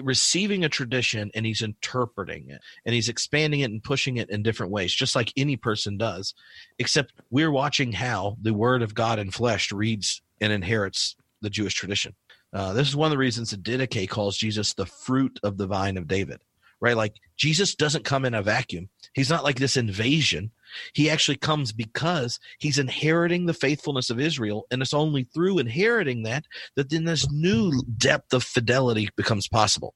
receiving 0.03 0.65
a 0.65 0.69
tradition 0.69 1.31
and 1.35 1.47
he's 1.47 1.63
interpreting 1.63 2.51
it 2.51 2.61
and 2.85 2.95
he's 2.95 3.09
expanding 3.09 3.61
it 3.61 3.71
and 3.71 3.83
pushing 3.83 4.19
it 4.19 4.29
in 4.31 4.43
different 4.43 4.73
ways 4.73 4.93
just 4.93 5.17
like 5.17 5.33
any 5.37 5.57
person 5.57 5.97
does 5.97 6.35
except 6.79 7.15
we're 7.31 7.51
watching 7.51 7.93
how 7.93 8.37
the 8.43 8.53
word 8.53 8.83
of 8.83 8.95
god 8.95 9.19
in 9.19 9.31
flesh 9.31 9.73
reads 9.73 10.23
and 10.41 10.53
inherits 10.53 11.17
the 11.41 11.51
jewish 11.51 11.75
tradition. 11.75 12.15
Uh, 12.53 12.73
this 12.73 12.89
is 12.89 12.97
one 12.97 13.07
of 13.07 13.11
the 13.11 13.19
reasons 13.19 13.51
that 13.51 13.63
didache 13.63 14.09
calls 14.09 14.37
jesus 14.37 14.75
the 14.75 14.87
fruit 14.87 15.39
of 15.43 15.57
the 15.57 15.67
vine 15.67 15.97
of 15.97 16.07
david 16.07 16.41
right 16.81 16.97
like 16.97 17.15
jesus 17.37 17.75
doesn't 17.75 18.05
come 18.05 18.25
in 18.25 18.35
a 18.35 18.43
vacuum 18.43 18.89
he's 19.15 19.31
not 19.31 19.45
like 19.45 19.59
this 19.59 19.77
invasion 19.77 20.51
he 20.93 21.09
actually 21.09 21.37
comes 21.37 21.73
because 21.73 22.39
he's 22.59 22.79
inheriting 22.79 23.47
the 23.47 23.55
faithfulness 23.55 24.11
of 24.11 24.21
israel 24.21 24.67
and 24.71 24.83
it's 24.83 24.95
only 24.95 25.25
through 25.25 25.59
inheriting 25.59 26.23
that 26.25 26.45
that 26.75 26.91
then 26.91 27.05
this 27.05 27.31
new 27.31 27.73
depth 27.97 28.33
of 28.33 28.43
fidelity 28.43 29.09
becomes 29.17 29.49
possible 29.49 29.95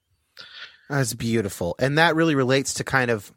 That's 0.89 1.15
beautiful. 1.15 1.77
And 1.79 1.99
that 1.99 2.17
really 2.17 2.35
relates 2.35 2.75
to 2.75 2.85
kind 2.85 3.11
of 3.13 3.33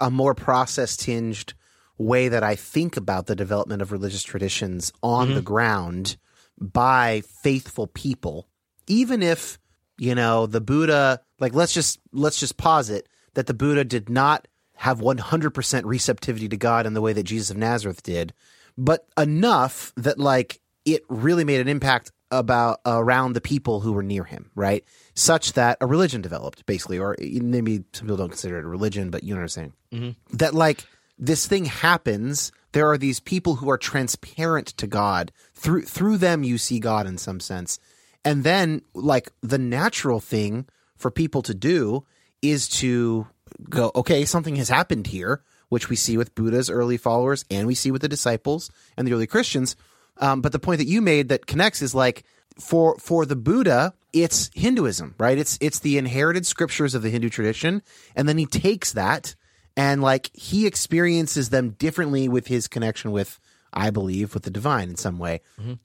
a 0.00 0.10
more 0.10 0.34
process 0.34 0.96
tinged 0.98 1.54
way 1.96 2.28
that 2.28 2.42
I 2.42 2.56
think 2.56 2.96
about 2.98 3.26
the 3.26 3.34
development 3.36 3.80
of 3.80 3.90
religious 3.92 4.22
traditions 4.22 4.92
on 5.02 5.30
Mhm. 5.30 5.34
the 5.34 5.42
ground 5.42 6.16
by 6.60 7.22
faithful 7.42 7.86
people. 7.86 8.48
Even 8.86 9.22
if, 9.22 9.58
you 9.98 10.14
know, 10.14 10.46
the 10.46 10.60
Buddha, 10.60 11.20
like 11.40 11.54
let's 11.54 11.72
just 11.72 12.00
let's 12.12 12.38
just 12.38 12.56
posit 12.56 13.08
that 13.34 13.46
the 13.46 13.54
Buddha 13.54 13.84
did 13.84 14.08
not 14.08 14.46
have 14.76 14.98
100% 15.00 15.82
receptivity 15.84 16.48
to 16.48 16.56
God 16.56 16.86
in 16.86 16.94
the 16.94 17.00
way 17.00 17.12
that 17.12 17.22
Jesus 17.22 17.50
of 17.50 17.56
Nazareth 17.56 18.02
did, 18.02 18.32
but 18.76 19.06
enough 19.16 19.92
that 19.96 20.18
like 20.18 20.60
it 20.84 21.02
really 21.08 21.44
made 21.44 21.60
an 21.60 21.68
impact 21.68 22.10
about 22.30 22.80
around 22.84 23.32
the 23.32 23.40
people 23.40 23.80
who 23.80 23.92
were 23.92 24.02
near 24.02 24.24
him, 24.24 24.50
right? 24.56 24.84
Such 25.14 25.52
that 25.52 25.78
a 25.80 25.86
religion 25.86 26.20
developed, 26.20 26.66
basically, 26.66 26.98
or 26.98 27.16
maybe 27.20 27.84
some 27.92 28.06
people 28.06 28.16
don't 28.16 28.30
consider 28.30 28.58
it 28.58 28.64
a 28.64 28.68
religion, 28.68 29.10
but 29.10 29.22
you 29.22 29.34
know 29.34 29.38
what 29.38 29.44
I'm 29.44 29.48
saying. 29.48 29.72
Mhm. 29.92 30.16
That 30.32 30.54
like 30.54 30.84
this 31.18 31.46
thing 31.46 31.66
happens. 31.66 32.50
There 32.72 32.90
are 32.90 32.98
these 32.98 33.20
people 33.20 33.56
who 33.56 33.70
are 33.70 33.78
transparent 33.78 34.66
to 34.78 34.88
God 34.88 35.30
through 35.54 35.82
through 35.82 36.18
them. 36.18 36.42
You 36.42 36.58
see 36.58 36.80
God 36.80 37.06
in 37.06 37.18
some 37.18 37.38
sense, 37.38 37.78
and 38.24 38.44
then 38.44 38.82
like 38.94 39.30
the 39.42 39.58
natural 39.58 40.20
thing 40.20 40.66
for 40.96 41.10
people 41.10 41.42
to 41.42 41.54
do 41.54 42.04
is 42.42 42.68
to 42.68 43.26
go, 43.68 43.90
okay, 43.94 44.24
something 44.24 44.56
has 44.56 44.68
happened 44.68 45.06
here, 45.06 45.42
which 45.68 45.88
we 45.88 45.96
see 45.96 46.16
with 46.16 46.34
Buddha's 46.34 46.70
early 46.70 46.96
followers 46.96 47.44
and 47.50 47.66
we 47.66 47.74
see 47.74 47.90
with 47.90 48.02
the 48.02 48.08
disciples 48.08 48.70
and 48.96 49.06
the 49.06 49.12
early 49.12 49.26
Christians. 49.26 49.76
Um, 50.18 50.40
but 50.40 50.52
the 50.52 50.58
point 50.58 50.78
that 50.78 50.86
you 50.86 51.00
made 51.00 51.28
that 51.28 51.46
connects 51.46 51.82
is 51.82 51.94
like 51.94 52.24
for 52.58 52.96
for 52.98 53.26
the 53.26 53.36
Buddha, 53.36 53.94
it's 54.12 54.50
Hinduism, 54.54 55.14
right? 55.18 55.38
It's 55.38 55.58
it's 55.60 55.80
the 55.80 55.98
inherited 55.98 56.46
scriptures 56.46 56.94
of 56.94 57.02
the 57.02 57.10
Hindu 57.10 57.28
tradition, 57.28 57.82
and 58.14 58.28
then 58.28 58.38
he 58.38 58.46
takes 58.46 58.92
that 58.92 59.34
and 59.76 60.02
like 60.02 60.30
he 60.32 60.66
experiences 60.66 61.50
them 61.50 61.70
differently 61.70 62.28
with 62.28 62.46
his 62.46 62.68
connection 62.68 63.10
with, 63.10 63.40
I 63.72 63.90
believe, 63.90 64.34
with 64.34 64.44
the 64.44 64.50
divine 64.50 64.88
in 64.88 64.96
some 64.96 65.18
way. 65.18 65.40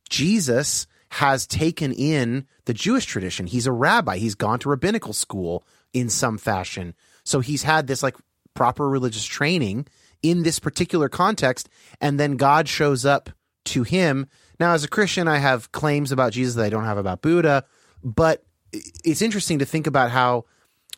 Jesus 0.09 0.85
has 1.11 1.47
taken 1.47 1.91
in 1.91 2.45
the 2.65 2.73
Jewish 2.73 3.05
tradition. 3.05 3.47
He's 3.47 3.67
a 3.67 3.71
rabbi. 3.71 4.17
He's 4.17 4.35
gone 4.35 4.59
to 4.59 4.69
rabbinical 4.69 5.13
school 5.13 5.65
in 5.93 6.09
some 6.09 6.37
fashion. 6.37 6.93
So 7.23 7.39
he's 7.39 7.63
had 7.63 7.87
this 7.87 8.03
like 8.03 8.15
proper 8.53 8.87
religious 8.87 9.25
training 9.25 9.87
in 10.21 10.43
this 10.43 10.59
particular 10.59 11.09
context. 11.09 11.69
And 11.99 12.19
then 12.19 12.37
God 12.37 12.67
shows 12.67 13.05
up 13.05 13.29
to 13.65 13.83
him. 13.83 14.27
Now, 14.59 14.73
as 14.73 14.83
a 14.83 14.87
Christian, 14.89 15.27
I 15.27 15.37
have 15.37 15.71
claims 15.71 16.11
about 16.11 16.33
Jesus 16.33 16.55
that 16.55 16.65
I 16.65 16.69
don't 16.69 16.85
have 16.85 16.97
about 16.97 17.21
Buddha, 17.21 17.65
but 18.03 18.43
it's 18.71 19.21
interesting 19.21 19.59
to 19.59 19.65
think 19.65 19.87
about 19.87 20.11
how 20.11 20.45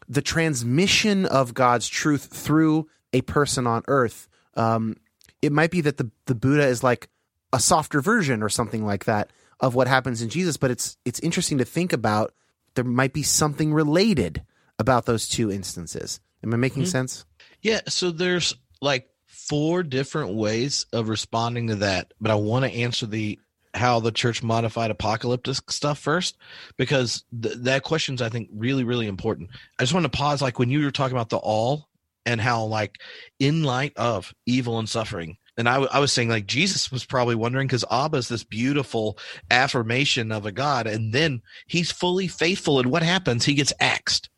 the 0.10 0.22
transmission 0.22 1.26
of 1.26 1.54
God's 1.54 1.88
truth 1.88 2.26
through 2.26 2.90
a 3.14 3.22
person 3.22 3.66
on 3.66 3.84
earth, 3.88 4.28
um, 4.56 4.98
it 5.42 5.52
might 5.52 5.72
be 5.72 5.82
that 5.82 5.98
the, 5.98 6.12
the 6.26 6.36
Buddha 6.36 6.68
is 6.68 6.84
like 6.84 7.08
a 7.54 7.60
softer 7.60 8.02
version 8.02 8.44
or 8.44 8.50
something 8.50 8.86
like 8.86 9.06
that 9.06 9.32
of 9.62 9.76
what 9.76 9.88
happens 9.88 10.22
in 10.22 10.30
Jesus, 10.30 10.58
but 10.58 10.72
it's 10.72 10.98
it's 11.06 11.20
interesting 11.22 11.60
to 11.60 11.66
think 11.66 11.94
about 11.94 12.34
there 12.76 12.84
might 12.84 13.14
be 13.14 13.24
something 13.24 13.74
related 13.74 14.44
about 14.80 15.06
those 15.06 15.28
two 15.30 15.52
instances. 15.52 16.20
Am 16.44 16.54
I 16.54 16.58
making 16.58 16.84
Mhm. 16.84 16.88
sense? 16.88 17.26
Yeah, 17.62 17.82
so 17.88 18.10
there's 18.12 18.56
like 18.82 19.08
four 19.28 19.84
different 19.84 20.34
ways 20.34 20.86
of 20.92 21.08
responding 21.10 21.68
to 21.68 21.76
that, 21.76 22.14
but 22.20 22.32
I 22.32 22.36
want 22.36 22.66
to 22.66 22.72
answer 22.72 23.06
the 23.06 23.40
how 23.74 24.00
the 24.02 24.12
church 24.12 24.44
modified 24.44 24.92
apocalyptic 24.92 25.72
stuff 25.72 25.98
first 25.98 26.38
because 26.76 27.24
th- 27.42 27.56
that 27.60 27.84
question's 27.84 28.22
I 28.22 28.28
think 28.30 28.50
really 28.52 28.84
really 28.84 29.08
important. 29.08 29.50
I 29.80 29.84
just 29.84 29.94
want 29.94 30.04
to 30.06 30.10
pause 30.10 30.42
like 30.42 30.60
when 30.60 30.70
you 30.70 30.84
were 30.84 30.92
talking 30.92 31.16
about 31.16 31.30
the 31.30 31.38
all 31.38 31.88
and 32.26 32.42
how 32.42 32.66
like 32.66 32.98
in 33.40 33.64
light 33.64 33.94
of 33.96 34.34
evil 34.46 34.78
and 34.80 34.90
suffering 34.90 35.38
and 35.58 35.70
I, 35.70 35.74
w- 35.74 35.90
I 35.92 36.00
was 36.00 36.12
saying 36.12 36.30
like 36.30 36.48
jesus 36.48 36.92
was 36.92 37.06
probably 37.06 37.36
wondering 37.36 37.68
because 37.68 37.86
abba 37.92 38.18
is 38.18 38.30
this 38.30 38.44
beautiful 38.44 39.18
affirmation 39.50 40.32
of 40.32 40.46
a 40.46 40.52
god 40.52 40.88
and 40.88 41.14
then 41.14 41.42
he's 41.68 41.92
fully 41.92 42.28
faithful 42.28 42.80
and 42.80 42.92
what 42.92 43.04
happens. 43.04 43.46
He 43.46 43.54
gets 43.54 43.74
axed 43.80 44.30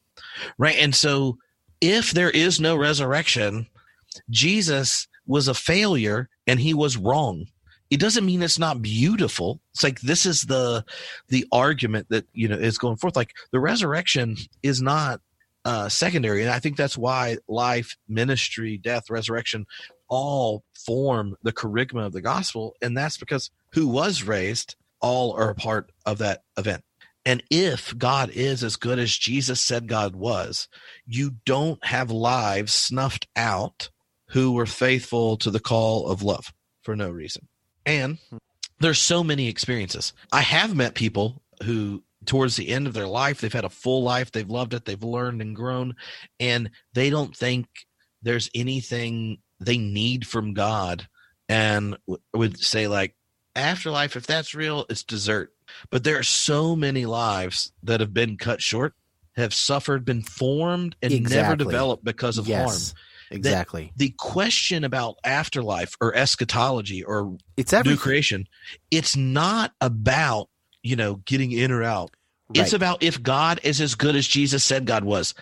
right? 0.57 0.77
And 0.77 0.95
so 0.95 1.37
if 1.81 2.11
there 2.11 2.31
is 2.31 2.59
no 2.59 2.75
resurrection 2.75 3.67
jesus 4.29 5.07
was 5.27 5.47
a 5.47 5.53
failure 5.53 6.29
and 6.47 6.59
he 6.59 6.73
was 6.73 6.97
wrong. 6.97 7.45
It 7.89 7.99
doesn't 7.99 8.25
mean 8.25 8.41
it's 8.41 8.59
not 8.59 8.81
beautiful. 8.81 9.61
It's 9.73 9.83
like 9.83 10.01
this 10.01 10.25
is 10.25 10.43
the 10.43 10.83
the 11.29 11.45
argument 11.51 12.07
that 12.09 12.25
you 12.33 12.47
know 12.47 12.57
is 12.57 12.77
going 12.77 12.97
forth. 12.97 13.15
Like 13.15 13.33
the 13.51 13.59
resurrection 13.59 14.37
is 14.63 14.81
not 14.81 15.21
uh 15.65 15.89
secondary. 15.89 16.41
And 16.41 16.51
i 16.51 16.59
think 16.59 16.77
that's 16.77 16.97
why 16.97 17.37
life 17.47 17.95
ministry 18.09 18.77
death 18.77 19.09
resurrection 19.09 19.65
all 20.13 20.63
form 20.73 21.35
the 21.41 21.51
kerygma 21.51 22.05
of 22.05 22.13
the 22.13 22.21
gospel 22.21 22.75
and 22.81 22.95
that's 22.95 23.17
because 23.17 23.49
who 23.73 23.87
was 23.87 24.23
raised 24.23 24.75
all 25.01 25.33
are 25.33 25.49
a 25.49 25.55
part 25.55 25.91
of 26.05 26.19
that 26.19 26.43
event 26.57 26.83
and 27.25 27.41
if 27.49 27.97
god 27.97 28.29
is 28.29 28.63
as 28.63 28.75
good 28.75 28.99
as 28.99 29.17
jesus 29.17 29.59
said 29.59 29.87
god 29.87 30.15
was 30.15 30.67
you 31.05 31.31
don't 31.45 31.83
have 31.83 32.11
lives 32.11 32.73
snuffed 32.73 33.27
out 33.35 33.89
who 34.29 34.51
were 34.51 34.67
faithful 34.67 35.35
to 35.35 35.49
the 35.49 35.59
call 35.59 36.07
of 36.07 36.21
love 36.21 36.53
for 36.83 36.95
no 36.95 37.09
reason 37.09 37.47
and 37.85 38.19
there's 38.79 38.99
so 38.99 39.23
many 39.23 39.47
experiences 39.47 40.13
i 40.31 40.41
have 40.41 40.75
met 40.75 40.93
people 40.93 41.41
who 41.63 42.03
towards 42.25 42.55
the 42.55 42.69
end 42.69 42.87
of 42.87 42.93
their 42.93 43.07
life. 43.07 43.41
They've 43.41 43.51
had 43.51 43.65
a 43.65 43.69
full 43.69 44.03
life. 44.03 44.31
They've 44.31 44.49
loved 44.49 44.73
it. 44.73 44.85
They've 44.85 45.03
learned 45.03 45.41
and 45.41 45.55
grown, 45.55 45.95
and 46.39 46.69
they 46.93 47.09
don't 47.09 47.35
think 47.35 47.67
there's 48.21 48.49
anything 48.55 49.39
they 49.65 49.77
need 49.77 50.27
from 50.27 50.53
God, 50.53 51.07
and 51.49 51.97
w- 52.07 52.21
would 52.33 52.59
say 52.59 52.87
like 52.87 53.15
afterlife. 53.55 54.15
If 54.15 54.27
that's 54.27 54.53
real, 54.53 54.85
it's 54.89 55.03
dessert. 55.03 55.51
But 55.89 56.03
there 56.03 56.17
are 56.19 56.23
so 56.23 56.75
many 56.75 57.05
lives 57.05 57.71
that 57.83 57.99
have 57.99 58.13
been 58.13 58.37
cut 58.37 58.61
short, 58.61 58.93
have 59.35 59.53
suffered, 59.53 60.05
been 60.05 60.21
formed, 60.21 60.95
and 61.01 61.11
never 61.23 61.55
developed 61.55 62.03
because 62.03 62.37
of 62.37 62.47
harm. 62.47 63.37
exactly. 63.37 63.91
The 63.95 64.13
question 64.17 64.83
about 64.83 65.15
afterlife 65.23 65.95
or 66.01 66.15
eschatology 66.15 67.03
or 67.03 67.37
It's 67.57 67.73
new 67.91 67.97
creation, 67.97 68.47
it's 68.91 69.15
not 69.15 69.73
about 69.81 70.49
you 70.81 70.95
know 70.95 71.15
getting 71.25 71.51
in 71.51 71.71
or 71.71 71.83
out. 71.83 72.11
It's 72.61 72.73
about 72.73 73.03
if 73.03 73.21
God 73.21 73.59
is 73.63 73.81
as 73.81 73.95
good 73.95 74.15
as 74.15 74.27
Jesus 74.27 74.63
said 74.63 74.85
God 74.85 75.03
was. 75.03 75.33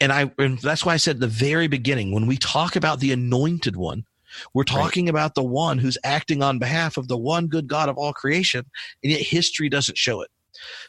And 0.00 0.12
I 0.12 0.30
and 0.38 0.58
that's 0.58 0.84
why 0.84 0.94
I 0.94 0.98
said 0.98 1.16
at 1.16 1.20
the 1.20 1.26
very 1.26 1.68
beginning 1.68 2.12
when 2.12 2.26
we 2.26 2.36
talk 2.36 2.76
about 2.76 3.00
the 3.00 3.12
anointed 3.12 3.76
one, 3.76 4.04
we're 4.54 4.64
talking 4.64 5.08
about 5.08 5.34
the 5.34 5.42
one 5.42 5.78
who's 5.78 5.98
acting 6.04 6.42
on 6.42 6.58
behalf 6.58 6.96
of 6.96 7.08
the 7.08 7.16
one 7.16 7.46
good 7.46 7.66
God 7.66 7.88
of 7.88 7.96
all 7.96 8.12
creation, 8.12 8.64
and 9.02 9.12
yet 9.12 9.22
history 9.22 9.68
doesn't 9.68 9.98
show 9.98 10.20
it. 10.22 10.30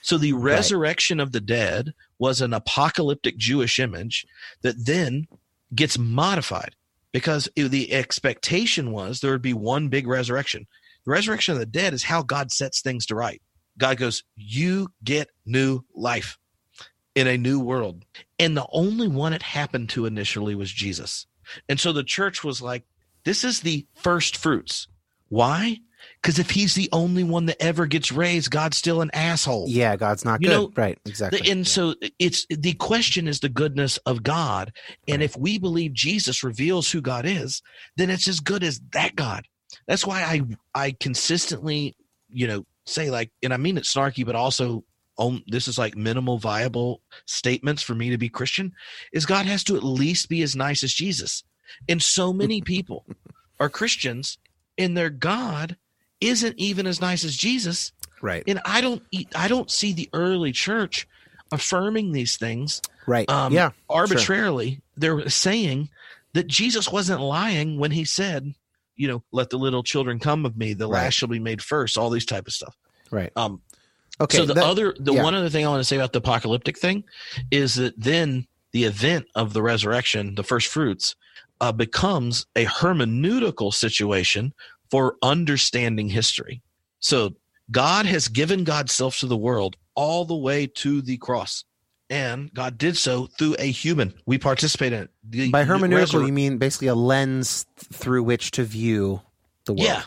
So 0.02 0.18
the 0.18 0.34
Right. 0.34 0.56
resurrection 0.56 1.20
of 1.20 1.32
the 1.32 1.42
dead 1.42 1.94
was 2.18 2.42
an 2.42 2.54
apocalyptic 2.54 3.38
Jewish 3.38 3.80
image 3.80 4.26
that 4.62 4.86
then 4.86 5.28
gets 5.74 5.98
modified 5.98 6.76
because 7.12 7.50
the 7.56 7.94
expectation 7.94 8.92
was 8.92 9.20
there 9.20 9.32
would 9.32 9.42
be 9.42 9.54
one 9.54 9.88
big 9.88 10.08
resurrection. 10.08 10.68
The 11.06 11.12
resurrection 11.12 11.54
of 11.54 11.60
the 11.60 11.66
dead 11.66 11.94
is 11.94 12.04
how 12.04 12.24
God 12.24 12.52
sets 12.52 12.82
things 12.82 13.06
to 13.08 13.16
right. 13.16 13.42
God 13.80 13.98
goes, 13.98 14.24
You 14.36 14.90
get 15.04 15.30
new 15.46 15.82
life 15.96 16.38
in 17.16 17.28
a 17.28 17.38
new 17.38 17.60
world. 17.60 18.06
And 18.38 18.56
the 18.56 18.68
only 18.72 19.08
one 19.08 19.34
it 19.34 19.42
happened 19.42 19.90
to 19.90 20.06
initially 20.06 20.56
was 20.56 20.72
Jesus. 20.72 21.26
And 21.68 21.80
so 21.80 21.92
the 21.92 22.04
church 22.04 22.44
was 22.44 22.62
like, 22.62 22.84
This 23.26 23.44
is 23.44 23.62
the 23.62 23.88
first 23.96 24.38
fruits. 24.38 24.88
Why? 25.30 25.80
Because 26.22 26.40
if 26.40 26.52
he's 26.52 26.76
the 26.76 26.90
only 26.92 27.24
one 27.24 27.46
that 27.48 27.62
ever 27.62 27.86
gets 27.86 28.12
raised, 28.12 28.52
God's 28.52 28.78
still 28.78 29.02
an 29.02 29.12
asshole. 29.14 29.66
Yeah, 29.68 29.96
God's 29.96 30.24
not 30.24 30.42
You 30.42 30.48
good. 30.48 30.54
know, 30.54 30.72
right. 30.76 30.98
Exactly. 31.06 31.50
And 31.52 31.60
Yeah. 31.62 31.72
so 31.72 31.96
it's 32.20 32.46
the 32.50 32.74
question 32.74 33.28
is 33.28 33.40
the 33.40 33.50
goodness 33.50 33.98
of 34.06 34.24
God. 34.24 34.72
And 35.08 35.22
if 35.22 35.36
we 35.38 35.58
believe 35.58 35.94
Jesus 35.94 36.44
reveals 36.44 36.92
who 36.92 37.02
God 37.02 37.26
is, 37.26 37.62
then 37.98 38.10
it's 38.10 38.28
as 38.28 38.40
good 38.40 38.64
as 38.64 38.80
that 38.94 39.16
God. 39.16 39.46
That's 39.88 40.06
why 40.06 40.24
I 40.24 40.42
I 40.74 40.96
consistently, 41.00 41.96
you 42.30 42.48
know, 42.48 42.66
say 42.90 43.10
like, 43.10 43.32
and 43.44 43.54
I 43.54 43.58
mean 43.58 43.78
it 43.78 43.84
snarky, 43.84 44.26
but 44.26 44.36
also 44.36 44.84
on 45.18 45.44
this 45.48 45.68
is 45.68 45.78
like 45.78 45.96
minimal 45.96 46.38
viable 46.38 47.02
statements 47.26 47.84
for 47.84 47.94
me 47.94 48.10
to 48.10 48.18
be 48.18 48.30
Christian, 48.30 48.74
is 49.14 49.26
God 49.26 49.46
has 49.46 49.64
to 49.66 49.76
at 49.76 49.84
least 49.84 50.30
be 50.30 50.42
as 50.42 50.56
nice 50.56 50.84
as 50.84 50.94
Jesus. 50.94 51.44
And 51.88 52.02
so 52.02 52.34
many 52.34 52.62
people 52.74 53.06
are 53.60 53.70
Christians 53.70 54.38
and 54.78 54.98
their 54.98 55.10
God 55.10 55.76
isn't 56.22 56.58
even 56.58 56.88
as 56.88 57.02
nice 57.02 57.24
as 57.24 57.36
Jesus 57.36 57.92
right. 58.22 58.44
and 58.46 58.60
I 58.66 58.82
don't 58.82 59.02
I 59.36 59.48
don't 59.48 59.72
see 59.72 59.94
the 59.94 60.10
early 60.14 60.52
church 60.52 61.08
affirming 61.52 62.12
these 62.12 62.38
things 62.38 62.82
Right. 63.10 63.28
um, 63.28 63.54
yeah. 63.54 63.72
arbitrarily. 63.90 64.82
They're 64.96 65.30
saying 65.30 65.90
that 66.34 66.46
Jesus 66.46 66.92
wasn't 66.92 67.22
lying 67.22 67.80
when 67.80 67.90
he 67.90 68.06
said, 68.06 68.54
you 69.00 69.08
know, 69.08 69.24
let 69.32 69.50
the 69.50 69.58
little 69.58 69.82
children 69.82 70.20
come 70.20 70.46
of 70.46 70.58
me, 70.58 70.74
the 70.74 70.88
Right. 70.88 71.04
last 71.04 71.14
shall 71.16 71.30
be 71.30 71.40
made 71.40 71.62
first, 71.64 71.98
all 71.98 72.10
these 72.12 72.26
type 72.26 72.46
of 72.48 72.54
stuff. 72.54 72.76
Right. 73.10 73.32
Um, 73.36 73.62
Okay. 74.22 74.38
so 74.38 74.46
the 74.46 74.54
that- 74.54 74.64
other, 74.66 74.94
the 75.00 75.14
yeah. 75.14 75.24
one 75.24 75.34
other 75.34 75.50
thing 75.50 75.66
I 75.66 75.70
want 75.70 75.80
to 75.80 75.86
say 75.86 75.96
about 75.96 76.12
the 76.12 76.20
apocalyptic 76.20 76.78
thing 76.78 77.06
is 77.50 77.76
that 77.76 77.94
then 77.98 78.46
the 78.74 78.84
event 78.84 79.26
of 79.34 79.54
the 79.54 79.62
resurrection, 79.64 80.36
the 80.36 80.44
first 80.44 80.68
fruits, 80.68 81.16
uh, 81.62 81.72
becomes 81.72 82.46
a 82.58 82.66
hermeneutical 82.66 83.74
situation 83.74 84.54
for 84.92 85.16
understanding 85.24 86.10
history. 86.10 86.62
So 87.00 87.36
God 87.72 88.06
has 88.06 88.28
given 88.28 88.66
God's 88.66 88.94
self 88.94 89.18
to 89.20 89.28
the 89.28 89.38
world 89.38 89.78
all 89.96 90.26
the 90.26 90.36
way 90.36 90.68
to 90.68 91.02
the 91.02 91.18
cross. 91.18 91.64
And 92.10 92.52
God 92.54 92.78
did 92.78 92.98
so 92.98 93.28
through 93.28 93.56
a 93.60 93.70
human. 93.72 94.14
We 94.26 94.38
participate 94.38 94.94
in 94.94 95.04
it. 95.04 95.10
The 95.24 95.52
by 95.52 95.64
hermeneutical, 95.64 96.22
resur- 96.22 96.28
you 96.28 96.34
mean 96.34 96.58
basically 96.58 96.88
a 96.88 96.96
lens 96.96 97.66
through 97.78 98.24
which 98.24 98.52
to 98.52 98.64
view 98.64 99.22
the 99.66 99.74
world. 99.74 99.84
Yeah. 99.84 100.04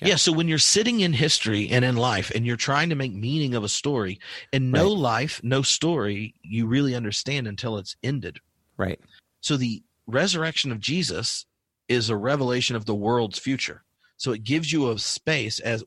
yeah. 0.00 0.16
So 0.16 0.32
when 0.32 0.46
you're 0.46 0.58
sitting 0.58 1.00
in 1.00 1.12
history 1.12 1.68
and 1.68 1.84
in 1.84 1.96
life 1.96 2.30
and 2.34 2.46
you're 2.46 2.56
trying 2.56 2.88
to 2.90 2.94
make 2.94 3.12
meaning 3.12 3.54
of 3.54 3.64
a 3.64 3.68
story, 3.68 4.20
and 4.52 4.70
no 4.70 4.88
life, 4.88 5.40
no 5.42 5.62
story 5.62 6.34
you 6.42 6.66
really 6.66 6.94
understand 6.94 7.48
until 7.48 7.78
it's 7.78 7.96
ended. 8.02 8.38
Right. 8.76 9.00
So 9.40 9.56
the 9.56 9.82
resurrection 10.06 10.70
of 10.70 10.78
Jesus 10.78 11.46
is 11.88 12.10
a 12.10 12.16
revelation 12.16 12.76
of 12.76 12.86
the 12.86 12.94
world's 12.94 13.38
future. 13.38 13.82
So 14.20 14.32
it 14.32 14.44
gives 14.44 14.70
you 14.70 14.90
a 14.90 14.98
space 14.98 15.60
as, 15.60 15.82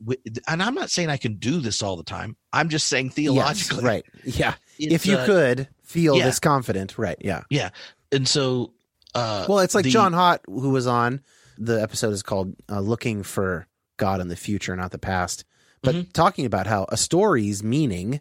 and 0.48 0.64
I'm 0.64 0.74
not 0.74 0.90
saying 0.90 1.10
I 1.10 1.18
can 1.18 1.36
do 1.36 1.60
this 1.60 1.84
all 1.84 1.98
the 1.98 2.04
time. 2.04 2.36
I'm 2.52 2.70
just 2.70 2.88
saying 2.88 3.06
Yes, 3.06 3.14
theologically, 3.14 3.84
right. 3.84 4.06
Yeah. 4.26 4.56
if 4.80 5.06
you 5.06 5.18
uh, 5.18 5.26
could 5.28 5.68
feel 5.84 6.18
yeah. 6.18 6.26
this 6.26 6.40
confident. 6.40 6.98
Right. 6.98 7.18
Yeah, 7.22 7.44
yeah. 7.52 7.70
and 8.12 8.28
so, 8.28 8.74
uh, 9.14 9.46
Well, 9.48 9.60
it's 9.60 9.76
like 9.76 9.84
the- 9.84 9.92
John 9.92 10.14
Haught, 10.14 10.42
who 10.48 10.72
was 10.72 10.88
on 10.88 11.22
the 11.60 11.80
episode 11.80 12.12
is 12.12 12.24
called 12.24 12.56
uh, 12.68 12.80
"Looking 12.80 13.22
for 13.22 13.68
God 13.98 14.20
in 14.20 14.30
the 14.30 14.36
Future, 14.36 14.76
Not 14.76 14.90
the 14.90 14.98
Past," 14.98 15.46
but 15.84 15.94
Mm-hmm. 15.94 16.10
talking 16.14 16.48
about 16.48 16.66
how 16.66 16.88
a 16.90 16.98
story's 16.98 17.62
meaning 17.62 18.20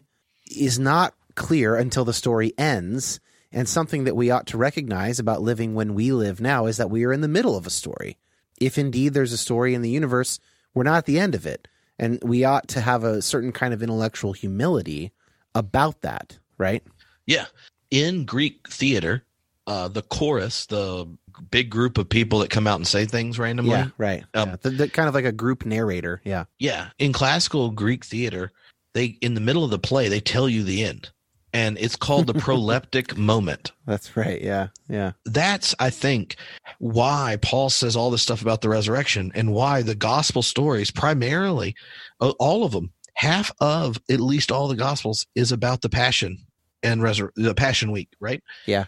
is 0.55 0.77
not 0.77 1.15
clear 1.33 1.75
until 1.75 2.05
the 2.05 2.13
story 2.13 2.53
ends, 2.55 3.19
and 3.51 3.67
something 3.67 4.03
that 4.03 4.15
we 4.15 4.29
ought 4.29 4.45
to 4.47 4.57
recognize 4.57 5.17
about 5.17 5.41
living 5.41 5.73
when 5.73 5.95
we 5.95 6.11
live 6.11 6.39
now 6.39 6.67
is 6.67 6.77
that 6.77 6.91
we 6.91 7.03
are 7.03 7.11
in 7.11 7.21
the 7.21 7.27
middle 7.27 7.57
of 7.57 7.65
a 7.65 7.71
story. 7.71 8.17
If 8.63 8.77
indeed 8.77 9.13
there's 9.13 9.33
a 9.33 9.37
story 9.37 9.73
in 9.73 9.81
the 9.81 9.89
universe, 9.89 10.39
we're 10.73 10.83
not 10.83 10.97
at 10.97 11.05
the 11.05 11.19
end 11.19 11.35
of 11.35 11.45
it, 11.45 11.67
and 11.99 12.19
we 12.23 12.43
ought 12.43 12.67
to 12.69 12.81
have 12.81 13.03
a 13.03 13.21
certain 13.21 13.51
kind 13.51 13.73
of 13.73 13.83
intellectual 13.83 14.33
humility 14.33 15.11
about 15.53 16.01
that. 16.01 16.39
Right? 16.57 16.83
Yeah. 17.25 17.45
In 17.91 18.25
Greek 18.25 18.69
theater, 18.69 19.23
uh, 19.67 19.87
the 19.87 20.01
chorus, 20.01 20.65
the 20.65 21.07
big 21.51 21.69
group 21.69 21.97
of 21.97 22.09
people 22.09 22.39
that 22.39 22.49
come 22.49 22.67
out 22.67 22.75
and 22.75 22.87
say 22.87 23.05
things 23.05 23.39
randomly. 23.39 23.71
Yeah. 23.71 23.87
Right. 23.97 24.23
Um, 24.33 24.49
yeah. 24.49 24.55
The, 24.61 24.69
the, 24.69 24.89
kind 24.89 25.07
of 25.07 25.15
like 25.15 25.25
a 25.25 25.31
group 25.31 25.65
narrator. 25.65 26.21
Yeah. 26.23 26.45
Yeah. 26.59 26.89
In 26.99 27.13
classical 27.13 27.71
Greek 27.71 28.05
theater, 28.05 28.51
they 28.93 29.17
in 29.21 29.33
the 29.33 29.41
middle 29.41 29.63
of 29.63 29.71
the 29.71 29.79
play, 29.79 30.07
they 30.07 30.19
tell 30.19 30.47
you 30.47 30.63
the 30.63 30.83
end. 30.83 31.11
And 31.53 31.77
it's 31.77 31.95
called 31.95 32.25
the 32.27 32.33
proleptic 32.33 33.15
moment. 33.31 33.71
That's 33.85 34.17
right. 34.17 34.41
Yeah. 34.41 34.67
Yeah. 34.89 35.11
That's, 35.25 35.75
I 35.79 35.91
think, 35.91 36.35
why 36.79 37.37
Paul 37.41 37.69
says 37.69 37.95
all 37.95 38.09
this 38.09 38.23
stuff 38.23 38.41
about 38.41 38.61
the 38.61 38.69
resurrection 38.69 39.31
and 39.35 39.53
why 39.53 39.83
the 39.83 39.93
gospel 39.95 40.41
stories, 40.41 40.89
primarily, 40.89 41.75
uh, 42.19 42.31
all 42.39 42.63
of 42.63 42.71
them, 42.71 42.91
half 43.15 43.51
of 43.59 44.01
at 44.09 44.19
least 44.19 44.51
all 44.51 44.67
the 44.67 44.75
gospels 44.75 45.27
is 45.35 45.51
about 45.51 45.81
the 45.81 45.89
passion 45.89 46.39
and 46.81 47.01
resur- 47.01 47.29
the 47.35 47.53
passion 47.53 47.91
week, 47.91 48.09
right? 48.19 48.41
Yeah. 48.65 48.85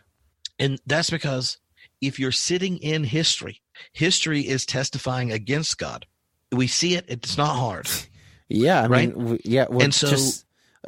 And 0.57 0.81
that's 0.87 1.11
because 1.11 1.59
if 2.01 2.19
you're 2.19 2.31
sitting 2.31 2.77
in 2.79 3.03
history, 3.03 3.61
history 3.93 4.41
is 4.41 4.65
testifying 4.65 5.31
against 5.31 5.77
God. 5.77 6.07
We 6.51 6.65
see 6.67 6.95
it, 6.95 7.05
it's 7.07 7.37
not 7.37 7.55
hard. 7.55 7.87
Yeah, 8.47 8.83
I 8.83 8.85
Right? 8.87 9.17
mean, 9.17 9.39
yeah. 9.43 9.65
Well, 9.67 9.81
And 9.81 9.91
so- 9.91 10.07
just 10.07 10.44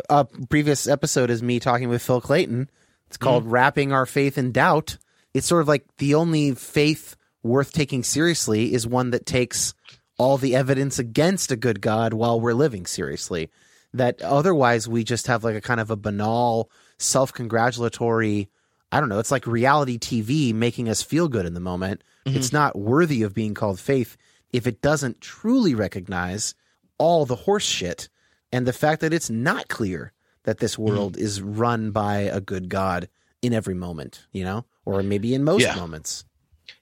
a 0.09 0.25
previous 0.49 0.87
episode 0.87 1.29
is 1.29 1.43
me 1.43 1.59
talking 1.59 1.89
with 1.89 2.01
Phil 2.01 2.21
Clayton. 2.21 2.69
It's 3.07 3.17
called 3.17 3.43
Mm-hmm. 3.43 3.51
"Wrapping 3.51 3.91
Our 3.93 4.05
Faith 4.05 4.37
in 4.37 4.51
Doubt." 4.51 4.97
It's 5.33 5.47
sort 5.47 5.61
of 5.61 5.67
like 5.67 5.85
the 5.97 6.15
only 6.15 6.53
faith 6.55 7.15
worth 7.43 7.71
taking 7.71 8.03
seriously 8.03 8.73
is 8.73 8.87
one 8.87 9.11
that 9.11 9.25
takes 9.25 9.73
all 10.17 10.37
the 10.37 10.55
evidence 10.55 10.97
against 10.99 11.51
a 11.51 11.55
good 11.55 11.79
God 11.79 12.13
while 12.13 12.39
we're 12.39 12.53
living 12.53 12.85
seriously. 12.85 13.49
That 13.93 14.21
otherwise 14.21 14.87
we 14.87 15.03
just 15.03 15.27
have 15.27 15.43
like 15.43 15.55
a 15.55 15.61
kind 15.61 15.79
of 15.79 15.91
a 15.91 15.95
banal, 15.95 16.69
self-congratulatory. 16.97 18.49
I 18.91 18.99
don't 18.99 19.09
know. 19.09 19.19
It's 19.19 19.31
like 19.31 19.45
reality 19.47 19.97
TV 19.97 20.53
making 20.53 20.89
us 20.89 21.01
feel 21.01 21.27
good 21.27 21.45
in 21.45 21.53
the 21.53 21.59
moment. 21.59 22.03
Mm-hmm. 22.25 22.37
It's 22.37 22.51
not 22.51 22.77
worthy 22.77 23.23
of 23.23 23.33
being 23.33 23.53
called 23.53 23.79
faith 23.79 24.17
if 24.51 24.65
it 24.65 24.81
doesn't 24.81 25.21
truly 25.21 25.75
recognize 25.75 26.55
all 26.97 27.25
the 27.25 27.35
horse 27.35 27.65
shit 27.65 28.09
and 28.51 28.65
the 28.67 28.73
fact 28.73 29.01
that 29.01 29.13
it's 29.13 29.29
not 29.29 29.67
clear 29.67 30.13
that 30.43 30.59
this 30.59 30.75
Mm-hmm. 30.75 30.83
world 30.95 31.17
is 31.17 31.41
run 31.41 31.91
by 31.91 32.19
a 32.19 32.39
good 32.39 32.69
God 32.69 33.09
in 33.41 33.53
every 33.53 33.75
moment, 33.75 34.25
you 34.31 34.43
know, 34.43 34.65
or 34.85 35.03
maybe 35.03 35.33
in 35.33 35.43
most 35.43 35.61
Yeah. 35.61 35.75
moments. 35.75 36.25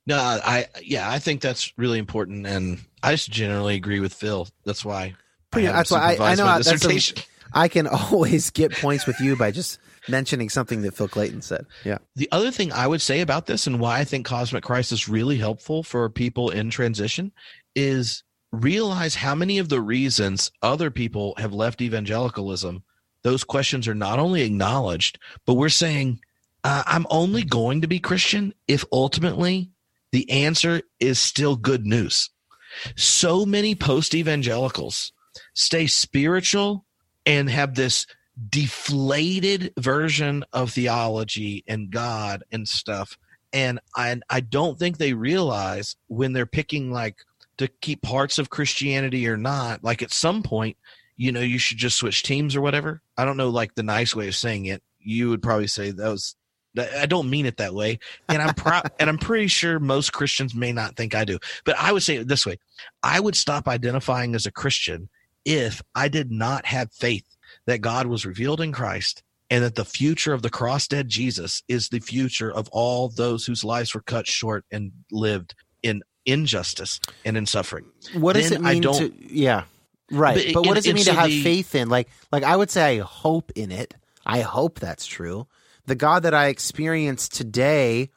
No, 0.07 0.17
I 0.17 0.67
yeah, 0.83 1.09
I 1.09 1.19
think 1.19 1.41
that's 1.41 1.73
really 1.77 1.99
important, 1.99 2.45
and 2.47 2.79
I 3.03 3.11
just 3.13 3.29
generally 3.29 3.75
agree 3.75 3.99
with 3.99 4.13
Phil. 4.13 4.47
That's 4.63 4.83
why. 4.85 5.15
Pretty- 5.51 5.67
I 5.67 5.73
that's 5.73 5.91
why 5.91 6.15
I- 6.19 6.31
I 6.31 6.35
know 6.35 6.45
that's 6.59 6.85
a-. 6.85 7.23
I 7.53 7.67
can 7.67 7.87
always 8.11 8.49
get 8.51 8.71
points 8.73 9.05
with 9.07 9.19
you 9.19 9.35
by 9.35 9.51
just 9.51 9.79
mentioning 10.07 10.49
something 10.49 10.81
that 10.83 10.93
Phil 10.95 11.07
Clayton 11.07 11.41
said. 11.41 11.65
Yeah. 11.83 11.97
The 12.15 12.27
other 12.31 12.51
thing 12.51 12.71
I 12.71 12.85
would 12.87 13.01
say 13.01 13.21
about 13.21 13.45
this, 13.47 13.65
and 13.65 13.79
why 13.79 13.99
I 13.99 14.03
think 14.03 14.25
Cosmic 14.25 14.63
Christ 14.63 15.07
really 15.07 15.37
helpful 15.37 15.81
for 15.81 16.07
people 16.09 16.49
in 16.49 16.69
transition, 16.69 17.31
is 17.75 18.23
realize 18.51 19.15
how 19.15 19.35
many 19.35 19.57
of 19.57 19.69
the 19.69 19.81
reasons 19.81 20.51
other 20.61 20.89
people 20.89 21.33
have 21.37 21.53
left 21.53 21.81
evangelicalism 21.81 22.83
those 23.25 23.43
questions 23.43 23.87
are 23.87 23.95
not 23.95 24.19
only 24.19 24.43
acknowledged, 24.43 25.17
but 25.47 25.55
we're 25.55 25.67
saying, 25.67 26.19
uh, 26.63 26.83
I'm 26.85 27.07
only 27.09 27.41
going 27.41 27.81
to 27.81 27.87
be 27.87 27.97
Christian 27.97 28.53
if 28.67 28.85
ultimately 28.91 29.71
the 30.11 30.29
answer 30.29 30.83
is 30.99 31.17
still 31.17 31.55
good 31.55 31.87
news. 31.87 32.29
So 32.95 33.43
many 33.43 33.73
post 33.73 34.13
evangelicals 34.13 35.11
stay 35.55 35.87
spiritual 35.87 36.85
and 37.25 37.49
have 37.49 37.73
this 37.73 38.05
deflated 38.47 39.73
version 39.79 40.45
of 40.53 40.73
theology 40.73 41.63
and 41.67 41.89
God 41.89 42.43
and 42.51 42.67
stuff. 42.67 43.17
And 43.53 43.79
I, 43.95 44.21
I 44.29 44.41
don't 44.41 44.77
think 44.77 44.99
they 44.99 45.13
realize 45.13 45.95
when 46.09 46.33
they're 46.33 46.45
picking 46.45 46.91
like 46.91 47.15
to 47.57 47.67
keep 47.81 48.01
parts 48.01 48.37
of 48.37 48.49
Christianity 48.49 49.27
or 49.27 49.37
not, 49.37 49.83
like 49.83 50.01
at 50.01 50.11
some 50.11 50.43
point, 50.43 50.77
you 51.17 51.31
know, 51.31 51.41
you 51.41 51.57
should 51.57 51.77
just 51.77 51.97
switch 51.97 52.23
teams 52.23 52.55
or 52.55 52.61
whatever. 52.61 53.01
I 53.17 53.25
don't 53.25 53.37
know, 53.37 53.49
like 53.49 53.75
the 53.75 53.83
nice 53.83 54.15
way 54.15 54.27
of 54.27 54.35
saying 54.35 54.65
it. 54.65 54.83
You 54.99 55.29
would 55.29 55.41
probably 55.41 55.67
say 55.67 55.91
that 55.91 56.09
was 56.09 56.35
I 56.77 57.05
don't 57.05 57.29
mean 57.29 57.45
it 57.45 57.57
that 57.57 57.73
way, 57.73 57.99
and 58.27 58.41
I'm 58.41 58.53
proud, 58.53 58.91
and 58.99 59.09
I'm 59.09 59.17
pretty 59.17 59.47
sure 59.47 59.79
most 59.79 60.11
Christians 60.11 60.53
may 60.53 60.73
not 60.73 60.97
think 60.97 61.15
I 61.15 61.23
do. 61.23 61.39
But 61.63 61.77
I 61.79 61.93
would 61.93 62.03
say 62.03 62.17
it 62.17 62.27
this 62.27 62.45
way: 62.45 62.57
I 63.01 63.19
would 63.19 63.35
stop 63.35 63.67
identifying 63.67 64.35
as 64.35 64.45
a 64.45 64.51
Christian 64.51 65.09
if 65.45 65.81
I 65.93 66.07
did 66.07 66.31
not 66.31 66.65
have 66.65 66.91
faith 66.91 67.25
that 67.67 67.79
God 67.79 68.07
was 68.07 68.25
revealed 68.25 68.61
in 68.61 68.71
Christ 68.71 69.23
and 69.49 69.63
that 69.63 69.75
the 69.75 69.85
future 69.85 70.33
of 70.33 70.41
the 70.41 70.49
cross 70.49 70.87
dead 70.87 71.07
Jesus 71.07 71.61
is 71.67 71.89
the 71.89 71.99
future 71.99 72.51
of 72.51 72.67
all 72.71 73.09
those 73.09 73.45
whose 73.45 73.63
lives 73.63 73.93
were 73.93 74.01
cut 74.01 74.27
short 74.27 74.65
and 74.71 74.91
lived 75.11 75.55
in 75.83 76.01
injustice 76.25 76.99
and 77.23 77.37
in 77.37 77.45
suffering. 77.45 77.85
What 78.13 78.33
does 78.33 78.49
Then 78.49 78.63
it 78.65 78.67
I 78.67 78.73
mean 78.73 78.81
don't- 78.81 78.97
to 78.97 79.33
yeah. 79.35 79.63
Right. 80.11 80.35
But- 80.47 80.53
But, 80.53 80.59
what 80.61 80.67
and- 80.69 80.75
does 80.75 80.85
it 80.87 80.93
mean 80.95 81.03
so 81.03 81.11
to 81.13 81.19
have 81.19 81.29
the- 81.29 81.43
faith 81.43 81.75
in? 81.75 81.89
Like 81.89 82.09
like 82.31 82.43
I 82.43 82.55
would 82.55 82.69
say 82.71 82.99
I 82.99 83.03
hope 83.03 83.51
in 83.55 83.71
it. 83.71 83.93
I 84.25 84.41
hope 84.41 84.79
that's 84.79 85.05
true. 85.05 85.47
The 85.87 85.95
God 85.95 86.23
that 86.23 86.33
I 86.33 86.47
experience 86.47 87.29
today 87.29 88.09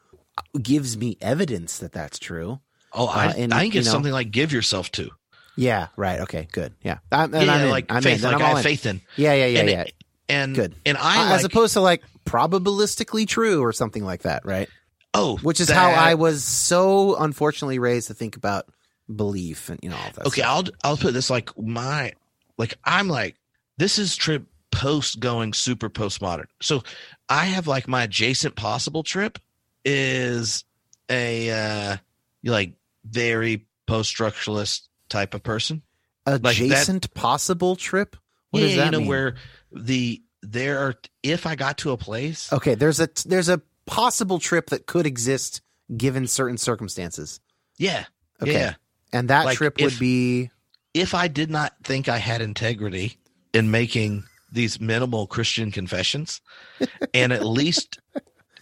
gives 0.60 0.96
me 0.96 1.18
evidence 1.20 1.78
that 1.78 1.92
that's 1.92 2.18
true. 2.18 2.60
Oh, 2.92 3.06
I, 3.06 3.26
Uh, 3.26 3.32
and, 3.36 3.52
I 3.54 3.60
think 3.60 3.74
it's 3.74 3.86
know- 3.86 3.92
something 3.92 4.12
like 4.12 4.30
give 4.30 4.52
yourself 4.52 4.90
to. 4.92 5.10
Yeah, 5.56 5.88
right. 5.96 6.20
Okay, 6.20 6.46
good. 6.52 6.72
Yeah. 6.82 6.98
I'm, 7.10 7.34
and 7.34 7.44
yeah, 7.46 7.52
I'm 7.54 7.68
like 7.70 7.86
I'm 7.90 8.00
faith, 8.02 8.22
like 8.22 8.34
I'm 8.36 8.40
I 8.42 8.44
have 8.48 8.56
in. 8.58 8.62
faith 8.62 8.86
in. 8.86 9.00
Yeah, 9.16 9.34
yeah, 9.34 9.46
yeah, 9.46 9.58
and, 9.60 9.68
yeah. 9.70 9.84
And 10.30 10.54
Good. 10.54 10.74
And 10.86 10.96
I 10.96 11.34
as 11.34 11.42
like, 11.42 11.52
opposed 11.52 11.72
to 11.74 11.80
like 11.80 12.02
probabilistically 12.24 13.26
true 13.26 13.62
or 13.62 13.72
something 13.72 14.04
like 14.04 14.22
that, 14.22 14.44
right? 14.46 14.68
Oh, 15.14 15.36
Which 15.38 15.60
is 15.60 15.68
that- 15.68 15.74
how 15.74 15.90
I 15.90 16.14
was 16.14 16.44
so 16.44 17.16
unfortunately 17.16 17.78
raised 17.78 18.08
to 18.08 18.14
think 18.14 18.36
about 18.36 18.66
belief 19.14 19.68
and 19.70 19.78
you 19.82 19.88
know 19.88 19.96
all 19.96 20.10
that. 20.14 20.26
Okay, 20.26 20.42
stuff. 20.42 20.50
I'll 20.84 20.90
I'll 20.90 20.96
put 20.96 21.14
this 21.14 21.30
like 21.30 21.56
my 21.58 22.12
like 22.58 22.74
I'm 22.84 23.08
like 23.08 23.36
this 23.78 23.98
is 23.98 24.14
Tripp 24.16 24.46
post 24.70 25.18
going 25.20 25.54
super 25.54 25.88
postmodern. 25.88 26.46
So 26.60 26.82
I 27.28 27.46
have 27.46 27.66
like 27.66 27.88
my 27.88 28.02
adjacent 28.04 28.54
possible 28.54 29.02
Tripp 29.02 29.38
is 29.84 30.64
a 31.08 31.50
uh 31.50 31.96
like 32.44 32.74
very 33.04 33.66
post 33.86 34.14
structuralist 34.14 34.82
type 35.08 35.32
of 35.34 35.42
person. 35.42 35.82
that- 36.26 36.44
adjacent 36.44 37.12
possible 37.14 37.76
Tripp. 37.76 38.16
What 38.50 38.60
yeah, 38.60 38.66
does 38.66 38.76
that 38.76 38.84
you 38.86 38.90
know 38.92 38.98
mean? 39.00 39.08
where 39.08 39.34
the 39.72 40.22
there 40.42 40.78
are 40.80 40.94
if 41.22 41.46
I 41.46 41.54
got 41.56 41.78
to 41.78 41.90
a 41.92 41.96
place 41.96 42.52
Okay, 42.52 42.74
there's 42.74 43.00
a 43.00 43.08
there's 43.26 43.48
a 43.48 43.60
possible 43.88 44.38
Tripp 44.38 44.70
that 44.70 44.86
could 44.86 45.06
exist 45.06 45.60
given 45.96 46.26
certain 46.26 46.58
circumstances, 46.58 47.40
yeah 47.78 48.04
Okay. 48.42 48.52
yeah 48.52 48.74
and 49.12 49.28
that 49.30 49.44
Like, 49.46 49.56
Tripp 49.58 49.78
if- 49.80 49.84
would 49.92 49.98
be 49.98 50.50
if 50.94 51.14
I 51.14 51.28
did 51.28 51.50
not 51.50 51.74
think 51.84 52.08
I 52.08 52.18
had 52.18 52.40
integrity 52.40 53.18
in 53.52 53.70
making 53.70 54.24
these 54.50 54.80
minimal 54.80 55.26
Christian 55.26 55.70
confessions, 55.70 56.40
and 57.14 57.32
at 57.32 57.44
least 57.44 57.98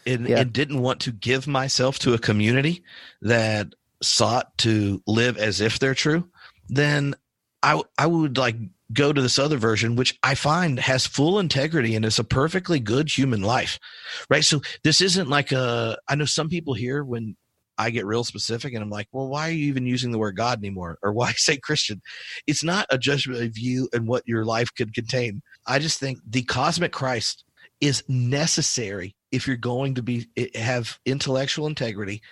and, 0.07 0.29
Yeah. 0.29 0.41
and 0.41 0.53
didn't 0.53 0.81
want 0.81 1.01
to 1.03 1.13
give 1.13 1.47
myself 1.47 1.99
to 2.01 2.15
a 2.15 2.19
community 2.19 2.83
that 3.23 3.75
sought 4.03 4.57
to 4.59 5.03
live 5.07 5.37
as 5.39 5.61
if 5.61 5.79
they're 5.79 5.95
true, 5.95 6.29
then 6.69 7.15
I 7.63 7.81
I 7.99 8.07
would 8.07 8.37
like 8.39 8.57
go 8.93 9.13
to 9.13 9.21
this 9.21 9.39
other 9.39 9.57
version, 9.57 9.97
which 9.97 10.19
I 10.23 10.35
find 10.35 10.79
has 10.79 11.07
full 11.07 11.39
integrity 11.39 11.95
and 11.97 12.05
is 12.05 12.19
a 12.19 12.25
perfectly 12.25 12.81
good 12.81 13.09
human 13.09 13.43
life, 13.43 13.79
right? 14.31 14.45
So 14.45 14.61
this 14.85 15.01
isn't 15.01 15.29
like 15.29 15.53
a. 15.53 15.99
I 16.09 16.15
know 16.15 16.25
some 16.25 16.49
people 16.49 16.75
here 16.75 17.05
when 17.05 17.37
I 17.79 17.91
get 17.91 18.07
real 18.07 18.25
specific 18.25 18.73
and 18.73 18.83
I'm 18.83 18.91
like, 18.91 19.09
well, 19.13 19.29
why 19.29 19.49
are 19.49 19.53
you 19.53 19.67
even 19.67 19.87
using 19.87 20.11
the 20.11 20.19
word 20.19 20.37
God 20.37 20.59
anymore? 20.59 20.99
Or 21.03 21.13
why 21.13 21.33
say 21.37 21.59
Christian? 21.59 22.01
It's 22.47 22.65
not 22.65 22.87
a 22.91 22.99
judgment 22.99 23.43
of 23.43 23.59
you 23.59 23.89
and 23.93 24.07
what 24.07 24.27
your 24.27 24.45
life 24.45 24.69
could 24.77 24.95
contain. 24.95 25.43
I 25.67 25.79
just 25.79 26.01
think 26.01 26.19
the 26.27 26.43
cosmic 26.43 26.93
Christ 26.93 27.45
is 27.81 28.03
necessary 28.09 29.15
if 29.33 29.47
you're 29.47 29.57
going 29.57 29.97
to 29.97 30.03
be 30.03 30.27
have 30.55 30.99
intellectual 31.05 31.67
integrity 31.67 32.23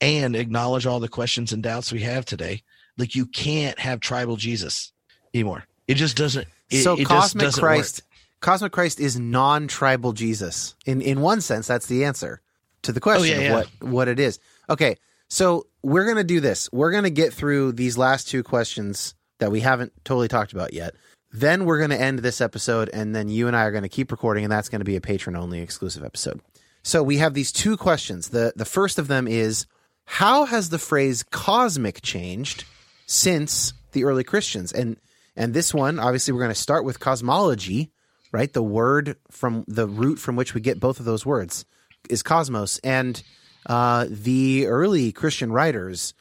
and 0.00 0.36
acknowledge 0.36 0.86
all 0.86 1.00
the 1.00 1.08
questions 1.08 1.52
and 1.52 1.62
doubts 1.62 1.92
we 1.92 2.00
have 2.02 2.24
today. 2.24 2.62
Like 2.96 3.14
you 3.14 3.26
can't 3.26 3.78
have 3.80 4.00
tribal 4.00 4.36
Jesus 4.36 4.92
anymore. 5.32 5.64
It 5.86 5.94
just 5.94 6.16
doesn't. 6.16 6.46
It, 6.70 6.82
so 6.82 6.98
it 6.98 7.06
cosmic 7.06 7.44
doesn't 7.44 7.60
Christ. 7.62 8.02
work. 8.02 8.10
Cosmic 8.40 8.72
Christ 8.72 9.00
is 9.00 9.18
non-tribal 9.18 10.12
Jesus. 10.12 10.74
In 10.86 11.00
in 11.00 11.20
one 11.20 11.40
sense, 11.40 11.66
that's 11.66 11.86
the 11.86 12.04
answer 12.04 12.40
to 12.82 12.92
the 12.92 13.00
question 13.00 13.22
Oh, 13.22 13.26
yeah, 13.26 13.36
of 13.36 13.42
yeah. 13.42 13.52
what 13.54 13.90
what 13.92 14.08
it 14.08 14.18
is. 14.20 14.38
Okay, 14.68 14.96
so 15.28 15.66
we're 15.82 16.06
gonna 16.06 16.24
do 16.24 16.40
this. 16.40 16.68
We're 16.72 16.90
gonna 16.90 17.10
get 17.10 17.32
through 17.32 17.72
these 17.72 17.96
last 17.98 18.28
two 18.28 18.42
questions 18.42 19.14
that 19.38 19.50
we 19.50 19.60
haven't 19.60 19.92
totally 20.04 20.28
talked 20.28 20.52
about 20.52 20.72
yet. 20.74 20.94
Then 21.32 21.64
we're 21.64 21.80
gonna 21.80 21.96
end 21.96 22.20
this 22.20 22.40
episode, 22.40 22.88
and 22.92 23.14
then 23.14 23.28
you 23.28 23.46
and 23.46 23.56
I 23.56 23.62
are 23.64 23.72
gonna 23.72 23.88
keep 23.88 24.10
recording, 24.12 24.44
and 24.44 24.52
that's 24.52 24.68
gonna 24.68 24.84
be 24.84 24.96
a 24.96 25.00
patron 25.00 25.36
only 25.36 25.60
exclusive 25.60 26.04
episode. 26.04 26.40
So 26.82 27.02
we 27.02 27.16
have 27.18 27.32
these 27.34 27.50
two 27.50 27.76
questions. 27.76 28.28
the 28.28 28.52
The 28.56 28.64
first 28.66 28.98
of 28.98 29.08
them 29.08 29.26
is 29.26 29.66
how 30.04 30.44
has 30.44 30.68
the 30.68 30.78
phrase 30.78 31.22
cosmic 31.22 32.02
changed 32.02 32.64
since 33.06 33.72
the 33.92 34.04
early 34.04 34.22
Christians? 34.24 34.70
And 34.72 34.96
and 35.36 35.52
this 35.52 35.74
one, 35.74 35.98
obviously, 35.98 36.32
we're 36.32 36.40
going 36.40 36.50
to 36.50 36.54
start 36.54 36.84
with 36.84 37.00
cosmology, 37.00 37.90
right? 38.32 38.52
The 38.52 38.62
word 38.62 39.16
from 39.30 39.64
the 39.66 39.88
root 39.88 40.18
from 40.18 40.36
which 40.36 40.54
we 40.54 40.60
get 40.60 40.80
both 40.80 41.00
of 41.00 41.06
those 41.06 41.26
words 41.26 41.64
is 42.08 42.22
cosmos, 42.22 42.78
and 42.78 43.22
uh, 43.66 44.06
the 44.08 44.66
early 44.66 45.12
Christian 45.12 45.50
writers 45.50 46.14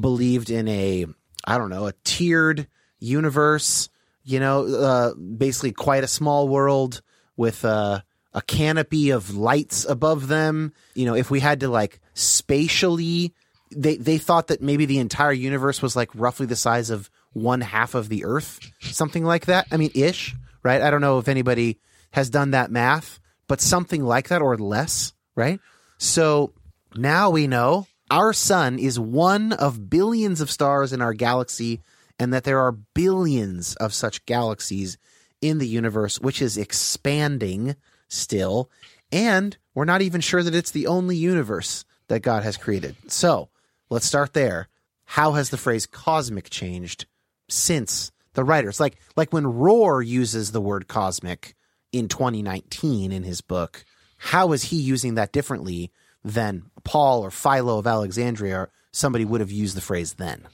believed 0.00 0.50
in 0.50 0.68
a 0.68 1.06
I 1.44 1.58
don't 1.58 1.70
know 1.70 1.86
a 1.86 1.94
tiered 2.04 2.66
universe. 2.98 3.88
You 4.24 4.40
know, 4.40 4.66
uh, 4.66 5.14
basically 5.14 5.72
quite 5.72 6.04
a 6.04 6.08
small 6.08 6.48
world 6.48 7.00
with 7.38 7.64
uh, 7.64 8.02
a 8.34 8.42
canopy 8.42 9.10
of 9.10 9.34
lights 9.34 9.86
above 9.86 10.28
them. 10.28 10.74
You 10.94 11.06
know, 11.06 11.14
if 11.14 11.30
we 11.30 11.40
had 11.40 11.60
to 11.60 11.68
like 11.68 12.00
spatially, 12.12 13.32
they 13.74 13.96
they 13.96 14.18
thought 14.18 14.48
that 14.48 14.60
maybe 14.60 14.84
the 14.84 14.98
entire 14.98 15.32
universe 15.32 15.80
was 15.80 15.96
like 15.96 16.10
roughly 16.14 16.44
the 16.44 16.56
size 16.56 16.90
of 16.90 17.08
one 17.32 17.60
half 17.60 17.94
of 17.94 18.08
the 18.08 18.24
Earth, 18.24 18.60
something 18.80 19.24
like 19.24 19.46
that. 19.46 19.66
I 19.70 19.76
mean, 19.76 19.90
ish, 19.94 20.34
right? 20.62 20.82
I 20.82 20.90
don't 20.90 21.00
know 21.00 21.18
if 21.18 21.28
anybody 21.28 21.78
has 22.12 22.30
done 22.30 22.52
that 22.52 22.70
math, 22.70 23.20
but 23.46 23.60
something 23.60 24.04
like 24.04 24.28
that 24.28 24.42
or 24.42 24.56
less, 24.56 25.12
right? 25.34 25.60
So 25.98 26.52
now 26.94 27.30
we 27.30 27.46
know 27.46 27.86
our 28.10 28.32
sun 28.32 28.78
is 28.78 28.98
one 28.98 29.52
of 29.52 29.90
billions 29.90 30.40
of 30.40 30.50
stars 30.50 30.92
in 30.92 31.02
our 31.02 31.12
galaxy, 31.12 31.82
and 32.18 32.32
that 32.32 32.44
there 32.44 32.60
are 32.60 32.72
billions 32.72 33.76
of 33.76 33.94
such 33.94 34.24
galaxies 34.26 34.98
in 35.40 35.58
the 35.58 35.68
universe, 35.68 36.20
which 36.20 36.42
is 36.42 36.56
expanding 36.56 37.76
still. 38.08 38.70
And 39.12 39.56
we're 39.74 39.84
not 39.84 40.02
even 40.02 40.20
sure 40.20 40.42
that 40.42 40.54
it's 40.54 40.70
the 40.70 40.86
only 40.86 41.16
universe 41.16 41.84
that 42.08 42.20
God 42.20 42.42
has 42.42 42.56
created. 42.56 42.96
So 43.06 43.50
let's 43.90 44.06
start 44.06 44.32
there. 44.32 44.68
How 45.04 45.32
has 45.32 45.50
the 45.50 45.56
phrase 45.56 45.86
cosmic 45.86 46.50
changed 46.50 47.06
since 47.48 48.10
the 48.34 48.44
writers? 48.44 48.80
Like 48.80 48.98
like 49.16 49.32
when 49.32 49.44
Rohr 49.44 50.04
uses 50.04 50.52
the 50.52 50.60
word 50.60 50.88
cosmic 50.88 51.54
in 51.92 52.08
2019 52.08 53.12
in 53.12 53.22
his 53.22 53.40
book, 53.40 53.84
how 54.18 54.52
is 54.52 54.64
he 54.64 54.76
using 54.76 55.14
that 55.14 55.32
differently 55.32 55.90
than 56.24 56.64
Paul 56.84 57.22
or 57.22 57.30
Philo 57.30 57.78
of 57.78 57.86
Alexandria 57.86 58.56
or 58.56 58.70
somebody 58.92 59.24
would 59.24 59.40
have 59.40 59.52
used 59.52 59.76
the 59.76 59.80
phrase 59.80 60.14
then? 60.14 60.46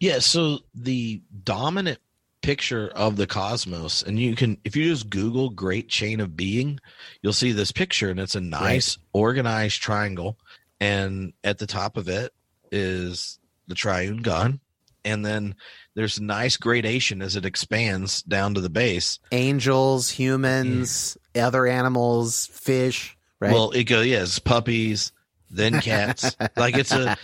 Yeah, 0.00 0.20
so 0.20 0.60
the 0.74 1.22
dominant 1.44 1.98
picture 2.40 2.88
of 2.94 3.16
the 3.16 3.26
cosmos, 3.26 4.02
and 4.02 4.18
you 4.18 4.36
can, 4.36 4.58
if 4.64 4.76
you 4.76 4.84
just 4.88 5.10
Google 5.10 5.50
Great 5.50 5.88
Chain 5.88 6.20
of 6.20 6.36
Being, 6.36 6.78
you'll 7.20 7.32
see 7.32 7.52
this 7.52 7.72
picture, 7.72 8.10
and 8.10 8.20
it's 8.20 8.36
a 8.36 8.40
nice 8.40 8.96
organized 9.12 9.82
triangle. 9.82 10.38
And 10.80 11.32
at 11.42 11.58
the 11.58 11.66
top 11.66 11.96
of 11.96 12.08
it 12.08 12.32
is 12.70 13.38
the 13.66 13.74
triune 13.74 14.18
God. 14.18 14.60
And 15.04 15.26
then 15.26 15.56
there's 15.98 16.20
nice 16.20 16.56
gradation 16.56 17.20
as 17.20 17.34
it 17.34 17.44
expands 17.44 18.22
down 18.22 18.54
to 18.54 18.60
the 18.60 18.70
base. 18.70 19.18
Angels, 19.32 20.08
humans, 20.08 21.18
other 21.34 21.66
animals, 21.66 22.46
fish, 22.46 23.18
right? 23.40 23.52
Well, 23.52 23.72
it 23.72 23.82
goes, 23.82 24.06
yes, 24.06 24.38
puppies, 24.38 25.10
then 25.50 25.80
cats. 25.80 26.36
like 26.56 26.76
it's 26.76 26.92
a, 26.92 27.16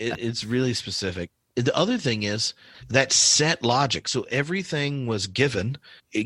it, 0.00 0.14
it's 0.18 0.44
really 0.44 0.72
specific. 0.72 1.30
The 1.56 1.76
other 1.76 1.98
thing 1.98 2.22
is 2.22 2.54
that 2.88 3.12
set 3.12 3.62
logic. 3.62 4.08
So 4.08 4.22
everything 4.30 5.06
was 5.06 5.26
given, 5.26 5.76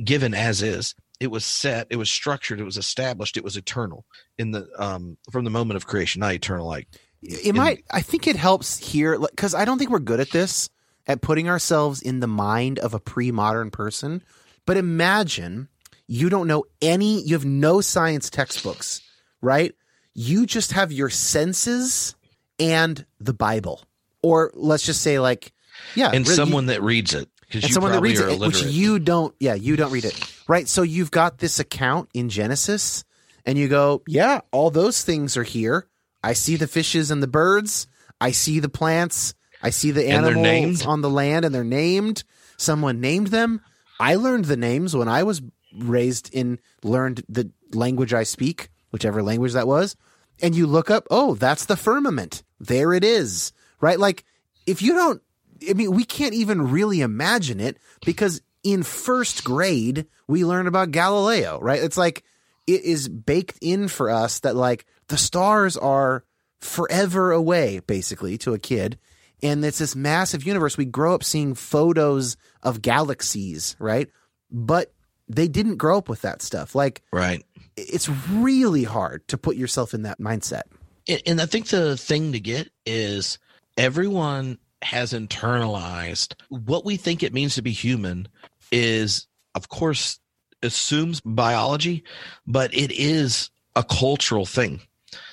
given 0.04 0.32
as 0.32 0.62
is, 0.62 0.94
it 1.18 1.32
was 1.32 1.44
set, 1.44 1.88
it 1.90 1.96
was 1.96 2.08
structured, 2.08 2.60
it 2.60 2.64
was 2.64 2.76
established, 2.76 3.36
it 3.36 3.42
was 3.42 3.56
eternal 3.56 4.04
in 4.38 4.52
the 4.52 4.68
um 4.78 5.16
from 5.32 5.44
the 5.44 5.50
moment 5.50 5.76
of 5.76 5.88
creation, 5.88 6.20
not 6.20 6.34
eternal 6.34 6.68
like 6.68 6.86
It 7.20 7.56
might. 7.56 7.82
I 7.90 8.00
think 8.00 8.28
it 8.28 8.36
helps 8.36 8.78
here 8.78 9.18
because 9.18 9.54
I 9.54 9.64
don't 9.64 9.78
think 9.78 9.90
we're 9.90 9.98
good 9.98 10.20
at 10.20 10.30
this 10.30 10.70
at 11.06 11.20
putting 11.20 11.48
ourselves 11.48 12.02
in 12.02 12.20
the 12.20 12.26
mind 12.26 12.78
of 12.78 12.94
a 12.94 13.00
pre-modern 13.00 13.70
person. 13.70 14.22
But 14.64 14.76
imagine 14.76 15.68
you 16.06 16.28
don't 16.28 16.48
know 16.48 16.64
any. 16.82 17.22
You 17.22 17.34
have 17.34 17.44
no 17.44 17.80
science 17.80 18.30
textbooks, 18.30 19.00
right? 19.40 19.74
You 20.14 20.46
just 20.46 20.72
have 20.72 20.92
your 20.92 21.10
senses 21.10 22.14
and 22.58 23.04
the 23.20 23.34
Bible, 23.34 23.82
or 24.22 24.50
let's 24.54 24.84
just 24.84 25.02
say 25.02 25.18
like, 25.18 25.52
yeah, 25.94 26.10
and 26.12 26.26
really, 26.26 26.36
someone 26.36 26.66
that 26.66 26.82
reads 26.82 27.12
it 27.14 27.28
and 27.52 27.62
you 27.62 27.68
someone 27.68 27.92
that 27.92 28.00
reads 28.00 28.18
it, 28.18 28.40
which 28.40 28.62
you 28.62 28.98
don't. 28.98 29.34
Yeah, 29.38 29.54
you 29.54 29.76
don't 29.76 29.92
read 29.92 30.06
it, 30.06 30.18
right? 30.48 30.66
So 30.66 30.82
you've 30.82 31.10
got 31.10 31.38
this 31.38 31.60
account 31.60 32.08
in 32.14 32.28
Genesis, 32.28 33.04
and 33.44 33.58
you 33.58 33.68
go, 33.68 34.02
yeah, 34.08 34.40
all 34.52 34.70
those 34.70 35.04
things 35.04 35.36
are 35.36 35.44
here. 35.44 35.86
I 36.24 36.32
see 36.32 36.56
the 36.56 36.66
fishes 36.66 37.10
and 37.10 37.22
the 37.22 37.28
birds. 37.28 37.86
I 38.20 38.32
see 38.32 38.58
the 38.58 38.68
plants. 38.68 39.34
I 39.62 39.70
see 39.70 39.90
the 39.90 40.08
animals 40.08 40.84
on 40.84 41.00
the 41.00 41.10
land, 41.10 41.44
and 41.44 41.54
they're 41.54 41.64
named. 41.64 42.24
Someone 42.56 43.00
named 43.00 43.28
them. 43.28 43.60
I 43.98 44.14
learned 44.16 44.46
the 44.46 44.56
names 44.56 44.94
when 44.94 45.08
I 45.08 45.22
was 45.22 45.42
raised 45.74 46.32
in 46.32 46.58
learned 46.82 47.22
the 47.28 47.50
language 47.72 48.14
I 48.14 48.22
speak, 48.22 48.68
whichever 48.90 49.22
language 49.22 49.52
that 49.52 49.66
was. 49.66 49.96
And 50.42 50.54
you 50.54 50.66
look 50.66 50.90
up, 50.90 51.06
oh, 51.10 51.34
that's 51.34 51.64
the 51.64 51.76
firmament. 51.76 52.42
There 52.60 52.92
it 52.92 53.04
is. 53.04 53.52
Right? 53.80 53.98
Like 53.98 54.24
if 54.66 54.82
you 54.82 54.94
don't 54.94 55.22
I 55.68 55.72
mean, 55.72 55.92
we 55.92 56.04
can't 56.04 56.34
even 56.34 56.70
really 56.70 57.00
imagine 57.00 57.60
it 57.60 57.78
because 58.04 58.42
in 58.62 58.82
first 58.82 59.44
grade 59.44 60.06
we 60.26 60.44
learn 60.44 60.66
about 60.66 60.90
Galileo, 60.90 61.58
right? 61.60 61.82
It's 61.82 61.96
like 61.96 62.24
it 62.66 62.82
is 62.82 63.08
baked 63.08 63.58
in 63.60 63.88
for 63.88 64.10
us 64.10 64.40
that 64.40 64.56
like 64.56 64.86
the 65.08 65.16
stars 65.16 65.76
are 65.76 66.24
forever 66.60 67.32
away, 67.32 67.80
basically, 67.86 68.36
to 68.38 68.54
a 68.54 68.58
kid. 68.58 68.98
And 69.42 69.64
it's 69.64 69.78
this 69.78 69.94
massive 69.94 70.46
universe. 70.46 70.76
We 70.76 70.86
grow 70.86 71.14
up 71.14 71.22
seeing 71.24 71.54
photos 71.54 72.36
of 72.62 72.82
galaxies, 72.82 73.76
right? 73.78 74.08
But 74.50 74.92
they 75.28 75.48
didn't 75.48 75.76
grow 75.76 75.98
up 75.98 76.08
with 76.08 76.22
that 76.22 76.40
stuff. 76.42 76.74
Like 76.74 77.02
right. 77.12 77.44
it's 77.76 78.08
really 78.30 78.84
hard 78.84 79.26
to 79.28 79.38
put 79.38 79.56
yourself 79.56 79.92
in 79.94 80.02
that 80.02 80.20
mindset. 80.20 80.62
And- 81.08 81.22
and 81.26 81.40
I 81.40 81.46
think 81.46 81.68
the 81.68 81.96
thing 81.96 82.32
to 82.32 82.40
get 82.40 82.70
is 82.84 83.38
everyone 83.76 84.58
has 84.82 85.12
internalized 85.12 86.34
what 86.48 86.84
we 86.84 86.96
think 86.96 87.22
it 87.22 87.32
means 87.32 87.54
to 87.54 87.62
be 87.62 87.72
human 87.72 88.28
is 88.70 89.26
of 89.54 89.68
course 89.68 90.20
assumes 90.62 91.20
biology 91.22 92.04
but 92.46 92.72
it 92.74 92.92
is 92.92 93.50
a 93.74 93.82
cultural 93.82 94.44
thing 94.44 94.80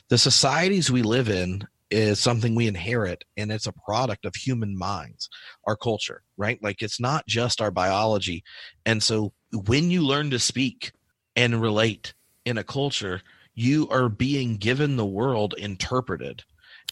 the 0.07 0.17
societies 0.17 0.89
we 0.89 1.01
live 1.01 1.29
in 1.29 1.67
is 1.93 2.19
something 2.19 2.55
we 2.55 2.67
inherit 2.67 3.23
and 3.37 3.51
it's 3.51 3.67
a 3.67 3.73
product 3.85 4.25
of 4.25 4.35
human 4.35 4.77
minds 4.77 5.29
our 5.65 5.77
culture 5.77 6.23
right? 6.37 6.61
Like 6.63 6.81
it's 6.81 6.99
not 6.99 7.25
just 7.27 7.61
our 7.61 7.71
biology. 7.71 8.43
And 8.85 9.01
so 9.01 9.33
when 9.67 9.91
you 9.91 10.01
learn 10.01 10.31
to 10.31 10.39
speak 10.39 10.91
and 11.35 11.61
relate 11.61 12.13
in 12.45 12.57
a 12.57 12.63
culture 12.63 13.21
you 13.55 13.87
are 13.89 14.09
being 14.09 14.57
given 14.57 14.95
the 14.95 15.05
world 15.05 15.53
interpreted 15.57 16.43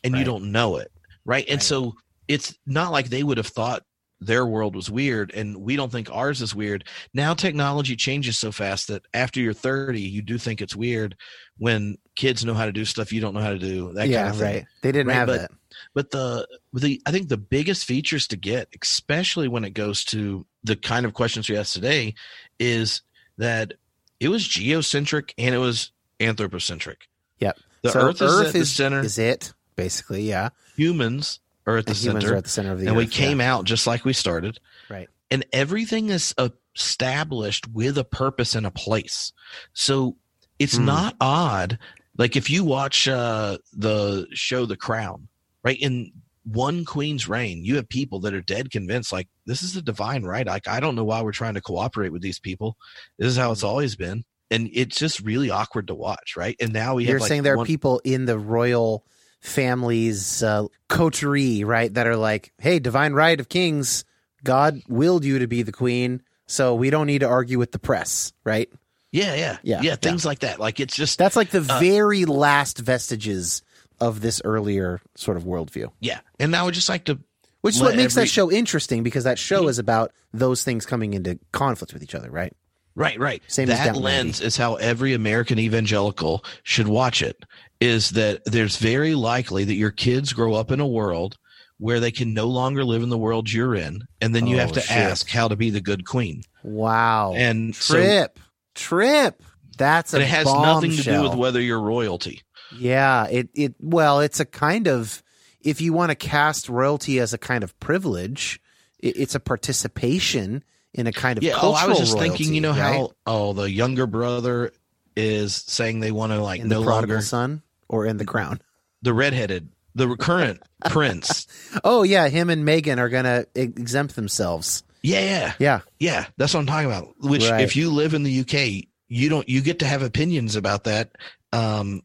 and 0.03 0.15
you 0.15 0.23
don't 0.23 0.51
know 0.51 0.77
it 0.77 0.91
right? 1.25 1.45
And 1.47 1.57
Right. 1.57 1.63
so 1.63 1.93
it's 2.27 2.55
not 2.65 2.91
like 2.91 3.09
they 3.09 3.23
would 3.23 3.37
have 3.37 3.47
thought 3.47 3.83
their 4.22 4.45
world 4.45 4.76
was 4.76 4.89
weird 4.89 5.31
and 5.34 5.57
we 5.57 5.76
don't 5.76 5.91
think 5.91 6.07
ours 6.11 6.41
is 6.41 6.53
weird 6.53 6.84
now 7.14 7.34
technology 7.34 7.95
changes 7.95 8.38
so 8.38 8.52
fast 8.52 8.88
that 8.88 9.03
after 9.15 9.39
you're 9.39 9.52
30 9.52 9.99
you 9.99 10.22
do 10.22 10.38
think 10.38 10.61
it's 10.61 10.76
weird 10.76 11.15
when 11.57 11.98
kids 12.15 12.45
know 12.45 12.53
how 12.53 12.65
to 12.65 12.72
do 12.72 12.85
stuff 12.85 13.11
you 13.11 13.19
don't 13.19 13.34
know 13.34 13.41
how 13.41 13.49
to 13.49 13.57
do 13.60 13.91
that 13.93 14.07
yeah, 14.07 14.22
kind 14.23 14.34
of 14.34 14.39
thing 14.39 14.56
right. 14.57 14.65
They 14.84 14.91
didn't 14.91 15.07
Right, 15.07 15.15
have 15.15 15.27
but- 15.27 15.41
that. 15.41 15.52
but 15.95 16.11
the 16.11 16.48
the 16.73 17.02
I 17.06 17.11
think 17.11 17.30
the 17.30 17.38
biggest 17.38 17.85
features 17.85 18.27
to 18.27 18.38
get, 18.38 18.69
especially 18.81 19.48
when 19.48 19.64
it 19.65 19.72
goes 19.72 20.03
to 20.06 20.45
the 20.64 20.76
kind 20.76 21.06
of 21.06 21.14
questions 21.14 21.49
we 21.49 21.57
asked 21.57 21.73
today, 21.73 22.14
is 22.60 23.02
that 23.38 23.73
it 24.19 24.30
was 24.30 24.48
geocentric 24.48 25.34
and 25.39 25.56
it 25.56 25.57
was 25.57 25.91
anthropocentric. 26.19 27.07
Yep. 27.39 27.57
The 27.81 27.89
So 27.91 27.99
Earth, 28.02 28.22
is 28.22 28.39
at 28.39 28.53
the 28.53 28.65
center. 28.65 28.99
Is 28.99 29.18
it 29.18 29.53
basically? 29.76 30.23
Yeah. 30.30 30.49
humans 30.77 31.39
are 31.67 31.77
at 31.77 31.85
the 31.85 31.93
humans 31.93 32.23
center, 32.23 32.33
are 32.35 32.38
at 32.38 32.43
the 32.45 32.49
center 32.49 32.71
of 32.71 32.79
the 32.79 32.88
and 32.88 32.95
we 32.95 33.03
earth, 33.03 33.11
came 33.11 33.39
out 33.41 33.65
just 33.65 33.85
like 33.88 34.03
we 34.05 34.13
started. 34.13 34.59
Right. 34.89 35.09
And 35.29 35.45
everything 35.53 36.09
is 36.09 36.33
established 36.75 37.67
with 37.67 37.97
a 37.97 38.03
purpose 38.03 38.55
and 38.55 38.65
a 38.65 38.71
place. 38.71 39.33
So 39.73 40.17
it's 40.59 40.77
Hmm. 40.77 40.85
not 40.85 41.15
odd. 41.21 41.77
Like 42.17 42.35
if 42.35 42.49
you 42.49 42.63
watch 42.63 43.07
uh, 43.07 43.57
the 43.73 44.27
show 44.33 44.65
The 44.65 44.77
Crown, 44.77 45.27
right? 45.63 45.77
In 45.79 46.11
one 46.43 46.85
queen's 46.85 47.27
reign, 47.27 47.63
you 47.63 47.75
have 47.75 47.88
people 47.88 48.19
that 48.21 48.33
are 48.33 48.41
dead 48.41 48.71
convinced, 48.71 49.11
like 49.11 49.27
this 49.45 49.63
is 49.63 49.73
the 49.73 49.81
divine 49.81 50.23
right. 50.23 50.45
Like 50.45 50.67
I 50.67 50.79
don't 50.79 50.95
know 50.95 51.03
why 51.05 51.21
we're 51.21 51.31
trying 51.31 51.53
to 51.53 51.61
cooperate 51.61 52.11
with 52.11 52.21
these 52.21 52.39
people. 52.39 52.77
This 53.17 53.27
is 53.29 53.38
how 53.38 53.51
it's 53.51 53.63
always 53.63 53.95
been, 53.95 54.23
and 54.49 54.69
it's 54.73 54.97
just 54.97 55.19
really 55.21 55.49
awkward 55.51 55.88
to 55.88 55.95
watch, 55.95 56.35
right? 56.35 56.55
And 56.59 56.73
now 56.73 56.95
we 56.95 57.05
You're 57.05 57.13
have 57.15 57.21
like 57.21 57.29
saying 57.29 57.43
there 57.43 57.53
are 57.53 57.57
one- 57.57 57.65
people 57.67 58.01
in 58.03 58.25
the 58.25 58.39
royal 58.39 59.05
family's 59.41 60.41
uh, 60.43 60.68
coterie, 60.88 61.63
right? 61.63 61.93
That 61.93 62.07
are 62.07 62.15
like, 62.15 62.53
"Hey, 62.57 62.80
divine 62.80 63.13
right 63.13 63.39
of 63.39 63.49
kings, 63.49 64.05
God 64.43 64.81
willed 64.88 65.26
you 65.26 65.39
to 65.39 65.47
be 65.47 65.61
the 65.63 65.72
queen, 65.72 66.22
so 66.47 66.73
we 66.76 66.89
don't 66.89 67.07
need 67.07 67.19
to 67.19 67.27
argue 67.27 67.59
with 67.59 67.72
the 67.72 67.80
press," 67.80 68.34
right? 68.43 68.69
yeah, 69.13 69.35
yeah, 69.35 69.57
Yeah, 69.61 69.81
yeah, 69.81 69.95
things 69.97 70.26
like 70.26 70.39
that. 70.39 70.57
Like 70.59 70.80
it's 70.80 70.95
just 70.95 71.19
That's 71.19 71.35
like 71.35 71.49
the 71.49 71.59
Uh, 71.68 71.80
very 71.81 72.23
last 72.23 72.77
vestiges 72.80 73.61
of 73.99 74.22
this 74.22 74.41
earlier 74.45 75.01
sort 75.15 75.35
of 75.35 75.43
worldview. 75.43 75.91
yeah. 75.99 76.22
And 76.39 76.51
now 76.53 76.61
I 76.61 76.65
would 76.65 76.73
just 76.73 76.88
like 76.88 77.03
to 77.05 77.19
Which 77.59 77.76
is 77.76 77.81
what 77.81 77.95
makes 77.97 78.13
every- 78.13 78.23
that 78.23 78.30
show 78.31 78.49
interesting 78.49 79.03
because 79.03 79.26
that 79.26 79.38
show 79.38 79.68
is 79.68 79.80
about 79.80 80.13
those 80.34 80.63
things 80.63 80.85
coming 80.85 81.13
into 81.13 81.38
conflict 81.51 81.93
with 81.93 82.01
each 82.01 82.15
other, 82.15 82.31
right? 82.31 82.53
Right, 82.95 83.19
right. 83.19 83.43
Same 83.47 83.69
as 83.69 83.80
that 83.80 83.95
lens 83.97 84.39
is 84.41 84.55
how 84.57 84.76
every 84.76 85.13
American 85.13 85.59
evangelical 85.59 86.43
should 86.63 86.88
watch 86.88 87.22
it. 87.22 87.43
Is 87.81 88.11
that 88.11 88.43
there's 88.45 88.77
very 88.77 89.15
likely 89.15 89.65
that 89.65 89.73
your 89.73 89.91
kids 89.91 90.31
grow 90.33 90.53
up 90.53 90.71
in 90.71 90.79
a 90.79 90.87
world 90.87 91.37
where 91.79 91.99
they 91.99 92.11
can 92.11 92.33
no 92.33 92.45
longer 92.45 92.85
live 92.85 93.01
in 93.01 93.09
the 93.09 93.17
world 93.17 93.51
you're 93.51 93.73
in, 93.75 94.03
and 94.21 94.35
then 94.35 94.45
you 94.45 94.57
Oh, 94.57 94.59
have 94.59 94.71
to 94.73 94.81
shit. 94.81 94.91
ask 94.95 95.27
how 95.27 95.47
to 95.47 95.55
be 95.55 95.71
the 95.71 95.81
good 95.81 96.05
queen. 96.05 96.43
Wow. 96.63 97.33
And 97.35 97.75
so 97.75 97.95
Tripp, 97.95 98.39
Tripp. 98.75 99.41
That's 99.79 100.13
a 100.13 100.19
it 100.21 100.27
has 100.27 100.45
nothing 100.45 100.91
to 100.91 101.01
do 101.01 101.23
with 101.23 101.33
whether 101.33 101.59
you're 101.59 101.81
royalty. 101.81 102.43
Yeah, 102.77 103.25
it 103.25 103.49
it 103.55 103.73
well, 103.79 104.19
it's 104.19 104.39
a 104.39 104.45
kind 104.45 104.87
of 104.87 105.23
if 105.59 105.81
you 105.81 105.91
want 105.91 106.11
to 106.11 106.15
cast 106.15 106.69
royalty 106.69 107.19
as 107.19 107.33
a 107.33 107.37
kind 107.39 107.63
of 107.63 107.77
privilege, 107.79 108.61
it, 108.99 109.17
it's 109.17 109.33
a 109.33 109.39
participation 109.39 110.63
in 110.93 111.07
a 111.07 111.11
kind 111.11 111.37
of 111.39 111.43
Yeah. 111.43 111.57
Oh, 111.59 111.73
I 111.73 111.87
was 111.87 111.97
just 111.97 112.13
royalty, 112.13 112.29
thinking, 112.29 112.53
you 112.53 112.61
know 112.61 112.71
right? 112.71 112.77
how 112.77 113.11
oh 113.25 113.53
the 113.53 113.71
younger 113.71 114.05
brother 114.05 114.71
is 115.15 115.55
saying 115.55 115.99
they 115.99 116.11
want 116.11 116.31
to 116.31 116.41
like 116.41 116.61
in 116.61 116.67
no 116.67 116.79
the 116.81 116.85
prodigal 116.85 117.15
longer 117.15 117.25
son 117.25 117.61
or 117.91 118.05
in 118.07 118.18
the 118.18 118.26
crown. 118.26 118.59
the 119.03 119.13
redheaded 119.13 119.69
the 119.93 120.07
recurrent 120.07 120.61
prince. 120.89 121.45
Oh 121.84 122.03
yeah, 122.03 122.30
him 122.30 122.49
and 122.49 122.65
Meghan 122.65 122.97
are 122.97 123.09
gonna 123.09 123.45
exempt 123.53 124.15
themselves. 124.15 124.84
Yeah, 125.03 125.19
yeah. 125.22 125.53
Yeah, 125.59 125.80
Yeah, 125.99 126.26
that's 126.38 126.53
what 126.53 126.59
I'm 126.61 126.65
talking 126.68 126.85
about. 126.85 127.15
Which, 127.19 127.49
Right. 127.49 127.61
if 127.61 127.76
you 127.76 127.89
live 127.91 128.13
in 128.13 128.23
the 128.23 128.39
UK, 128.41 128.88
you 129.09 129.30
don't 129.30 129.49
you 129.49 129.61
get 129.61 129.80
to 129.80 129.85
have 129.88 130.01
opinions 130.03 130.55
about 130.55 130.84
that. 130.85 131.11
Um, 131.51 132.03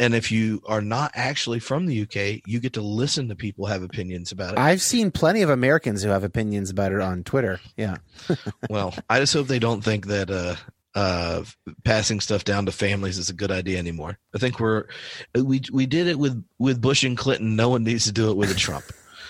and 0.00 0.14
if 0.14 0.32
you 0.32 0.62
are 0.66 0.80
not 0.80 1.10
actually 1.14 1.58
from 1.60 1.86
the 1.86 2.02
UK, 2.02 2.40
you 2.46 2.58
get 2.60 2.72
to 2.74 2.80
listen 2.82 3.28
to 3.28 3.36
people 3.36 3.66
have 3.66 3.82
opinions 3.82 4.32
about 4.32 4.52
it. 4.54 4.58
I've 4.58 4.80
seen 4.80 5.10
plenty 5.10 5.42
of 5.42 5.50
Americans 5.50 6.02
who 6.02 6.08
have 6.10 6.24
opinions 6.24 6.70
about 6.70 6.92
it 6.92 7.00
on 7.00 7.22
Twitter. 7.24 7.60
Yeah, 7.76 7.96
well, 8.70 8.94
I 9.10 9.20
just 9.20 9.34
hope 9.34 9.46
they 9.46 9.58
don't 9.58 9.82
think 9.84 10.06
that 10.06 10.30
uh, 10.30 10.54
uh, 10.94 11.44
passing 11.84 12.20
stuff 12.20 12.44
down 12.44 12.66
to 12.66 12.72
families 12.72 13.18
is 13.18 13.30
a 13.30 13.34
good 13.34 13.50
idea 13.50 13.78
anymore. 13.78 14.18
I 14.34 14.38
think 14.38 14.58
we're 14.60 14.84
we 15.34 15.60
we 15.72 15.86
did 15.86 16.06
it 16.06 16.18
with 16.18 16.42
with 16.58 16.80
Bush 16.80 17.04
and 17.04 17.16
Clinton. 17.16 17.56
No 17.56 17.68
one 17.68 17.84
needs 17.84 18.04
to 18.04 18.12
do 18.12 18.30
it 18.30 18.36
with 18.36 18.50
a 18.50 18.54
Trump. 18.54 18.84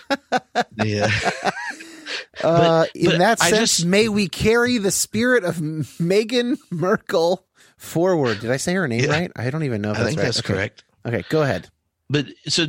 yeah. 0.77 1.09
uh, 2.43 2.87
in 2.95 3.11
but 3.11 3.19
that 3.19 3.43
I 3.43 3.51
sense, 3.51 3.77
just- 3.79 3.87
may 3.87 4.09
we 4.09 4.29
carry 4.29 4.79
the 4.79 4.91
spirit 4.91 5.45
of 5.45 5.59
M- 5.59 5.85
Meghan 6.01 6.59
Merkel 6.71 7.45
forward. 7.77 8.41
Did 8.41 8.51
I 8.51 8.57
say 8.57 8.75
her 8.75 8.89
name 8.89 9.05
Yeah. 9.05 9.11
right? 9.11 9.33
I 9.37 9.51
don't 9.51 9.65
even 9.65 9.81
know 9.83 9.91
if 9.93 9.99
I 9.99 10.01
that's 10.05 10.09
think 10.11 10.19
right. 10.21 10.25
that's 10.25 10.39
Okay. 10.41 10.53
correct. 10.55 10.85
Okay, 11.07 11.25
go 11.29 11.43
ahead. 11.43 11.69
But 12.11 12.27
so 12.47 12.67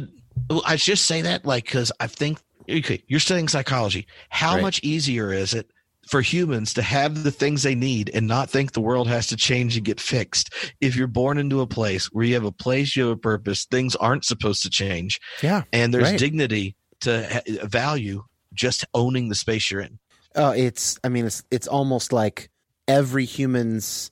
I 0.66 0.76
just 0.76 1.06
say 1.06 1.22
that 1.22 1.46
like 1.46 1.66
because 1.66 1.92
I 2.00 2.08
think 2.08 2.40
okay, 2.70 3.04
you're 3.08 3.20
studying 3.20 3.48
psychology. 3.48 4.08
How 4.30 4.56
Right. 4.56 4.62
much 4.62 4.82
easier 4.84 5.32
is 5.32 5.54
it 5.54 5.70
for 6.10 6.22
humans 6.22 6.74
to 6.74 6.82
have 6.82 7.24
the 7.24 7.32
things 7.32 7.64
they 7.64 7.76
need 7.76 8.10
and 8.14 8.28
not 8.28 8.50
think 8.50 8.72
the 8.72 8.82
world 8.82 9.08
has 9.08 9.28
to 9.28 9.36
change 9.38 9.76
and 9.78 9.86
get 9.86 10.00
fixed? 10.00 10.54
If 10.82 10.96
you're 10.96 11.08
born 11.08 11.38
into 11.38 11.62
a 11.62 11.68
place 11.68 12.08
where 12.08 12.26
you 12.26 12.34
have 12.34 12.46
a 12.46 12.52
place, 12.52 12.96
you 12.96 13.04
have 13.04 13.12
a 13.14 13.18
purpose, 13.18 13.66
things 13.66 13.96
aren't 13.96 14.26
supposed 14.26 14.64
to 14.64 14.70
change, 14.70 15.20
Yeah. 15.42 15.64
and 15.72 15.94
there's 15.94 16.12
Right. 16.12 16.20
dignity 16.20 16.76
to 17.02 17.28
ha- 17.32 17.66
value 17.68 18.24
just 18.54 18.84
owning 18.94 19.30
the 19.30 19.36
space 19.36 19.70
you're 19.72 19.82
in. 19.82 20.00
Oh, 20.36 20.52
it's. 20.52 21.00
I 21.04 21.10
mean, 21.10 21.26
it's. 21.26 21.44
It's 21.52 21.68
almost 21.68 22.12
like 22.14 22.50
every 22.88 23.26
human's 23.26 24.12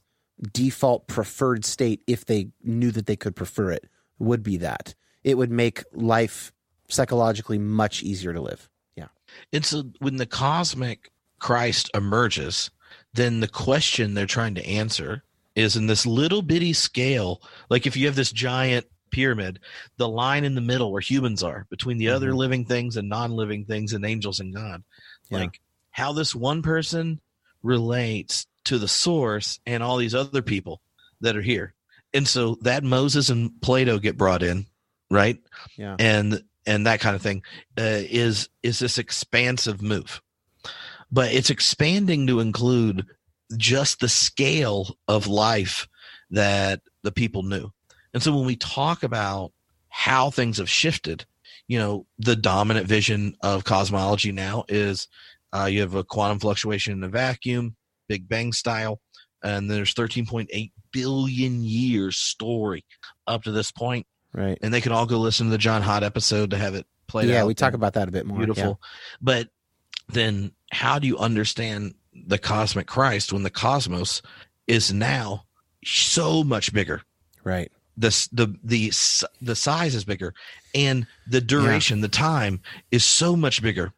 default 0.54 1.08
preferred 1.08 1.66
state 1.66 2.02
if 2.08 2.26
they 2.26 2.50
knew 2.64 2.92
that 2.92 3.08
they 3.08 3.16
could 3.16 3.36
prefer 3.36 3.72
it 3.72 3.86
would 4.20 4.44
be 4.44 4.58
that 4.58 4.94
it 5.24 5.36
would 5.36 5.50
make 5.50 5.84
life 5.94 6.52
psychologically 6.90 7.58
much 7.58 8.04
easier 8.04 8.34
to 8.34 8.40
live 8.42 8.70
yeah 8.96 9.08
And 9.52 9.66
so 9.66 9.84
when 9.98 10.18
the 10.18 10.28
cosmic 10.28 11.12
Christ 11.40 11.90
emerges, 11.94 12.72
then 13.14 13.40
the 13.40 13.48
question 13.48 14.14
they're 14.14 14.26
trying 14.26 14.56
to 14.56 14.66
answer 14.68 15.24
is 15.56 15.76
in 15.76 15.88
this 15.88 16.06
little 16.06 16.42
bitty 16.42 16.74
scale. 16.74 17.42
Like 17.70 17.88
if 17.88 17.98
you 17.98 18.06
have 18.08 18.16
this 18.16 18.32
giant 18.32 18.86
pyramid, 19.12 19.60
the 19.98 20.08
line 20.08 20.44
in 20.44 20.56
the 20.56 20.62
middle 20.62 20.92
where 20.92 21.02
humans 21.02 21.42
are 21.42 21.66
between 21.70 21.98
the 21.98 22.10
other 22.10 22.32
Mhm. 22.32 22.36
living 22.38 22.66
things 22.66 22.98
and 22.98 23.10
non 23.10 23.32
living 23.32 23.66
things 23.66 23.94
and 23.94 24.06
angels 24.06 24.40
and 24.40 24.54
God. 24.54 24.84
Yeah. 25.30 25.40
Like 25.40 25.60
how 25.92 26.14
this 26.14 26.36
one 26.36 26.62
person 26.62 27.20
relates 27.64 28.46
to 28.66 28.78
the 28.78 28.88
source 28.88 29.60
and 29.66 29.82
all 29.82 29.98
these 29.98 30.14
other 30.16 30.42
people 30.42 30.82
that 31.22 31.36
are 31.36 31.42
here. 31.42 31.74
And 32.14 32.28
so 32.28 32.58
that 32.62 32.84
Moses 32.84 33.30
and 33.30 33.60
Plato 33.62 33.98
get 34.00 34.18
brought 34.18 34.44
in, 34.44 34.66
right? 35.10 35.38
yeah 35.76 35.96
and 36.00 36.44
and 36.66 36.86
that 36.86 37.00
kind 37.00 37.16
of 37.16 37.22
thing 37.22 37.42
uh, 37.80 37.84
is 38.10 38.50
is 38.64 38.80
this 38.80 38.98
expansive 38.98 39.82
move 39.82 40.22
but 41.12 41.34
it's 41.34 41.50
expanding 41.50 42.28
to 42.28 42.40
include 42.40 43.06
just 43.56 44.00
the 44.00 44.10
scale 44.10 44.98
of 45.08 45.28
life 45.28 45.88
that 46.30 46.82
the 47.04 47.12
people 47.12 47.44
knew 47.44 47.70
and 48.14 48.22
so 48.22 48.36
when 48.36 48.46
we 48.46 48.56
talk 48.56 49.04
about 49.04 49.52
how 49.90 50.30
things 50.30 50.58
have 50.58 50.70
shifted 50.70 51.26
you 51.68 51.80
know 51.80 52.06
the 52.20 52.36
dominant 52.36 52.88
vision 52.88 53.36
of 53.42 53.64
cosmology 53.64 54.32
now 54.32 54.66
is 54.68 55.08
uh, 55.54 55.66
you 55.66 55.80
have 55.80 55.96
a 55.96 56.04
quantum 56.04 56.40
fluctuation 56.40 56.94
in 56.94 57.04
a 57.04 57.08
vacuum 57.08 57.76
big 58.10 58.28
bang 58.28 58.52
style 58.52 59.00
and 59.44 59.70
there's 59.70 59.94
13.8 59.94 60.72
billion 60.92 61.62
years 61.62 62.18
story 62.18 62.84
up 63.28 63.44
to 63.44 63.52
this 63.52 63.72
point 63.72 64.06
right 64.34 64.58
and 64.62 64.74
they 64.74 64.82
can 64.82 64.92
all 64.92 65.06
go 65.06 65.18
listen 65.18 65.48
to 65.48 65.52
the 65.52 65.58
John 65.58 65.82
Haught 65.82 66.04
episode 66.04 66.52
to 66.52 66.58
have 66.58 66.76
it 66.76 66.86
played 67.08 67.30
yeah 67.30 67.42
out. 67.42 67.48
we 67.48 67.54
talk 67.54 67.74
about 67.74 67.94
that 67.94 68.08
a 68.08 68.12
bit 68.12 68.26
more 68.26 68.38
beautiful. 68.38 68.80
But 69.22 69.48
then 70.10 70.52
how 70.72 71.00
do 71.00 71.08
you 71.08 71.18
understand 71.18 71.96
the 72.14 72.38
cosmic 72.38 72.88
Christ 72.88 73.32
when 73.32 73.44
the 73.44 73.50
cosmos 73.50 74.22
is 74.68 74.94
now 74.94 75.46
so 75.86 76.44
much 76.44 76.74
bigger? 76.74 77.02
right. 77.44 77.72
The 78.00 78.10
the 78.32 78.56
the 78.64 78.92
the 79.42 79.56
size 79.56 79.96
is 79.96 80.06
bigger 80.06 80.36
and 80.76 81.08
the 81.26 81.42
duration, 81.42 82.02
the 82.02 82.08
time 82.08 82.62
is 82.92 83.04
so 83.04 83.36
much 83.36 83.62
bigger. 83.64 83.92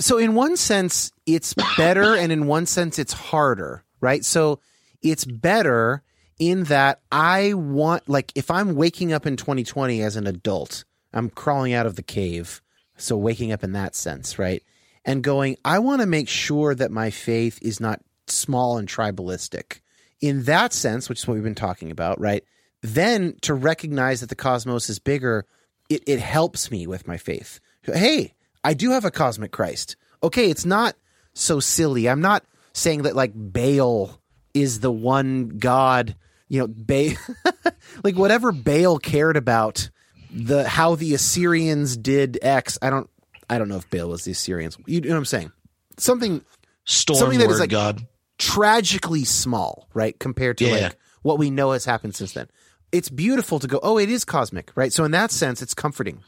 so 0.00 0.18
in 0.18 0.34
one 0.34 0.56
sense 0.58 1.12
it's 1.24 1.54
better 1.78 2.14
and 2.14 2.30
in 2.30 2.46
one 2.46 2.66
sense 2.66 2.98
it's 2.98 3.14
harder 3.14 3.84
right? 4.00 4.24
So 4.24 4.60
it's 5.02 5.24
better 5.24 6.02
in 6.38 6.64
that 6.64 7.00
i 7.10 7.52
want 7.54 8.08
like 8.08 8.30
if 8.36 8.48
i'm 8.48 8.76
waking 8.76 9.12
up 9.12 9.26
in 9.26 9.36
2020 9.36 10.02
as 10.02 10.14
an 10.14 10.26
adult 10.26 10.84
i'm 11.12 11.28
crawling 11.30 11.72
out 11.72 11.86
of 11.86 11.96
the 11.96 12.02
cave. 12.02 12.60
So 12.96 13.16
waking 13.16 13.50
up 13.52 13.64
in 13.64 13.72
that 13.72 13.94
sense 13.94 14.38
right 14.38 14.62
and 15.04 15.22
going 15.22 15.56
i 15.64 15.78
want 15.78 16.00
to 16.00 16.06
make 16.06 16.28
sure 16.28 16.74
that 16.74 16.90
my 16.90 17.10
faith 17.10 17.58
is 17.62 17.80
not 17.80 18.00
small 18.26 18.78
and 18.78 18.88
tribalistic 18.88 19.80
in 20.20 20.44
that 20.44 20.72
sense 20.72 21.08
which 21.08 21.20
is 21.20 21.26
what 21.26 21.34
we've 21.34 21.42
been 21.42 21.54
talking 21.54 21.90
about 21.90 22.20
right 22.20 22.44
then 22.82 23.34
to 23.40 23.54
recognize 23.54 24.20
that 24.20 24.28
the 24.28 24.36
cosmos 24.36 24.88
is 24.88 24.98
bigger 24.98 25.46
it, 25.88 26.02
it 26.06 26.18
helps 26.18 26.70
me 26.70 26.86
with 26.86 27.06
my 27.06 27.16
faith 27.16 27.60
hey 27.84 28.34
I 28.64 28.74
do 28.74 28.90
have 28.90 29.04
a 29.04 29.10
cosmic 29.10 29.52
Christ. 29.52 29.96
Okay, 30.22 30.50
it's 30.50 30.64
not 30.64 30.94
so 31.32 31.60
silly. 31.60 32.08
I'm 32.08 32.20
not 32.20 32.44
saying 32.72 33.02
that 33.02 33.16
like 33.16 33.32
Baal 33.34 34.20
is 34.54 34.80
the 34.80 34.92
one 34.92 35.48
God, 35.58 36.16
you 36.48 36.60
know, 36.60 36.66
Baal 36.66 37.14
like 38.04 38.16
whatever 38.16 38.52
Baal 38.52 38.98
cared 38.98 39.36
about 39.36 39.90
the 40.30 40.68
how 40.68 40.96
the 40.96 41.14
Assyrians 41.14 41.96
did 41.96 42.38
X. 42.42 42.78
I 42.82 42.90
don't 42.90 43.08
I 43.50 43.58
don't 43.58 43.68
know 43.68 43.76
if 43.76 43.88
Baal 43.90 44.08
was 44.08 44.24
the 44.24 44.32
Assyrians. 44.32 44.76
You 44.86 45.00
know 45.00 45.10
what 45.10 45.16
I'm 45.16 45.24
saying? 45.24 45.52
Something 45.96 46.42
Storm 46.84 47.18
Something 47.18 47.38
that 47.40 47.50
is 47.50 47.60
like- 47.60 47.70
God. 47.70 48.06
tragically 48.38 49.24
small, 49.24 49.88
right? 49.94 50.18
Compared 50.18 50.56
to 50.58 50.64
Yeah. 50.66 50.72
like 50.72 50.98
what 51.22 51.38
we 51.38 51.50
know 51.50 51.72
has 51.72 51.84
happened 51.84 52.14
since 52.14 52.32
then. 52.32 52.48
It's 52.92 53.08
beautiful 53.10 53.58
to 53.58 53.66
go, 53.66 53.78
oh, 53.82 53.98
it 53.98 54.08
is 54.08 54.24
cosmic, 54.24 54.70
right? 54.74 54.92
So 54.92 55.04
in 55.04 55.10
that 55.10 55.30
sense, 55.30 55.60
it's 55.60 55.74
comforting. 55.74 56.22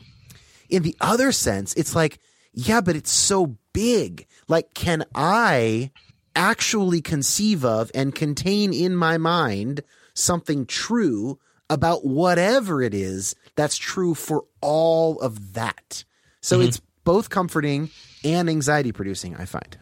In 0.68 0.82
the 0.82 0.94
other 1.01 1.32
sense, 1.32 1.72
it's 1.74 1.94
like, 1.94 2.18
yeah, 2.52 2.80
but 2.80 2.97
it's 2.97 3.10
so 3.12 3.56
big. 3.72 4.26
Like, 4.48 4.74
can 4.74 5.05
I 5.14 5.90
actually 6.36 7.01
conceive 7.01 7.64
of 7.64 7.90
and 7.94 8.14
contain 8.14 8.72
in 8.74 8.94
my 8.94 9.16
mind 9.18 9.82
something 10.14 10.66
true 10.66 11.38
about 11.70 12.05
whatever 12.05 12.82
it 12.82 12.92
is 12.92 13.34
that's 13.56 13.76
true 13.78 14.14
for 14.14 14.44
all 14.60 15.18
of 15.20 15.55
that? 15.55 16.05
So 16.42 16.59
Mhm. 16.59 16.66
it's 16.68 16.80
both 17.05 17.31
comforting 17.31 17.90
and 18.24 18.48
anxiety 18.48 18.93
producing, 18.93 19.36
I 19.36 19.44
find. 19.44 19.77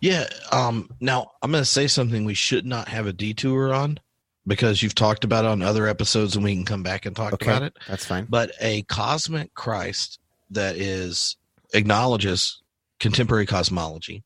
Yeah. 0.00 0.26
Um, 0.52 0.90
now 1.00 1.32
I'm 1.42 1.50
going 1.50 1.62
to 1.62 1.68
say 1.68 1.86
something 1.86 2.24
we 2.24 2.34
should 2.34 2.66
not 2.66 2.88
have 2.88 3.06
a 3.06 3.12
detour 3.12 3.72
on 3.72 3.98
because 4.46 4.82
you've 4.82 4.94
talked 4.94 5.24
about 5.24 5.44
it 5.44 5.48
on 5.48 5.62
other 5.62 5.86
episodes 5.86 6.34
and 6.36 6.44
we 6.44 6.54
can 6.54 6.64
come 6.64 6.82
back 6.82 7.06
and 7.06 7.14
talk 7.16 7.32
Okay. 7.34 7.46
about 7.50 7.62
it. 7.62 7.76
That's 7.88 8.04
fine. 8.06 8.26
But 8.28 8.52
a 8.60 8.82
cosmic 8.82 9.54
Christ 9.54 10.18
that 10.50 10.76
is 10.76 11.36
acknowledges 11.74 12.60
contemporary 13.00 13.46
cosmology 13.46 14.22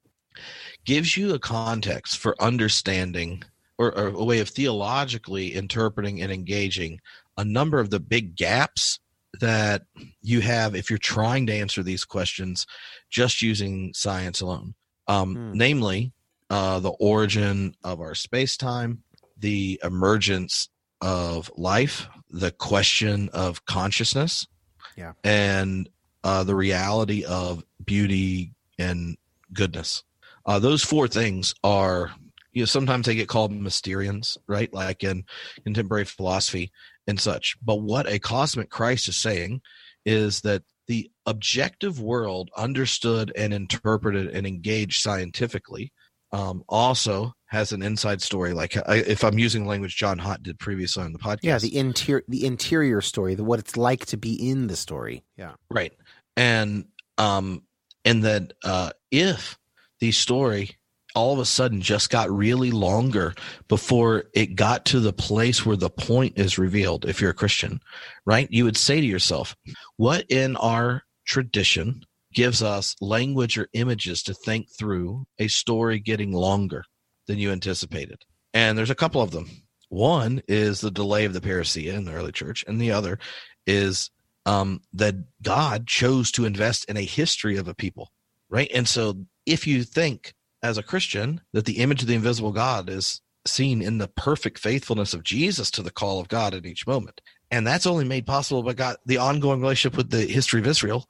gives 0.84 1.16
you 1.16 1.34
a 1.34 1.38
context 1.38 2.18
for 2.18 2.40
understanding 2.42 3.42
or, 3.78 3.96
or 3.96 4.08
a 4.08 4.24
way 4.24 4.40
of 4.40 4.48
theologically 4.48 5.54
interpreting 5.54 6.20
and 6.20 6.30
engaging 6.32 7.00
a 7.38 7.44
number 7.44 7.78
of 7.80 7.90
the 7.90 8.00
big 8.00 8.36
gaps 8.36 8.98
that 9.42 9.82
you 10.22 10.40
have 10.40 10.74
if 10.74 10.88
you're 10.88 10.98
trying 10.98 11.46
to 11.46 11.52
answer 11.52 11.82
these 11.82 12.04
questions 12.04 12.64
just 13.10 13.42
using 13.42 13.92
science 13.92 14.40
alone. 14.40 14.74
Um, 15.08 15.34
Hmm. 15.34 15.52
Namely, 15.54 16.12
uh, 16.48 16.78
the 16.80 16.90
origin 16.90 17.74
of 17.82 18.00
our 18.00 18.14
space 18.14 18.56
time, 18.56 19.02
the 19.36 19.80
emergence 19.82 20.68
of 21.00 21.50
life, 21.56 22.08
the 22.30 22.52
question 22.52 23.28
of 23.32 23.64
consciousness, 23.64 24.46
Yeah. 24.96 25.12
and 25.24 25.88
uh, 26.24 26.44
the 26.44 26.54
reality 26.54 27.24
of 27.24 27.64
beauty 27.84 28.52
and 28.78 29.16
goodness. 29.52 30.04
Uh, 30.46 30.60
those 30.60 30.84
four 30.84 31.08
things 31.08 31.54
are, 31.64 32.12
you 32.52 32.62
know, 32.62 32.66
sometimes 32.66 33.06
they 33.06 33.16
get 33.16 33.28
called 33.28 33.50
Mysterians, 33.52 34.38
right? 34.46 34.72
Like 34.72 35.02
in 35.02 35.24
contemporary 35.64 36.04
philosophy 36.04 36.70
and 37.06 37.20
such. 37.20 37.56
But 37.62 37.82
what 37.82 38.06
a 38.06 38.18
cosmic 38.18 38.70
Christ 38.70 39.08
is 39.08 39.16
saying 39.16 39.60
is 40.04 40.40
that 40.42 40.62
the 40.88 41.10
objective 41.26 42.00
world, 42.00 42.50
understood 42.56 43.32
and 43.36 43.54
interpreted 43.54 44.28
and 44.28 44.46
engaged 44.46 45.00
scientifically, 45.00 45.92
um, 46.32 46.64
also 46.68 47.34
has 47.46 47.72
an 47.72 47.82
inside 47.82 48.22
story. 48.22 48.52
Like 48.52 48.76
I, 48.88 48.96
if 48.96 49.22
I'm 49.22 49.38
using 49.38 49.66
language 49.66 49.96
John 49.96 50.18
Haught 50.18 50.42
did 50.42 50.58
previously 50.58 51.04
on 51.04 51.12
the 51.12 51.18
podcast, 51.18 51.42
Yeah, 51.42 51.58
the 51.58 51.76
interior 51.76 52.24
the 52.26 52.46
interior 52.46 53.00
story, 53.00 53.34
the 53.34 53.44
what 53.44 53.58
it's 53.58 53.76
like 53.76 54.06
to 54.06 54.16
be 54.16 54.34
in 54.50 54.66
the 54.66 54.76
story. 54.76 55.24
Yeah. 55.36 55.52
right 55.70 55.92
and 56.36 56.86
um 57.18 57.62
and 58.04 58.24
that 58.24 58.54
uh 58.64 58.90
if 59.10 59.58
the 60.00 60.12
story 60.12 60.76
all 61.14 61.32
of 61.32 61.38
a 61.38 61.44
sudden 61.44 61.80
just 61.80 62.10
got 62.10 62.30
really 62.30 62.70
longer 62.70 63.34
before 63.68 64.24
it 64.34 64.54
got 64.54 64.84
to 64.86 65.00
the 65.00 65.12
place 65.12 65.64
where 65.64 65.76
the 65.76 65.90
point 65.90 66.38
is 66.38 66.58
revealed 66.58 67.04
if 67.04 67.20
you're 67.20 67.30
a 67.30 67.34
christian 67.34 67.80
right? 68.24 68.48
You 68.50 68.64
would 68.64 68.76
say 68.76 69.00
to 69.00 69.06
yourself 69.06 69.56
what 69.96 70.24
in 70.28 70.56
our 70.56 71.02
tradition 71.26 72.02
gives 72.32 72.62
us 72.62 72.96
language 73.00 73.58
or 73.58 73.68
images 73.74 74.22
to 74.24 74.34
think 74.34 74.66
through 74.78 75.24
a 75.38 75.48
story 75.48 75.98
getting 75.98 76.32
longer 76.32 76.84
than 77.26 77.38
you 77.38 77.50
anticipated? 77.50 78.18
And 78.54 78.76
there's 78.76 78.90
a 78.90 78.94
couple 78.96 79.22
of 79.22 79.30
them. 79.30 79.48
One 79.88 80.42
is 80.48 80.80
the 80.80 80.90
delay 80.90 81.24
of 81.24 81.34
the 81.34 81.40
parousia 81.40 81.92
in 81.92 82.04
the 82.04 82.12
early 82.12 82.32
church 82.32 82.64
and 82.66 82.80
the 82.80 82.92
other 82.92 83.18
is 83.66 84.10
um, 84.46 84.80
that 84.94 85.14
God 85.42 85.86
chose 85.86 86.32
to 86.32 86.44
invest 86.44 86.86
in 86.86 86.96
a 86.96 87.04
history 87.04 87.56
of 87.56 87.68
a 87.68 87.74
people, 87.74 88.10
right? 88.48 88.70
And 88.74 88.88
so, 88.88 89.24
if 89.44 89.66
you 89.66 89.84
think 89.84 90.34
as 90.62 90.78
a 90.78 90.82
Christian 90.82 91.40
that 91.52 91.64
the 91.64 91.78
image 91.78 92.02
of 92.02 92.08
the 92.08 92.14
invisible 92.14 92.52
God 92.52 92.88
is 92.88 93.20
seen 93.44 93.82
in 93.82 93.98
the 93.98 94.08
perfect 94.08 94.58
faithfulness 94.58 95.14
of 95.14 95.24
Jesus 95.24 95.70
to 95.72 95.82
the 95.82 95.90
call 95.90 96.20
of 96.20 96.28
God 96.28 96.54
at 96.54 96.66
each 96.66 96.86
moment, 96.86 97.20
and 97.50 97.66
that's 97.66 97.86
only 97.86 98.04
made 98.04 98.26
possible 98.26 98.62
by 98.62 98.72
God, 98.72 98.96
the 99.04 99.18
ongoing 99.18 99.60
relationship 99.60 99.96
with 99.96 100.10
the 100.10 100.22
history 100.22 100.60
of 100.60 100.66
Israel, 100.66 101.06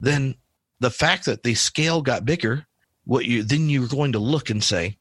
then 0.00 0.34
the 0.80 0.90
fact 0.90 1.24
that 1.26 1.42
the 1.42 1.54
scale 1.54 2.02
got 2.02 2.24
bigger, 2.24 2.66
what 3.04 3.24
you 3.24 3.42
then 3.42 3.68
you're 3.68 3.88
going 3.88 4.12
to 4.12 4.18
look 4.18 4.50
and 4.50 4.62
say, 4.62 4.98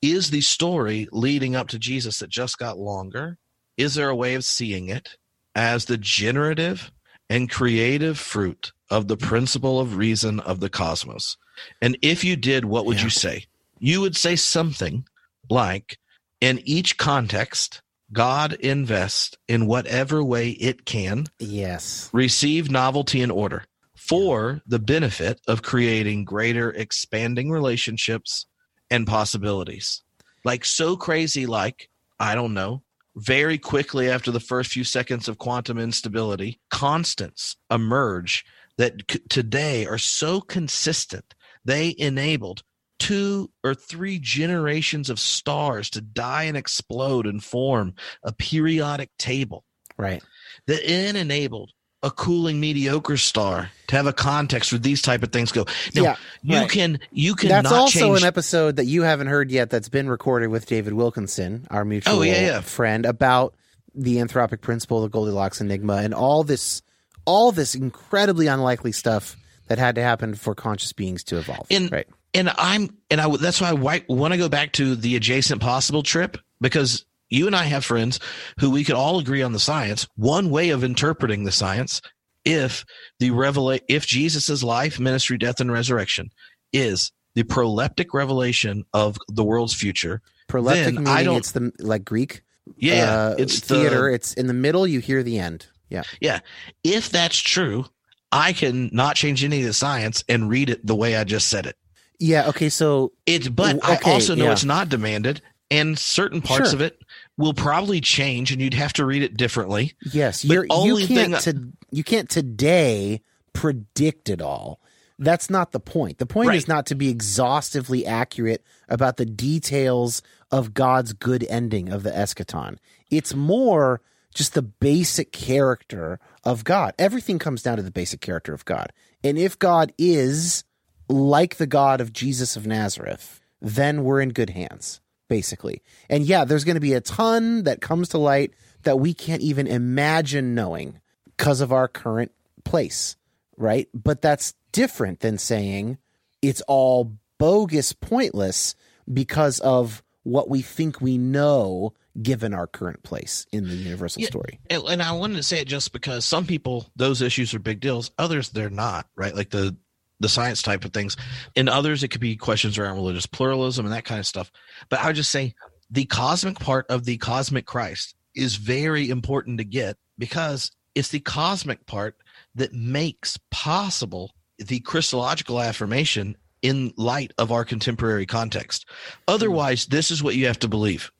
is 0.00 0.30
the 0.30 0.40
story 0.40 1.08
leading 1.10 1.56
up 1.56 1.68
to 1.68 1.78
Jesus 1.78 2.18
that 2.20 2.30
just 2.30 2.58
got 2.58 2.78
longer? 2.78 3.38
Is 3.76 3.94
there 3.94 4.08
a 4.08 4.16
way 4.16 4.34
of 4.34 4.44
seeing 4.44 4.88
it 4.88 5.16
as 5.54 5.86
the 5.86 5.98
generative 5.98 6.92
and 7.30 7.50
creative 7.50 8.18
fruit 8.18 8.72
of 8.90 9.08
the 9.08 9.16
principle 9.16 9.80
of 9.80 9.96
reason 9.96 10.40
of 10.40 10.60
the 10.60 10.68
cosmos. 10.68 11.36
And 11.80 11.96
if 12.02 12.24
you 12.24 12.36
did, 12.36 12.64
what 12.64 12.86
would 12.86 12.98
Yeah. 12.98 13.04
you 13.04 13.10
say? 13.10 13.46
You 13.78 14.00
would 14.00 14.16
say 14.16 14.36
something 14.36 15.06
like 15.50 15.98
in 16.40 16.60
each 16.64 16.96
context, 16.96 17.82
God 18.12 18.52
invests 18.54 19.36
in 19.48 19.66
whatever 19.66 20.22
way 20.22 20.50
it 20.50 20.84
can 20.84 21.26
Yes. 21.38 22.10
receive 22.12 22.70
novelty 22.70 23.20
and 23.22 23.32
order 23.32 23.64
for 23.96 24.62
the 24.66 24.78
benefit 24.78 25.40
of 25.48 25.62
creating 25.62 26.24
greater 26.24 26.70
expanding 26.70 27.50
relationships 27.50 28.46
and 28.90 29.06
possibilities. 29.06 30.02
Like 30.44 30.64
so 30.64 30.96
crazy, 30.96 31.46
like, 31.46 31.88
I 32.20 32.34
don't 32.34 32.54
know, 32.54 32.82
very 33.16 33.58
quickly 33.58 34.10
after 34.10 34.30
the 34.30 34.40
first 34.40 34.72
few 34.72 34.84
seconds 34.84 35.28
of 35.28 35.38
quantum 35.38 35.78
instability, 35.78 36.60
constants 36.70 37.56
emerge 37.70 38.44
that 38.76 38.94
c- 39.10 39.20
today 39.28 39.86
are 39.86 39.98
so 39.98 40.40
consistent. 40.40 41.34
They 41.64 41.94
enabled 41.96 42.62
two 42.98 43.50
or 43.62 43.74
three 43.74 44.18
generations 44.18 45.10
of 45.10 45.18
stars 45.18 45.90
to 45.90 46.00
die 46.00 46.44
and 46.44 46.56
explode 46.56 47.26
and 47.26 47.42
form 47.42 47.94
a 48.22 48.32
periodic 48.32 49.10
table 49.18 49.64
Right. 49.96 50.22
that 50.66 50.86
then 50.86 51.16
enabled 51.16 51.70
a 52.02 52.10
cooling 52.10 52.60
mediocre 52.60 53.16
star 53.16 53.70
to 53.86 53.96
have 53.96 54.06
a 54.06 54.12
context 54.12 54.70
where 54.72 54.78
these 54.78 55.00
type 55.00 55.22
of 55.22 55.32
things 55.32 55.52
go. 55.52 55.64
Now, 55.94 56.02
yeah. 56.02 56.16
you 56.42 56.56
right. 56.58 56.70
can 56.70 57.00
you 57.10 57.34
can 57.34 57.48
That's 57.48 57.64
not 57.64 57.72
also 57.72 57.98
change. 57.98 58.20
an 58.20 58.26
episode 58.26 58.76
that 58.76 58.84
you 58.84 59.02
haven't 59.02 59.28
heard 59.28 59.50
yet 59.50 59.70
that's 59.70 59.88
been 59.88 60.08
recorded 60.08 60.48
with 60.48 60.66
David 60.66 60.92
Wilkinson, 60.92 61.66
our 61.70 61.80
oh, 61.80 61.84
mutual 61.84 62.18
Oh, 62.18 62.22
yeah, 62.22 62.40
yeah. 62.40 62.60
friend, 62.60 63.06
about 63.06 63.54
the 63.94 64.16
anthropic 64.16 64.60
principle, 64.60 65.00
the 65.02 65.08
Goldilocks 65.08 65.60
enigma, 65.62 65.96
and 65.96 66.12
all 66.12 66.44
this 66.44 66.82
all 67.24 67.52
this 67.52 67.74
incredibly 67.74 68.48
unlikely 68.48 68.92
stuff 68.92 69.36
that 69.66 69.78
had 69.78 69.94
to 69.96 70.02
happen 70.02 70.34
for 70.34 70.54
conscious 70.54 70.92
beings 70.92 71.24
to 71.24 71.38
evolve. 71.38 71.66
In- 71.70 71.88
right. 71.88 72.06
and 72.32 72.50
I'm 72.56 72.96
and 73.10 73.20
I 73.20 73.36
that's 73.36 73.60
why 73.60 73.70
I 73.70 74.04
want 74.08 74.32
to 74.32 74.38
go 74.38 74.48
back 74.48 74.72
to 74.72 74.94
the 74.94 75.16
adjacent 75.16 75.60
possible 75.60 76.02
Tripp 76.02 76.36
because 76.60 77.04
you 77.30 77.46
and 77.46 77.56
I 77.56 77.64
have 77.64 77.84
friends 77.84 78.20
who 78.60 78.70
we 78.70 78.84
could 78.84 78.94
all 78.94 79.18
agree 79.18 79.42
on 79.42 79.52
the 79.52 79.58
science. 79.60 80.06
One 80.16 80.50
way 80.50 80.70
of 80.70 80.84
interpreting 80.84 81.44
the 81.44 81.52
science, 81.52 82.00
if 82.44 82.84
the 83.18 83.30
revela- 83.30 83.80
if 83.88 84.06
Jesus's 84.06 84.62
life, 84.62 85.00
ministry, 85.00 85.38
death, 85.38 85.60
and 85.60 85.72
resurrection 85.72 86.30
is 86.72 87.10
the 87.34 87.44
proleptic 87.44 88.12
revelation 88.12 88.84
of 88.92 89.18
the 89.28 89.42
world's 89.44 89.74
future, 89.74 90.20
Proleptic 90.48 90.92
meaning 90.94 91.08
I 91.08 91.22
don't- 91.24 91.38
it's 91.38 91.52
the 91.52 91.72
like 91.80 92.04
Greek 92.04 92.42
yeah, 92.76 93.14
uh, 93.14 93.34
it's 93.38 93.60
theater. 93.60 94.08
The, 94.08 94.14
it's 94.14 94.34
in 94.34 94.46
the 94.46 94.54
middle. 94.54 94.86
You 94.86 95.00
hear 95.00 95.22
the 95.22 95.38
end. 95.38 95.66
Yeah, 95.90 96.02
yeah. 96.20 96.40
if 96.82 97.10
that's 97.10 97.36
true, 97.36 97.86
I 98.34 98.52
can 98.52 98.90
not 98.92 99.16
change 99.16 99.44
any 99.44 99.60
of 99.60 99.66
the 99.66 99.72
science 99.72 100.24
and 100.28 100.48
read 100.48 100.68
it 100.68 100.84
the 100.86 100.94
way 100.94 101.16
I 101.16 101.24
just 101.24 101.48
said 101.48 101.66
it. 101.66 101.76
Yeah. 102.18 102.48
Okay. 102.48 102.68
So 102.68 103.12
It's 103.26 103.48
but 103.48 103.78
I 103.84 103.98
also 104.04 104.34
know 104.34 104.44
yeah. 104.46 104.52
it's 104.52 104.64
not 104.64 104.88
demanded, 104.88 105.40
and 105.70 105.98
certain 105.98 106.42
parts 106.42 106.70
Sure. 106.70 106.76
of 106.76 106.80
it 106.82 107.00
will 107.36 107.54
probably 107.54 108.00
change, 108.00 108.52
and 108.52 108.60
you'd 108.60 108.74
have 108.74 108.92
to 108.94 109.04
read 109.04 109.22
it 109.22 109.36
differently. 109.36 109.92
Yes, 110.12 110.44
you're, 110.44 110.66
only 110.70 111.02
you 111.02 111.06
thing 111.08 111.16
can't 111.16 111.34
I- 111.34 111.40
to, 111.52 111.68
you 111.90 112.04
can't 112.04 112.28
today 112.28 113.22
predict 113.52 114.28
it 114.28 114.42
all. 114.42 114.80
That's 115.18 115.48
not 115.48 115.70
the 115.72 115.80
point. 115.80 116.18
The 116.18 116.26
point 116.26 116.54
is 116.54 116.66
not 116.66 116.86
to 116.86 116.94
be 116.96 117.08
exhaustively 117.08 118.04
accurate 118.04 118.64
about 118.88 119.16
the 119.16 119.24
details 119.26 120.22
of 120.50 120.74
God's 120.74 121.12
good 121.12 121.44
ending 121.48 121.88
of 121.88 122.02
the 122.02 122.10
eschaton. 122.10 122.78
It's 123.10 123.32
more 123.34 124.00
just 124.34 124.54
the 124.54 124.62
basic 124.62 125.30
character 125.30 126.18
of 126.44 126.64
God. 126.64 126.94
Everything 126.98 127.38
comes 127.38 127.62
down 127.62 127.76
to 127.76 127.82
the 127.82 127.90
basic 127.90 128.20
character 128.20 128.52
of 128.52 128.64
God. 128.64 128.92
And 129.22 129.38
if 129.38 129.58
God 129.58 129.92
is 129.98 130.64
like 131.08 131.56
the 131.56 131.66
God 131.66 132.00
of 132.00 132.12
Jesus 132.12 132.56
of 132.56 132.66
Nazareth, 132.66 133.40
then 133.60 134.04
we're 134.04 134.20
in 134.20 134.30
good 134.30 134.50
hands, 134.50 135.00
basically. 135.28 135.82
And 136.08 136.24
yeah, 136.24 136.44
there's 136.44 136.64
going 136.64 136.76
to 136.76 136.80
be 136.80 136.92
a 136.92 137.00
ton 137.00 137.64
that 137.64 137.80
comes 137.80 138.10
to 138.10 138.18
light 138.18 138.52
that 138.82 139.00
we 139.00 139.14
can't 139.14 139.42
even 139.42 139.66
imagine 139.66 140.54
knowing 140.54 141.00
because 141.24 141.60
of 141.60 141.72
our 141.72 141.88
current 141.88 142.32
place, 142.64 143.16
right? 143.56 143.88
But 143.94 144.22
that's 144.22 144.54
different 144.72 145.20
than 145.20 145.38
saying 145.38 145.98
it's 146.42 146.62
all 146.62 147.16
bogus, 147.38 147.92
pointless 147.92 148.74
because 149.12 149.60
of 149.60 150.02
what 150.22 150.48
we 150.48 150.62
think 150.62 151.00
we 151.00 151.18
know 151.18 151.92
given 152.22 152.54
our 152.54 152.66
current 152.66 153.02
place 153.02 153.46
in 153.52 153.68
the 153.68 153.74
universal 153.74 154.22
Yeah. 154.22 154.28
story. 154.28 154.60
And, 154.70 155.02
I 155.02 155.12
wanted 155.12 155.36
to 155.36 155.42
say 155.42 155.60
it 155.60 155.68
just 155.68 155.92
because 155.92 156.24
some 156.24 156.46
people 156.46 156.90
those 156.96 157.20
issues 157.20 157.54
are 157.54 157.58
big 157.58 157.80
deals, 157.80 158.10
others 158.18 158.50
they're 158.50 158.70
not, 158.70 159.08
right? 159.16 159.34
Like 159.34 159.50
the 159.50 159.76
the 160.20 160.28
science 160.28 160.62
type 160.62 160.84
of 160.84 160.92
things. 160.92 161.16
In 161.56 161.68
others, 161.68 162.04
it 162.04 162.08
could 162.08 162.20
be 162.20 162.36
questions 162.36 162.78
around 162.78 162.94
religious 162.94 163.26
pluralism 163.26 163.84
and 163.84 163.92
that 163.92 164.04
kind 164.04 164.20
of 164.20 164.26
stuff. 164.26 164.50
But 164.88 165.00
I 165.00 165.08
would 165.08 165.16
just 165.16 165.30
say 165.30 165.54
the 165.90 166.04
cosmic 166.04 166.58
part 166.60 166.86
of 166.88 167.04
the 167.04 167.16
cosmic 167.18 167.66
Christ 167.66 168.14
is 168.34 168.54
very 168.56 169.10
important 169.10 169.58
to 169.58 169.64
get 169.64 169.96
because 170.16 170.70
it's 170.94 171.08
the 171.08 171.20
cosmic 171.20 171.84
part 171.86 172.16
that 172.54 172.72
makes 172.72 173.38
possible 173.50 174.32
the 174.58 174.78
Christological 174.80 175.60
affirmation 175.60 176.36
in 176.62 176.92
light 176.96 177.32
of 177.36 177.52
our 177.52 177.64
contemporary 177.64 178.24
context. 178.24 178.86
Hmm. 178.88 179.34
Otherwise, 179.34 179.86
this 179.86 180.10
is 180.10 180.22
what 180.22 180.36
you 180.36 180.46
have 180.46 180.60
to 180.60 180.68
believe. 180.68 181.10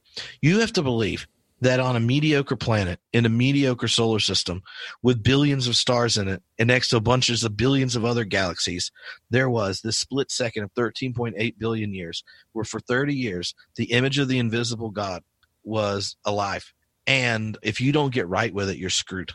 You 0.40 0.60
have 0.60 0.72
to 0.74 0.82
believe 0.82 1.26
that 1.60 1.80
on 1.80 1.96
a 1.96 2.00
mediocre 2.00 2.56
planet 2.56 3.00
in 3.12 3.24
a 3.24 3.28
mediocre 3.28 3.88
solar 3.88 4.18
system 4.18 4.62
with 5.02 5.22
billions 5.22 5.66
of 5.66 5.76
stars 5.76 6.18
in 6.18 6.28
it 6.28 6.42
and 6.58 6.66
next 6.68 6.88
to 6.88 7.00
bunches 7.00 7.42
of 7.42 7.56
billions 7.56 7.96
of 7.96 8.04
other 8.04 8.24
galaxies, 8.24 8.90
there 9.30 9.48
was 9.48 9.80
this 9.80 9.96
split 9.98 10.30
second 10.30 10.64
of 10.64 10.74
13.8 10.74 11.54
billion 11.58 11.94
years 11.94 12.22
where 12.52 12.64
for 12.64 12.80
30 12.80 13.14
years 13.14 13.54
the 13.76 13.84
image 13.92 14.18
of 14.18 14.28
the 14.28 14.38
invisible 14.38 14.90
God 14.90 15.22
was 15.62 16.16
alive. 16.24 16.72
And 17.06 17.56
if 17.62 17.80
you 17.80 17.92
don't 17.92 18.12
get 18.12 18.28
right 18.28 18.52
with 18.52 18.68
it, 18.68 18.76
you're 18.76 18.90
screwed. 18.90 19.32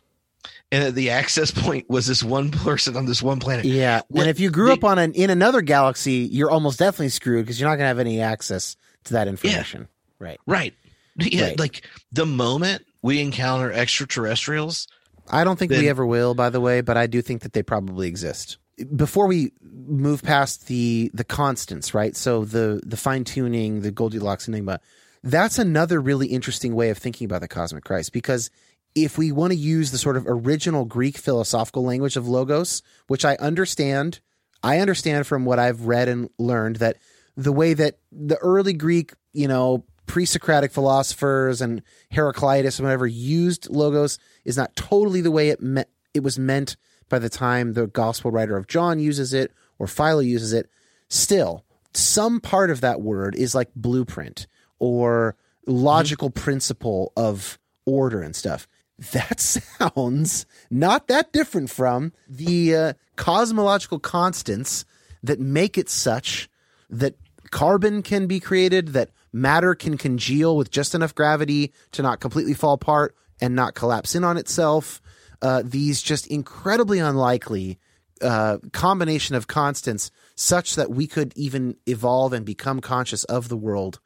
And 0.72 0.93
the 0.93 1.10
access 1.11 1.49
point 1.56 1.89
was 1.89 2.06
this 2.06 2.23
one 2.23 2.51
person 2.51 2.95
on 2.95 3.06
this 3.06 3.23
one 3.23 3.39
planet. 3.39 3.65
Yeah, 3.65 4.01
What- 4.10 4.22
and 4.22 4.30
if 4.30 4.39
you 4.39 4.51
grew 4.51 4.68
the- 4.68 4.73
up 4.73 4.84
on 4.84 4.99
an 4.99 5.14
in 5.14 5.30
another 5.31 5.61
galaxy, 5.61 6.27
you're 6.31 6.51
almost 6.51 6.77
definitely 6.80 7.10
screwed 7.10 7.45
because 7.45 7.60
you're 7.60 7.69
not 7.69 7.76
going 7.77 7.85
to 7.85 7.88
have 7.88 7.99
any 7.99 8.22
access 8.22 8.76
to 9.06 9.14
that 9.14 9.27
information. 9.27 9.88
Right. 10.20 10.40
Right. 10.46 10.74
Yeah, 11.18 11.46
Right. 11.48 11.60
like 11.60 11.84
the 12.12 12.26
moment 12.26 12.86
we 13.02 13.20
encounter 13.22 13.72
extraterrestrials, 13.72 14.88
I 15.30 15.44
don't 15.44 15.58
think 15.60 15.72
Then- 15.72 15.82
we 15.82 15.90
ever 15.90 16.06
will, 16.06 16.34
by 16.34 16.50
the 16.50 16.62
way, 16.62 16.82
but 16.82 16.98
I 16.98 17.08
do 17.08 17.22
think 17.22 17.41
that 17.41 17.54
they 17.54 17.64
probably 17.64 18.08
exist. 18.08 18.58
Before 18.96 19.28
we 19.28 19.52
move 19.62 20.24
past 20.24 20.68
the 20.68 21.12
the 21.14 21.26
constants, 21.26 21.94
right? 21.94 22.16
So 22.16 22.46
the 22.46 22.82
the 22.86 22.96
fine 22.96 23.26
tuning, 23.26 23.82
the 23.82 23.91
Goldilocks 23.91 24.48
enigma, 24.48 24.80
that's 25.24 25.60
another 25.60 26.00
really 26.00 26.28
interesting 26.28 26.74
way 26.74 26.90
of 26.90 26.98
thinking 26.98 27.26
about 27.26 27.41
the 27.41 27.48
cosmic 27.50 27.84
Christ 27.84 28.14
because 28.14 28.50
if 28.96 29.18
we 29.18 29.32
want 29.34 29.52
to 29.52 29.58
use 29.60 29.91
the 29.91 29.98
sort 29.98 30.16
of 30.16 30.26
original 30.28 30.86
Greek 30.86 31.18
philosophical 31.18 31.84
language 31.84 32.16
of 32.16 32.28
logos, 32.28 32.82
which 33.08 33.26
I 33.26 33.36
understand, 33.36 34.20
I 34.64 34.80
understand 34.80 35.28
from 35.28 35.44
what 35.46 35.60
I've 35.60 35.82
read 35.86 36.08
and 36.08 36.30
learned 36.40 36.78
that 36.78 36.98
the 37.36 37.52
way 37.52 37.74
that 37.74 38.00
the 38.12 38.38
early 38.38 38.74
Greek, 38.74 39.14
you 39.34 39.48
know, 39.50 39.84
pre-Socratic 40.10 40.72
philosophers 40.72 41.61
and 41.61 41.84
Heraclitus 42.10 42.80
and 42.80 42.88
whatever 42.88 43.06
used 43.06 43.69
logos 43.69 44.18
is 44.44 44.57
not 44.57 44.76
totally 44.76 45.22
the 45.22 45.30
way 45.30 45.49
it 45.49 45.61
me- 45.61 45.86
it 46.15 46.23
was 46.23 46.40
meant 46.40 46.76
by 47.10 47.19
the 47.19 47.30
time 47.30 47.73
the 47.73 47.86
gospel 47.86 48.31
writer 48.31 48.57
of 48.57 48.68
John 48.68 48.98
uses 48.98 49.36
it 49.36 49.53
or 49.77 49.86
Philo 49.86 50.22
uses 50.22 50.52
it. 50.52 50.68
Still, 51.10 51.64
some 51.94 52.41
part 52.41 52.72
of 52.72 52.81
that 52.81 53.02
word 53.02 53.36
is 53.36 53.53
like 53.53 53.69
blueprint 53.76 54.48
or 54.80 55.36
logical 55.68 56.31
principle 56.31 57.14
of 57.15 57.60
order 57.86 58.23
and 58.23 58.36
stuff. 58.36 58.68
That 59.11 59.40
sounds 59.40 60.48
not 60.72 61.07
that 61.07 61.31
different 61.31 61.69
from 61.69 62.14
the 62.27 62.76
uh, 62.76 62.94
cosmological 63.15 63.99
constants 63.99 64.86
that 65.22 65.40
make 65.40 65.77
it 65.77 65.88
such 65.88 66.49
that 66.90 67.14
carbon 67.52 68.02
can 68.02 68.26
be 68.26 68.40
created, 68.40 68.90
that 68.90 69.11
matter 69.31 69.76
can 69.76 69.97
congeal 69.97 70.56
with 70.57 70.72
just 70.72 70.95
enough 70.95 71.14
gravity 71.15 71.73
to 71.91 72.01
not 72.01 72.19
completely 72.19 72.53
fall 72.53 72.73
apart 72.73 73.15
and 73.41 73.56
not 73.56 73.73
collapse 73.76 74.15
in 74.15 74.23
on 74.23 74.38
itself. 74.38 75.01
Uh, 75.41 75.61
these 75.65 76.01
just 76.01 76.27
incredibly 76.27 76.99
unlikely 76.99 77.80
uh, 78.22 78.57
combination 78.73 79.35
of 79.35 79.47
constants, 79.47 80.11
such 80.35 80.76
that 80.76 80.89
we 80.91 81.07
could 81.07 81.31
even 81.38 81.76
evolve 81.85 82.34
and 82.34 82.45
become 82.45 82.81
conscious 82.81 83.23
of 83.26 83.47
the 83.47 83.56
world 83.57 83.99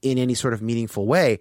in 0.00 0.16
any 0.16 0.34
sort 0.34 0.54
of 0.54 0.62
meaningful 0.62 1.06
way. 1.06 1.38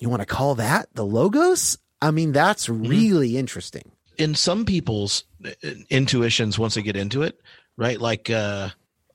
You 0.00 0.08
want 0.10 0.20
to 0.20 0.26
call 0.26 0.54
that 0.56 0.88
the 0.94 1.04
logos? 1.04 1.78
I 2.02 2.10
mean, 2.10 2.32
that's 2.32 2.68
really 2.68 3.36
interesting. 3.38 3.92
in 4.18 4.34
some 4.34 4.66
people's 4.66 5.24
uh, 5.44 5.50
intuitions 5.88 6.58
once 6.58 6.74
they 6.74 6.82
get 6.82 6.96
into 6.96 7.22
it 7.22 7.40
right 7.78 7.98
like 8.00 8.28
uh 8.28 8.68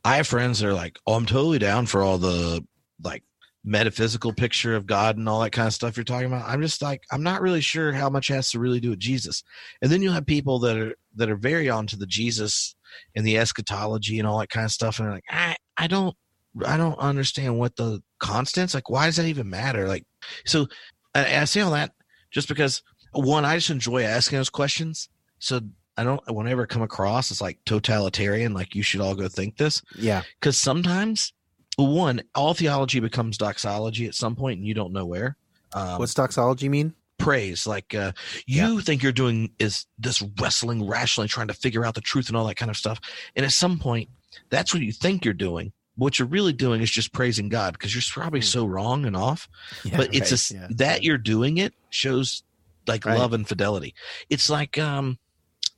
i 0.03 0.15
have 0.15 0.25
friends 0.25 0.59
that 0.59 0.67
are 0.67 0.73
like 0.73 0.97
oh 1.05 1.13
i'm 1.13 1.27
totally 1.27 1.59
down 1.59 1.85
for 1.85 2.01
all 2.01 2.17
the 2.17 2.65
like 3.03 3.21
metaphysical 3.65 4.31
picture 4.31 4.75
of 4.75 4.85
god 4.85 5.17
and 5.17 5.27
all 5.27 5.41
that 5.41 5.51
kind 5.51 5.67
of 5.67 5.73
stuff 5.73 5.97
you're 5.97 6.03
talking 6.03 6.27
about 6.27 6.47
i'm 6.47 6.61
just 6.61 6.81
like 6.81 7.01
i'm 7.11 7.23
not 7.23 7.41
really 7.41 7.61
sure 7.61 7.91
how 7.91 8.09
much 8.09 8.27
has 8.27 8.51
to 8.51 8.59
really 8.59 8.79
do 8.79 8.91
with 8.91 8.99
jesus 8.99 9.43
and 9.81 9.91
then 9.91 10.01
you'll 10.01 10.13
have 10.13 10.25
people 10.25 10.59
that 10.59 10.77
are 10.77 10.95
that 11.15 11.29
are 11.29 11.35
very 11.35 11.69
onto 11.69 11.97
the 11.97 12.05
jesus 12.05 12.75
and 13.15 13.25
the 13.25 13.37
eschatology 13.37 14.19
and 14.19 14.27
all 14.27 14.39
that 14.39 14.49
kind 14.49 14.65
of 14.65 14.71
stuff 14.71 14.99
and 14.99 15.07
they're 15.07 15.15
like 15.15 15.23
i 15.29 15.55
i 15.77 15.87
don't 15.87 16.15
i 16.65 16.77
don't 16.77 16.99
understand 16.99 17.57
what 17.57 17.75
the 17.75 18.01
constants 18.19 18.73
like 18.73 18.89
why 18.89 19.07
does 19.07 19.15
that 19.15 19.25
even 19.25 19.49
matter 19.49 19.87
like 19.87 20.05
So 20.45 20.67
I, 21.13 21.41
I 21.41 21.45
say 21.45 21.61
all 21.61 21.71
that 21.71 21.91
just 22.31 22.47
because 22.47 22.83
one, 23.13 23.45
I 23.45 23.55
just 23.55 23.69
enjoy 23.69 24.03
asking 24.03 24.37
those 24.37 24.49
questions. 24.49 25.09
So 25.39 25.61
I 25.97 26.03
don't 26.03 26.21
whenever 26.27 26.63
I 26.63 26.65
come 26.65 26.81
across 26.81 27.31
it's 27.31 27.41
like 27.41 27.59
totalitarian, 27.65 28.53
like 28.53 28.75
you 28.75 28.83
should 28.83 29.01
all 29.01 29.15
go 29.15 29.27
think 29.27 29.57
this. 29.57 29.81
Yeah. 29.97 30.23
Because 30.39 30.57
sometimes 30.57 31.33
one, 31.77 32.21
all 32.33 32.53
theology 32.53 32.99
becomes 32.99 33.37
doxology 33.37 34.05
at 34.07 34.15
some 34.15 34.35
point 34.35 34.59
and 34.59 34.67
you 34.67 34.73
don't 34.73 34.93
know 34.93 35.05
where. 35.05 35.35
Um, 35.73 35.99
What's 35.99 36.13
doxology 36.13 36.69
mean? 36.69 36.93
praise 37.17 37.65
like 37.65 37.95
uh 37.95 38.11
you 38.45 38.81
think 38.81 39.01
you're 39.01 39.11
doing 39.13 39.49
is 39.57 39.85
this 39.97 40.21
wrestling 40.41 40.85
rationally 40.85 41.29
trying 41.29 41.47
to 41.47 41.53
figure 41.53 41.85
out 41.85 41.95
the 41.95 42.01
truth 42.01 42.27
and 42.27 42.35
all 42.35 42.45
that 42.45 42.55
kind 42.55 42.69
of 42.69 42.75
stuff 42.75 42.99
and 43.37 43.45
at 43.45 43.53
some 43.53 43.79
point 43.79 44.09
that's 44.49 44.73
what 44.73 44.83
you 44.83 44.91
think 44.91 45.23
you're 45.23 45.33
doing 45.33 45.71
what 45.95 46.19
you're 46.19 46.27
really 46.27 46.51
doing 46.51 46.81
is 46.81 46.91
just 46.91 47.13
praising 47.13 47.47
god 47.47 47.71
because 47.71 47.95
you're 47.95 48.03
probably 48.21 48.41
Hmm. 48.41 48.45
so 48.47 48.65
wrong 48.65 49.05
and 49.05 49.15
off 49.15 49.47
Yeah, 49.85 49.95
but 49.95 50.07
it's 50.13 50.29
right, 50.29 50.31
a 50.31 50.33
s 50.33 50.51
yeah. 50.51 50.67
that 50.71 51.03
you're 51.03 51.17
doing 51.17 51.57
it 51.57 51.73
shows 51.89 52.43
like 52.85 53.05
Right. 53.05 53.17
love 53.17 53.31
and 53.31 53.47
fidelity 53.47 53.95
it's 54.29 54.49
like 54.49 54.77
um 54.77 55.17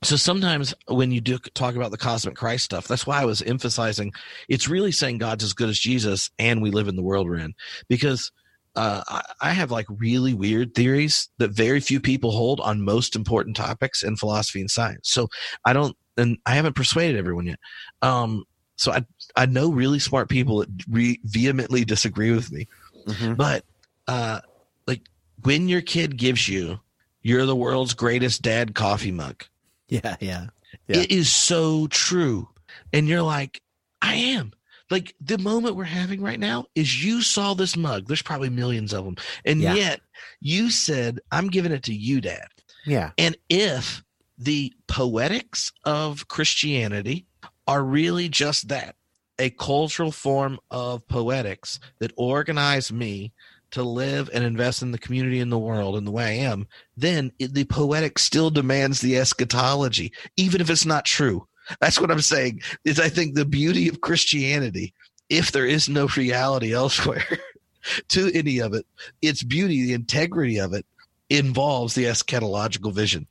so 0.02 0.16
sometimes 0.16 0.74
when 0.86 1.10
you 1.10 1.20
do 1.20 1.38
talk 1.54 1.74
about 1.74 1.90
the 1.90 1.96
cosmic 1.96 2.36
christ 2.36 2.64
stuff 2.64 2.86
that's 2.86 3.06
why 3.06 3.20
i 3.20 3.24
was 3.24 3.42
emphasizing 3.42 4.12
it's 4.48 4.68
really 4.68 4.92
saying 4.92 5.18
god's 5.18 5.42
as 5.42 5.52
good 5.52 5.68
as 5.68 5.78
jesus 5.78 6.30
and 6.38 6.62
we 6.62 6.70
live 6.70 6.88
in 6.88 6.96
the 6.96 7.02
world 7.02 7.28
we're 7.28 7.38
in. 7.38 7.54
Because 7.88 8.30
uh, 8.76 9.02
I, 9.40 9.50
have 9.50 9.72
like 9.72 9.86
really 9.88 10.34
weird 10.34 10.72
theories 10.74 11.28
that 11.38 11.50
very 11.50 11.80
few 11.80 11.98
people 12.00 12.30
hold 12.30 12.60
on 12.60 12.84
most 12.84 13.16
important 13.16 13.56
topics 13.56 14.04
in 14.04 14.14
philosophy 14.14 14.60
and 14.60 14.70
science. 14.70 15.10
So 15.10 15.28
i 15.64 15.72
don't 15.72 15.96
and 16.16 16.38
i 16.46 16.54
haven't 16.54 16.76
persuaded 16.76 17.16
everyone 17.16 17.46
yet. 17.46 17.58
Um 18.02 18.44
so 18.76 18.92
i 18.92 19.04
i 19.34 19.46
know 19.46 19.72
really 19.72 19.98
smart 19.98 20.28
people 20.28 20.58
that 20.58 20.68
re- 20.88 21.20
vehemently 21.24 21.84
disagree 21.84 22.30
with 22.30 22.52
me. 22.52 22.68
Mhm. 23.06 23.36
but 23.36 23.64
uh 24.06 24.40
like 24.86 25.02
when 25.42 25.68
your 25.68 25.80
kid 25.80 26.16
gives 26.16 26.48
you 26.48 26.78
you're 27.22 27.46
the 27.46 27.56
world's 27.56 27.94
greatest 27.94 28.42
dad 28.42 28.74
coffee 28.74 29.10
mug 29.12 29.44
Yeah, 29.88 30.16
yeah. 30.20 30.46
Yeah. 30.86 30.98
it 31.00 31.10
is 31.10 31.30
so 31.32 31.86
true 31.86 32.48
and 32.92 33.08
you're 33.08 33.22
like 33.22 33.62
i 34.02 34.14
am 34.14 34.52
like 34.90 35.14
the 35.20 35.38
moment 35.38 35.76
we're 35.76 35.84
having 35.84 36.20
right 36.20 36.38
now 36.38 36.66
is 36.74 37.02
you 37.02 37.22
saw 37.22 37.54
this 37.54 37.74
mug 37.76 38.06
there's 38.06 38.20
probably 38.22 38.50
millions 38.50 38.92
of 38.92 39.04
them 39.06 39.16
and 39.46 39.60
Yeah. 39.62 39.74
yet 39.74 40.00
you 40.40 40.70
said 40.70 41.20
i'm 41.32 41.48
giving 41.48 41.72
it 41.72 41.82
to 41.84 41.94
you 41.94 42.20
dad 42.20 42.48
Yeah. 42.84 43.12
and 43.16 43.34
if 43.48 44.02
the 44.36 44.72
poetics 44.86 45.72
of 45.84 46.28
Christianity 46.28 47.26
are 47.66 47.82
really 47.82 48.28
just 48.28 48.68
that 48.68 48.94
a 49.38 49.50
cultural 49.50 50.12
form 50.12 50.58
of 50.70 51.06
poetics 51.08 51.80
that 51.98 52.12
organize 52.16 52.92
me 52.92 53.32
to 53.72 53.82
live 53.82 54.30
and 54.32 54.44
invest 54.44 54.82
in 54.82 54.92
the 54.92 54.98
community 54.98 55.40
and 55.40 55.52
the 55.52 55.58
world 55.58 55.96
in 55.96 56.04
the 56.04 56.10
way 56.10 56.24
I 56.24 56.48
am, 56.48 56.66
then 56.96 57.32
it, 57.38 57.54
the 57.54 57.64
poetic 57.64 58.18
still 58.18 58.50
demands 58.50 59.00
the 59.00 59.18
eschatology, 59.18 60.12
even 60.36 60.60
if 60.60 60.70
it's 60.70 60.86
not 60.86 61.04
true. 61.04 61.46
That's 61.80 62.00
what 62.00 62.10
I'm 62.10 62.20
saying. 62.20 62.62
Is 62.84 62.98
I 62.98 63.08
think 63.08 63.34
the 63.34 63.44
beauty 63.44 63.88
of 63.88 64.00
Christianity, 64.00 64.94
if 65.28 65.52
there 65.52 65.66
is 65.66 65.88
no 65.88 66.06
reality 66.16 66.72
elsewhere 66.72 67.26
to 68.08 68.30
any 68.32 68.58
of 68.58 68.72
it, 68.72 68.86
its 69.20 69.42
beauty, 69.42 69.84
the 69.84 69.92
integrity 69.92 70.58
of 70.58 70.72
it, 70.72 70.86
involves 71.28 71.94
the 71.94 72.04
eschatological 72.04 72.92
vision 72.92 73.26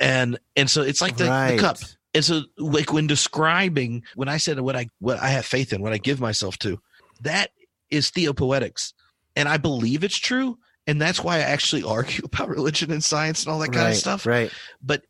and 0.00 0.38
and 0.56 0.70
so 0.70 0.82
it's 0.82 1.00
like 1.00 1.16
the, 1.16 1.24
the 1.24 1.56
cup 1.58 1.78
and 2.14 2.24
so 2.24 2.42
like 2.58 2.92
when 2.92 3.06
describing 3.06 4.02
when 4.14 4.28
i 4.28 4.36
said 4.36 4.58
what 4.60 4.76
i 4.76 4.86
what 5.00 5.18
i 5.18 5.28
have 5.28 5.44
faith 5.44 5.72
in 5.72 5.82
what 5.82 5.92
i 5.92 5.98
give 5.98 6.20
myself 6.20 6.58
to 6.58 6.80
that 7.20 7.50
is 7.90 8.10
theopoetics 8.10 8.94
and 9.36 9.48
i 9.48 9.56
believe 9.56 10.04
it's 10.04 10.16
true 10.18 10.58
and 10.86 11.00
that's 11.00 11.22
why 11.22 11.36
i 11.36 11.40
actually 11.40 11.82
argue 11.96 12.24
about 12.24 12.48
religion 12.48 12.90
and 12.90 13.02
science 13.04 13.44
and 13.44 13.52
all 13.52 13.58
that 13.60 13.72
kind 13.72 13.84
right, 13.86 13.90
of 13.90 13.96
stuff 13.96 14.26
Right. 14.26 14.50
but 14.82 15.02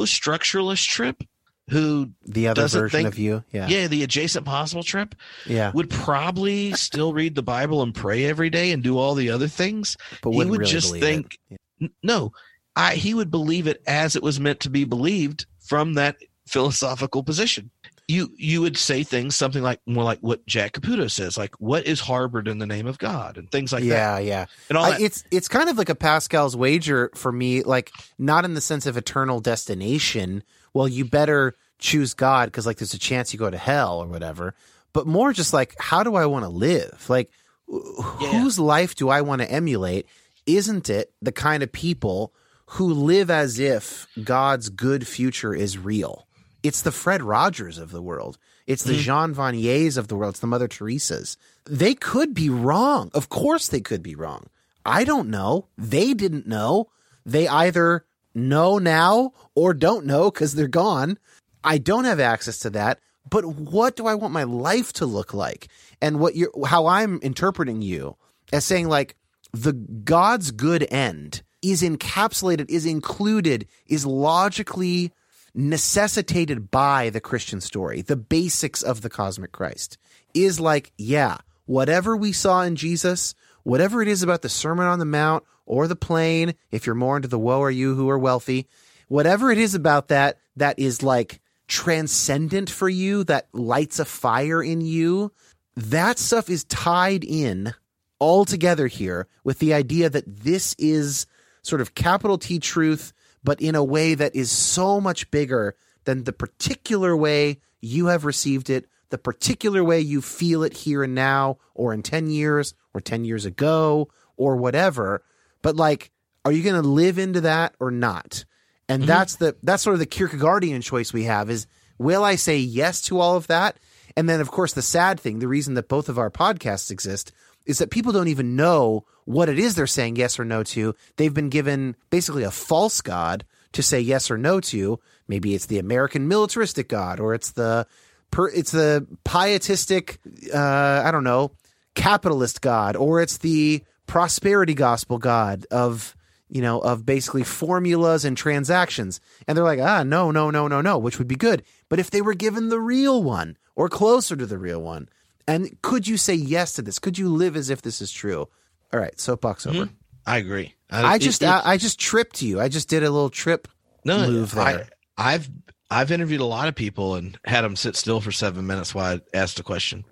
post-structuralist 0.00 0.86
Tripp 0.86 1.22
who 1.68 2.10
The 2.26 2.48
other 2.48 2.66
version 2.66 2.88
think- 2.90 3.08
of 3.08 3.18
you. 3.18 3.44
Yeah. 3.52 3.68
yeah 3.68 3.86
the 3.86 4.02
adjacent 4.02 4.44
possible 4.44 4.82
Tripp 4.82 5.14
Yeah. 5.46 5.70
would 5.72 5.88
probably 5.90 6.72
still 6.72 7.12
read 7.12 7.34
the 7.34 7.42
bible 7.42 7.82
and 7.82 7.94
pray 7.94 8.24
every 8.24 8.50
day 8.50 8.72
and 8.72 8.82
do 8.82 8.98
all 8.98 9.14
the 9.14 9.30
other 9.30 9.48
things 9.48 9.96
But 10.22 10.30
he 10.30 10.36
wouldn't 10.38 10.58
really 10.58 10.70
just 10.70 10.92
think. 10.96 11.38
N- 11.80 11.90
no 12.02 12.32
i 12.76 12.94
he 12.94 13.14
would 13.14 13.30
believe 13.30 13.66
it 13.66 13.82
as 13.86 14.16
it 14.16 14.22
was 14.22 14.40
meant 14.40 14.60
to 14.60 14.70
be 14.70 14.84
believed 14.84 15.46
from 15.64 15.94
that 15.94 16.16
philosophical 16.46 17.22
position 17.22 17.70
you 18.10 18.28
you 18.36 18.60
would 18.60 18.76
say 18.76 19.02
things 19.04 19.36
something 19.36 19.62
like 19.62 19.80
more 19.86 20.02
like 20.02 20.18
what 20.20 20.44
jack 20.46 20.72
caputo 20.72 21.08
says 21.10 21.38
like 21.38 21.54
what 21.60 21.86
is 21.86 22.00
harbored 22.00 22.48
in 22.48 22.58
the 22.58 22.66
name 22.66 22.86
of 22.86 22.98
god 22.98 23.38
and 23.38 23.50
things 23.50 23.72
like 23.72 23.82
that 23.84 23.88
yeah, 23.88 24.18
yeah. 24.18 24.46
and 24.68 24.76
all 24.76 24.84
I, 24.84 24.98
it's 24.98 25.22
it's 25.30 25.46
kind 25.48 25.68
of 25.68 25.78
like 25.78 25.88
a 25.88 25.94
Pascal's 25.94 26.56
wager 26.56 27.10
for 27.14 27.30
me, 27.30 27.62
like 27.62 27.92
not 28.18 28.44
in 28.44 28.54
the 28.54 28.60
sense 28.60 28.86
of 28.86 28.96
eternal 28.96 29.40
destination. 29.40 30.42
Well, 30.74 30.88
you 30.88 31.04
better 31.04 31.54
choose 31.78 32.14
God 32.14 32.46
because 32.46 32.66
like 32.66 32.78
there's 32.78 32.94
a 32.94 32.98
chance 32.98 33.32
you 33.32 33.38
go 33.38 33.50
to 33.50 33.58
hell 33.58 34.00
or 34.00 34.06
whatever. 34.06 34.54
But 34.92 35.06
more 35.06 35.32
just 35.32 35.52
like 35.52 35.74
how 35.78 36.02
do 36.02 36.14
I 36.16 36.26
want 36.26 36.44
to 36.44 36.48
live? 36.48 37.06
Like 37.08 37.30
Yeah. 37.68 38.40
whose 38.40 38.58
life 38.58 38.94
do 38.94 39.08
I 39.08 39.20
want 39.20 39.42
to 39.42 39.50
emulate? 39.50 40.06
Isn't 40.46 40.90
it 40.90 41.12
the 41.22 41.32
kind 41.32 41.62
of 41.62 41.70
people 41.70 42.32
who 42.66 42.92
live 42.92 43.30
as 43.30 43.58
if 43.58 44.06
God's 44.22 44.68
good 44.68 45.06
future 45.06 45.54
is 45.54 45.78
real? 45.78 46.26
It's 46.62 46.82
the 46.82 46.92
Fred 46.92 47.22
Rogers 47.22 47.78
of 47.78 47.90
the 47.90 48.02
world. 48.02 48.38
It's 48.66 48.84
the 48.84 48.92
mm-hmm. 48.92 49.02
Jean 49.02 49.34
Vaniers 49.34 49.96
of 49.96 50.08
the 50.08 50.16
world. 50.16 50.34
It's 50.34 50.40
the 50.40 50.46
Mother 50.46 50.68
Teresa's. 50.68 51.36
They 51.64 51.94
could 51.94 52.34
be 52.34 52.50
wrong. 52.50 53.10
Of 53.14 53.28
course, 53.28 53.68
they 53.68 53.80
could 53.80 54.02
be 54.02 54.14
wrong. 54.14 54.46
I 54.84 55.04
don't 55.04 55.28
know. 55.28 55.68
They 55.78 56.14
didn't 56.14 56.46
know. 56.46 56.88
They 57.24 57.48
either 57.48 58.04
know 58.34 58.78
now 58.78 59.32
or 59.54 59.74
don't 59.74 60.06
know 60.06 60.30
because 60.30 60.54
they're 60.54 60.68
gone. 60.68 61.18
I 61.64 61.78
don't 61.78 62.04
have 62.04 62.20
access 62.20 62.58
to 62.60 62.70
that. 62.70 63.00
But 63.28 63.44
what 63.44 63.96
do 63.96 64.06
I 64.06 64.14
want 64.14 64.32
my 64.32 64.44
life 64.44 64.92
to 64.94 65.06
look 65.06 65.34
like? 65.34 65.68
And 66.00 66.18
what 66.18 66.34
you're, 66.34 66.50
how 66.66 66.86
I'm 66.86 67.20
interpreting 67.22 67.82
you 67.82 68.16
as 68.52 68.64
saying 68.64 68.88
like 68.88 69.14
the 69.52 69.72
God's 69.72 70.50
good 70.50 70.86
end 70.90 71.42
is 71.62 71.82
encapsulated, 71.82 72.70
is 72.70 72.86
included, 72.86 73.66
is 73.86 74.06
logically 74.06 75.12
necessitated 75.54 76.70
by 76.70 77.10
the 77.10 77.20
Christian 77.20 77.60
story, 77.60 78.02
the 78.02 78.16
basics 78.16 78.82
of 78.82 79.00
the 79.00 79.10
cosmic 79.10 79.52
Christ, 79.52 79.98
is 80.34 80.60
like, 80.60 80.92
yeah, 80.96 81.38
whatever 81.66 82.16
we 82.16 82.32
saw 82.32 82.62
in 82.62 82.76
Jesus, 82.76 83.34
whatever 83.62 84.02
it 84.02 84.08
is 84.08 84.22
about 84.22 84.42
the 84.42 84.48
Sermon 84.48 84.86
on 84.86 84.98
the 84.98 85.04
Mount 85.04 85.44
or 85.66 85.86
the 85.86 85.96
plain, 85.96 86.54
if 86.70 86.86
you're 86.86 86.94
more 86.94 87.16
into 87.16 87.28
the 87.28 87.38
woe 87.38 87.62
are 87.62 87.70
you 87.70 87.94
who 87.94 88.08
are 88.08 88.18
wealthy, 88.18 88.68
whatever 89.08 89.50
it 89.50 89.58
is 89.58 89.74
about 89.74 90.08
that 90.08 90.38
that 90.56 90.78
is 90.78 91.02
like 91.02 91.40
transcendent 91.68 92.68
for 92.68 92.88
you, 92.88 93.24
that 93.24 93.48
lights 93.52 93.98
a 93.98 94.04
fire 94.04 94.62
in 94.62 94.80
you, 94.80 95.32
that 95.76 96.18
stuff 96.18 96.50
is 96.50 96.64
tied 96.64 97.24
in 97.24 97.74
all 98.18 98.44
together 98.44 98.86
here 98.86 99.26
with 99.44 99.58
the 99.58 99.72
idea 99.72 100.10
that 100.10 100.24
this 100.26 100.74
is 100.78 101.26
sort 101.62 101.80
of 101.80 101.94
capital 101.94 102.38
T 102.38 102.58
truth, 102.58 103.12
but 103.42 103.60
in 103.60 103.74
a 103.74 103.84
way 103.84 104.14
that 104.14 104.34
is 104.34 104.50
so 104.50 105.00
much 105.00 105.30
bigger 105.30 105.76
than 106.04 106.24
the 106.24 106.32
particular 106.32 107.16
way 107.16 107.60
you 107.80 108.06
have 108.06 108.24
received 108.24 108.70
it, 108.70 108.86
the 109.10 109.18
particular 109.18 109.82
way 109.82 110.00
you 110.00 110.20
feel 110.20 110.62
it 110.62 110.72
here 110.72 111.02
and 111.02 111.14
now, 111.14 111.58
or 111.74 111.92
in 111.92 112.02
10 112.02 112.30
years, 112.30 112.74
or 112.94 113.00
10 113.00 113.24
years 113.24 113.44
ago, 113.44 114.08
or 114.36 114.56
whatever. 114.56 115.22
But 115.62 115.76
like, 115.76 116.10
are 116.44 116.52
you 116.52 116.62
going 116.62 116.80
to 116.80 116.88
live 116.88 117.18
into 117.18 117.42
that 117.42 117.74
or 117.80 117.90
not? 117.90 118.44
And 118.88 119.02
mm-hmm. 119.02 119.08
that's 119.08 119.36
the 119.36 119.56
that's 119.62 119.82
sort 119.82 119.94
of 119.94 120.00
the 120.00 120.06
Kierkegaardian 120.06 120.82
choice 120.82 121.12
we 121.12 121.24
have 121.24 121.50
is 121.50 121.66
will 121.98 122.24
I 122.24 122.36
say 122.36 122.58
yes 122.58 123.02
to 123.02 123.20
all 123.20 123.36
of 123.36 123.46
that? 123.48 123.78
And 124.16 124.28
then 124.28 124.40
of 124.40 124.50
course 124.50 124.72
the 124.72 124.82
sad 124.82 125.20
thing, 125.20 125.38
the 125.38 125.48
reason 125.48 125.74
that 125.74 125.88
both 125.88 126.08
of 126.08 126.18
our 126.18 126.30
podcasts 126.30 126.90
exist 126.90 127.32
is 127.66 127.78
that 127.78 127.90
people 127.90 128.12
don't 128.12 128.28
even 128.28 128.56
know 128.56 129.04
what 129.30 129.48
it 129.48 129.58
is 129.58 129.74
they're 129.74 129.86
saying 129.86 130.16
yes 130.16 130.38
or 130.38 130.44
no 130.44 130.62
to. 130.64 130.94
They've 131.16 131.32
been 131.32 131.50
given 131.50 131.96
basically 132.10 132.42
a 132.42 132.50
false 132.50 133.00
god 133.00 133.44
to 133.72 133.82
say 133.82 134.00
yes 134.00 134.30
or 134.30 134.36
no 134.36 134.60
to. 134.60 134.98
Maybe 135.28 135.54
it's 135.54 135.66
the 135.66 135.78
American 135.78 136.26
militaristic 136.26 136.88
god 136.88 137.20
or 137.20 137.34
it's 137.34 137.52
the 137.52 137.86
per, 138.30 138.48
it's 138.48 138.72
the 138.72 139.06
pietistic 139.24 140.18
uh, 140.52 141.02
I 141.04 141.10
don't 141.10 141.24
know, 141.24 141.52
capitalist 141.94 142.60
god 142.60 142.96
or 142.96 143.20
it's 143.20 143.38
the 143.38 143.84
prosperity 144.06 144.74
gospel 144.74 145.18
god 145.18 145.66
of 145.70 146.16
you 146.52 146.60
know, 146.60 146.80
of 146.80 147.06
basically 147.06 147.44
formulas 147.44 148.24
and 148.24 148.36
transactions. 148.36 149.20
And 149.46 149.56
they're 149.56 149.64
like, 149.64 149.78
ah, 149.78 150.02
no, 150.02 150.32
no, 150.32 150.50
no, 150.50 150.66
no, 150.66 150.80
no, 150.80 150.98
which 150.98 151.16
would 151.18 151.28
be 151.28 151.36
good. 151.36 151.62
But 151.88 152.00
if 152.00 152.10
they 152.10 152.20
were 152.20 152.34
given 152.34 152.70
the 152.70 152.80
real 152.80 153.22
one 153.22 153.56
or 153.76 153.88
closer 153.88 154.34
to 154.34 154.46
the 154.46 154.58
real 154.58 154.82
one, 154.82 155.08
and 155.46 155.80
could 155.80 156.08
you 156.08 156.16
say 156.16 156.34
yes 156.34 156.72
to 156.72 156.82
this? 156.82 156.98
Could 156.98 157.18
you 157.18 157.28
live 157.28 157.54
as 157.54 157.70
if 157.70 157.82
this 157.82 158.02
is 158.02 158.10
true? 158.10 158.48
All 158.92 159.00
right, 159.00 159.18
soapbox 159.20 159.66
over. 159.66 159.88
i 160.26 160.36
agree 160.38 160.74
I 160.90 161.16
it- 161.16 161.20
just, 161.20 161.42
it- 161.42 161.46
I, 161.46 161.72
I 161.72 161.76
just 161.76 161.98
tripped 162.00 162.42
you. 162.42 162.60
I 162.60 162.68
just 162.68 162.88
did 162.88 163.02
a 163.02 163.10
little 163.10 163.30
trip 163.30 163.68
no 164.04 164.26
move 164.26 164.56
I, 164.56 164.72
there. 164.74 164.88
i've 165.18 165.50
i've 165.90 166.10
interviewed 166.10 166.40
a 166.40 166.44
lot 166.46 166.68
of 166.68 166.74
people 166.74 167.14
and 167.16 167.38
had 167.44 167.62
them 167.62 167.76
sit 167.76 167.94
still 167.96 168.20
for 168.20 168.32
seven 168.32 168.66
minutes 168.66 168.94
while 168.94 169.16
i 169.16 169.36
asked 169.36 169.60
a 169.60 169.62
question 169.62 170.04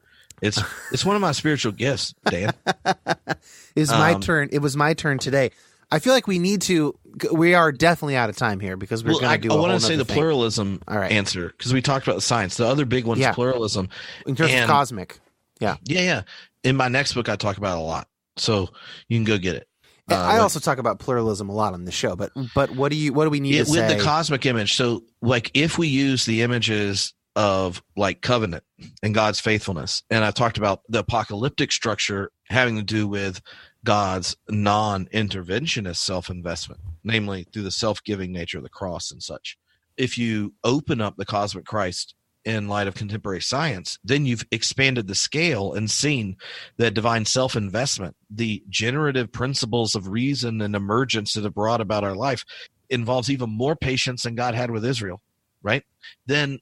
It's 0.42 0.60
it's 0.92 1.04
one 1.04 1.16
of 1.16 1.22
my 1.22 1.32
spiritual 1.32 1.72
gifts, 1.72 2.14
Dan. 2.26 2.52
Is 3.74 3.90
my 3.90 4.14
Um, 4.14 4.20
turn. 4.20 4.48
It 4.52 4.58
was 4.60 4.76
my 4.76 4.94
turn 4.94 5.18
today. 5.18 5.50
I 5.90 5.98
feel 6.00 6.12
like 6.12 6.26
we 6.26 6.38
need 6.38 6.62
to. 6.62 6.96
We 7.32 7.54
are 7.54 7.72
definitely 7.72 8.16
out 8.16 8.28
of 8.28 8.36
time 8.36 8.60
here 8.60 8.76
because 8.76 9.02
we're 9.02 9.12
well, 9.12 9.20
going 9.20 9.40
to 9.40 9.48
do. 9.48 9.54
I 9.54 9.56
want 9.56 9.72
to 9.80 9.84
say 9.86 9.96
the 9.96 10.04
thing. 10.04 10.14
pluralism 10.16 10.80
All 10.86 10.98
right. 10.98 11.10
answer 11.10 11.48
because 11.48 11.72
we 11.72 11.80
talked 11.82 12.06
about 12.06 12.16
the 12.16 12.20
science. 12.22 12.56
The 12.56 12.66
other 12.66 12.84
big 12.84 13.04
one 13.04 13.16
is 13.18 13.22
Yeah. 13.22 13.32
pluralism. 13.32 13.88
in 14.26 14.36
terms 14.36 14.52
and- 14.52 14.64
of 14.64 14.70
cosmic. 14.70 15.18
Yeah, 15.60 15.76
yeah. 15.84 16.00
Yeah. 16.02 16.22
In 16.62 16.76
my 16.76 16.88
next 16.88 17.14
book, 17.14 17.28
I 17.28 17.36
talk 17.36 17.56
about 17.56 17.78
it 17.78 17.80
a 17.80 17.84
lot, 17.84 18.06
so 18.40 18.68
you 19.08 19.16
can 19.18 19.24
go 19.24 19.38
get 19.38 19.56
it. 19.56 19.68
Uh, 20.10 20.14
I 20.14 20.32
like- 20.34 20.42
also 20.42 20.58
talk 20.60 20.78
about 20.78 20.98
pluralism 20.98 21.48
a 21.48 21.52
lot 21.52 21.74
on 21.74 21.84
the 21.84 21.92
show, 21.92 22.16
but 22.16 22.32
but 22.54 22.70
what 22.70 22.90
do 22.90 22.96
you 22.96 23.12
what 23.12 23.24
do 23.24 23.30
we 23.30 23.40
need 23.40 23.56
it, 23.56 23.66
to 23.66 23.70
with 23.70 23.80
say? 23.80 23.96
the 23.96 24.02
cosmic 24.02 24.46
image. 24.46 24.74
So, 24.74 25.04
like, 25.20 25.50
if 25.54 25.76
we 25.76 25.88
use 25.88 26.24
the 26.24 26.42
images 26.42 27.12
of 27.36 27.82
like 27.96 28.20
covenant 28.20 28.64
and 29.02 29.14
God's 29.14 29.38
faithfulness, 29.38 30.02
and 30.10 30.24
I 30.24 30.30
talked 30.30 30.58
about 30.58 30.80
the 30.88 31.00
apocalyptic 31.00 31.72
structure 31.72 32.32
having 32.48 32.76
to 32.76 32.82
do 32.82 33.06
with 33.06 33.42
God's 33.84 34.36
non-interventionist 34.48 35.96
self-investment, 35.96 36.80
namely 37.04 37.46
through 37.52 37.62
the 37.62 37.70
self-giving 37.70 38.32
nature 38.32 38.58
of 38.58 38.64
the 38.64 38.70
cross 38.70 39.10
and 39.10 39.22
such. 39.22 39.56
If 39.96 40.16
you 40.18 40.54
open 40.64 41.00
up 41.00 41.16
the 41.16 41.24
cosmic 41.24 41.64
Christ 41.64 42.14
in 42.48 42.66
light 42.66 42.88
of 42.88 42.94
contemporary 42.94 43.42
science, 43.42 43.98
then 44.02 44.24
you've 44.24 44.46
expanded 44.50 45.06
the 45.06 45.14
scale 45.14 45.74
and 45.74 45.90
seen 45.90 46.34
that 46.78 46.94
divine 46.94 47.26
self 47.26 47.54
investment, 47.54 48.16
the 48.30 48.64
generative 48.70 49.30
principles 49.30 49.94
of 49.94 50.08
reason 50.08 50.62
and 50.62 50.74
emergence 50.74 51.34
that 51.34 51.44
have 51.44 51.54
brought 51.54 51.82
about 51.82 52.04
our 52.04 52.16
life, 52.16 52.44
involves 52.88 53.28
even 53.30 53.50
more 53.50 53.76
patience 53.76 54.22
than 54.22 54.34
God 54.34 54.54
had 54.54 54.70
with 54.70 54.84
Israel, 54.84 55.20
right? 55.62 55.84
Then 56.24 56.58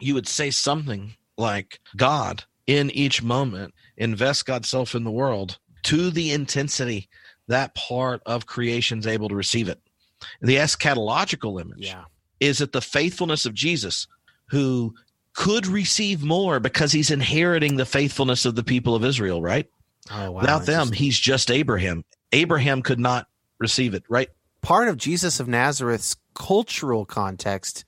you 0.00 0.14
would 0.14 0.26
say 0.26 0.50
something 0.50 1.14
like, 1.38 1.78
God 1.96 2.44
in 2.66 2.90
each 2.90 3.22
moment 3.22 3.72
invests 3.96 4.42
God's 4.42 4.68
self 4.68 4.96
in 4.96 5.04
the 5.04 5.10
world 5.12 5.58
to 5.84 6.10
the 6.10 6.32
intensity 6.32 7.08
that 7.46 7.74
part 7.76 8.20
of 8.26 8.46
creation's 8.46 9.06
able 9.06 9.28
to 9.28 9.36
receive 9.36 9.68
it. 9.68 9.80
The 10.40 10.56
eschatological 10.56 11.60
image 11.60 11.86
yeah, 11.86 12.04
is 12.40 12.58
that 12.58 12.72
the 12.72 12.80
faithfulness 12.80 13.46
of 13.46 13.54
Jesus, 13.54 14.08
who 14.48 14.94
could 15.34 15.66
receive 15.66 16.22
more 16.22 16.60
because 16.60 16.92
he's 16.92 17.10
inheriting 17.10 17.76
the 17.76 17.86
faithfulness 17.86 18.44
of 18.44 18.54
the 18.54 18.64
people 18.64 18.94
of 18.94 19.04
Israel, 19.04 19.40
right? 19.42 19.66
oh, 20.10 20.30
wow, 20.32 20.40
Without 20.40 20.66
them, 20.66 20.92
he's 20.92 21.18
just 21.18 21.50
Abraham. 21.50 22.04
Abraham 22.32 22.82
could 22.82 22.98
not 23.00 23.26
receive 23.58 23.94
it, 23.94 24.04
right? 24.08 24.28
part 24.62 24.88
of 24.88 24.96
Jesus 24.98 25.40
of 25.40 25.48
Nazareth's 25.48 26.16
cultural 26.34 27.06
context 27.06 27.86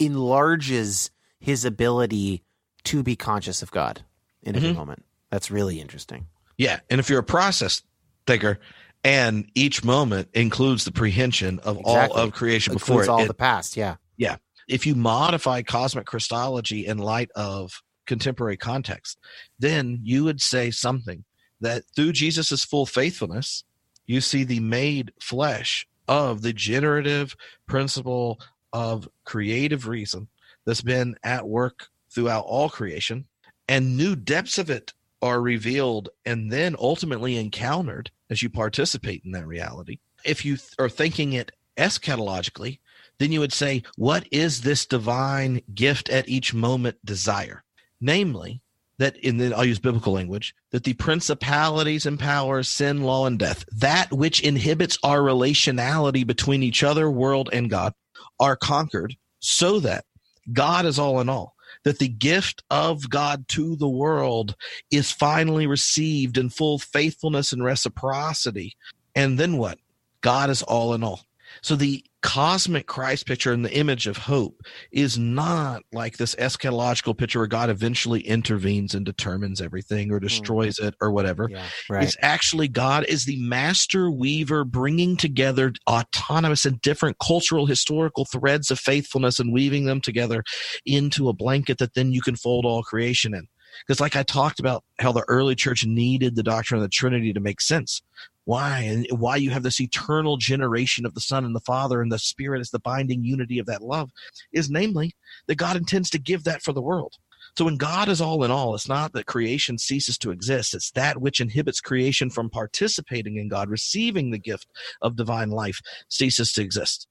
enlarges 0.00 1.10
his 1.38 1.64
ability 1.64 2.42
to 2.84 3.02
be 3.02 3.16
conscious 3.16 3.62
of 3.62 3.70
God 3.70 4.04
in 4.42 4.56
every 4.56 4.70
Mhm. 4.70 4.76
moment. 4.76 5.04
That's 5.30 5.50
really 5.50 5.80
interesting. 5.80 6.26
Yeah. 6.58 6.80
And 6.90 6.98
if 7.00 7.08
you're 7.08 7.20
a 7.20 7.24
process 7.24 7.82
thinker 8.26 8.58
and 9.04 9.48
each 9.54 9.82
moment 9.84 10.28
includes 10.34 10.84
the 10.84 10.92
prehension 10.92 11.58
of 11.60 11.78
Exactly. 11.78 11.92
all 11.94 12.16
of 12.24 12.32
creation 12.32 12.74
before 12.74 13.02
Includes 13.02 13.08
it, 13.08 13.10
all 13.10 13.22
it- 13.22 13.28
the 13.28 13.34
past. 13.34 13.76
Yeah. 13.76 13.96
Yeah, 14.16 14.36
if 14.68 14.86
you 14.86 14.94
modify 14.94 15.62
cosmic 15.62 16.06
Christology 16.06 16.86
in 16.86 16.98
light 16.98 17.30
of 17.34 17.82
contemporary 18.06 18.56
context, 18.56 19.18
then 19.58 20.00
you 20.02 20.24
would 20.24 20.40
say 20.40 20.70
something 20.70 21.24
that 21.60 21.84
through 21.94 22.12
Jesus' 22.12 22.64
full 22.64 22.86
faithfulness, 22.86 23.64
you 24.06 24.20
see 24.20 24.44
the 24.44 24.60
made 24.60 25.12
flesh 25.20 25.86
of 26.08 26.42
the 26.42 26.52
generative 26.52 27.36
principle 27.66 28.40
of 28.72 29.08
creative 29.24 29.86
reason 29.86 30.28
that's 30.64 30.82
been 30.82 31.16
at 31.22 31.46
work 31.46 31.86
throughout 32.10 32.44
all 32.44 32.68
creation, 32.68 33.24
and 33.68 33.96
new 33.96 34.16
depths 34.16 34.58
of 34.58 34.70
it 34.70 34.92
are 35.22 35.40
revealed 35.40 36.08
and 36.26 36.50
then 36.50 36.74
ultimately 36.78 37.36
encountered 37.36 38.10
as 38.28 38.42
you 38.42 38.50
participate 38.50 39.22
in 39.24 39.30
that 39.32 39.46
reality. 39.46 39.98
If 40.24 40.44
you 40.44 40.56
th- 40.56 40.70
are 40.78 40.88
thinking 40.88 41.32
it 41.32 41.52
eschatologically, 41.76 42.80
then 43.22 43.32
you 43.32 43.40
would 43.40 43.52
say, 43.52 43.82
What 43.96 44.26
is 44.30 44.62
this 44.62 44.84
divine 44.84 45.62
gift 45.74 46.08
at 46.08 46.28
each 46.28 46.52
moment 46.52 46.98
desire? 47.04 47.62
Namely, 48.00 48.60
that 48.98 49.16
in 49.16 49.36
the 49.38 49.54
I'll 49.54 49.64
use 49.64 49.78
biblical 49.78 50.12
language, 50.12 50.54
that 50.70 50.84
the 50.84 50.94
principalities 50.94 52.04
and 52.04 52.18
powers, 52.18 52.68
sin, 52.68 53.02
law, 53.02 53.26
and 53.26 53.38
death, 53.38 53.64
that 53.72 54.12
which 54.12 54.40
inhibits 54.40 54.98
our 55.02 55.20
relationality 55.20 56.26
between 56.26 56.62
each 56.62 56.82
other, 56.82 57.10
world, 57.10 57.48
and 57.52 57.70
God, 57.70 57.94
are 58.38 58.56
conquered 58.56 59.16
so 59.38 59.80
that 59.80 60.04
God 60.52 60.84
is 60.84 60.98
all 60.98 61.20
in 61.20 61.28
all. 61.28 61.54
That 61.84 61.98
the 61.98 62.08
gift 62.08 62.62
of 62.70 63.08
God 63.08 63.48
to 63.48 63.76
the 63.76 63.88
world 63.88 64.54
is 64.90 65.10
finally 65.10 65.66
received 65.66 66.38
in 66.38 66.50
full 66.50 66.78
faithfulness 66.78 67.52
and 67.52 67.64
reciprocity. 67.64 68.76
And 69.16 69.38
then 69.38 69.56
what? 69.56 69.78
God 70.20 70.50
is 70.50 70.62
all 70.62 70.94
in 70.94 71.02
all. 71.02 71.26
So 71.60 71.74
the 71.74 72.04
cosmic 72.22 72.86
Christ 72.86 73.26
picture 73.26 73.52
and 73.52 73.64
the 73.64 73.76
image 73.76 74.06
of 74.06 74.16
hope 74.16 74.62
is 74.92 75.18
not 75.18 75.82
like 75.92 76.16
this 76.16 76.34
eschatological 76.36 77.16
picture 77.16 77.40
where 77.40 77.48
God 77.48 77.68
eventually 77.68 78.20
intervenes 78.20 78.94
and 78.94 79.04
determines 79.04 79.60
everything 79.60 80.10
or 80.10 80.16
mm-hmm. 80.16 80.26
destroys 80.26 80.78
it 80.78 80.94
or 81.00 81.10
whatever. 81.10 81.48
yeah, 81.50 81.66
right. 81.90 82.04
It's 82.04 82.16
actually 82.22 82.68
God 82.68 83.04
is 83.06 83.24
the 83.24 83.40
master 83.40 84.10
weaver 84.10 84.64
bringing 84.64 85.16
together 85.16 85.72
autonomous 85.88 86.64
and 86.64 86.80
different 86.80 87.18
cultural 87.18 87.66
historical 87.66 88.24
threads 88.24 88.70
of 88.70 88.78
faithfulness 88.78 89.38
and 89.38 89.52
weaving 89.52 89.84
them 89.84 90.00
together 90.00 90.44
into 90.86 91.28
a 91.28 91.34
blanket 91.34 91.78
that 91.78 91.94
then 91.94 92.12
you 92.12 92.22
can 92.22 92.36
fold 92.36 92.64
all 92.64 92.82
creation 92.82 93.34
in. 93.34 93.46
Because, 93.86 94.00
like 94.00 94.16
I 94.16 94.22
talked 94.22 94.60
about, 94.60 94.84
how 94.98 95.12
the 95.12 95.24
early 95.28 95.54
church 95.54 95.84
needed 95.84 96.36
the 96.36 96.42
doctrine 96.42 96.78
of 96.78 96.82
the 96.82 96.88
Trinity 96.88 97.32
to 97.32 97.40
make 97.40 97.60
sense. 97.60 98.02
Why? 98.44 98.80
And 98.80 99.06
why 99.10 99.36
you 99.36 99.50
have 99.50 99.62
this 99.62 99.80
eternal 99.80 100.36
generation 100.36 101.06
of 101.06 101.14
the 101.14 101.20
Son 101.20 101.44
and 101.44 101.54
the 101.54 101.60
Father, 101.60 102.02
and 102.02 102.10
the 102.10 102.18
Spirit 102.18 102.60
is 102.60 102.70
the 102.70 102.80
binding 102.80 103.24
unity 103.24 103.58
of 103.58 103.66
that 103.66 103.82
love, 103.82 104.10
is 104.52 104.70
namely 104.70 105.14
that 105.46 105.56
God 105.56 105.76
intends 105.76 106.10
to 106.10 106.18
give 106.18 106.44
that 106.44 106.62
for 106.62 106.72
the 106.72 106.82
world. 106.82 107.14
So 107.56 107.66
when 107.66 107.76
God 107.76 108.08
is 108.08 108.20
all 108.20 108.44
in 108.44 108.50
all, 108.50 108.74
it's 108.74 108.88
not 108.88 109.12
that 109.12 109.26
creation 109.26 109.76
ceases 109.76 110.16
to 110.18 110.30
exist. 110.30 110.74
It's 110.74 110.90
that 110.92 111.20
which 111.20 111.40
inhibits 111.40 111.80
creation 111.80 112.30
from 112.30 112.48
participating 112.48 113.36
in 113.36 113.48
God, 113.48 113.68
receiving 113.68 114.30
the 114.30 114.38
gift 114.38 114.68
of 115.02 115.16
divine 115.16 115.50
life, 115.50 115.80
ceases 116.08 116.52
to 116.54 116.62
exist. 116.62 117.06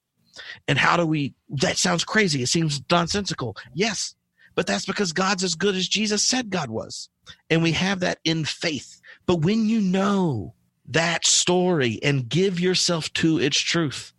And 0.67 0.77
how 0.77 0.97
do 0.97 1.05
we, 1.05 1.35
that 1.49 1.77
sounds 1.77 2.03
crazy. 2.03 2.41
It 2.41 2.47
seems 2.47 2.81
nonsensical. 2.89 3.55
Yes, 3.73 4.15
but 4.55 4.65
that's 4.65 4.85
because 4.85 5.13
God's 5.13 5.43
as 5.43 5.55
good 5.55 5.75
as 5.75 5.87
Jesus 5.87 6.23
said 6.27 6.49
God 6.49 6.69
was. 6.69 7.09
And 7.49 7.61
we 7.61 7.73
have 7.73 7.99
that 7.99 8.19
in 8.23 8.45
faith. 8.45 8.99
But 9.25 9.41
when 9.41 9.67
you 9.67 9.79
know 9.79 10.55
that 10.89 11.25
story 11.25 11.99
and 12.03 12.27
give 12.27 12.59
yourself 12.59 13.11
to 13.13 13.39
its 13.39 13.57
truth, 13.57 14.13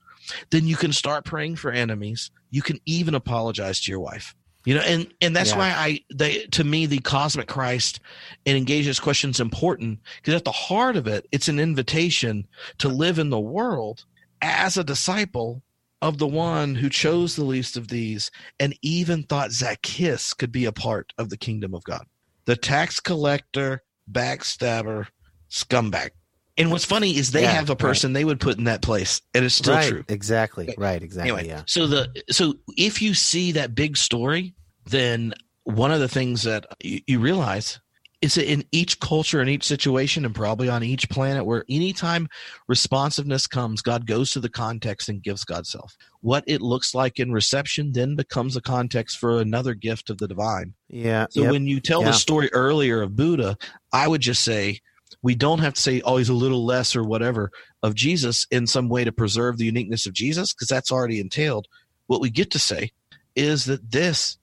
then 0.51 0.67
you 0.67 0.77
can 0.77 0.93
start 0.93 1.25
praying 1.25 1.57
for 1.57 1.71
enemies. 1.71 2.31
You 2.51 2.63
can 2.63 2.79
even 2.87 3.15
apologize 3.15 3.81
to 3.83 3.91
your 3.91 4.01
wife. 4.01 4.35
You 4.65 4.77
know, 4.77 4.81
and 4.83 5.13
and 5.21 5.35
that's 5.35 5.51
Yeah. 5.51 5.59
why 5.59 5.71
I 5.71 6.01
they 6.15 6.45
to 6.53 6.63
me 6.63 6.87
the 6.87 7.01
cosmic 7.01 7.49
Christ 7.49 7.99
and 8.47 8.57
engage 8.57 8.87
this 8.87 9.01
question 9.01 9.31
is 9.31 9.41
important 9.41 9.99
because 10.17 10.35
at 10.35 10.45
the 10.45 10.53
heart 10.53 10.97
of 10.97 11.09
it, 11.09 11.27
it's 11.33 11.49
an 11.49 11.59
invitation 11.59 12.47
to 12.79 12.89
live 12.89 13.19
in 13.19 13.31
the 13.31 13.41
world 13.41 14.05
as 14.41 14.77
a 14.77 14.85
disciple 14.85 15.63
of 16.01 16.19
the 16.19 16.29
one 16.29 16.77
who 16.77 16.89
chose 16.89 17.35
the 17.35 17.45
least 17.45 17.77
of 17.77 17.89
these 17.89 18.31
and 18.61 18.77
even 18.83 19.25
thought 19.25 19.51
Zacchaeus 19.53 20.33
could 20.33 20.53
be 20.53 20.65
a 20.65 20.73
part 20.73 21.13
of 21.19 21.29
the 21.31 21.37
kingdom 21.37 21.75
of 21.75 21.83
God. 21.85 22.07
The 22.45 22.57
tax 22.57 23.01
collector, 23.01 23.83
backstabber, 24.11 25.09
scumbag. 25.51 26.11
And 26.59 26.71
what's 26.71 26.85
funny 26.85 27.17
is 27.17 27.31
they 27.33 27.43
Yeah, 27.43 27.53
have 27.53 27.71
a 27.71 27.73
right. 27.73 27.79
person 27.79 28.13
they 28.13 28.25
would 28.25 28.39
put 28.41 28.59
in 28.59 28.65
that 28.65 28.83
place, 28.83 29.21
and 29.35 29.45
it's 29.45 29.55
still 29.55 29.75
right, 29.75 29.89
true. 29.89 30.05
exactly, 30.09 30.75
right, 30.77 31.03
exactly. 31.03 31.31
Anyway, 31.33 31.49
yeah, 31.49 31.63
so 31.67 31.87
the 31.87 32.23
so 32.31 32.55
if 32.77 33.01
you 33.01 33.15
see 33.15 33.53
that 33.53 33.75
big 33.75 33.97
story, 33.97 34.55
then 34.87 35.33
one 35.65 35.91
of 35.93 36.01
the 36.01 36.09
things 36.09 36.43
that 36.43 36.67
you, 36.83 37.01
you 37.07 37.21
realize 37.21 37.81
is 38.21 38.35
that 38.35 38.49
in 38.49 38.63
each 38.71 39.01
culture, 39.01 39.41
in 39.43 39.49
each 39.49 39.65
situation, 39.65 40.25
and 40.25 40.35
probably 40.35 40.69
on 40.69 40.85
each 40.85 41.09
planet, 41.09 41.45
where 41.45 41.65
anytime 41.69 42.29
responsiveness 42.69 43.47
comes, 43.47 43.83
God 43.83 44.07
goes 44.07 44.31
to 44.31 44.41
the 44.41 44.49
context 44.49 45.09
and 45.09 45.23
gives 45.23 45.45
God's 45.45 45.71
self. 45.71 45.97
What 46.21 46.45
it 46.47 46.61
looks 46.63 46.95
like 46.95 47.19
in 47.19 47.33
reception 47.33 47.93
then 47.93 48.15
becomes 48.15 48.57
a 48.57 48.61
context 48.61 49.19
for 49.19 49.41
another 49.41 49.75
gift 49.75 50.09
of 50.11 50.19
the 50.19 50.29
divine. 50.29 50.75
yeah. 50.89 51.27
So 51.31 51.43
yep. 51.43 51.51
when 51.53 51.67
you 51.67 51.81
tell 51.81 52.01
Yeah. 52.03 52.09
the 52.09 52.13
story 52.13 52.49
earlier 52.53 53.03
of 53.03 53.17
Buddha, 53.17 53.57
I 53.93 54.07
would 54.07 54.21
just 54.21 54.45
say 54.45 54.81
we 55.23 55.35
don't 55.35 55.61
have 55.61 55.75
to 55.75 55.81
say, 55.81 56.01
oh, 56.05 56.17
he's 56.17 56.29
a 56.29 56.35
little 56.35 56.65
less 56.65 56.97
or 56.97 57.05
whatever 57.05 57.51
of 57.83 57.95
Jesus 57.95 58.47
in 58.51 58.67
some 58.67 58.89
way 58.89 59.05
to 59.05 59.13
preserve 59.13 59.57
the 59.57 59.65
uniqueness 59.65 60.07
of 60.07 60.13
Jesus, 60.13 60.53
because 60.53 60.69
that's 60.69 60.91
already 60.93 61.21
entailed. 61.21 61.69
What 62.09 62.21
we 62.21 62.31
get 62.31 62.51
to 62.53 62.59
say 62.59 62.91
is 63.37 63.65
that 63.67 63.91
this 63.91 64.39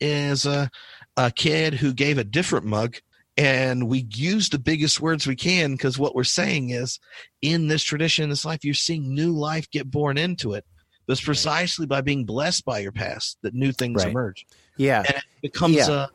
is 0.00 0.44
a, 0.44 0.70
a 1.16 1.30
kid 1.30 1.74
who 1.74 1.92
gave 1.92 2.18
a 2.18 2.24
different 2.24 2.66
mug, 2.66 2.96
and 3.36 3.88
we 3.88 4.06
use 4.14 4.48
the 4.48 4.58
biggest 4.58 5.00
words 5.00 5.26
we 5.26 5.36
can 5.36 5.72
because 5.72 5.98
what 5.98 6.14
we're 6.14 6.24
saying 6.24 6.70
is 6.70 6.98
in 7.42 7.68
this 7.68 7.82
tradition, 7.82 8.24
in 8.24 8.30
this 8.30 8.44
life, 8.44 8.64
you're 8.64 8.74
seeing 8.74 9.14
new 9.14 9.32
life 9.32 9.70
get 9.70 9.90
born 9.90 10.18
into 10.18 10.54
it. 10.54 10.64
But 11.06 11.12
it's 11.14 11.22
precisely 11.24 11.86
by 11.86 12.00
being 12.00 12.24
blessed 12.24 12.64
by 12.64 12.78
your 12.78 12.92
past 12.92 13.38
that 13.42 13.54
new 13.54 13.72
things 13.72 14.02
Right. 14.02 14.10
emerge 14.10 14.46
yeah, 14.76 15.02
and 15.06 15.16
it 15.16 15.24
becomes 15.42 15.76
Yeah. 15.76 15.90
a 15.90 16.08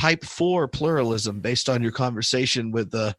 type 0.00 0.24
four 0.24 0.68
pluralism 0.68 1.40
based 1.40 1.68
on 1.68 1.82
your 1.82 1.90
conversation 1.92 2.70
with 2.70 2.94
uh, 2.94 3.12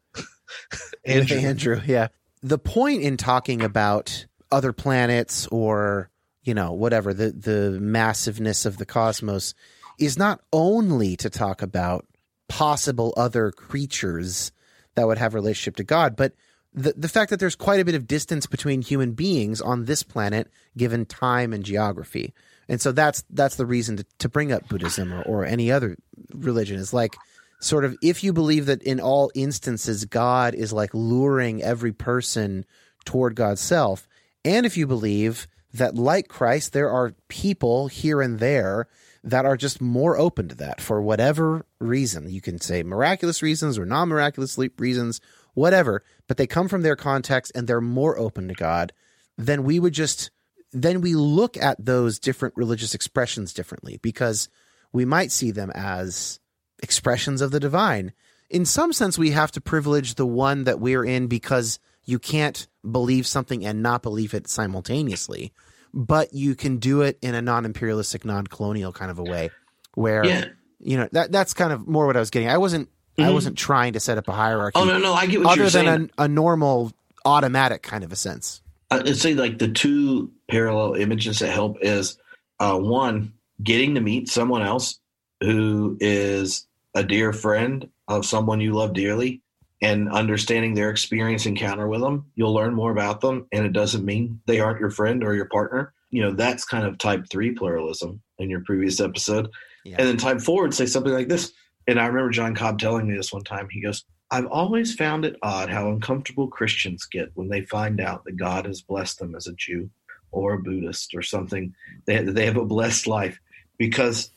Andrew. 1.05 1.37
Andrew, 1.37 1.81
yeah. 1.85 2.07
The 2.43 2.57
point 2.57 3.01
in 3.01 3.17
talking 3.17 3.61
about 3.61 4.25
other 4.51 4.73
planets 4.73 5.47
or 5.47 6.09
you 6.43 6.53
know 6.53 6.71
whatever 6.71 7.13
the 7.13 7.31
the 7.31 7.77
massiveness 7.81 8.65
of 8.65 8.77
the 8.77 8.85
cosmos 8.85 9.53
is 9.99 10.17
not 10.17 10.41
only 10.53 11.15
to 11.17 11.29
talk 11.29 11.61
about 11.61 12.05
possible 12.47 13.13
other 13.17 13.51
creatures 13.51 14.51
that 14.95 15.07
would 15.07 15.17
have 15.17 15.33
relationship 15.33 15.75
to 15.75 15.83
God, 15.83 16.15
but 16.15 16.33
the 16.73 16.93
the 16.95 17.09
fact 17.09 17.29
that 17.31 17.39
there's 17.39 17.55
quite 17.55 17.79
a 17.79 17.85
bit 17.85 17.95
of 17.95 18.07
distance 18.07 18.45
between 18.45 18.81
human 18.81 19.13
beings 19.13 19.61
on 19.61 19.85
this 19.85 20.03
planet 20.03 20.47
given 20.77 21.05
time 21.05 21.53
and 21.53 21.63
geography. 21.63 22.33
And 22.69 22.79
so 22.81 22.91
that's 22.91 23.23
that's 23.29 23.55
the 23.55 23.65
reason 23.65 23.97
to, 23.97 24.05
to 24.19 24.29
bring 24.29 24.51
up 24.51 24.67
Buddhism 24.67 25.13
or, 25.13 25.21
or 25.23 25.45
any 25.45 25.71
other 25.71 25.97
religion 26.33 26.77
is 26.77 26.93
like 26.93 27.15
sort 27.59 27.85
of 27.85 27.95
if 28.01 28.23
you 28.23 28.33
believe 28.33 28.65
that 28.67 28.83
in 28.83 28.99
all 28.99 29.31
instances 29.33 30.05
God 30.05 30.53
is 30.53 30.73
like 30.73 30.93
luring 30.93 31.63
every 31.63 31.91
person 31.91 32.65
toward 33.05 33.35
God's 33.35 33.61
self, 33.61 34.07
and 34.45 34.65
if 34.65 34.77
you 34.77 34.87
believe 34.87 35.47
that 35.73 35.95
like 35.95 36.27
Christ, 36.27 36.73
there 36.73 36.89
are 36.89 37.15
people 37.27 37.87
here 37.87 38.21
and 38.21 38.39
there 38.39 38.87
that 39.23 39.45
are 39.45 39.57
just 39.57 39.81
more 39.81 40.17
open 40.17 40.47
to 40.47 40.55
that 40.55 40.79
for 40.79 41.01
whatever 41.01 41.65
reason. 41.79 42.29
You 42.29 42.41
can 42.41 42.59
say 42.61 42.83
miraculous 42.83 43.41
reasons 43.41 43.77
or 43.77 43.85
non 43.85 44.09
miraculous 44.09 44.57
reasons, 44.77 45.19
whatever, 45.53 46.03
but 46.27 46.37
they 46.37 46.47
come 46.47 46.67
from 46.67 46.81
their 46.81 46.95
context 46.95 47.51
and 47.55 47.67
they're 47.67 47.81
more 47.81 48.17
open 48.17 48.47
to 48.47 48.53
God, 48.53 48.93
then 49.37 49.63
we 49.63 49.79
would 49.79 49.93
just, 49.93 50.31
then 50.71 51.01
we 51.01 51.15
look 51.15 51.57
at 51.57 51.83
those 51.83 52.19
different 52.19 52.55
religious 52.55 52.93
expressions 52.93 53.53
differently 53.53 53.99
because 54.01 54.49
we 54.93 55.03
might 55.03 55.31
see 55.31 55.51
them 55.51 55.71
as 55.75 56.39
expressions 56.81 57.41
of 57.41 57.51
the 57.51 57.59
divine. 57.59 58.13
In 58.49 58.65
some 58.65 58.93
sense, 58.93 59.17
we 59.17 59.31
have 59.31 59.51
to 59.53 59.61
privilege 59.61 60.15
the 60.15 60.25
one 60.25 60.63
that 60.65 60.79
we're 60.79 61.03
in 61.03 61.27
because 61.27 61.79
you 62.05 62.19
can't 62.19 62.67
believe 62.89 63.27
something 63.27 63.65
and 63.65 63.83
not 63.83 64.01
believe 64.01 64.33
it 64.33 64.47
simultaneously 64.47 65.53
but 65.97 66.31
you 66.31 66.53
can 66.53 66.77
do 66.77 67.01
it 67.01 67.17
in 67.23 67.33
a 67.33 67.41
non-imperialistic, 67.41 68.23
non-colonial 68.23 68.93
kind 68.93 69.09
of 69.09 69.17
a 69.17 69.23
way, 69.23 69.49
where 69.95 70.23
yeah. 70.23 70.45
you 70.79 70.95
know 70.95 71.09
that 71.11 71.31
that's 71.31 71.55
kind 71.55 71.73
of 71.73 71.87
more 71.87 72.05
what 72.05 72.15
I 72.15 72.19
was 72.19 72.29
getting. 72.29 72.49
I 72.49 72.59
wasn't 72.59 72.87
mm-hmm. 73.17 73.23
I 73.23 73.31
wasn't 73.31 73.57
trying 73.57 73.93
to 73.93 73.99
set 73.99 74.19
up 74.19 74.27
a 74.27 74.31
hierarchy. 74.33 74.79
Oh 74.79 74.85
no, 74.85 74.99
no, 74.99 75.13
I 75.13 75.25
get 75.25 75.39
what 75.39 75.53
other 75.53 75.61
you're 75.61 75.69
saying. 75.71 75.87
Other 75.87 75.97
than 75.97 76.11
a, 76.19 76.23
a, 76.23 76.27
normal 76.27 76.91
automatic 77.25 77.81
kind 77.81 78.03
of 78.03 78.11
a 78.11 78.15
sense. 78.15 78.61
I'd 78.91 79.17
say 79.17 79.33
like 79.33 79.57
the 79.57 79.69
two 79.69 80.31
parallel 80.47 80.93
images 80.93 81.39
that 81.39 81.49
help 81.49 81.77
is 81.81 82.19
uh, 82.59 82.77
one 82.77 83.33
getting 83.61 83.95
to 83.95 84.01
meet 84.01 84.29
someone 84.29 84.61
else 84.61 84.99
who 85.41 85.97
is 85.99 86.66
a 86.97 87.03
dear 87.03 87.31
friend 87.31 87.87
of 88.07 88.25
someone 88.25 88.59
you 88.59 88.73
love 88.73 88.93
dearly 88.93 89.43
and 89.83 90.11
understanding 90.11 90.73
their 90.73 90.89
experience 90.89 91.45
encounter 91.45 91.87
with 91.87 92.01
them, 92.01 92.25
you'll 92.33 92.55
learn 92.55 92.73
more 92.73 92.91
about 92.91 93.21
them. 93.21 93.45
And 93.51 93.67
it 93.67 93.73
doesn't 93.73 94.03
mean 94.03 94.41
they 94.47 94.59
aren't 94.59 94.79
your 94.79 94.89
friend 94.89 95.23
or 95.23 95.35
your 95.35 95.45
partner. 95.45 95.93
You 96.09 96.23
know, 96.23 96.31
that's 96.31 96.65
kind 96.65 96.87
of 96.87 96.97
type 96.97 97.25
three 97.29 97.51
pluralism 97.51 98.21
in 98.39 98.49
your 98.49 98.61
previous 98.61 98.99
episode. 98.99 99.49
Yeah. 99.85 99.97
And 99.99 100.07
then 100.07 100.17
type 100.17 100.41
four 100.41 100.63
would 100.63 100.73
say 100.73 100.87
something 100.87 101.13
like 101.13 101.27
this. 101.27 101.53
And 101.87 101.99
I 101.99 102.07
remember 102.07 102.31
John 102.31 102.55
Cobb 102.55 102.79
telling 102.79 103.07
me 103.07 103.15
this 103.15 103.31
one 103.31 103.43
time. 103.43 103.69
He 103.69 103.79
goes, 103.79 104.03
I've 104.31 104.47
always 104.47 104.95
found 104.95 105.23
it 105.23 105.37
odd 105.43 105.69
how 105.69 105.91
uncomfortable 105.91 106.47
Christians 106.47 107.05
get 107.05 107.29
when 107.35 107.49
they 107.49 107.61
find 107.61 108.01
out 108.01 108.25
that 108.25 108.37
God 108.37 108.65
has 108.65 108.81
blessed 108.81 109.19
them 109.19 109.35
as 109.35 109.45
a 109.45 109.53
Jew 109.53 109.91
or 110.31 110.53
a 110.53 110.59
Buddhist 110.59 111.13
or 111.13 111.21
something. 111.21 111.75
They, 112.05 112.23
they 112.23 112.45
have 112.45 112.57
a 112.57 112.65
blessed 112.65 113.05
life 113.05 113.39
because 113.77 114.31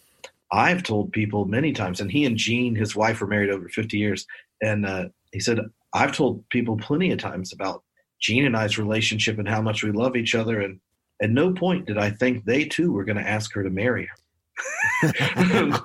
I've 0.52 0.82
told 0.82 1.12
people 1.12 1.44
many 1.44 1.72
times, 1.72 2.00
and 2.00 2.10
he 2.10 2.24
and 2.24 2.36
Jean, 2.36 2.74
his 2.74 2.96
wife, 2.96 3.20
were 3.20 3.26
married 3.26 3.50
over 3.50 3.68
50 3.68 3.96
years. 3.96 4.26
And 4.62 4.84
uh, 4.84 5.08
he 5.32 5.40
said, 5.40 5.60
I've 5.94 6.16
told 6.16 6.48
people 6.50 6.76
plenty 6.76 7.10
of 7.12 7.18
times 7.18 7.52
about 7.52 7.82
Jean 8.20 8.44
and 8.44 8.56
I's 8.56 8.78
relationship 8.78 9.38
and 9.38 9.48
how 9.48 9.62
much 9.62 9.82
we 9.82 9.92
love 9.92 10.16
each 10.16 10.34
other. 10.34 10.60
And 10.60 10.80
at 11.22 11.30
no 11.30 11.52
point 11.52 11.86
did 11.86 11.98
I 11.98 12.10
think 12.10 12.44
they 12.44 12.64
too 12.64 12.92
were 12.92 13.04
going 13.04 13.16
to 13.16 13.28
ask 13.28 13.52
her 13.54 13.62
to 13.62 13.70
marry 13.70 14.06
her. 14.06 14.16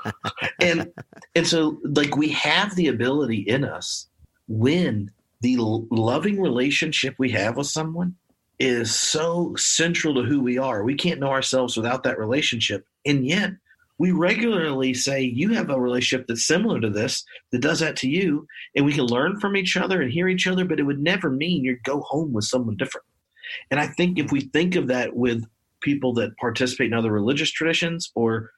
and 0.59 0.91
and 1.33 1.47
so 1.47 1.79
like 1.83 2.17
we 2.17 2.27
have 2.29 2.75
the 2.75 2.87
ability 2.87 3.37
in 3.37 3.63
us 3.63 4.07
when 4.49 5.09
the 5.39 5.55
loving 5.57 6.41
relationship 6.41 7.15
we 7.17 7.29
have 7.31 7.55
with 7.55 7.67
someone 7.67 8.15
is 8.59 8.93
so 8.93 9.53
central 9.55 10.15
to 10.15 10.23
who 10.23 10.41
we 10.41 10.57
are. 10.57 10.83
We 10.83 10.95
can't 10.95 11.19
know 11.19 11.29
ourselves 11.29 11.77
without 11.77 12.03
that 12.03 12.19
relationship. 12.19 12.85
And 13.05 13.25
yet 13.25 13.51
we 13.97 14.11
regularly 14.11 14.93
say 14.93 15.21
you 15.21 15.53
have 15.53 15.69
a 15.69 15.79
relationship 15.79 16.27
that's 16.27 16.47
similar 16.47 16.79
to 16.81 16.89
this 16.89 17.23
that 17.51 17.61
does 17.61 17.79
that 17.79 17.95
to 17.97 18.09
you 18.09 18.47
and 18.75 18.85
we 18.85 18.93
can 18.93 19.05
learn 19.05 19.39
from 19.39 19.55
each 19.55 19.77
other 19.77 20.01
and 20.01 20.11
hear 20.11 20.27
each 20.27 20.47
other 20.47 20.65
but 20.65 20.79
it 20.79 20.83
would 20.83 21.01
never 21.01 21.29
mean 21.29 21.63
you 21.63 21.77
go 21.83 22.01
home 22.01 22.33
with 22.33 22.45
someone 22.45 22.75
different. 22.77 23.05
And 23.71 23.79
i 23.79 23.87
think 23.87 24.19
if 24.19 24.31
we 24.31 24.41
think 24.41 24.75
of 24.75 24.87
that 24.87 25.15
with 25.15 25.45
people 25.81 26.13
that 26.13 26.35
participate 26.37 26.87
in 26.87 26.97
other 26.97 27.11
religious 27.11 27.51
traditions 27.51 28.11
or 28.15 28.51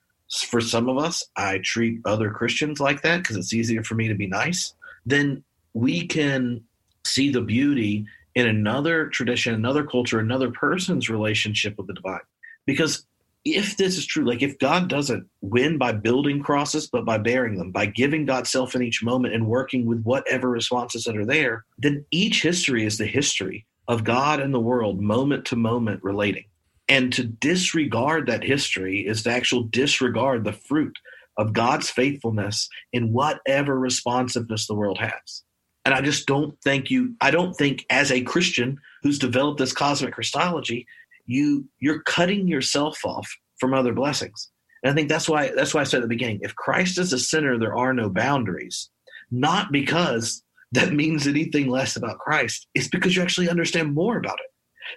for 0.48 0.60
some 0.60 0.90
of 0.90 0.98
us 0.98 1.24
i 1.36 1.60
treat 1.64 2.00
other 2.06 2.32
christians 2.32 2.80
like 2.80 3.02
that 3.02 3.18
because 3.18 3.38
it's 3.38 3.54
easier 3.54 3.84
for 3.84 3.96
me 3.96 4.08
to 4.08 4.16
be 4.16 4.28
nice 4.28 4.74
then 5.06 5.44
we 5.74 6.06
can 6.06 6.62
see 7.06 7.32
the 7.32 7.42
beauty 7.42 8.06
in 8.36 8.48
another 8.48 9.08
tradition 9.08 9.56
another 9.56 9.84
culture 9.84 10.20
another 10.20 10.52
person's 10.52 11.10
relationship 11.10 11.76
with 11.78 11.88
the 11.88 11.94
divine. 11.94 12.20
Because 12.66 13.08
if 13.56 13.78
this 13.78 13.98
is 13.98 14.06
true, 14.06 14.26
like 14.26 14.42
if 14.42 14.58
God 14.60 14.90
doesn't 14.90 15.28
win 15.42 15.78
by 15.78 15.92
building 15.92 16.42
crosses, 16.42 16.88
but 16.88 17.06
by 17.06 17.18
bearing 17.18 17.58
them, 17.58 17.72
by 17.72 17.86
giving 17.86 18.26
God's 18.26 18.50
self 18.50 18.76
in 18.76 18.82
each 18.82 19.04
moment 19.04 19.34
and 19.34 19.48
working 19.48 19.86
with 19.86 20.02
whatever 20.04 20.50
responses 20.50 21.04
that 21.04 21.18
are 21.18 21.26
there, 21.26 21.66
then 21.78 22.06
each 22.12 22.42
history 22.42 22.86
is 22.86 22.98
the 22.98 23.06
history 23.06 23.66
of 23.88 24.04
God 24.04 24.40
and 24.40 24.54
the 24.54 24.60
world, 24.60 25.02
moment 25.02 25.46
to 25.46 25.56
moment 25.56 26.04
relating. 26.04 26.46
And 26.90 27.12
to 27.14 27.24
disregard 27.24 28.28
that 28.28 28.44
history 28.44 29.06
is 29.06 29.24
to 29.24 29.32
actually 29.32 29.68
disregard 29.70 30.44
the 30.44 30.54
fruit 30.54 30.98
of 31.38 31.54
God's 31.54 31.90
faithfulness 31.90 32.70
in 32.94 33.14
whatever 33.14 33.78
responsiveness 33.80 34.68
the 34.68 34.74
world 34.74 34.98
has. 34.98 35.44
And 35.86 35.94
I 35.94 36.02
just 36.02 36.28
don't 36.28 36.60
think 36.64 36.90
you, 36.90 37.16
I 37.22 37.32
don't 37.32 37.54
think 37.54 37.86
as 37.90 38.12
a 38.12 38.22
Christian 38.22 38.80
who's 39.04 39.20
developed 39.20 39.60
this 39.60 39.72
cosmic 39.72 40.14
Christology, 40.14 40.86
you 41.28 41.66
you're 41.80 42.02
cutting 42.04 42.48
yourself 42.48 43.00
off 43.06 43.30
from 43.60 43.74
other 43.74 43.94
blessings. 43.94 44.50
And 44.84 44.92
I 44.92 44.96
think 44.96 45.10
that's 45.10 45.30
why 45.30 45.52
that's 45.56 45.74
why 45.74 45.82
I 45.82 45.84
said 45.84 45.98
at 45.98 46.04
the 46.04 46.08
beginning, 46.08 46.40
if 46.42 46.56
Christ 46.56 46.98
is 46.98 47.12
the 47.12 47.20
center, 47.20 47.60
there 47.60 47.76
are 47.76 47.94
no 47.94 48.10
boundaries. 48.10 48.90
Not 49.30 49.72
because 49.72 50.44
that 50.72 50.94
means 50.94 51.28
anything 51.28 51.70
less 51.70 51.96
about 51.96 52.20
Christ. 52.20 52.68
It's 52.74 52.88
because 52.88 53.16
you 53.16 53.22
actually 53.22 53.50
understand 53.50 53.94
more 53.94 54.18
about 54.18 54.40
it. 54.40 54.52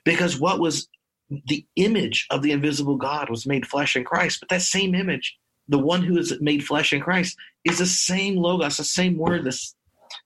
Because 0.05 0.39
what 0.39 0.61
was 0.61 0.89
the 1.47 1.65
image 1.77 2.27
of 2.31 2.43
the 2.43 2.52
invisible 2.52 2.97
God 2.97 3.31
was 3.31 3.47
made 3.47 3.66
flesh 3.66 3.97
in 3.97 4.05
Christ, 4.05 4.39
but 4.40 4.48
that 4.48 4.62
same 4.62 4.94
image, 4.94 5.36
the 5.69 5.78
one 5.78 6.02
who 6.02 6.19
is 6.19 6.36
made 6.40 6.65
flesh 6.65 6.93
in 6.93 7.01
Christ, 7.01 7.36
is 7.65 7.78
the 7.78 7.86
same 7.86 8.36
logos, 8.36 8.77
the 8.77 8.85
same 8.85 9.16
word, 9.16 9.44
this 9.44 9.74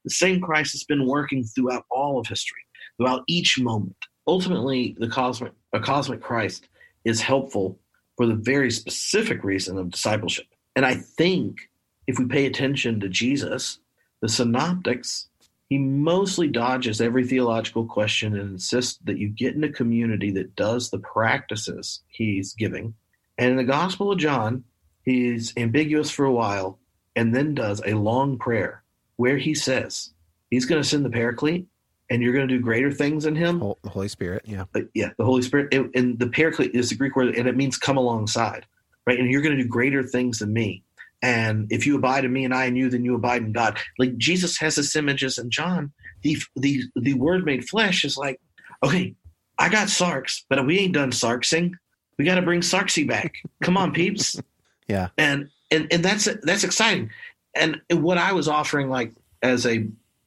the 0.05 0.11
same 0.11 0.41
Christ 0.41 0.73
has 0.73 0.85
been 0.85 1.07
working 1.07 1.45
throughout 1.45 1.85
all 1.91 2.19
of 2.19 2.27
history, 2.27 2.61
throughout 2.97 3.23
each 3.27 3.59
moment. 3.59 3.97
Ultimately, 4.27 4.97
the 4.99 5.09
cosmic 5.09 5.53
a 5.75 5.81
cosmic 5.81 6.23
Christ 6.23 6.69
is 7.05 7.21
helpful 7.21 7.79
for 8.17 8.27
the 8.27 8.35
very 8.35 8.71
specific 8.71 9.43
reason 9.45 9.77
of 9.77 9.91
discipleship. 9.91 10.47
And 10.77 10.87
I 10.87 10.95
think 10.95 11.69
if 12.07 12.19
we 12.19 12.27
pay 12.27 12.47
attention 12.47 13.01
to 13.01 13.09
Jesus, 13.09 13.81
the 14.23 14.29
synoptics, 14.29 15.29
he 15.69 15.79
mostly 15.79 16.47
dodges 16.47 17.01
every 17.01 17.27
theological 17.27 17.87
question 17.87 18.37
and 18.37 18.53
insists 18.53 18.99
that 19.05 19.19
you 19.19 19.29
get 19.29 19.55
in 19.55 19.65
a 19.65 19.69
community 19.73 20.31
that 20.33 20.55
does 20.55 20.91
the 20.91 20.99
practices 20.99 22.03
he's 22.07 22.55
giving. 22.55 22.95
And 23.37 23.51
in 23.51 23.57
the 23.57 23.65
Gospel 23.65 24.13
of 24.13 24.19
John, 24.19 24.63
he's 25.03 25.53
ambiguous 25.57 26.11
for 26.11 26.25
a 26.25 26.33
while 26.33 26.79
and 27.17 27.35
then 27.35 27.55
does 27.55 27.83
a 27.85 27.95
long 27.95 28.39
prayer 28.39 28.85
where 29.17 29.39
he 29.39 29.55
says 29.55 30.11
he's 30.51 30.67
going 30.67 30.83
to 30.83 30.89
send 30.89 31.05
the 31.05 31.11
paraclete 31.11 31.67
and 32.11 32.23
you're 32.23 32.33
going 32.33 32.47
to 32.47 32.55
do 32.55 32.61
greater 32.61 32.93
things 32.93 33.27
in 33.27 33.35
him. 33.35 33.61
The 33.83 33.91
Holy 33.91 34.09
Spirit, 34.09 34.43
yeah, 34.45 34.65
uh, 34.75 34.81
yeah, 34.95 35.11
the 35.19 35.25
Holy 35.25 35.43
Spirit, 35.43 35.73
and, 35.73 35.91
and 35.95 36.19
the 36.19 36.29
Paraclete 36.29 36.75
is 36.75 36.91
the 36.91 36.97
Greek 36.97 37.17
word, 37.17 37.35
and 37.35 37.49
it 37.49 37.57
means 37.57 37.79
come 37.79 37.97
alongside, 37.97 38.67
right? 39.07 39.19
And 39.19 39.31
you're 39.31 39.43
going 39.43 39.57
to 39.57 39.63
do 39.63 39.69
greater 39.69 40.03
things 40.03 40.39
than 40.39 40.53
me. 40.53 40.83
And 41.23 41.73
if 41.73 41.87
you 41.87 41.97
abide 41.97 42.27
in 42.27 42.33
me 42.33 42.45
and 42.45 42.53
I 42.53 42.67
in 42.67 42.77
you, 42.77 42.91
then 42.91 43.05
you 43.05 43.15
abide 43.15 43.43
in 43.43 43.53
God. 43.53 43.79
Like 43.99 44.17
Jesus 44.19 44.59
has 44.59 44.77
this 44.77 44.95
images, 44.95 45.39
and 45.39 45.51
John, 45.51 45.93
the 46.23 46.37
the 46.57 46.83
the 46.97 47.15
Word 47.15 47.45
made 47.47 47.67
flesh 47.69 48.05
is 48.05 48.19
like, 48.19 48.41
okay, 48.83 49.15
I 49.59 49.71
got 49.71 49.89
sarx, 49.89 50.43
but 50.51 50.65
we 50.67 50.79
ain't 50.79 50.95
done 50.95 51.13
sarksing. 51.13 51.73
We 52.19 52.25
got 52.25 52.35
to 52.35 52.43
bring 52.43 52.61
sarksy 52.61 53.09
back. 53.09 53.35
Come 53.63 53.77
on, 53.77 53.93
peeps. 53.93 54.39
yeah, 54.89 55.09
and 55.17 55.49
and 55.71 55.91
and 55.91 56.05
that's 56.05 56.29
that's 56.43 56.65
exciting. 56.65 57.11
And 57.57 57.81
what 57.91 58.19
I 58.19 58.33
was 58.33 58.49
offering, 58.49 58.91
like 58.91 59.15
as 59.43 59.65
a 59.65 59.87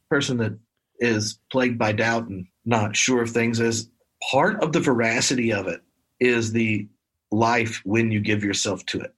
person 0.09 0.37
that 0.37 0.57
is 0.99 1.39
plagued 1.51 1.77
by 1.77 1.91
doubt 1.91 2.27
and 2.27 2.47
not 2.65 2.95
sure 2.95 3.21
of 3.21 3.31
things 3.31 3.59
is 3.59 3.89
part 4.31 4.61
of 4.63 4.73
the 4.73 4.79
veracity 4.79 5.53
of 5.53 5.67
it 5.67 5.81
is 6.19 6.51
the 6.51 6.87
life 7.31 7.81
when 7.85 8.11
you 8.11 8.19
give 8.19 8.43
yourself 8.43 8.85
to 8.87 8.99
it. 8.99 9.13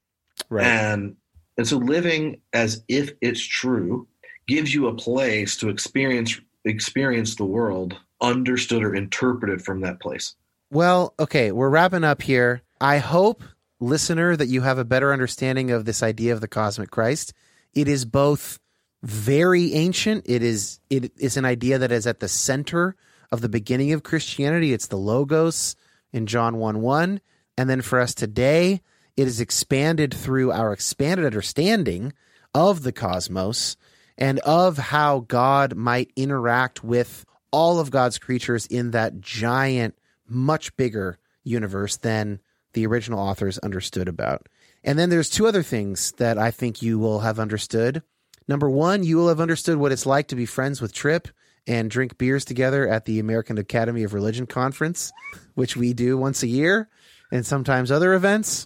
Right. 0.50 0.66
And 0.66 1.16
And 1.60 1.68
so 1.68 1.78
living 1.78 2.40
as 2.54 2.84
if 2.88 3.12
it's 3.20 3.42
true 3.42 4.08
gives 4.48 4.74
you 4.74 4.88
a 4.88 4.96
place 4.96 5.58
to 5.58 5.68
experience 5.68 6.40
experience 6.64 7.36
the 7.36 7.44
world 7.44 7.98
understood 8.22 8.82
or 8.82 8.96
interpreted 8.96 9.62
from 9.62 9.82
that 9.82 10.00
place. 10.00 10.36
Well, 10.72 11.14
okay, 11.20 11.52
we're 11.52 11.70
wrapping 11.70 12.06
up 12.06 12.22
here. 12.22 12.62
I 12.80 13.00
hope, 13.00 13.44
listener, 13.82 14.38
that 14.38 14.48
you 14.48 14.62
have 14.62 14.78
a 14.78 14.86
better 14.86 15.12
understanding 15.12 15.72
of 15.72 15.84
this 15.84 16.02
idea 16.02 16.32
of 16.32 16.40
the 16.40 16.48
cosmic 16.48 16.92
Christ. 16.92 17.34
It 17.74 17.90
is 17.90 18.06
both 18.06 18.60
very 19.02 19.74
ancient. 19.74 20.26
It 20.28 20.44
is 20.44 20.80
it 20.90 21.12
is 21.18 21.38
an 21.38 21.46
idea 21.46 21.78
that 21.78 21.92
is 21.92 22.08
at 22.08 22.20
the 22.20 22.28
center 22.28 22.96
of 23.32 23.42
the 23.42 23.50
beginning 23.50 23.94
of 23.94 24.04
Christianity. 24.04 24.74
It's 24.74 24.88
the 24.88 24.98
logos 24.98 25.76
in 26.12 26.26
John 26.26 26.58
1 26.58 26.82
1. 26.82 27.22
And 27.58 27.70
then 27.70 27.82
for 27.82 28.00
us 28.00 28.14
today, 28.14 28.82
it 29.18 29.28
is 29.28 29.42
expanded 29.42 30.14
through 30.14 30.52
our 30.52 30.72
expanded 30.74 31.26
understanding 31.26 32.14
of 32.54 32.84
the 32.84 32.92
cosmos 32.92 33.78
and 34.18 34.40
of 34.40 34.78
how 34.78 35.20
God 35.22 35.76
might 35.76 36.12
interact 36.16 36.84
with 36.84 37.26
all 37.52 37.80
of 37.80 37.92
God's 37.92 38.20
creatures 38.20 38.66
in 38.66 38.92
that 38.92 39.22
giant, 39.22 39.98
much 40.28 40.76
bigger 40.78 41.18
universe 41.44 41.98
than 41.98 42.40
the 42.74 42.86
original 42.86 43.20
authors 43.20 43.58
understood 43.60 44.08
about. 44.08 44.48
And 44.84 44.98
then 44.98 45.10
there's 45.10 45.30
two 45.30 45.48
other 45.48 45.64
things 45.64 46.14
that 46.14 46.38
I 46.38 46.52
think 46.52 46.82
you 46.82 47.00
will 47.00 47.20
have 47.20 47.40
understood. 47.40 48.04
Number 48.50 48.68
one, 48.68 49.04
you 49.04 49.18
will 49.18 49.28
have 49.28 49.40
understood 49.40 49.78
what 49.78 49.92
it's 49.92 50.08
like 50.08 50.30
to 50.30 50.36
be 50.36 50.48
friends 50.48 50.82
with 50.82 50.92
Tripp 50.92 51.28
and 51.68 51.88
drink 51.88 52.18
beers 52.18 52.44
together 52.44 52.88
at 52.88 53.06
the 53.06 53.20
American 53.20 53.60
Academy 53.60 54.02
of 54.02 54.16
Religion 54.16 54.48
conference, 54.48 55.12
which 55.54 55.78
we 55.78 55.94
do 55.94 56.18
once 56.18 56.42
a 56.42 56.48
year 56.48 56.90
and 57.32 57.46
sometimes 57.46 57.92
other 57.92 58.16
events. 58.16 58.66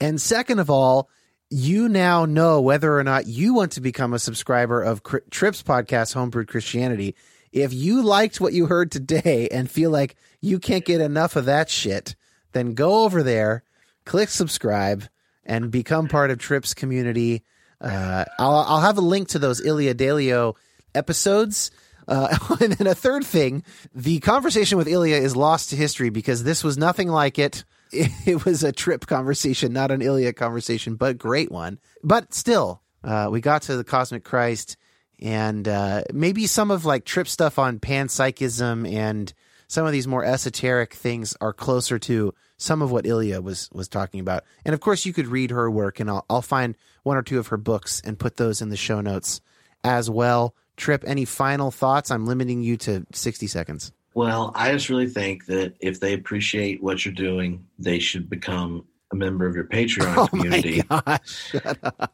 And 0.00 0.18
second 0.18 0.58
of 0.58 0.70
all, 0.70 1.10
you 1.50 1.86
now 1.86 2.24
know 2.24 2.62
whether 2.62 2.98
or 2.98 3.04
not 3.04 3.26
you 3.26 3.52
want 3.52 3.72
to 3.72 3.82
become 3.82 4.14
a 4.14 4.18
subscriber 4.18 4.82
of 4.82 5.02
Tripp's 5.28 5.62
podcast, 5.62 6.14
Homebrewed 6.14 6.48
Christianity. 6.48 7.14
If 7.52 7.74
you 7.74 8.02
liked 8.02 8.40
what 8.40 8.54
you 8.54 8.64
heard 8.64 8.90
today 8.90 9.48
and 9.52 9.70
feel 9.70 9.90
like 9.90 10.16
you 10.40 10.58
can't 10.58 10.86
get 10.86 11.02
enough 11.02 11.36
of 11.36 11.44
that 11.44 11.68
shit, 11.68 12.16
then 12.52 12.72
go 12.72 13.04
over 13.04 13.22
there, 13.22 13.64
click 14.06 14.30
subscribe, 14.30 15.04
and 15.44 15.70
become 15.70 16.08
part 16.08 16.30
of 16.30 16.38
Tripp's 16.38 16.72
community. 16.72 17.42
Uh, 17.80 18.24
I'll, 18.38 18.56
I'll 18.56 18.80
have 18.80 18.98
a 18.98 19.02
link 19.02 19.28
to 19.28 19.38
those 19.38 19.64
Ilia 19.64 19.94
Delio 19.94 20.56
episodes. 20.94 21.70
Uh, 22.06 22.36
and 22.60 22.72
then 22.72 22.86
a 22.86 22.94
third 22.94 23.24
thing, 23.24 23.64
the 23.94 24.20
conversation 24.20 24.78
with 24.78 24.88
Ilia 24.88 25.16
is 25.16 25.36
lost 25.36 25.70
to 25.70 25.76
history 25.76 26.10
because 26.10 26.42
this 26.42 26.64
was 26.64 26.76
nothing 26.76 27.08
like 27.08 27.38
it. 27.38 27.64
It, 27.92 28.10
it 28.26 28.44
was 28.44 28.62
a 28.62 28.72
Tripp 28.72 29.06
conversation, 29.06 29.72
not 29.72 29.90
an 29.90 30.02
Ilia 30.02 30.32
conversation, 30.32 30.96
but 30.96 31.18
great 31.18 31.50
one. 31.50 31.78
But 32.02 32.34
still, 32.34 32.82
uh, 33.02 33.28
we 33.30 33.40
got 33.40 33.62
to 33.62 33.76
the 33.76 33.84
cosmic 33.84 34.24
Christ 34.24 34.76
and 35.20 35.68
uh, 35.68 36.02
maybe 36.12 36.46
some 36.46 36.70
of 36.70 36.84
like 36.84 37.04
Tripp 37.04 37.28
stuff 37.28 37.58
on 37.58 37.78
panpsychism 37.78 38.90
and 38.90 39.32
some 39.70 39.86
of 39.86 39.92
these 39.92 40.08
more 40.08 40.24
esoteric 40.24 40.94
things 40.94 41.36
are 41.40 41.52
closer 41.52 41.96
to 41.96 42.34
some 42.56 42.82
of 42.82 42.90
what 42.90 43.06
Ilia 43.06 43.40
was 43.40 43.70
was 43.72 43.86
talking 43.86 44.18
about. 44.18 44.42
And 44.64 44.74
of 44.74 44.80
course, 44.80 45.06
you 45.06 45.12
could 45.12 45.28
read 45.28 45.52
her 45.52 45.70
work, 45.70 46.00
and 46.00 46.10
I'll, 46.10 46.26
I'll 46.28 46.42
find 46.42 46.76
one 47.04 47.16
or 47.16 47.22
two 47.22 47.38
of 47.38 47.46
her 47.46 47.56
books 47.56 48.02
and 48.04 48.18
put 48.18 48.36
those 48.36 48.60
in 48.60 48.70
the 48.70 48.76
show 48.76 49.00
notes 49.00 49.40
as 49.84 50.10
well. 50.10 50.56
Tripp, 50.76 51.04
any 51.06 51.24
final 51.24 51.70
thoughts? 51.70 52.10
I'm 52.10 52.26
limiting 52.26 52.62
you 52.62 52.76
to 52.78 53.06
60 53.12 53.46
seconds. 53.46 53.92
Well, 54.12 54.50
I 54.56 54.72
just 54.72 54.88
really 54.88 55.06
think 55.06 55.46
that 55.46 55.74
if 55.78 56.00
they 56.00 56.14
appreciate 56.14 56.82
what 56.82 57.04
you're 57.04 57.14
doing, 57.14 57.64
they 57.78 58.00
should 58.00 58.28
become 58.28 58.84
a 59.12 59.14
member 59.14 59.46
of 59.46 59.54
your 59.54 59.66
Patreon 59.66 60.14
oh 60.16 60.26
community. 60.26 60.82
My 60.90 61.00
gosh. 61.06 61.54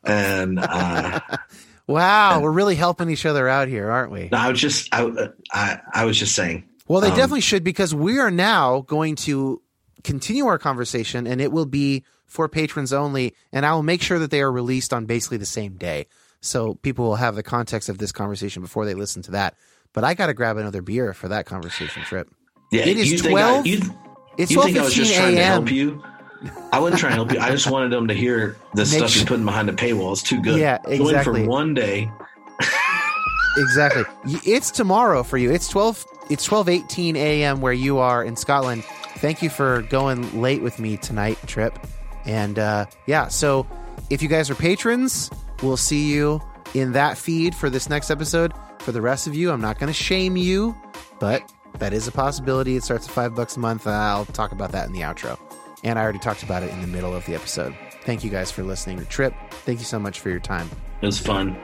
and 0.04 0.58
uh, 0.58 1.20
wow, 1.86 2.34
and, 2.34 2.42
we're 2.42 2.50
really 2.50 2.74
helping 2.74 3.08
each 3.08 3.24
other 3.24 3.48
out 3.48 3.68
here, 3.68 3.90
aren't 3.90 4.12
we? 4.12 4.28
I 4.30 4.50
was 4.50 4.60
just, 4.60 4.90
I, 4.92 5.30
I, 5.50 5.80
I 5.94 6.04
was 6.04 6.18
just 6.18 6.34
saying. 6.34 6.68
Well, 6.88 7.00
they 7.00 7.08
um, 7.10 7.16
definitely 7.16 7.40
should 7.40 7.64
because 7.64 7.94
we 7.94 8.18
are 8.18 8.30
now 8.30 8.82
going 8.82 9.16
to 9.16 9.60
continue 10.04 10.46
our 10.46 10.58
conversation, 10.58 11.26
and 11.26 11.40
it 11.40 11.50
will 11.52 11.66
be 11.66 12.04
for 12.26 12.48
patrons 12.48 12.92
only. 12.92 13.34
And 13.52 13.66
I 13.66 13.72
will 13.74 13.82
make 13.82 14.02
sure 14.02 14.18
that 14.18 14.30
they 14.30 14.40
are 14.40 14.52
released 14.52 14.92
on 14.92 15.06
basically 15.06 15.38
the 15.38 15.46
same 15.46 15.74
day, 15.76 16.06
so 16.40 16.74
people 16.76 17.04
will 17.06 17.16
have 17.16 17.34
the 17.34 17.42
context 17.42 17.88
of 17.88 17.98
this 17.98 18.12
conversation 18.12 18.62
before 18.62 18.84
they 18.84 18.94
listen 18.94 19.22
to 19.22 19.32
that. 19.32 19.54
But 19.92 20.04
I 20.04 20.14
got 20.14 20.26
to 20.26 20.34
grab 20.34 20.58
another 20.58 20.82
beer 20.82 21.12
for 21.14 21.28
that 21.28 21.46
conversation 21.46 22.02
Tripp. 22.02 22.28
Yeah, 22.70 22.82
it 22.86 22.96
is 22.98 23.22
twelve. 23.22 23.64
I, 23.64 23.68
you, 23.68 23.80
it's 24.36 24.50
you 24.50 24.62
think 24.62 24.76
I 24.76 24.82
was 24.82 24.94
just 24.94 25.14
trying 25.14 25.34
to 25.36 25.42
help 25.42 25.70
you? 25.70 26.02
I 26.70 26.78
wasn't 26.78 27.00
trying 27.00 27.12
to 27.12 27.16
help 27.16 27.32
you. 27.32 27.40
I 27.40 27.50
just 27.50 27.70
wanted 27.70 27.90
them 27.90 28.08
to 28.08 28.14
hear 28.14 28.56
the 28.74 28.82
Make 28.82 28.88
stuff 28.88 29.10
sure- 29.10 29.20
you're 29.20 29.26
putting 29.26 29.44
behind 29.46 29.68
the 29.68 29.72
paywall. 29.72 30.12
It's 30.12 30.22
too 30.22 30.40
good. 30.42 30.60
Yeah, 30.60 30.78
Going 30.84 31.00
exactly. 31.00 31.40
from 31.40 31.46
one 31.46 31.74
day. 31.74 32.10
exactly. 33.56 34.04
It's 34.44 34.70
tomorrow 34.70 35.22
for 35.22 35.38
you. 35.38 35.50
It's 35.50 35.68
twelve. 35.68 36.04
It's 36.30 36.44
twelve 36.44 36.68
eighteen 36.68 37.16
a.m. 37.16 37.60
where 37.60 37.72
you 37.72 37.98
are 37.98 38.24
in 38.24 38.36
Scotland. 38.36 38.84
Thank 39.18 39.42
you 39.42 39.50
for 39.50 39.82
going 39.82 40.40
late 40.40 40.62
with 40.62 40.78
me 40.78 40.96
tonight, 40.96 41.38
Tripp. 41.46 41.78
And 42.24 42.58
uh, 42.58 42.86
yeah, 43.06 43.28
so 43.28 43.66
if 44.10 44.22
you 44.22 44.28
guys 44.28 44.50
are 44.50 44.54
patrons, 44.54 45.30
we'll 45.62 45.76
see 45.76 46.12
you 46.12 46.42
in 46.74 46.92
that 46.92 47.16
feed 47.16 47.54
for 47.54 47.70
this 47.70 47.88
next 47.88 48.10
episode. 48.10 48.52
For 48.80 48.92
the 48.92 49.00
rest 49.00 49.26
of 49.26 49.34
you, 49.34 49.50
I'm 49.50 49.60
not 49.60 49.78
going 49.78 49.88
to 49.88 49.94
shame 49.94 50.36
you, 50.36 50.76
but 51.18 51.42
that 51.78 51.92
is 51.92 52.06
a 52.06 52.12
possibility. 52.12 52.76
It 52.76 52.82
starts 52.82 53.06
at 53.08 53.12
five 53.12 53.34
bucks 53.34 53.56
a 53.56 53.60
month. 53.60 53.86
I'll 53.86 54.26
talk 54.26 54.52
about 54.52 54.72
that 54.72 54.86
in 54.86 54.92
the 54.92 55.00
outro. 55.00 55.38
And 55.82 55.98
I 55.98 56.02
already 56.02 56.18
talked 56.18 56.42
about 56.42 56.62
it 56.62 56.70
in 56.70 56.80
the 56.80 56.86
middle 56.86 57.14
of 57.14 57.24
the 57.26 57.34
episode. 57.34 57.74
Thank 58.02 58.22
you 58.22 58.30
guys 58.30 58.50
for 58.50 58.62
listening 58.62 59.04
Tripp. 59.06 59.34
Thank 59.50 59.78
you 59.78 59.84
so 59.84 59.98
much 59.98 60.20
for 60.20 60.30
your 60.30 60.40
time. 60.40 60.70
It 61.00 61.06
was 61.06 61.18
fun. 61.18 61.56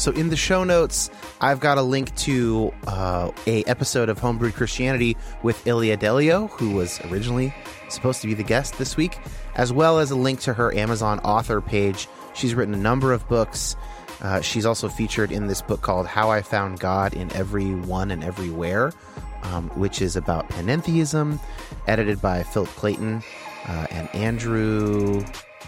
So 0.00 0.12
in 0.12 0.30
the 0.30 0.36
show 0.36 0.64
notes, 0.64 1.10
I've 1.42 1.60
got 1.60 1.76
a 1.76 1.82
link 1.82 2.14
to 2.16 2.72
uh, 2.86 3.32
a 3.46 3.62
episode 3.64 4.08
of 4.08 4.18
Homebrewed 4.18 4.54
Christianity 4.54 5.14
with 5.42 5.66
Ilia 5.66 5.98
Delio, 5.98 6.48
who 6.52 6.70
was 6.70 6.98
originally 7.10 7.54
supposed 7.90 8.22
to 8.22 8.26
be 8.26 8.32
the 8.32 8.42
guest 8.42 8.78
this 8.78 8.96
week, 8.96 9.18
as 9.56 9.74
well 9.74 9.98
as 9.98 10.10
a 10.10 10.16
link 10.16 10.40
to 10.40 10.54
her 10.54 10.74
Amazon 10.74 11.18
author 11.18 11.60
page. 11.60 12.08
She's 12.32 12.54
written 12.54 12.72
a 12.72 12.78
number 12.78 13.12
of 13.12 13.28
books. 13.28 13.76
Uh, 14.22 14.40
she's 14.40 14.64
also 14.64 14.88
featured 14.88 15.30
in 15.30 15.48
this 15.48 15.60
book 15.60 15.82
called 15.82 16.06
How 16.06 16.30
I 16.30 16.40
Found 16.40 16.80
God 16.80 17.12
in 17.12 17.30
Everyone 17.34 18.10
and 18.10 18.24
Everywhere, 18.24 18.94
um, 19.42 19.68
which 19.74 20.00
is 20.00 20.16
about 20.16 20.48
panentheism, 20.48 21.38
edited 21.86 22.22
by 22.22 22.42
Philip 22.42 22.70
Clayton 22.70 23.22
uh, 23.68 23.86
and 23.90 24.08
Andrew 24.14 25.22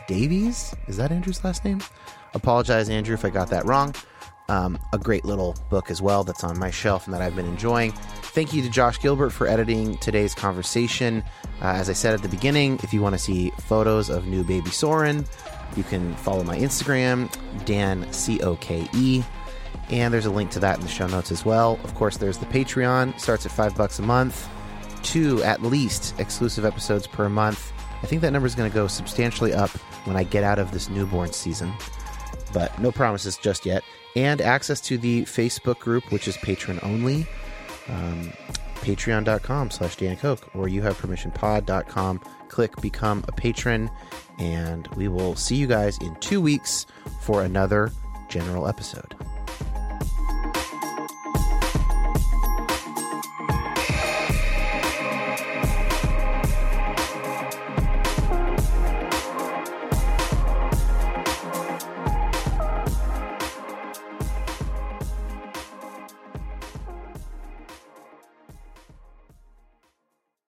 Davis. 0.09 0.75
Is 0.87 0.97
that 0.97 1.13
Andrew's 1.13 1.45
last 1.45 1.67
name? 1.67 1.83
Apologize, 2.33 2.89
Andrew, 2.89 3.13
if 3.13 3.27
I 3.27 3.29
got 3.29 3.51
that 3.51 3.67
wrong. 3.67 3.95
Um, 4.53 4.79
a 4.93 4.99
great 4.99 5.25
little 5.25 5.57
book 5.71 5.91
as 5.91 6.03
well 6.03 6.25
that's 6.25 6.45
on 6.45 6.59
my 6.59 6.71
shelf 6.71 7.07
and 7.07 7.15
that 7.15 7.23
I've 7.23 7.35
been 7.35 7.47
enjoying. 7.47 7.93
Thank 7.93 8.53
you 8.53 8.61
to 8.61 8.69
Josh 8.69 9.01
Gilbert 9.01 9.31
for 9.31 9.47
editing 9.47 9.97
today's 9.97 10.35
conversation. 10.35 11.25
Uh, 11.63 11.69
as 11.69 11.89
I 11.89 11.95
said 11.95 12.13
at 12.13 12.21
the 12.21 12.29
beginning, 12.29 12.79
if 12.83 12.93
you 12.93 13.01
want 13.01 13.15
to 13.15 13.19
see 13.19 13.51
photos 13.61 14.11
of 14.11 14.27
new 14.27 14.45
baby 14.45 14.69
Soren, 14.69 15.25
you 15.75 15.85
can 15.85 16.15
follow 16.17 16.45
my 16.45 16.59
Instagram, 16.59 17.35
Dan 17.65 18.13
C 18.13 18.43
O 18.43 18.57
K 18.57 18.87
E, 18.93 19.23
and 19.89 20.13
there's 20.13 20.27
a 20.27 20.31
link 20.31 20.51
to 20.51 20.61
that 20.61 20.77
in 20.77 20.83
the 20.83 20.89
show 20.89 21.07
notes 21.07 21.33
as 21.33 21.47
well. 21.47 21.81
Of 21.83 21.95
course, 21.95 22.19
there's 22.19 22.37
the 22.37 22.45
Patreon, 22.47 23.19
starts 23.19 23.47
at 23.47 23.53
five 23.53 23.75
bucks 23.75 24.01
a 24.01 24.03
month, 24.03 24.47
two 25.03 25.43
at 25.45 25.63
least 25.63 26.15
exclusive 26.21 26.67
episodes 26.67 27.07
per 27.07 27.31
month. 27.31 27.73
I 28.03 28.07
think 28.07 28.21
that 28.21 28.33
number 28.33 28.47
is 28.47 28.55
going 28.55 28.71
to 28.71 28.75
go 28.75 28.87
substantially 28.87 29.55
up 29.55 29.71
when 30.05 30.17
I 30.17 30.25
get 30.25 30.45
out 30.45 30.59
of 30.59 30.73
this 30.73 30.91
newborn 30.91 31.33
season, 31.33 31.73
but 32.53 32.79
no 32.79 32.93
promises 32.93 33.39
just 33.39 33.65
yet. 33.65 33.83
And 34.15 34.41
access 34.41 34.81
to 34.83 34.99
the 34.99 35.23
Facebook 35.23 35.79
group, 35.79 36.11
which 36.13 36.29
is 36.29 36.37
patron 36.39 36.79
only. 36.83 37.27
Um, 37.89 38.33
patreon.com 38.83 39.71
slash 39.71 39.97
Dan 39.97 40.17
or 40.55 40.67
youhavepermissionpod.com. 40.67 42.21
Click 42.49 42.77
become 42.83 43.25
a 43.29 43.33
patron, 43.33 43.91
and 44.39 44.87
we 44.89 45.09
will 45.09 45.35
see 45.37 45.57
you 45.57 45.67
guys 45.67 45.97
in 45.99 46.15
two 46.17 46.41
weeks 46.41 46.87
for 47.23 47.43
another 47.43 47.91
general 48.29 48.67
episode. 48.69 49.15